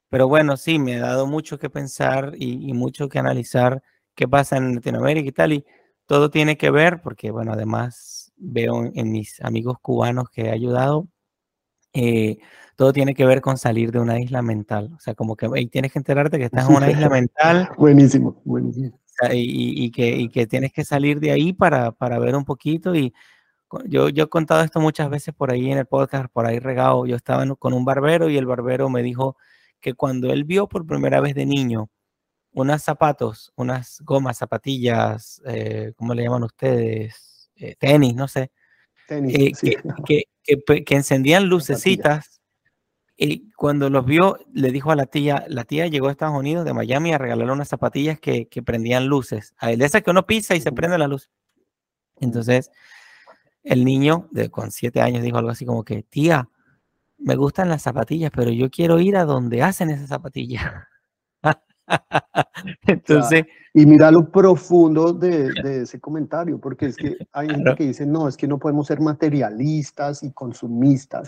pero 0.09 0.27
bueno, 0.27 0.57
sí, 0.57 0.79
me 0.79 0.95
ha 0.97 1.01
dado 1.01 1.27
mucho 1.27 1.59
que 1.59 1.69
pensar 1.69 2.33
y, 2.37 2.73
mucho 2.73 3.09
que 3.09 3.19
analizar 3.19 3.83
qué 4.15 4.27
pasa 4.27 4.57
en 4.57 4.75
Latinoamérica 4.75 5.29
y 5.29 5.31
tal 5.33 5.53
y 5.53 5.65
todo 6.07 6.29
tiene 6.31 6.57
que 6.57 6.71
ver 6.71 7.01
porque 7.01 7.31
bueno, 7.31 7.53
además 7.53 8.31
veo 8.37 8.85
en, 8.95 9.11
mis 9.11 9.41
amigos 9.41 9.77
cubanos 9.81 10.29
que 10.31 10.43
he 10.43 10.51
ayudado 10.51 11.07
eh, 11.93 12.39
todo 12.79 12.93
tiene 12.93 13.13
que 13.13 13.25
ver 13.25 13.41
con 13.41 13.57
salir 13.57 13.91
de 13.91 13.99
una 13.99 14.21
isla 14.21 14.41
mental. 14.41 14.93
O 14.95 14.99
sea, 15.01 15.13
como 15.13 15.35
que 15.35 15.49
tienes 15.69 15.91
que 15.91 15.99
enterarte 15.99 16.37
que 16.37 16.45
estás 16.45 16.69
en 16.69 16.77
una 16.77 16.89
isla 16.89 17.09
mental. 17.09 17.69
buenísimo, 17.77 18.41
buenísimo. 18.45 18.97
Y, 19.33 19.91
que, 19.91 20.15
y 20.15 20.29
que 20.29 20.47
tienes 20.47 20.71
que 20.71 20.85
salir 20.85 21.19
de 21.19 21.31
ahí 21.31 21.51
para, 21.51 21.91
para 21.91 22.17
ver 22.19 22.37
un 22.37 22.45
poquito. 22.45 22.95
Y 22.95 23.13
yo, 23.83 24.07
yo 24.07 24.23
he 24.23 24.29
contado 24.29 24.63
esto 24.63 24.79
muchas 24.79 25.09
veces 25.09 25.33
por 25.35 25.51
ahí 25.51 25.69
en 25.69 25.77
el 25.77 25.87
podcast, 25.87 26.31
por 26.31 26.45
ahí 26.45 26.59
regado. 26.59 27.05
Yo 27.05 27.17
estaba 27.17 27.45
con 27.57 27.73
un 27.73 27.83
barbero 27.83 28.29
y 28.29 28.37
el 28.37 28.45
barbero 28.45 28.89
me 28.89 29.03
dijo 29.03 29.35
que 29.81 29.93
cuando 29.93 30.31
él 30.31 30.45
vio 30.45 30.69
por 30.69 30.87
primera 30.87 31.19
vez 31.19 31.35
de 31.35 31.45
niño 31.45 31.89
unas 32.53 32.81
zapatos, 32.81 33.51
unas 33.57 33.99
gomas, 34.05 34.37
zapatillas, 34.37 35.41
eh, 35.45 35.91
¿cómo 35.97 36.13
le 36.13 36.23
llaman 36.23 36.43
ustedes? 36.43 37.51
Eh, 37.57 37.75
tenis, 37.77 38.15
no 38.15 38.29
sé. 38.29 38.51
Tenis, 39.05 39.35
eh, 39.37 39.51
sí. 39.53 39.75
que, 40.05 40.23
que, 40.43 40.85
que, 40.85 40.95
encendían 40.95 41.45
lucecitas 41.49 42.38
y 43.21 43.51
cuando 43.51 43.89
los 43.89 44.05
vio, 44.05 44.37
le 44.53 44.71
dijo 44.71 44.91
a 44.91 44.95
la 44.95 45.05
tía, 45.05 45.43
la 45.49 45.65
tía 45.65 45.87
llegó 45.87 46.07
a 46.07 46.11
Estados 46.11 46.39
Unidos 46.39 46.63
de 46.63 46.73
Miami 46.73 47.11
a 47.11 47.17
regalarle 47.17 47.51
unas 47.51 47.67
zapatillas 47.67 48.17
que, 48.17 48.47
que 48.47 48.63
prendían 48.63 49.07
luces. 49.07 49.53
A 49.57 49.71
él, 49.71 49.79
de 49.79 49.85
esas 49.85 50.03
que 50.03 50.11
uno 50.11 50.25
pisa 50.25 50.55
y 50.55 50.61
se 50.61 50.71
prende 50.71 50.97
la 50.97 51.09
luz. 51.09 51.29
Entonces, 52.21 52.71
el 53.61 53.83
niño 53.83 54.29
de, 54.31 54.49
con 54.49 54.71
siete 54.71 55.01
años 55.01 55.21
dijo 55.21 55.37
algo 55.37 55.49
así 55.49 55.65
como 55.65 55.83
que, 55.83 56.01
tía, 56.01 56.47
me 57.17 57.35
gustan 57.35 57.67
las 57.67 57.81
zapatillas, 57.81 58.31
pero 58.33 58.51
yo 58.51 58.69
quiero 58.69 59.01
ir 59.01 59.17
a 59.17 59.25
donde 59.25 59.63
hacen 59.63 59.89
esas 59.89 60.07
zapatillas. 60.07 60.63
Entonces. 62.87 63.43
Y 63.73 63.85
mira 63.85 64.11
lo 64.11 64.31
profundo 64.31 65.11
de, 65.11 65.51
de, 65.61 65.81
ese 65.81 65.99
comentario, 65.99 66.57
porque 66.57 66.85
es 66.85 66.95
que 66.95 67.17
hay 67.33 67.49
gente 67.49 67.75
que 67.75 67.87
dice, 67.87 68.05
no, 68.05 68.29
es 68.29 68.37
que 68.37 68.47
no 68.47 68.59
podemos 68.59 68.87
ser 68.87 69.01
materialistas 69.01 70.23
y 70.23 70.31
consumistas. 70.31 71.27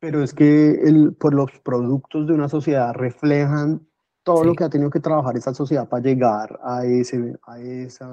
Pero 0.00 0.22
es 0.22 0.32
que 0.32 0.70
el, 0.70 1.14
pues 1.14 1.34
los 1.34 1.50
productos 1.60 2.26
de 2.26 2.32
una 2.32 2.48
sociedad 2.48 2.94
reflejan 2.94 3.86
todo 4.22 4.44
lo 4.44 4.54
que 4.54 4.64
ha 4.64 4.70
tenido 4.70 4.90
que 4.90 5.00
trabajar 5.00 5.36
esa 5.36 5.54
sociedad 5.54 5.88
para 5.88 6.02
llegar 6.02 6.58
a 6.62 6.84
ese, 6.84 7.34
a 7.46 7.58
esa, 7.60 8.08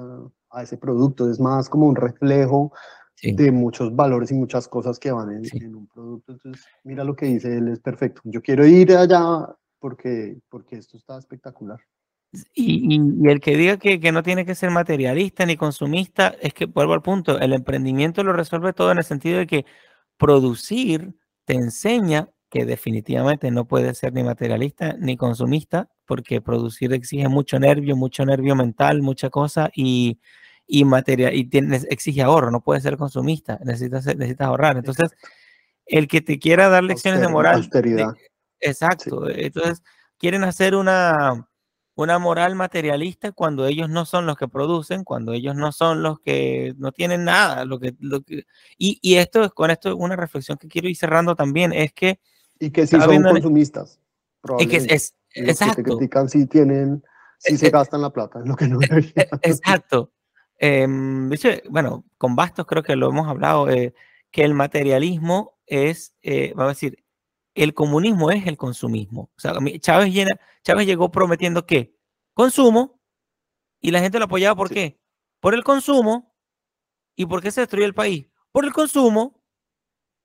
a 0.50 0.62
ese 0.62 0.76
producto. 0.76 1.30
Es 1.30 1.40
más 1.40 1.68
como 1.68 1.86
un 1.86 1.96
reflejo 1.96 2.72
de 3.22 3.50
muchos 3.50 3.94
valores 3.94 4.30
y 4.30 4.34
muchas 4.34 4.68
cosas 4.68 4.98
que 4.98 5.10
van 5.10 5.30
en, 5.30 5.74
un 5.74 5.88
producto. 5.88 6.32
Entonces, 6.32 6.64
mira 6.84 7.04
lo 7.04 7.16
que 7.16 7.26
dice 7.26 7.56
él, 7.56 7.68
es 7.68 7.80
perfecto. 7.80 8.20
Yo 8.24 8.40
quiero 8.42 8.66
ir 8.66 8.94
allá 8.94 9.48
porque, 9.78 10.38
porque 10.48 10.76
esto 10.76 10.96
está 10.96 11.18
espectacular. 11.18 11.78
Y, 12.52 12.94
y, 12.94 13.28
el 13.28 13.40
que 13.40 13.56
diga 13.56 13.78
que, 13.78 13.98
que, 13.98 14.12
no 14.12 14.22
tiene 14.22 14.44
que 14.44 14.54
ser 14.54 14.70
materialista 14.70 15.46
ni 15.46 15.56
consumista, 15.56 16.34
es 16.40 16.52
que 16.52 16.66
vuelvo 16.66 16.92
al 16.92 17.00
punto, 17.00 17.38
el 17.38 17.54
emprendimiento 17.54 18.22
lo 18.22 18.34
resuelve 18.34 18.74
todo 18.74 18.92
en 18.92 18.98
el 18.98 19.04
sentido 19.04 19.38
de 19.38 19.46
que 19.46 19.64
producir 20.18 21.14
te 21.48 21.54
enseña 21.54 22.28
que 22.50 22.66
definitivamente 22.66 23.50
no 23.50 23.66
puede 23.66 23.94
ser 23.94 24.12
ni 24.12 24.22
materialista 24.22 24.94
ni 24.98 25.16
consumista, 25.16 25.88
porque 26.04 26.42
producir 26.42 26.92
exige 26.92 27.26
mucho 27.28 27.58
nervio, 27.58 27.96
mucho 27.96 28.26
nervio 28.26 28.54
mental, 28.54 29.00
mucha 29.00 29.30
cosa 29.30 29.70
y, 29.74 30.20
y, 30.66 30.84
material, 30.84 31.34
y 31.34 31.44
tienes, 31.44 31.86
exige 31.88 32.20
ahorro, 32.20 32.50
no 32.50 32.60
puede 32.60 32.82
ser 32.82 32.98
consumista, 32.98 33.58
necesitas, 33.64 34.04
necesitas 34.04 34.46
ahorrar. 34.46 34.76
Entonces, 34.76 35.10
el 35.86 36.06
que 36.06 36.20
te 36.20 36.38
quiera 36.38 36.68
dar 36.68 36.84
lecciones 36.84 37.22
de 37.22 37.28
moral. 37.28 37.66
exacto. 38.60 39.30
Entonces, 39.30 39.82
quieren 40.18 40.44
hacer 40.44 40.74
una, 40.74 41.47
una 41.98 42.20
moral 42.20 42.54
materialista 42.54 43.32
cuando 43.32 43.66
ellos 43.66 43.90
no 43.90 44.04
son 44.04 44.24
los 44.24 44.36
que 44.36 44.46
producen, 44.46 45.02
cuando 45.02 45.32
ellos 45.32 45.56
no 45.56 45.72
son 45.72 46.00
los 46.00 46.20
que 46.20 46.72
no 46.78 46.92
tienen 46.92 47.24
nada. 47.24 47.64
Lo 47.64 47.80
que, 47.80 47.96
lo 47.98 48.20
que, 48.20 48.46
y, 48.78 49.00
y 49.02 49.16
esto 49.16 49.50
con 49.50 49.72
esto 49.72 49.88
es 49.88 49.96
una 49.98 50.14
reflexión 50.14 50.58
que 50.58 50.68
quiero 50.68 50.88
ir 50.88 50.96
cerrando 50.96 51.34
también, 51.34 51.72
es 51.72 51.92
que... 51.92 52.20
Y 52.60 52.70
que 52.70 52.86
si 52.86 53.00
son 53.00 53.24
consumistas. 53.24 53.98
Y 54.60 54.68
que 54.68 54.76
es, 54.76 55.16
exacto. 55.34 55.82
Que 55.82 55.82
critican 55.82 56.28
si 56.28 56.46
tienen, 56.46 57.02
si 57.38 57.58
se 57.58 57.68
gastan 57.68 58.02
la 58.02 58.10
plata, 58.10 58.42
lo 58.44 58.54
que 58.54 58.68
no 58.68 58.80
e, 58.80 59.12
e, 59.16 59.28
Exacto. 59.42 60.12
Eh, 60.60 60.86
bueno, 61.68 62.04
con 62.16 62.36
Bastos 62.36 62.64
creo 62.66 62.84
que 62.84 62.94
lo 62.94 63.08
hemos 63.08 63.26
hablado, 63.26 63.68
eh, 63.70 63.92
que 64.30 64.44
el 64.44 64.54
materialismo 64.54 65.58
es, 65.66 66.14
eh, 66.22 66.52
vamos 66.54 66.70
a 66.70 66.74
decir, 66.74 67.04
el 67.58 67.74
comunismo 67.74 68.30
es 68.30 68.46
el 68.46 68.56
consumismo. 68.56 69.30
O 69.36 69.40
sea, 69.40 69.52
Chávez, 69.80 70.12
llena, 70.12 70.38
Chávez 70.62 70.86
llegó 70.86 71.10
prometiendo 71.10 71.66
que 71.66 71.94
consumo 72.34 73.00
y 73.80 73.90
la 73.90 74.00
gente 74.00 74.18
lo 74.18 74.26
apoyaba 74.26 74.56
¿por 74.56 74.70
qué? 74.70 75.00
Por 75.40 75.54
el 75.54 75.64
consumo. 75.64 76.34
¿Y 77.16 77.26
por 77.26 77.42
qué 77.42 77.50
se 77.50 77.62
destruyó 77.62 77.84
el 77.84 77.94
país? 77.94 78.28
Por 78.52 78.64
el 78.64 78.72
consumo. 78.72 79.42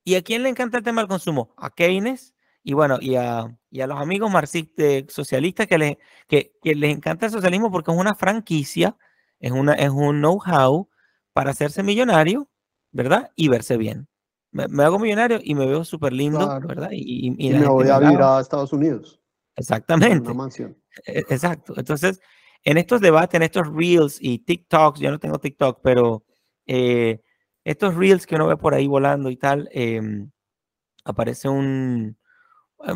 ¿Y 0.03 0.15
a 0.15 0.21
quién 0.21 0.43
le 0.43 0.49
encanta 0.49 0.77
el 0.77 0.83
tema 0.83 1.01
del 1.01 1.07
consumo? 1.07 1.53
A 1.57 1.71
Keynes 1.71 2.35
y 2.63 2.73
bueno, 2.73 2.97
y 3.01 3.15
a, 3.15 3.57
y 3.71 3.81
a 3.81 3.87
los 3.87 3.99
amigos 3.99 4.31
marxistas, 4.31 5.05
socialistas 5.09 5.67
que 5.67 5.77
les, 5.77 5.97
que, 6.27 6.53
que 6.61 6.75
les 6.75 6.95
encanta 6.95 7.25
el 7.25 7.31
socialismo 7.31 7.71
porque 7.71 7.91
es 7.91 7.97
una 7.97 8.15
franquicia, 8.15 8.95
es, 9.39 9.51
una, 9.51 9.73
es 9.73 9.89
un 9.89 10.19
know-how 10.19 10.87
para 11.33 11.51
hacerse 11.51 11.83
millonario, 11.83 12.49
¿verdad? 12.91 13.31
Y 13.35 13.49
verse 13.49 13.75
bien 13.77 14.07
me, 14.53 14.83
hago 14.83 14.99
millonario 14.99 15.39
y 15.43 15.55
me 15.55 15.65
veo 15.65 15.83
súper 15.83 16.13
lindo, 16.13 16.59
¿verdad? 16.61 16.89
Y, 16.91 17.31
me 17.31 17.67
voy 17.67 17.89
a 17.89 17.99
vivir 17.99 18.21
a 18.21 18.39
Estados 18.39 18.71
Unidos. 18.71 19.19
Exactamente. 19.55 20.29
Una 20.29 20.33
mansión. 20.33 20.77
E, 21.05 21.19
exacto. 21.29 21.73
Entonces, 21.75 22.19
en 22.63 22.77
estos 22.77 23.01
debates, 23.01 23.35
en 23.35 23.43
estos 23.43 23.67
reels 23.67 24.17
y 24.21 24.39
TikToks, 24.39 24.99
yo 24.99 25.11
no 25.11 25.19
tengo 25.19 25.39
TikTok, 25.39 25.79
pero 25.83 26.23
eh, 26.67 27.21
estos 27.63 27.95
reels 27.95 28.25
que 28.25 28.35
uno 28.35 28.47
ve 28.47 28.57
por 28.57 28.73
ahí 28.73 28.87
volando 28.87 29.29
y 29.29 29.37
tal, 29.37 29.69
em, 29.71 30.31
aparece 31.03 31.49
un... 31.49 32.17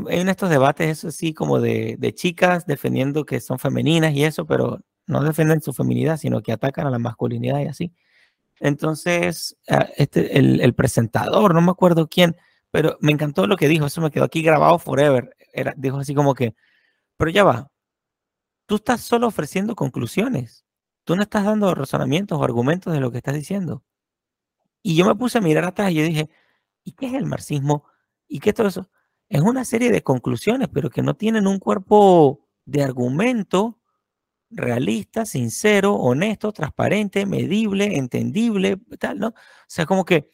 En 0.10 0.28
estos 0.28 0.50
debates, 0.50 0.90
eso 0.90 1.12
sí, 1.12 1.34
como 1.34 1.62
de, 1.62 1.96
de 1.98 2.14
chicas 2.14 2.66
defendiendo 2.66 3.26
que 3.26 3.40
son 3.40 3.58
femeninas 3.58 4.14
y 4.14 4.26
eso, 4.26 4.46
pero 4.46 4.82
no 5.06 5.24
defienden 5.24 5.62
su 5.62 5.72
feminidad, 5.72 6.18
sino 6.18 6.42
que 6.42 6.52
atacan 6.52 6.88
a 6.88 6.90
la 6.92 7.00
masculinidad 7.00 7.62
y 7.62 7.68
así. 7.68 7.94
Entonces, 8.60 9.58
ah, 9.70 9.88
este, 9.98 10.38
el, 10.38 10.74
presentador, 10.74 11.54
no 11.54 11.62
me 11.62 11.72
acuerdo 11.72 12.08
quién, 12.08 12.36
pero 12.72 12.98
me 13.02 13.12
encantó 13.12 13.48
lo 13.48 13.58
que 13.58 13.68
dijo, 13.68 13.86
eso 13.86 14.02
me 14.02 14.12
quedó 14.12 14.26
aquí 14.26 14.42
grabado 14.42 14.80
forever. 14.80 15.36
Era, 15.54 15.74
dijo 15.78 15.98
así 15.98 16.16
como 16.16 16.34
que, 16.34 16.56
pero 17.18 17.32
ya 17.32 17.44
va, 17.44 17.72
tú 18.66 18.76
estás 18.76 19.02
solo 19.02 19.28
ofreciendo 19.28 19.76
conclusiones, 19.76 20.66
tú 21.04 21.16
no 21.16 21.24
estás 21.24 21.46
dando 21.46 21.74
razonamientos 21.74 22.40
o 22.40 22.44
argumentos 22.44 22.94
de 22.94 23.00
lo 23.00 23.12
que 23.12 23.18
estás 23.18 23.36
diciendo. 23.36 23.84
Y 24.84 24.96
yo 24.96 25.06
me 25.06 25.16
puse 25.16 25.38
a 25.38 25.42
mirar 25.42 25.66
atrás 25.66 25.92
y 25.92 26.02
dije, 26.02 26.30
¿y 26.84 26.94
qué 26.94 27.08
es 27.08 27.14
el 27.14 27.26
marxismo? 27.26 27.86
¿Y 28.28 28.40
qué 28.40 28.52
es 28.52 28.56
todo 28.56 28.68
eso? 28.68 28.90
Es 29.30 29.42
una 29.42 29.66
serie 29.66 29.92
de 29.92 30.04
conclusiones, 30.04 30.70
pero 30.72 30.90
que 30.90 31.02
no 31.02 31.16
tienen 31.16 31.48
un 31.48 31.60
cuerpo 31.60 32.48
de 32.66 32.84
argumento 32.84 33.77
realista, 34.50 35.26
sincero, 35.26 35.94
honesto, 35.96 36.52
transparente, 36.52 37.26
medible, 37.26 37.98
entendible, 37.98 38.78
tal, 39.00 39.20
¿no? 39.20 39.28
O 39.30 39.34
sea, 39.68 39.86
como 39.86 40.06
que 40.06 40.30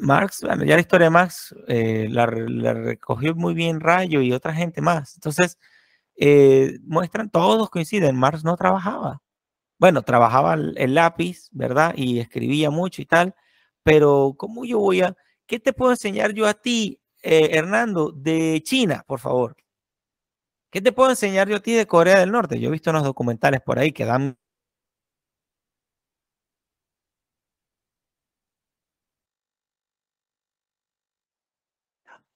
Marx, 0.00 0.40
ya 0.40 0.56
la 0.56 0.80
historia 0.80 1.06
de 1.06 1.10
Marx 1.10 1.54
eh, 1.68 2.08
la, 2.10 2.26
recogió 2.26 3.34
muy 3.34 3.54
bien 3.54 3.80
Rayo 3.80 4.22
y 4.22 4.32
otra 4.32 4.54
gente 4.54 4.80
más. 4.80 5.14
Entonces, 5.16 5.58
eh, 6.16 6.78
muestran, 6.84 7.30
todos 7.30 7.70
coinciden, 7.70 8.16
Marx 8.16 8.44
no 8.44 8.56
trabajaba. 8.56 9.22
Bueno, 9.78 10.02
trabajaba 10.02 10.54
el, 10.54 10.94
lápiz, 10.94 11.48
¿verdad? 11.52 11.94
Y 11.96 12.20
escribía 12.20 12.70
mucho 12.70 13.02
y 13.02 13.06
tal, 13.06 13.34
pero 13.82 14.34
¿cómo 14.38 14.64
yo 14.64 14.78
voy 14.80 15.02
a, 15.02 15.16
qué 15.46 15.60
te 15.60 15.72
puedo 15.72 15.92
enseñar 15.92 16.32
yo 16.34 16.46
a 16.46 16.54
ti, 16.54 17.00
eh, 17.22 17.50
Hernando, 17.52 18.12
de 18.12 18.62
China, 18.64 19.04
por 19.06 19.20
favor? 19.20 19.56
¿Qué 20.72 20.80
te 20.80 20.90
puedo 20.90 21.10
enseñar 21.10 21.50
yo 21.50 21.56
a 21.56 21.60
ti 21.60 21.74
de 21.74 21.86
Corea 21.86 22.18
del 22.18 22.32
Norte? 22.32 22.58
Yo 22.58 22.68
he 22.68 22.72
visto 22.72 22.88
unos 22.88 23.04
documentales 23.04 23.60
por 23.60 23.78
ahí 23.78 23.92
que 23.92 24.06
dan... 24.06 24.38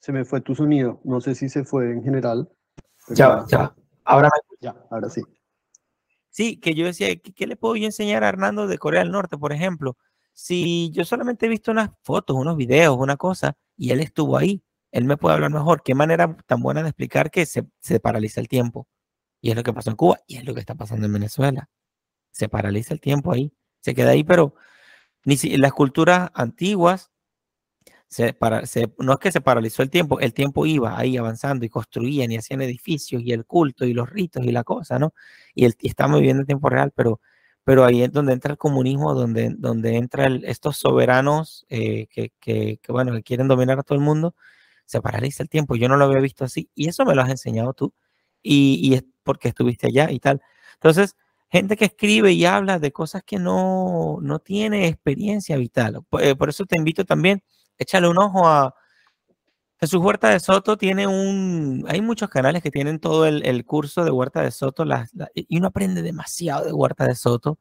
Se 0.00 0.12
me 0.12 0.26
fue 0.26 0.42
tu 0.42 0.54
sonido, 0.54 1.00
no 1.02 1.22
sé 1.22 1.34
si 1.34 1.48
se 1.48 1.64
fue 1.64 1.90
en 1.90 2.04
general. 2.04 2.46
Ya, 3.08 3.46
ya, 3.48 3.74
ahora 4.04 4.28
ya, 4.60 4.76
ahora 4.90 5.08
sí. 5.08 5.22
Sí, 6.28 6.60
que 6.60 6.74
yo 6.74 6.84
decía, 6.84 7.16
¿qué, 7.16 7.32
¿qué, 7.32 7.46
le 7.46 7.56
puedo 7.56 7.74
yo 7.76 7.86
enseñar 7.86 8.22
a 8.22 8.28
Hernando 8.28 8.66
de 8.66 8.76
Corea 8.76 9.00
del 9.00 9.12
Norte, 9.12 9.38
por 9.38 9.54
ejemplo? 9.54 9.96
Si 10.34 10.90
yo 10.90 11.06
solamente 11.06 11.46
he 11.46 11.48
visto 11.48 11.70
unas 11.70 11.88
fotos, 12.02 12.36
unos 12.36 12.58
videos, 12.58 12.98
una 12.98 13.16
cosa, 13.16 13.56
y 13.78 13.92
él 13.92 14.00
estuvo 14.00 14.36
ahí, 14.36 14.62
él 14.92 15.04
me 15.04 15.16
puede 15.16 15.34
hablar 15.34 15.50
mejor. 15.50 15.82
Qué 15.82 15.94
manera 15.94 16.36
tan 16.46 16.60
buena 16.62 16.82
de 16.82 16.90
explicar 16.90 17.30
que 17.30 17.46
se, 17.46 17.64
se 17.80 18.00
paraliza 18.00 18.40
el 18.40 18.48
tiempo. 18.48 18.88
Y 19.40 19.50
es 19.50 19.56
lo 19.56 19.62
que 19.62 19.72
pasó 19.72 19.90
en 19.90 19.96
Cuba 19.96 20.18
y 20.26 20.36
es 20.36 20.44
lo 20.44 20.54
que 20.54 20.60
está 20.60 20.74
pasando 20.74 21.06
en 21.06 21.12
Venezuela. 21.12 21.68
Se 22.32 22.48
paraliza 22.48 22.94
el 22.94 23.00
tiempo 23.00 23.32
ahí, 23.32 23.52
se 23.80 23.94
queda 23.94 24.10
ahí, 24.10 24.24
pero 24.24 24.54
ni 25.24 25.36
si, 25.36 25.56
las 25.56 25.72
culturas 25.72 26.30
antiguas 26.34 27.10
no 28.98 29.12
es 29.12 29.18
que 29.18 29.32
se 29.32 29.40
paralizó 29.40 29.82
el 29.82 29.90
tiempo, 29.90 30.20
el 30.20 30.32
tiempo 30.32 30.64
iba 30.66 30.98
ahí 30.98 31.16
avanzando 31.16 31.64
y 31.64 31.68
construían 31.68 32.30
y 32.30 32.36
hacían 32.36 32.62
edificios 32.62 33.22
y 33.22 33.32
el 33.32 33.44
culto 33.44 33.84
y 33.84 33.92
los 33.92 34.08
ritos 34.08 34.44
y 34.44 34.52
la 34.52 34.64
cosa, 34.64 34.98
¿no? 34.98 35.12
Y, 35.54 35.64
el, 35.64 35.74
estamos 35.82 36.20
viviendo 36.20 36.42
en 36.42 36.46
tiempo 36.46 36.70
real, 36.70 36.92
pero, 36.94 37.20
pero 37.64 37.84
ahí 37.84 38.02
es 38.02 38.12
donde 38.12 38.32
entra 38.32 38.52
el 38.52 38.58
comunismo, 38.58 39.14
donde, 39.14 39.54
donde 39.58 39.96
entran 39.96 40.40
estos 40.44 40.76
soberanos 40.76 41.66
eh, 41.68 42.06
que, 42.08 42.32
que, 42.40 42.78
que, 42.82 42.92
bueno, 42.92 43.12
que 43.12 43.22
quieren 43.22 43.48
dominar 43.48 43.78
a 43.80 43.82
todo 43.82 43.98
el 43.98 44.04
mundo, 44.04 44.34
se 44.86 45.00
paraliza 45.02 45.42
el 45.42 45.48
tiempo. 45.50 45.76
Yo 45.76 45.88
no 45.88 45.96
lo 45.96 46.06
había 46.06 46.20
visto 46.20 46.44
así 46.44 46.70
y 46.74 46.88
eso 46.88 47.04
me 47.04 47.14
lo 47.14 47.22
has 47.22 47.30
enseñado 47.30 47.74
tú 47.74 47.92
y, 48.42 48.80
y 48.82 48.94
es 48.94 49.04
porque 49.22 49.48
estuviste 49.48 49.88
allá 49.88 50.10
y 50.10 50.20
tal. 50.20 50.40
Entonces, 50.74 51.16
gente 51.50 51.76
que 51.76 51.86
escribe 51.86 52.32
y 52.32 52.44
habla 52.46 52.78
de 52.78 52.92
cosas 52.92 53.22
que 53.24 53.38
no, 53.38 54.18
no 54.22 54.38
tiene 54.38 54.88
experiencia 54.88 55.56
vital. 55.56 56.02
Por, 56.08 56.22
eh, 56.22 56.36
eso 56.48 56.64
te 56.64 56.78
invito 56.78 57.04
también 57.04 57.42
échale 57.78 58.08
un 58.08 58.18
ojo 58.18 58.46
a 58.46 58.74
Jesús 59.78 60.00
Huerta 60.02 60.30
de 60.30 60.40
Soto. 60.40 60.76
Tiene 60.76 61.06
un, 61.06 61.84
hay 61.88 62.00
muchos 62.00 62.28
canales 62.28 62.62
que 62.62 62.70
tienen 62.70 62.98
todo 63.00 63.26
el, 63.26 63.64
curso 63.64 64.04
de 64.04 64.10
Huerta 64.10 64.42
de 64.42 64.50
Soto 64.50 64.84
y 65.34 65.58
uno 65.58 65.68
aprende 65.68 66.02
demasiado 66.02 66.64
de 66.64 66.72
Huerta 66.72 67.06
de 67.06 67.14
Soto. 67.14 67.58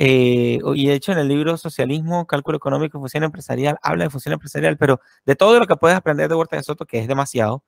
Eh, 0.00 0.60
y 0.76 0.86
de 0.86 0.94
hecho 0.94 1.10
en 1.12 1.18
el 1.18 1.28
libro 1.28 1.56
Socialismo, 1.56 2.26
Cálculo 2.26 2.56
Económico 2.58 2.98
y 2.98 3.00
Función 3.00 3.24
Empresarial 3.24 3.78
habla 3.82 4.04
de 4.04 4.10
función 4.10 4.32
empresarial, 4.32 4.76
pero 4.78 5.00
de 5.26 5.34
todo 5.34 5.58
lo 5.58 5.66
que 5.66 5.74
puedes 5.76 5.96
aprender 5.96 6.28
de 6.28 6.36
Huerta 6.36 6.56
de 6.56 6.62
Soto, 6.62 6.86
que 6.86 7.00
es 7.00 7.08
demasiado, 7.08 7.64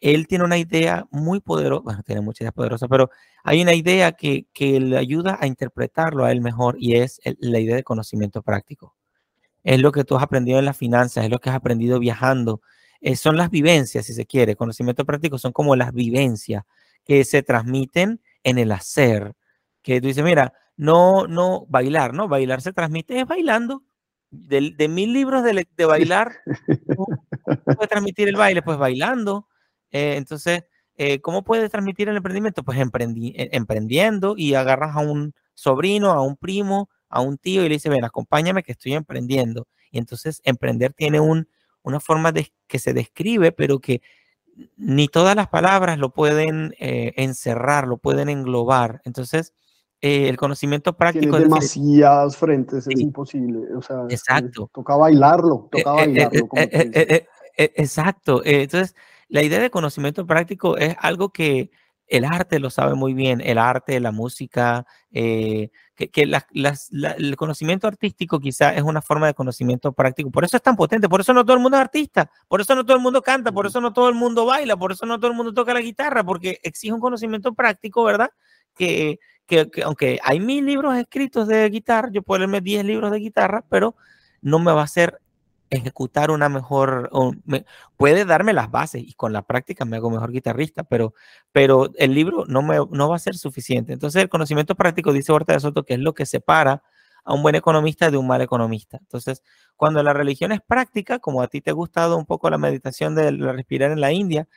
él 0.00 0.26
tiene 0.28 0.44
una 0.44 0.58
idea 0.58 1.06
muy 1.10 1.40
poderosa, 1.40 1.82
bueno, 1.82 2.02
tiene 2.04 2.22
muchas 2.22 2.42
ideas 2.42 2.54
poderosas, 2.54 2.88
pero 2.88 3.10
hay 3.44 3.60
una 3.62 3.74
idea 3.74 4.12
que, 4.12 4.46
que 4.54 4.80
le 4.80 4.96
ayuda 4.96 5.38
a 5.40 5.46
interpretarlo 5.46 6.24
a 6.24 6.32
él 6.32 6.40
mejor 6.40 6.76
y 6.78 6.96
es 6.96 7.20
la 7.40 7.58
idea 7.60 7.76
de 7.76 7.84
conocimiento 7.84 8.42
práctico 8.42 8.96
es 9.64 9.80
lo 9.80 9.92
que 9.92 10.04
tú 10.04 10.16
has 10.16 10.22
aprendido 10.22 10.58
en 10.58 10.64
las 10.64 10.76
finanzas, 10.76 11.24
es 11.24 11.30
lo 11.30 11.40
que 11.40 11.50
has 11.50 11.56
aprendido 11.56 11.98
viajando. 11.98 12.62
Eh, 13.00 13.16
son 13.16 13.36
las 13.36 13.50
vivencias, 13.50 14.06
si 14.06 14.14
se 14.14 14.26
quiere. 14.26 14.56
Conocimiento 14.56 15.04
práctico 15.04 15.38
son 15.38 15.52
como 15.52 15.76
las 15.76 15.92
vivencias 15.92 16.64
que 17.04 17.24
se 17.24 17.42
transmiten 17.42 18.20
en 18.44 18.58
el 18.58 18.72
hacer. 18.72 19.34
Que 19.82 20.00
tú 20.00 20.08
dices, 20.08 20.24
mira, 20.24 20.52
no, 20.78 21.26
no, 21.26 21.66
bailar, 21.68 22.14
¿no? 22.14 22.28
Bailar 22.28 22.62
se 22.62 22.72
transmite 22.72 23.20
es 23.20 23.26
bailando. 23.26 23.82
De, 24.30 24.88
mil 24.88 25.12
libros 25.12 25.42
de, 25.42 25.66
de 25.76 25.84
bailar, 25.84 26.36
¿cómo 26.96 27.06
puedes 27.64 27.88
transmitir 27.88 28.28
el 28.28 28.36
baile? 28.36 28.62
Pues 28.62 28.78
bailando. 28.78 29.48
Eh, 29.90 30.14
entonces, 30.16 30.64
eh, 30.96 31.20
¿cómo 31.20 31.42
puedes 31.42 31.70
transmitir 31.70 32.08
el 32.08 32.16
emprendimiento? 32.16 32.62
Pues 32.62 32.78
emprendiendo 32.78 34.34
y 34.36 34.54
agarras 34.54 34.94
a 34.94 35.00
un 35.00 35.34
sobrino, 35.54 36.12
a 36.12 36.22
un 36.22 36.36
primo, 36.36 36.88
a 37.08 37.22
un 37.22 37.38
tío 37.38 37.64
y 37.64 37.68
le 37.68 37.74
dice, 37.74 37.88
ven, 37.88 38.04
acompáñame 38.04 38.62
que 38.62 38.72
estoy 38.72 38.94
emprendiendo. 38.94 39.66
Y 39.90 39.98
entonces 39.98 40.40
emprender 40.44 40.92
tiene 40.92 41.18
un, 41.18 41.48
una 41.82 41.98
forma 41.98 42.30
de, 42.30 42.52
que 42.68 42.78
se 42.78 42.92
describe, 42.92 43.50
pero 43.50 43.80
que 43.80 44.00
ni 44.76 45.08
todas 45.08 45.34
las 45.34 45.48
palabras 45.48 45.98
lo 45.98 46.10
pueden 46.10 46.74
eh, 46.78 47.14
encerrar, 47.16 47.88
lo 47.88 47.96
pueden 47.96 48.28
englobar. 48.28 49.00
Entonces, 49.04 49.54
eh, 50.00 50.28
el 50.28 50.36
conocimiento 50.36 50.96
práctico... 50.96 51.36
Tiene 51.36 51.44
demasiadas 51.44 52.36
frentes, 52.36 52.86
es 52.86 53.00
imposible. 53.00 53.74
O 53.76 53.82
sea, 53.82 54.04
exacto. 54.08 54.70
toca 54.72 54.96
bailarlo, 54.96 55.68
toca 55.70 55.92
bailarlo. 55.92 56.48
exacto. 57.56 58.42
Entonces, 58.44 58.94
la 59.28 59.42
idea 59.42 59.60
de 59.60 59.70
conocimiento 59.70 60.26
práctico 60.26 60.76
es 60.76 60.96
algo 61.00 61.30
que 61.30 61.70
el 62.08 62.24
arte 62.24 62.58
lo 62.58 62.70
sabe 62.70 62.94
muy 62.94 63.12
bien, 63.12 63.40
el 63.42 63.58
arte, 63.58 64.00
la 64.00 64.12
música, 64.12 64.86
eh, 65.12 65.70
que, 65.94 66.10
el 66.22 67.36
conocimiento 67.36 67.86
artístico 67.86 68.40
quizá 68.40 68.74
es 68.74 68.82
una 68.82 69.02
forma 69.02 69.26
de 69.26 69.34
conocimiento 69.34 69.92
práctico. 69.92 70.30
Por 70.30 70.44
eso 70.44 70.56
es 70.56 70.62
tan 70.62 70.76
potente, 70.76 71.08
por 71.08 71.20
eso 71.20 71.34
no 71.34 71.44
todo 71.44 71.56
el 71.56 71.62
mundo 71.62 71.76
es 71.76 71.82
artista, 71.82 72.30
por 72.48 72.60
eso 72.60 72.74
no 72.74 72.84
todo 72.84 72.96
el 72.96 73.02
mundo 73.02 73.20
canta, 73.22 73.52
por 73.52 73.66
eso 73.66 73.80
no 73.80 73.92
todo 73.92 74.08
el 74.08 74.14
mundo 74.14 74.46
baila, 74.46 74.76
por 74.76 74.92
eso 74.92 75.04
no 75.06 75.18
todo 75.18 75.30
el 75.30 75.36
mundo 75.36 75.52
toca 75.52 75.74
la 75.74 75.80
guitarra, 75.80 76.24
porque 76.24 76.58
exige 76.62 76.92
un 76.92 77.00
conocimiento 77.00 77.52
práctico, 77.54 78.04
¿verdad? 78.04 78.30
Que, 78.74 79.18
que, 79.46 79.68
aunque 79.84 80.18
hay 80.22 80.40
mil 80.40 80.64
libros 80.64 80.96
escritos 80.96 81.46
de 81.46 81.68
guitarra, 81.68 82.10
yo 82.12 82.22
puedo 82.22 82.38
leerme 82.38 82.60
diez 82.60 82.84
libros 82.84 83.10
de 83.10 83.18
guitarra, 83.18 83.64
pero 83.68 83.96
no 84.40 84.58
me 84.58 84.72
va 84.72 84.82
a 84.82 84.88
ser 84.88 85.20
ejecutar 85.70 86.30
una 86.30 86.48
mejor, 86.48 87.10
puede 87.96 88.24
darme 88.24 88.52
las 88.52 88.70
bases 88.70 89.02
y 89.04 89.14
con 89.14 89.32
la 89.32 89.42
práctica 89.42 89.84
me 89.84 89.96
hago 89.96 90.10
mejor 90.10 90.32
guitarrista, 90.32 90.84
pero, 90.84 91.14
pero 91.52 91.90
el 91.96 92.14
libro 92.14 92.44
no, 92.46 92.62
me, 92.62 92.76
no 92.90 93.08
va 93.08 93.16
a 93.16 93.18
ser 93.18 93.36
suficiente. 93.36 93.92
Entonces 93.92 94.22
el 94.22 94.28
conocimiento 94.28 94.74
práctico, 94.74 95.12
dice 95.12 95.32
Horta 95.32 95.52
de 95.54 95.60
Soto, 95.60 95.84
que 95.84 95.94
es 95.94 96.00
lo 96.00 96.14
que 96.14 96.26
separa 96.26 96.82
a 97.24 97.34
un 97.34 97.42
buen 97.42 97.54
economista 97.54 98.10
de 98.10 98.16
un 98.16 98.26
mal 98.26 98.40
economista. 98.40 98.98
Entonces, 98.98 99.42
cuando 99.76 100.02
la 100.02 100.14
religión 100.14 100.50
es 100.52 100.60
práctica, 100.66 101.18
como 101.18 101.42
a 101.42 101.48
ti 101.48 101.60
te 101.60 101.70
ha 101.70 101.74
gustado 101.74 102.16
un 102.16 102.24
poco 102.24 102.48
la 102.48 102.56
meditación 102.58 103.14
de 103.14 103.30
respirar 103.30 103.90
en 103.90 104.00
la 104.00 104.12
India, 104.12 104.48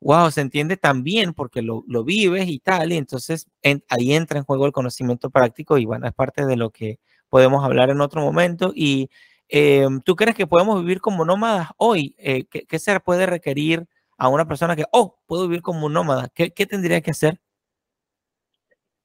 wow, 0.00 0.30
se 0.30 0.42
entiende 0.42 0.76
también 0.76 1.34
porque 1.34 1.62
lo, 1.62 1.84
lo 1.88 2.04
vives 2.04 2.48
y 2.48 2.60
tal, 2.60 2.92
y 2.92 2.98
entonces 2.98 3.48
ahí 3.88 4.14
entra 4.14 4.38
en 4.38 4.44
juego 4.44 4.66
el 4.66 4.72
conocimiento 4.72 5.30
práctico 5.30 5.78
y 5.78 5.86
bueno, 5.86 6.06
es 6.06 6.14
parte 6.14 6.44
de 6.46 6.56
lo 6.56 6.70
que 6.70 7.00
podemos 7.28 7.64
hablar 7.64 7.90
en 7.90 8.00
otro 8.00 8.20
momento 8.20 8.72
y 8.74 9.10
Em, 9.48 10.00
¿Tú 10.00 10.16
crees 10.16 10.36
que 10.36 10.46
podemos 10.46 10.80
vivir 10.80 11.00
como 11.00 11.24
nómadas 11.24 11.68
hoy? 11.76 12.14
Eh, 12.18 12.46
¿qué, 12.46 12.78
se 12.78 12.98
puede 13.00 13.26
requerir 13.26 13.86
a 14.16 14.28
una 14.28 14.46
persona 14.46 14.76
que, 14.76 14.84
oh, 14.92 15.18
puedo 15.26 15.48
vivir 15.48 15.62
como 15.62 15.86
un 15.86 15.92
nómada? 15.92 16.28
¿Qué, 16.34 16.50
tendría 16.66 17.00
que 17.00 17.10
hacer? 17.10 17.40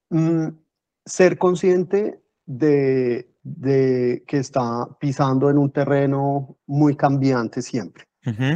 Mm, 0.09 0.49
ser 1.05 1.37
consciente 1.37 2.21
de, 2.45 3.33
que 4.27 4.37
está 4.37 4.87
pisando 4.99 5.49
en 5.49 5.57
un 5.57 5.71
terreno 5.71 6.57
muy 6.65 6.95
cambiante 6.95 7.61
siempre. 7.61 8.05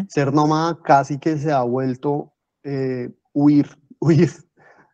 Ser 0.08 0.34
nómada 0.34 0.80
casi 0.84 1.18
que 1.18 1.38
se 1.38 1.52
ha 1.52 1.64
vuelto 1.64 2.34
eh, 2.64 3.10
huir, 3.34 3.68
huir 4.00 4.30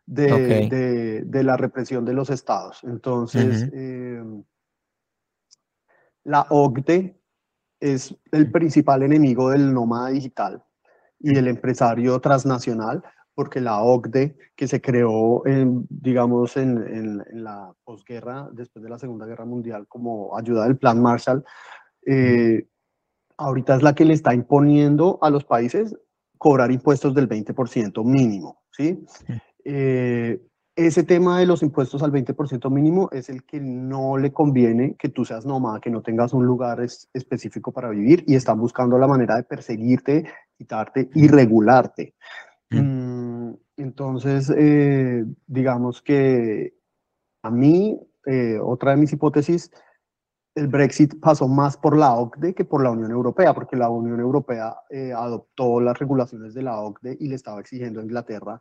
de, 0.06 1.42
la 1.44 1.56
represión 1.56 2.04
de 2.04 2.14
los 2.14 2.30
estados. 2.30 2.80
Entonces, 2.82 3.70
la 6.24 6.46
OCDE 6.50 7.20
es 7.80 8.14
el 8.32 8.50
principal 8.50 9.02
enemigo 9.02 9.50
del 9.50 9.72
nómada 9.72 10.10
digital 10.10 10.62
y 11.18 11.34
del 11.34 11.48
empresario 11.48 12.20
transnacional, 12.20 13.02
porque 13.34 13.60
la 13.60 13.82
OCDE, 13.82 14.36
que 14.54 14.68
se 14.68 14.80
creó, 14.80 15.46
en, 15.46 15.86
digamos, 15.88 16.56
en, 16.56 17.22
la 17.32 17.72
posguerra, 17.84 18.48
después 18.52 18.82
de 18.82 18.90
la 18.90 18.98
Segunda 18.98 19.26
Guerra 19.26 19.44
Mundial, 19.44 19.86
como 19.88 20.36
ayuda 20.36 20.64
del 20.64 20.76
Plan 20.76 21.00
Marshall, 21.00 21.44
eh, 22.06 22.66
ahorita 23.36 23.76
es 23.76 23.82
la 23.82 23.94
que 23.94 24.04
le 24.04 24.14
está 24.14 24.34
imponiendo 24.34 25.18
a 25.22 25.30
los 25.30 25.44
países 25.44 25.96
cobrar 26.36 26.70
impuestos 26.70 27.14
del 27.14 27.28
20% 27.28 28.04
mínimo, 28.04 28.62
¿sí? 28.70 29.04
Eh, 29.64 30.40
ese 30.86 31.02
tema 31.02 31.38
de 31.38 31.46
los 31.46 31.62
impuestos 31.62 32.02
al 32.02 32.12
20% 32.12 32.70
mínimo 32.70 33.10
es 33.12 33.28
el 33.28 33.44
que 33.44 33.60
no 33.60 34.16
le 34.16 34.32
conviene 34.32 34.94
que 34.96 35.08
tú 35.08 35.24
seas 35.24 35.44
nómada, 35.44 35.80
que 35.80 35.90
no 35.90 36.00
tengas 36.00 36.32
un 36.32 36.46
lugar 36.46 36.80
específico 36.80 37.72
para 37.72 37.90
vivir 37.90 38.24
y 38.26 38.34
están 38.34 38.58
buscando 38.58 38.96
la 38.98 39.06
manera 39.06 39.36
de 39.36 39.42
perseguirte, 39.42 40.24
quitarte 40.56 41.10
y 41.14 41.28
regularte. 41.28 42.14
Mm, 42.70 43.52
entonces, 43.76 44.50
eh, 44.56 45.24
digamos 45.46 46.02
que 46.02 46.74
a 47.42 47.50
mí, 47.50 48.00
eh, 48.26 48.58
otra 48.62 48.92
de 48.92 48.96
mis 48.96 49.12
hipótesis, 49.12 49.70
el 50.54 50.68
Brexit 50.68 51.20
pasó 51.20 51.46
más 51.46 51.76
por 51.76 51.96
la 51.96 52.14
OCDE 52.14 52.54
que 52.54 52.64
por 52.64 52.82
la 52.82 52.90
Unión 52.90 53.10
Europea, 53.10 53.52
porque 53.54 53.76
la 53.76 53.90
Unión 53.90 54.20
Europea 54.20 54.76
eh, 54.88 55.12
adoptó 55.12 55.80
las 55.80 55.98
regulaciones 55.98 56.54
de 56.54 56.62
la 56.62 56.80
OCDE 56.80 57.16
y 57.20 57.28
le 57.28 57.34
estaba 57.34 57.60
exigiendo 57.60 58.00
a 58.00 58.04
Inglaterra 58.04 58.60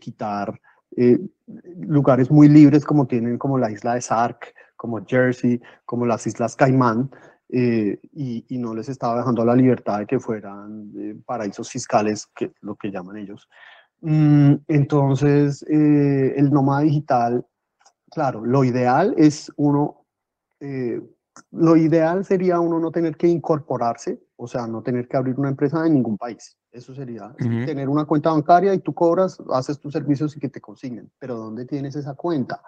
quitar 0.00 0.56
eh, 0.96 1.18
lugares 1.76 2.30
muy 2.30 2.48
libres 2.48 2.84
como 2.84 3.06
tienen 3.06 3.38
como 3.38 3.58
la 3.58 3.70
isla 3.70 3.94
de 3.94 4.00
Sark, 4.00 4.54
como 4.76 5.04
Jersey, 5.04 5.60
como 5.84 6.06
las 6.06 6.26
islas 6.26 6.56
Caimán, 6.56 7.10
eh, 7.48 7.98
y, 8.12 8.58
no 8.58 8.74
les 8.74 8.88
estaba 8.88 9.18
dejando 9.18 9.44
la 9.44 9.54
libertad 9.54 10.00
de 10.00 10.06
que 10.06 10.18
fueran 10.18 10.90
eh, 10.96 11.16
paraísos 11.24 11.70
fiscales, 11.70 12.26
que 12.34 12.52
lo 12.60 12.76
que 12.76 12.90
llaman 12.90 13.16
ellos. 13.16 13.48
Mm, 14.00 14.54
entonces, 14.68 15.64
el 15.68 16.50
nómada 16.50 16.82
digital, 16.82 17.46
claro, 18.10 18.44
lo 18.44 18.64
ideal 18.64 19.14
es 19.16 19.52
uno 19.56 20.00
lo 21.50 21.76
ideal 21.76 22.24
sería 22.24 22.60
uno 22.60 22.78
no 22.78 22.90
tener 22.90 23.16
que 23.16 23.26
incorporarse, 23.26 24.22
o 24.36 24.46
sea, 24.46 24.66
no 24.66 24.82
tener 24.82 25.08
que 25.08 25.16
abrir 25.16 25.38
una 25.38 25.48
empresa 25.48 25.84
en 25.86 25.94
ningún 25.94 26.16
país. 26.16 26.56
Eso 26.74 26.92
sería 26.92 27.32
tener 27.38 27.88
una 27.88 28.04
cuenta 28.04 28.32
bancaria 28.32 28.74
y 28.74 28.80
tú 28.80 28.92
cobras, 28.92 29.38
haces 29.52 29.78
tus 29.78 29.92
servicios 29.92 30.36
y 30.36 30.40
que 30.40 30.48
te 30.48 30.60
consignen. 30.60 31.08
Pero 31.20 31.36
¿dónde 31.36 31.66
tienes 31.66 31.94
esa 31.94 32.14
cuenta? 32.14 32.60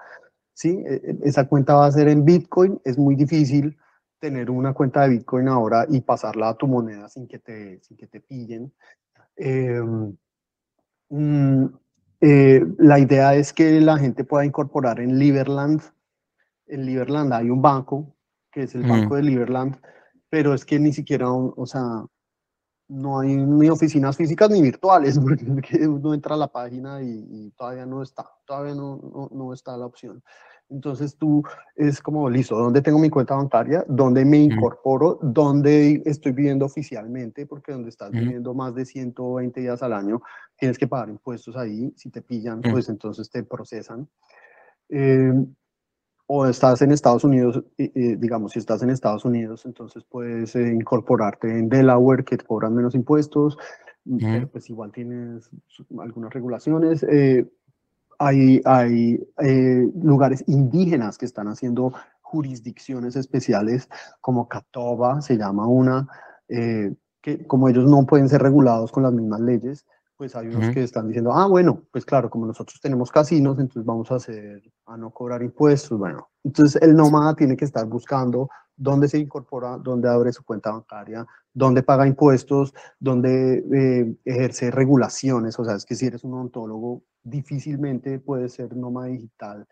Sí, 0.54 0.80
e, 0.86 0.94
e, 0.94 1.18
esa 1.24 1.48
cuenta 1.48 1.74
va 1.74 1.86
a 1.86 1.90
ser 1.90 2.06
en 2.06 2.24
Bitcoin. 2.24 2.80
Es 2.84 2.96
muy 2.96 3.16
difícil 3.16 3.76
tener 4.20 4.48
una 4.48 4.72
cuenta 4.74 5.02
de 5.02 5.08
Bitcoin 5.08 5.48
ahora 5.48 5.86
y 5.88 6.02
pasarla 6.02 6.50
a 6.50 6.54
tu 6.54 6.68
moneda 6.68 7.08
sin 7.08 7.26
que 7.26 7.40
te, 7.40 7.80
sin 7.82 7.96
que 7.96 8.06
te 8.06 8.20
pillen. 8.20 8.72
Em, 9.34 10.16
mm, 11.08 11.64
eh, 12.20 12.64
la 12.78 13.00
idea 13.00 13.34
es 13.34 13.52
que 13.52 13.80
la 13.80 13.98
gente 13.98 14.22
pueda 14.22 14.46
incorporar 14.46 15.00
en 15.00 15.18
Liberland. 15.18 15.82
En 16.68 16.86
Liberland 16.86 17.32
hay 17.32 17.50
un 17.50 17.60
banco, 17.60 18.14
que 18.52 18.62
es 18.62 18.74
el 18.76 18.84
banco 18.84 19.16
de 19.16 19.24
Liberland, 19.24 19.76
pero 20.28 20.54
es 20.54 20.64
que 20.64 20.78
ni 20.78 20.92
siquiera, 20.92 21.28
o 21.28 21.66
sea, 21.66 22.06
no 22.88 23.20
hay 23.20 23.36
ni 23.36 23.68
oficinas 23.68 24.16
físicas 24.16 24.50
ni 24.50 24.62
virtuales, 24.62 25.18
porque 25.54 25.86
uno 25.86 26.14
entra 26.14 26.34
a 26.34 26.38
la 26.38 26.48
página 26.48 27.02
y, 27.02 27.50
todavía 27.56 27.86
no 27.86 28.02
está, 28.02 28.26
todavía 28.44 28.74
no, 28.74 29.28
no, 29.32 29.52
está 29.52 29.76
la 29.76 29.86
opción. 29.86 30.22
Entonces 30.68 31.16
tú 31.16 31.44
es 31.76 32.02
como, 32.02 32.28
listo, 32.28 32.56
¿dónde 32.56 32.82
tengo 32.82 32.98
mi 32.98 33.08
cuenta 33.08 33.36
bancaria? 33.36 33.84
¿Dónde 33.86 34.24
me 34.24 34.38
incorporo? 34.38 35.18
¿Dónde 35.22 36.02
estoy 36.04 36.32
viviendo 36.32 36.64
oficialmente? 36.64 37.46
Porque 37.46 37.70
donde 37.70 37.90
estás 37.90 38.10
viviendo 38.10 38.52
más 38.52 38.74
de 38.74 38.84
120 38.84 39.60
días 39.60 39.80
al 39.84 39.92
año, 39.92 40.20
tienes 40.58 40.76
que 40.76 40.88
pagar 40.88 41.08
impuestos 41.08 41.56
ahí. 41.56 41.92
Si 41.96 42.10
te 42.10 42.20
pillan, 42.20 42.62
pues 42.62 42.88
entonces 42.88 43.30
te 43.30 43.44
procesan. 43.44 44.08
Eh, 44.88 45.32
o 46.26 46.46
estás 46.46 46.82
en 46.82 46.90
Estados 46.90 47.24
Unidos, 47.24 47.62
digamos, 47.76 48.52
si 48.52 48.58
estás 48.58 48.82
en 48.82 48.90
Estados 48.90 49.24
Unidos, 49.24 49.64
entonces 49.64 50.04
puedes 50.04 50.56
eh, 50.56 50.72
incorporarte 50.72 51.48
en 51.48 51.68
Delaware, 51.68 52.24
que 52.24 52.36
te 52.36 52.44
cobran 52.44 52.74
menos 52.74 52.94
impuestos, 52.94 53.56
mm, 54.04 54.18
pero 54.18 54.48
pues 54.48 54.68
igual 54.68 54.90
tienes 54.90 55.48
algunas 55.98 56.32
regulaciones. 56.32 57.04
Eh, 57.04 57.48
hay 58.18 58.60
hay 58.64 59.20
eh, 59.42 59.90
lugares 60.02 60.42
indígenas 60.48 61.16
que 61.16 61.26
están 61.26 61.48
haciendo 61.48 61.92
jurisdicciones 62.22 63.14
especiales, 63.14 63.88
como 64.20 64.48
Catoba, 64.48 65.20
se 65.22 65.36
llama 65.36 65.68
una, 65.68 66.08
que 66.48 67.46
como 67.46 67.68
ellos 67.68 67.88
no 67.88 68.04
pueden 68.04 68.28
ser 68.28 68.42
regulados 68.42 68.90
con 68.90 69.04
las 69.04 69.12
mismas 69.12 69.40
leyes, 69.40 69.86
pues 70.16 70.34
hay 70.34 70.48
unos 70.48 70.70
que 70.70 70.82
están 70.82 71.08
diciendo, 71.08 71.32
ah, 71.32 71.46
bueno, 71.46 71.82
pues 71.92 72.04
claro, 72.04 72.30
como 72.30 72.46
nosotros 72.46 72.80
tenemos 72.80 73.10
casinos, 73.10 73.58
entonces 73.58 73.84
vamos 73.84 74.10
a 74.10 74.16
hacer, 74.16 74.62
a 74.86 74.96
no 74.96 75.10
cobrar 75.10 75.42
impuestos, 75.42 75.98
bueno. 75.98 76.28
Entonces 76.42 76.80
el 76.80 76.94
nómada 76.94 77.34
tiene 77.34 77.56
que 77.56 77.66
estar 77.66 77.84
buscando 77.86 78.48
dónde 78.76 79.08
se 79.08 79.18
incorpora, 79.18 79.76
dónde 79.78 80.08
abre 80.08 80.32
su 80.32 80.42
cuenta 80.42 80.70
bancaria, 80.70 81.26
dónde 81.52 81.82
paga 81.82 82.06
impuestos, 82.06 82.74
dónde 82.98 83.64
eh, 83.72 84.16
ejerce 84.24 84.70
regulaciones, 84.70 85.58
o 85.58 85.64
sea, 85.64 85.74
es 85.74 85.84
que 85.84 85.94
si 85.94 86.06
eres 86.06 86.24
un 86.24 86.34
ontólogo, 86.34 87.02
difícilmente 87.22 88.18
puedes 88.18 88.54
ser 88.54 88.74
nómada 88.76 89.08
digital. 89.08 89.66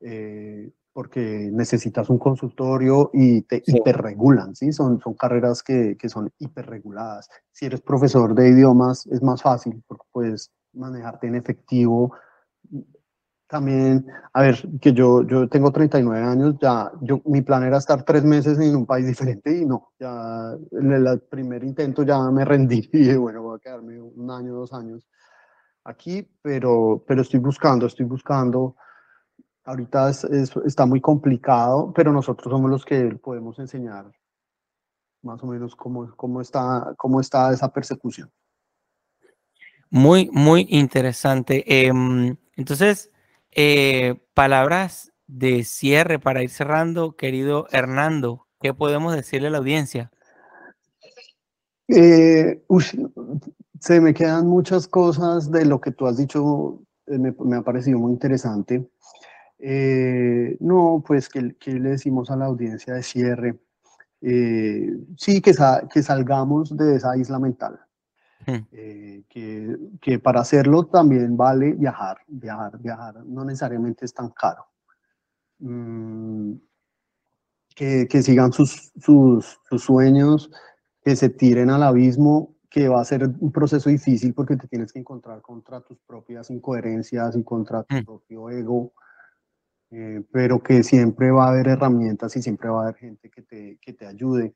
Eh, 0.00 0.70
porque 0.96 1.50
necesitas 1.52 2.08
un 2.08 2.16
consultorio 2.16 3.10
y 3.12 3.42
te 3.42 3.62
hiperregulan, 3.66 4.56
¿sí? 4.56 4.72
Son, 4.72 4.98
son 4.98 5.12
carreras 5.12 5.62
que, 5.62 5.94
que, 5.98 6.08
son 6.08 6.32
hiperreguladas. 6.38 7.28
Si 7.52 7.66
eres 7.66 7.82
profesor 7.82 8.34
de 8.34 8.48
idiomas 8.48 9.06
es 9.08 9.22
más 9.22 9.42
fácil 9.42 9.84
porque 9.86 10.06
puedes 10.10 10.50
manejarte 10.72 11.26
en 11.26 11.34
efectivo. 11.34 12.14
También, 13.46 14.06
a 14.32 14.40
ver, 14.40 14.56
que 14.80 14.94
yo, 14.94 15.22
yo 15.26 15.50
tengo 15.50 15.70
39 15.70 16.26
años, 16.26 16.54
ya, 16.62 16.90
yo, 17.02 17.20
mi 17.26 17.42
plan 17.42 17.62
era 17.64 17.76
estar 17.76 18.02
tres 18.02 18.24
meses 18.24 18.58
en 18.58 18.74
un 18.74 18.86
país 18.86 19.06
diferente 19.06 19.54
y 19.54 19.66
no, 19.66 19.92
ya 20.00 20.56
en 20.72 20.92
el 20.92 21.20
primer 21.28 21.62
intento 21.62 22.04
ya 22.04 22.30
me 22.30 22.42
rendí 22.42 22.88
y 22.94 22.98
dije, 23.00 23.18
bueno, 23.18 23.42
voy 23.42 23.56
a 23.56 23.60
quedarme 23.60 24.00
un 24.00 24.30
año, 24.30 24.54
dos 24.54 24.72
años 24.72 25.06
aquí, 25.84 26.26
pero, 26.40 27.04
pero 27.06 27.20
estoy 27.20 27.40
buscando, 27.40 27.84
estoy 27.84 28.06
buscando 28.06 28.76
Ahorita 29.66 30.10
está 30.10 30.86
muy 30.86 31.00
complicado, 31.00 31.92
pero 31.92 32.12
nosotros 32.12 32.52
somos 32.52 32.70
los 32.70 32.84
que 32.84 33.16
podemos 33.16 33.58
enseñar 33.58 34.10
más 35.22 35.42
o 35.42 35.46
menos 35.46 35.74
cómo, 35.74 36.14
cómo, 36.16 36.40
está, 36.40 36.94
cómo 36.96 37.20
está 37.20 37.52
esa 37.52 37.72
persecución. 37.72 38.30
Muy, 39.90 40.30
muy 40.32 40.66
interesante. 40.70 41.64
Em, 41.66 42.36
entonces, 42.54 43.10
eh, 43.50 44.20
palabras 44.34 45.12
de 45.26 45.64
cierre 45.64 46.20
para 46.20 46.44
ir 46.44 46.50
cerrando, 46.50 47.16
querido 47.16 47.66
Hernando, 47.72 48.46
¿qué 48.60 48.72
podemos 48.72 49.14
decirle 49.14 49.48
a 49.48 49.50
la 49.50 49.58
audiencia? 49.58 50.12
Eh, 51.88 52.62
se 53.80 54.00
me 54.00 54.14
quedan 54.14 54.46
muchas 54.46 54.86
cosas 54.86 55.50
de 55.50 55.64
lo 55.64 55.80
que 55.80 55.90
tú 55.90 56.06
has 56.06 56.16
dicho, 56.16 56.82
eh, 57.06 57.18
me, 57.18 57.34
me 57.40 57.56
ha 57.56 57.62
parecido 57.62 57.98
muy 57.98 58.12
interesante. 58.12 58.88
Eh, 59.58 60.56
no, 60.60 61.02
pues, 61.06 61.28
¿qué, 61.28 61.42
le 61.66 61.90
decimos 61.90 62.30
a 62.30 62.36
la 62.36 62.46
audiencia 62.46 62.94
de 62.94 63.02
cierre? 63.02 63.58
Eh, 64.20 64.90
sí, 65.16 65.40
que, 65.40 65.54
que 65.92 66.02
salgamos 66.02 66.76
de 66.76 66.96
esa 66.96 67.16
isla 67.16 67.38
mental. 67.38 67.80
Hmm. 68.46 68.66
Eh, 68.72 69.24
que, 69.28 69.76
que, 70.00 70.18
para 70.18 70.40
hacerlo 70.40 70.86
también 70.86 71.36
vale 71.36 71.72
viajar, 71.72 72.18
viajar, 72.28 72.78
viajar. 72.78 73.24
No 73.24 73.44
necesariamente 73.44 74.04
es 74.04 74.14
tan 74.14 74.30
caro. 74.30 74.66
Mm, 75.58 76.54
que, 77.74 78.06
que, 78.08 78.22
sigan 78.22 78.52
sus, 78.52 78.92
sus, 79.00 79.58
sus 79.68 79.82
sueños, 79.82 80.50
que 81.02 81.16
se 81.16 81.28
tiren 81.28 81.70
al 81.70 81.82
abismo, 81.82 82.56
que 82.70 82.88
va 82.88 83.00
a 83.00 83.04
ser 83.04 83.26
un 83.26 83.52
proceso 83.52 83.88
difícil 83.88 84.34
porque 84.34 84.56
te 84.56 84.68
tienes 84.68 84.92
que 84.92 84.98
encontrar 84.98 85.40
contra 85.40 85.80
tus 85.80 85.98
propias 86.00 86.50
incoherencias 86.50 87.36
y 87.36 87.42
contra 87.42 87.82
tu 87.84 87.96
hmm. 87.96 88.04
propio 88.04 88.50
ego. 88.50 88.92
Eh, 89.90 90.22
pero 90.32 90.62
que 90.62 90.82
siempre 90.82 91.30
va 91.30 91.46
a 91.46 91.48
haber 91.50 91.68
herramientas 91.68 92.36
y 92.36 92.42
siempre 92.42 92.68
va 92.68 92.80
a 92.80 92.82
haber 92.84 92.96
gente 92.96 93.30
que 93.30 93.42
te, 93.42 93.78
que 93.80 93.92
te 93.92 94.06
ayude. 94.06 94.54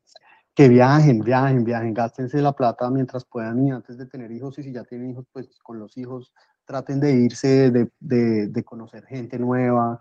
Que 0.55 0.69
viajen, 0.69 1.21
viajen, 1.21 1.65
viajen, 1.65 1.95
gástense 1.95 2.43
la 2.43 2.53
plata 2.53 2.91
mientras 2.91 3.25
puedan 3.25 3.65
y 3.67 3.71
antes 3.71 3.97
de 3.97 4.07
tener 4.07 4.33
hijos 4.33 4.59
y 4.59 4.65
si 4.65 4.73
ya 4.73 4.85
tienen 4.85 5.11
hijos, 5.11 5.27
pues 5.33 5.49
con 5.63 5.79
los 5.79 5.97
hijos 5.97 6.33
traten 6.65 7.01
de 7.01 7.13
irse, 7.13 7.71
de, 7.71 7.89
de, 8.01 8.49
de 8.49 8.65
conocer 8.65 9.05
gente 9.07 9.39
nueva, 9.39 10.01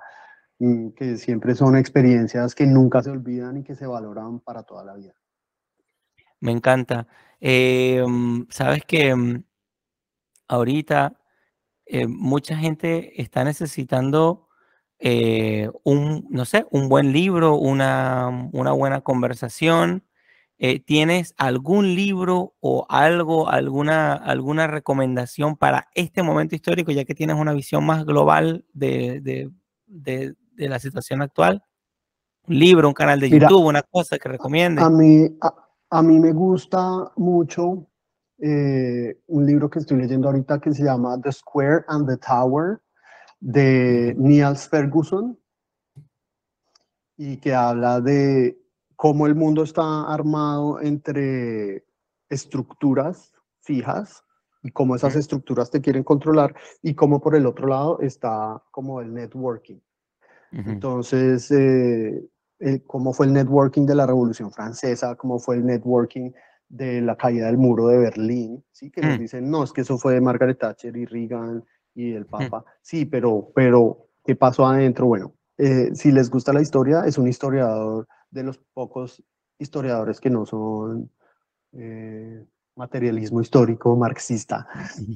que 0.59 1.17
siempre 1.17 1.55
son 1.55 1.77
experiencias 1.77 2.53
que 2.53 2.65
nunca 2.65 3.01
se 3.01 3.09
olvidan 3.09 3.57
y 3.57 3.63
que 3.63 3.75
se 3.75 3.87
valoran 3.87 4.39
para 4.41 4.63
toda 4.63 4.83
la 4.83 4.95
vida. 4.95 5.13
Me 6.41 6.51
encanta. 6.51 7.07
Eh, 7.39 8.03
Sabes 8.49 8.83
que 8.85 9.15
ahorita 10.47 11.17
eh, 11.85 12.07
mucha 12.07 12.57
gente 12.57 13.21
está 13.21 13.43
necesitando 13.43 14.48
eh, 14.99 15.69
un, 15.83 16.27
no 16.29 16.43
sé, 16.43 16.65
un 16.71 16.89
buen 16.89 17.13
libro, 17.13 17.55
una, 17.55 18.49
una 18.51 18.71
buena 18.73 19.01
conversación. 19.01 20.03
Eh, 20.57 20.81
¿Tienes 20.81 21.33
algún 21.37 21.95
libro 21.95 22.53
o 22.59 22.85
algo, 22.89 23.49
alguna, 23.49 24.13
alguna 24.13 24.67
recomendación 24.67 25.55
para 25.55 25.87
este 25.95 26.21
momento 26.21 26.53
histórico, 26.53 26.91
ya 26.91 27.05
que 27.05 27.15
tienes 27.15 27.37
una 27.37 27.53
visión 27.53 27.85
más 27.85 28.05
global 28.05 28.65
de, 28.73 29.21
de, 29.21 29.49
de, 29.87 30.35
la 30.67 30.79
situación 30.79 31.21
actual? 31.21 31.63
Un 32.45 32.59
libro, 32.59 32.89
un 32.89 32.93
canal 32.93 33.21
de 33.21 33.29
YouTube, 33.29 33.67
una 33.67 33.83
cosa 33.83 34.17
que 34.17 34.27
recomiende. 34.27 34.81
A 34.81 34.89
mí, 34.89 35.29
a, 35.91 36.03
mí 36.03 36.19
me 36.19 36.33
gusta 36.33 37.09
mucho 37.15 37.87
eh, 38.39 39.17
un 39.27 39.45
libro 39.45 39.69
que 39.69 39.79
estoy 39.79 39.97
leyendo 39.97 40.27
ahorita 40.27 40.59
que 40.59 40.73
se 40.73 40.83
llama 40.83 41.17
The 41.21 41.31
Square 41.31 41.85
and 41.87 42.05
the 42.05 42.17
Tower 42.17 42.81
de 43.39 44.15
Niels 44.17 44.67
Ferguson 44.67 45.39
y 47.17 47.37
que 47.37 47.53
habla 47.53 48.01
de 48.01 48.57
cómo 48.95 49.27
el 49.27 49.35
mundo 49.35 49.63
está 49.63 50.11
armado 50.11 50.81
entre 50.81 51.85
estructuras 52.29 53.33
fijas 53.61 54.23
y 54.61 54.71
cómo 54.71 54.95
esas 54.95 55.15
estructuras 55.15 55.71
te 55.71 55.81
quieren 55.81 56.03
controlar 56.03 56.55
y 56.81 56.93
cómo 56.95 57.21
por 57.21 57.35
el 57.35 57.45
otro 57.45 57.67
lado 57.67 57.99
está 58.01 58.61
como 58.71 59.01
el 59.01 59.13
networking. 59.13 59.79
Entonces, 60.51 61.51
eh, 61.51 62.27
cómo 62.87 63.13
fue 63.13 63.27
el 63.27 63.33
networking 63.33 63.85
de 63.85 63.95
la 63.95 64.07
Revolución 64.07 64.51
Francesa, 64.51 65.15
cómo 65.15 65.39
fue 65.39 65.57
el 65.57 65.65
networking 65.65 66.31
de 66.67 67.01
la 67.01 67.15
caída 67.15 67.47
del 67.47 67.57
muro 67.57 67.87
de 67.87 67.99
Berlín, 67.99 68.63
¿sí? 68.71 68.91
que 68.91 69.01
nos 69.01 69.17
mm. 69.17 69.19
dicen, 69.19 69.49
no, 69.49 69.63
es 69.63 69.71
que 69.71 69.81
eso 69.81 69.97
fue 69.97 70.13
de 70.15 70.21
Margaret 70.21 70.59
Thatcher 70.59 70.95
y 70.97 71.05
Reagan 71.05 71.63
y 71.99 72.13
el 72.13 72.25
Papa. 72.25 72.63
Sí, 72.81 73.05
pero, 73.05 73.51
pero, 73.53 74.07
¿qué 74.25 74.35
pasó 74.35 74.65
adentro? 74.65 75.07
Bueno, 75.07 75.33
eh, 75.57 75.89
si 75.93 76.13
les 76.13 76.29
gusta 76.29 76.53
la 76.53 76.61
historia, 76.61 77.01
es 77.05 77.17
un 77.17 77.27
historiador 77.27 78.07
de 78.31 78.43
los 78.43 78.57
pocos 78.73 79.21
historiadores 79.57 80.21
que 80.21 80.29
no 80.29 80.45
son 80.45 81.11
eh, 81.73 82.45
materialismo 82.77 83.41
histórico 83.41 83.97
marxista, 83.97 84.65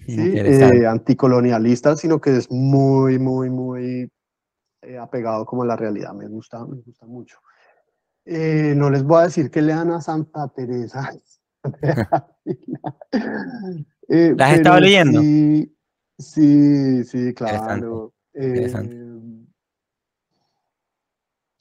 eh, 0.07 0.85
anticolonialista, 0.85 1.95
sino 1.95 2.19
que 2.19 2.35
es 2.35 2.51
muy, 2.51 3.17
muy, 3.17 3.49
muy 3.49 4.11
apegado 4.99 5.45
como 5.45 5.63
a 5.63 5.67
la 5.67 5.77
realidad. 5.77 6.13
Me 6.13 6.27
gusta, 6.27 6.65
me 6.65 6.81
gusta 6.81 7.05
mucho. 7.05 7.39
No 8.25 8.89
les 8.89 9.03
voy 9.03 9.21
a 9.21 9.25
decir 9.25 9.49
que 9.49 9.61
lean 9.61 9.89
a 9.91 10.01
Santa 10.01 10.49
Teresa. 10.49 11.09
¿La 14.09 14.47
has 14.47 14.57
estado 14.57 14.79
leyendo? 14.81 15.21
Sí, 15.21 15.73
sí, 16.17 17.33
claro. 17.33 18.13
Eh, 18.33 18.71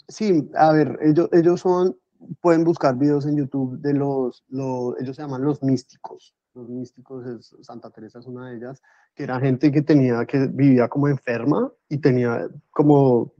sí, 0.08 0.50
a 0.54 0.72
ver, 0.72 0.98
ellos, 1.02 1.28
ellos 1.32 1.60
son, 1.60 1.96
pueden 2.40 2.64
buscar 2.64 2.96
videos 2.96 3.26
en 3.26 3.36
YouTube 3.36 3.78
de 3.80 3.94
los, 3.94 4.44
los, 4.48 4.98
ellos 5.00 5.16
se 5.16 5.22
llaman 5.22 5.42
los 5.42 5.62
místicos. 5.62 6.34
Los 6.54 6.68
místicos, 6.68 7.26
es, 7.26 7.56
Santa 7.62 7.90
Teresa 7.90 8.18
es 8.18 8.26
una 8.26 8.50
de 8.50 8.56
ellas, 8.56 8.82
que 9.14 9.24
era 9.24 9.40
gente 9.40 9.72
que 9.72 9.82
tenía, 9.82 10.24
que 10.26 10.46
vivía 10.48 10.88
como 10.88 11.08
enferma 11.08 11.72
y 11.88 11.98
tenía 11.98 12.48
como, 12.70 13.32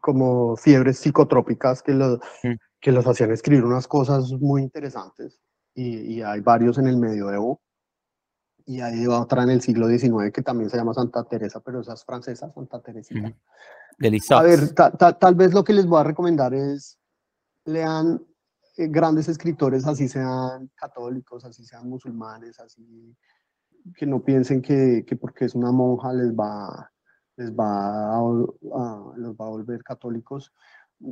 como 0.00 0.56
fiebres 0.56 0.98
psicotrópicas 0.98 1.82
que 1.82 1.94
los, 1.94 2.18
mm. 2.42 2.54
que 2.80 2.92
los 2.92 3.06
hacían 3.06 3.30
escribir 3.30 3.64
unas 3.64 3.86
cosas 3.86 4.32
muy 4.32 4.62
interesantes. 4.62 5.40
Y, 5.74 6.14
y 6.14 6.22
hay 6.22 6.40
varios 6.40 6.78
en 6.78 6.88
el 6.88 6.96
medioevo 6.96 7.60
y 8.68 8.82
hay 8.82 9.06
otra 9.06 9.44
en 9.44 9.48
el 9.48 9.62
siglo 9.62 9.88
XIX 9.88 10.30
que 10.30 10.42
también 10.42 10.68
se 10.68 10.76
llama 10.76 10.92
Santa 10.92 11.24
Teresa, 11.24 11.58
pero 11.60 11.80
esa 11.80 11.94
es 11.94 12.04
francesa, 12.04 12.52
Santa 12.52 12.82
Teresita. 12.82 13.34
A 14.38 14.42
ver, 14.42 14.72
tal 14.74 15.34
vez 15.34 15.54
lo 15.54 15.64
que 15.64 15.72
les 15.72 15.86
voy 15.86 15.98
a 15.98 16.04
recomendar 16.04 16.52
es 16.52 16.98
lean 17.64 18.22
eh, 18.76 18.88
grandes 18.88 19.26
escritores, 19.26 19.86
así 19.86 20.06
sean 20.06 20.70
católicos, 20.74 21.46
así 21.46 21.64
sean 21.64 21.88
musulmanes, 21.88 22.60
así 22.60 23.16
que 23.96 24.04
no 24.04 24.22
piensen 24.22 24.60
que, 24.60 25.02
que 25.06 25.16
porque 25.16 25.46
es 25.46 25.54
una 25.54 25.72
monja 25.72 26.12
les 26.12 26.34
va, 26.34 26.92
les 27.36 27.50
va 27.50 28.18
a, 28.18 28.20
los 29.16 29.34
va 29.34 29.46
a 29.46 29.50
volver 29.50 29.82
católicos 29.82 30.52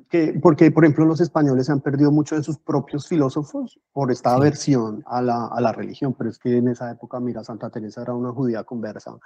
que, 0.09 0.39
porque, 0.43 0.71
por 0.71 0.85
ejemplo, 0.85 1.05
los 1.05 1.21
españoles 1.21 1.67
se 1.67 1.73
han 1.73 1.81
perdido 1.81 2.11
mucho 2.11 2.35
de 2.35 2.43
sus 2.43 2.59
propios 2.59 3.07
filósofos 3.07 3.81
por 3.93 4.11
esta 4.11 4.35
aversión 4.35 5.03
a 5.07 5.23
la, 5.23 5.47
a 5.47 5.61
la, 5.61 5.73
religión, 5.73 6.15
pero 6.15 6.31
es 6.31 6.39
que 6.39 6.57
en 6.57 6.69
esa 6.69 6.91
época, 6.91 7.21
mira, 7.21 7.45
Santa 7.45 7.71
Teresa 7.71 8.03
era 8.03 8.15
una 8.15 8.33
judía 8.33 8.65
conversa, 8.65 9.17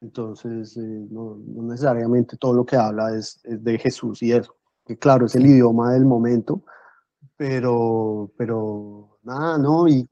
entonces 0.00 0.76
eh, 0.76 1.06
no, 1.10 1.38
necesariamente 1.46 2.36
todo 2.36 2.52
lo 2.52 2.66
que 2.66 2.76
habla 2.76 3.16
es, 3.16 3.40
es, 3.44 3.64
de 3.64 3.78
Jesús 3.78 4.22
y 4.22 4.32
eso, 4.32 4.54
que 4.84 4.98
claro, 4.98 5.26
es 5.26 5.34
el 5.34 5.46
idioma 5.46 5.94
del 5.94 6.04
momento, 6.04 6.62
pero, 7.36 8.30
pero 8.36 9.18
nada, 9.22 9.56
¿no? 9.56 9.88
Y 9.88 10.08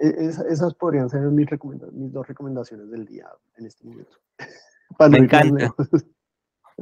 e, 0.00 0.26
esas 0.48 0.74
podrían 0.74 1.10
ser 1.10 1.22
mis, 1.22 1.48
mis 1.92 2.12
dos 2.12 2.26
recomendaciones 2.26 2.90
del 2.90 3.04
día 3.06 3.28
en 3.56 3.66
este 3.66 3.84
momento. 3.84 4.18
Me 5.10 5.18
encanta. 5.18 5.74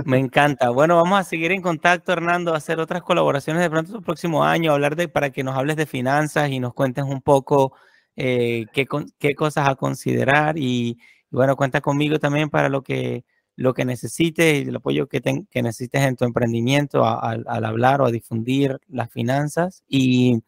Me 0.05 0.19
encanta. 0.19 0.71
Bueno, 0.71 0.97
vamos 0.97 1.21
a 1.21 1.25
seguir 1.25 1.53
en 1.53 1.63
contacto, 1.63 2.13
Hernando, 2.13 2.53
a 2.53 2.57
hacer 2.57 2.81
otras 2.81 3.03
colaboraciones 3.03 3.63
de 3.63 3.71
pronto 3.71 3.97
el 3.97 4.03
próximo 4.03 4.45
año, 4.45 4.73
hablar 4.73 4.97
de, 4.97 5.09
para 5.09 5.31
que 5.31 5.45
nos 5.45 5.57
hables 5.57 5.77
de 5.77 5.87
finanzas 5.87 6.51
y 6.51 6.59
nos 6.59 6.75
cuentes 6.75 7.05
un 7.05 7.23
poco 7.23 7.73
eh, 8.17 8.67
qué, 8.73 8.87
qué, 9.19 9.35
cosas 9.35 9.69
a 9.69 9.77
considerar. 9.77 10.59
Y, 10.59 10.99
bueno, 11.31 11.55
cuenta 11.55 11.81
conmigo 11.81 12.19
también 12.19 12.51
para 12.51 12.69
lo 12.69 12.83
que, 12.83 13.25
lo 13.55 13.73
que 13.73 13.85
necesites 13.85 14.65
y 14.65 14.69
el 14.69 14.77
apoyo 14.77 15.07
que, 15.07 15.21
que 15.49 15.63
necesites 15.63 16.03
en 16.03 16.17
tu 16.17 16.25
emprendimiento 16.25 17.07
al 17.07 17.65
hablar 17.65 18.01
o 18.01 18.07
a 18.07 18.11
difundir 18.11 18.81
las 18.89 19.11
finanzas. 19.11 19.85
Y 19.87 20.43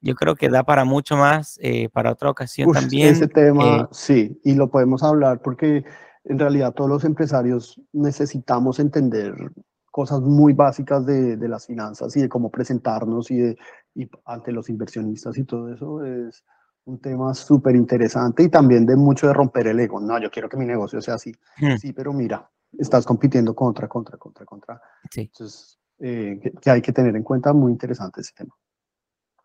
yo 0.00 0.14
creo 0.14 0.34
que 0.34 0.48
da 0.48 0.64
para 0.64 0.84
mucho 0.84 1.16
más, 1.16 1.58
eh, 1.62 1.88
para 1.90 2.12
otra 2.12 2.30
ocasión 2.30 2.72
también. 2.72 3.08
Ese 3.08 3.28
tema, 3.28 3.82
eh, 3.82 3.86
sí, 3.90 4.40
y 4.44 4.54
lo 4.54 4.70
podemos 4.70 5.02
hablar 5.02 5.42
porque 5.42 5.84
en 6.30 6.38
realidad 6.38 6.72
todos 6.72 6.88
los 6.88 7.04
empresarios 7.04 7.80
necesitamos 7.92 8.78
entender 8.78 9.34
cosas 9.90 10.20
muy 10.20 10.52
básicas 10.52 11.04
de, 11.04 11.36
de 11.36 11.48
las 11.48 11.66
finanzas 11.66 12.16
y 12.16 12.22
de 12.22 12.28
cómo 12.28 12.50
presentarnos 12.50 13.32
y, 13.32 13.38
de, 13.38 13.58
y 13.96 14.08
ante 14.24 14.52
los 14.52 14.68
inversionistas 14.68 15.36
y 15.38 15.44
todo 15.44 15.72
eso 15.72 16.04
es 16.04 16.44
un 16.84 17.00
tema 17.00 17.34
súper 17.34 17.74
interesante 17.74 18.44
y 18.44 18.48
también 18.48 18.86
de 18.86 18.94
mucho 18.94 19.26
de 19.26 19.32
romper 19.32 19.66
el 19.66 19.80
ego. 19.80 20.00
No, 20.00 20.20
yo 20.20 20.30
quiero 20.30 20.48
que 20.48 20.56
mi 20.56 20.66
negocio 20.66 21.02
sea 21.02 21.14
así. 21.14 21.32
Hmm. 21.58 21.76
Sí, 21.76 21.92
pero 21.92 22.12
mira, 22.12 22.48
estás 22.78 23.04
compitiendo 23.04 23.52
contra, 23.52 23.88
contra, 23.88 24.16
contra, 24.16 24.46
contra. 24.46 24.80
Sí. 25.10 25.22
Entonces, 25.22 25.80
eh, 25.98 26.40
que, 26.62 26.70
hay 26.70 26.80
que 26.80 26.92
tener 26.92 27.16
en 27.16 27.24
cuenta, 27.24 27.52
muy 27.52 27.72
interesante 27.72 28.20
ese 28.20 28.34
tema. 28.36 28.54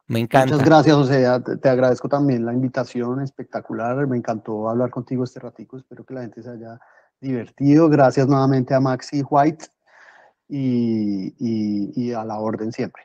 Me 0.08 0.20
encanta. 0.20 0.54
Muchas 0.54 0.68
gracias, 0.68 0.96
José. 0.96 1.26
Te, 1.44 1.58
te, 1.58 1.70
agradezco 1.70 2.08
también 2.08 2.46
la 2.46 2.54
invitación 2.54 3.22
espectacular. 3.22 4.06
Me 4.08 4.18
encantó 4.18 4.70
hablar 4.70 4.92
contigo 4.92 5.24
este 5.24 5.40
ratico. 5.40 5.78
Espero 5.78 6.06
que 6.06 6.14
la 6.14 6.22
gente 6.22 6.44
se 6.44 6.50
haya 6.52 6.80
divertido. 7.20 7.90
Gracias 7.90 8.28
nuevamente 8.28 8.76
a 8.76 8.80
Maxi 8.80 9.24
White 9.28 9.66
y, 10.48 11.34
y, 11.40 11.92
y 11.96 12.14
a 12.14 12.24
la 12.24 12.40
orden 12.40 12.72
siempre. 12.72 13.04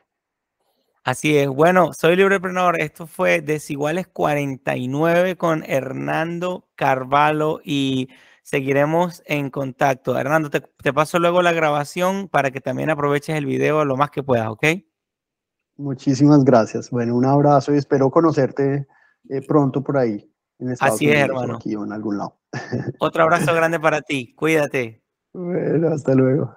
Así 1.03 1.35
es. 1.35 1.47
Bueno, 1.47 1.93
soy 1.93 2.15
Libreprenor. 2.15 2.79
Esto 2.79 3.07
fue 3.07 3.41
Desiguales 3.41 4.07
49 4.07 5.35
con 5.37 5.63
Hernando 5.65 6.67
Carvalho 6.75 7.61
y 7.63 8.09
seguiremos 8.43 9.23
en 9.25 9.49
contacto. 9.49 10.19
Hernando, 10.19 10.51
te, 10.51 10.61
te 10.61 10.93
paso 10.93 11.17
luego 11.17 11.41
la 11.41 11.51
grabación 11.51 12.27
para 12.27 12.51
que 12.51 12.61
también 12.61 12.91
aproveches 12.91 13.35
el 13.35 13.47
video 13.47 13.83
lo 13.85 13.97
más 13.97 14.11
que 14.11 14.21
puedas, 14.21 14.49
¿ok? 14.49 14.65
Muchísimas 15.81 16.43
gracias. 16.43 16.91
Bueno, 16.91 17.15
un 17.15 17.25
abrazo 17.25 17.73
y 17.73 17.77
espero 17.77 18.11
conocerte 18.11 18.87
eh, 19.29 19.41
pronto 19.47 19.83
por 19.83 19.97
ahí. 19.97 20.31
En 20.59 20.69
Estados 20.69 20.95
Así 20.95 21.09
es, 21.09 21.23
hermano. 21.23 21.55
Aquí 21.55 21.75
o 21.75 21.83
en 21.83 21.91
algún 21.91 22.19
lado. 22.19 22.37
Otro 22.99 23.23
abrazo 23.23 23.51
grande 23.55 23.79
para 23.79 24.01
ti. 24.01 24.33
Cuídate. 24.35 25.03
Bueno, 25.33 25.89
hasta 25.89 26.13
luego. 26.13 26.55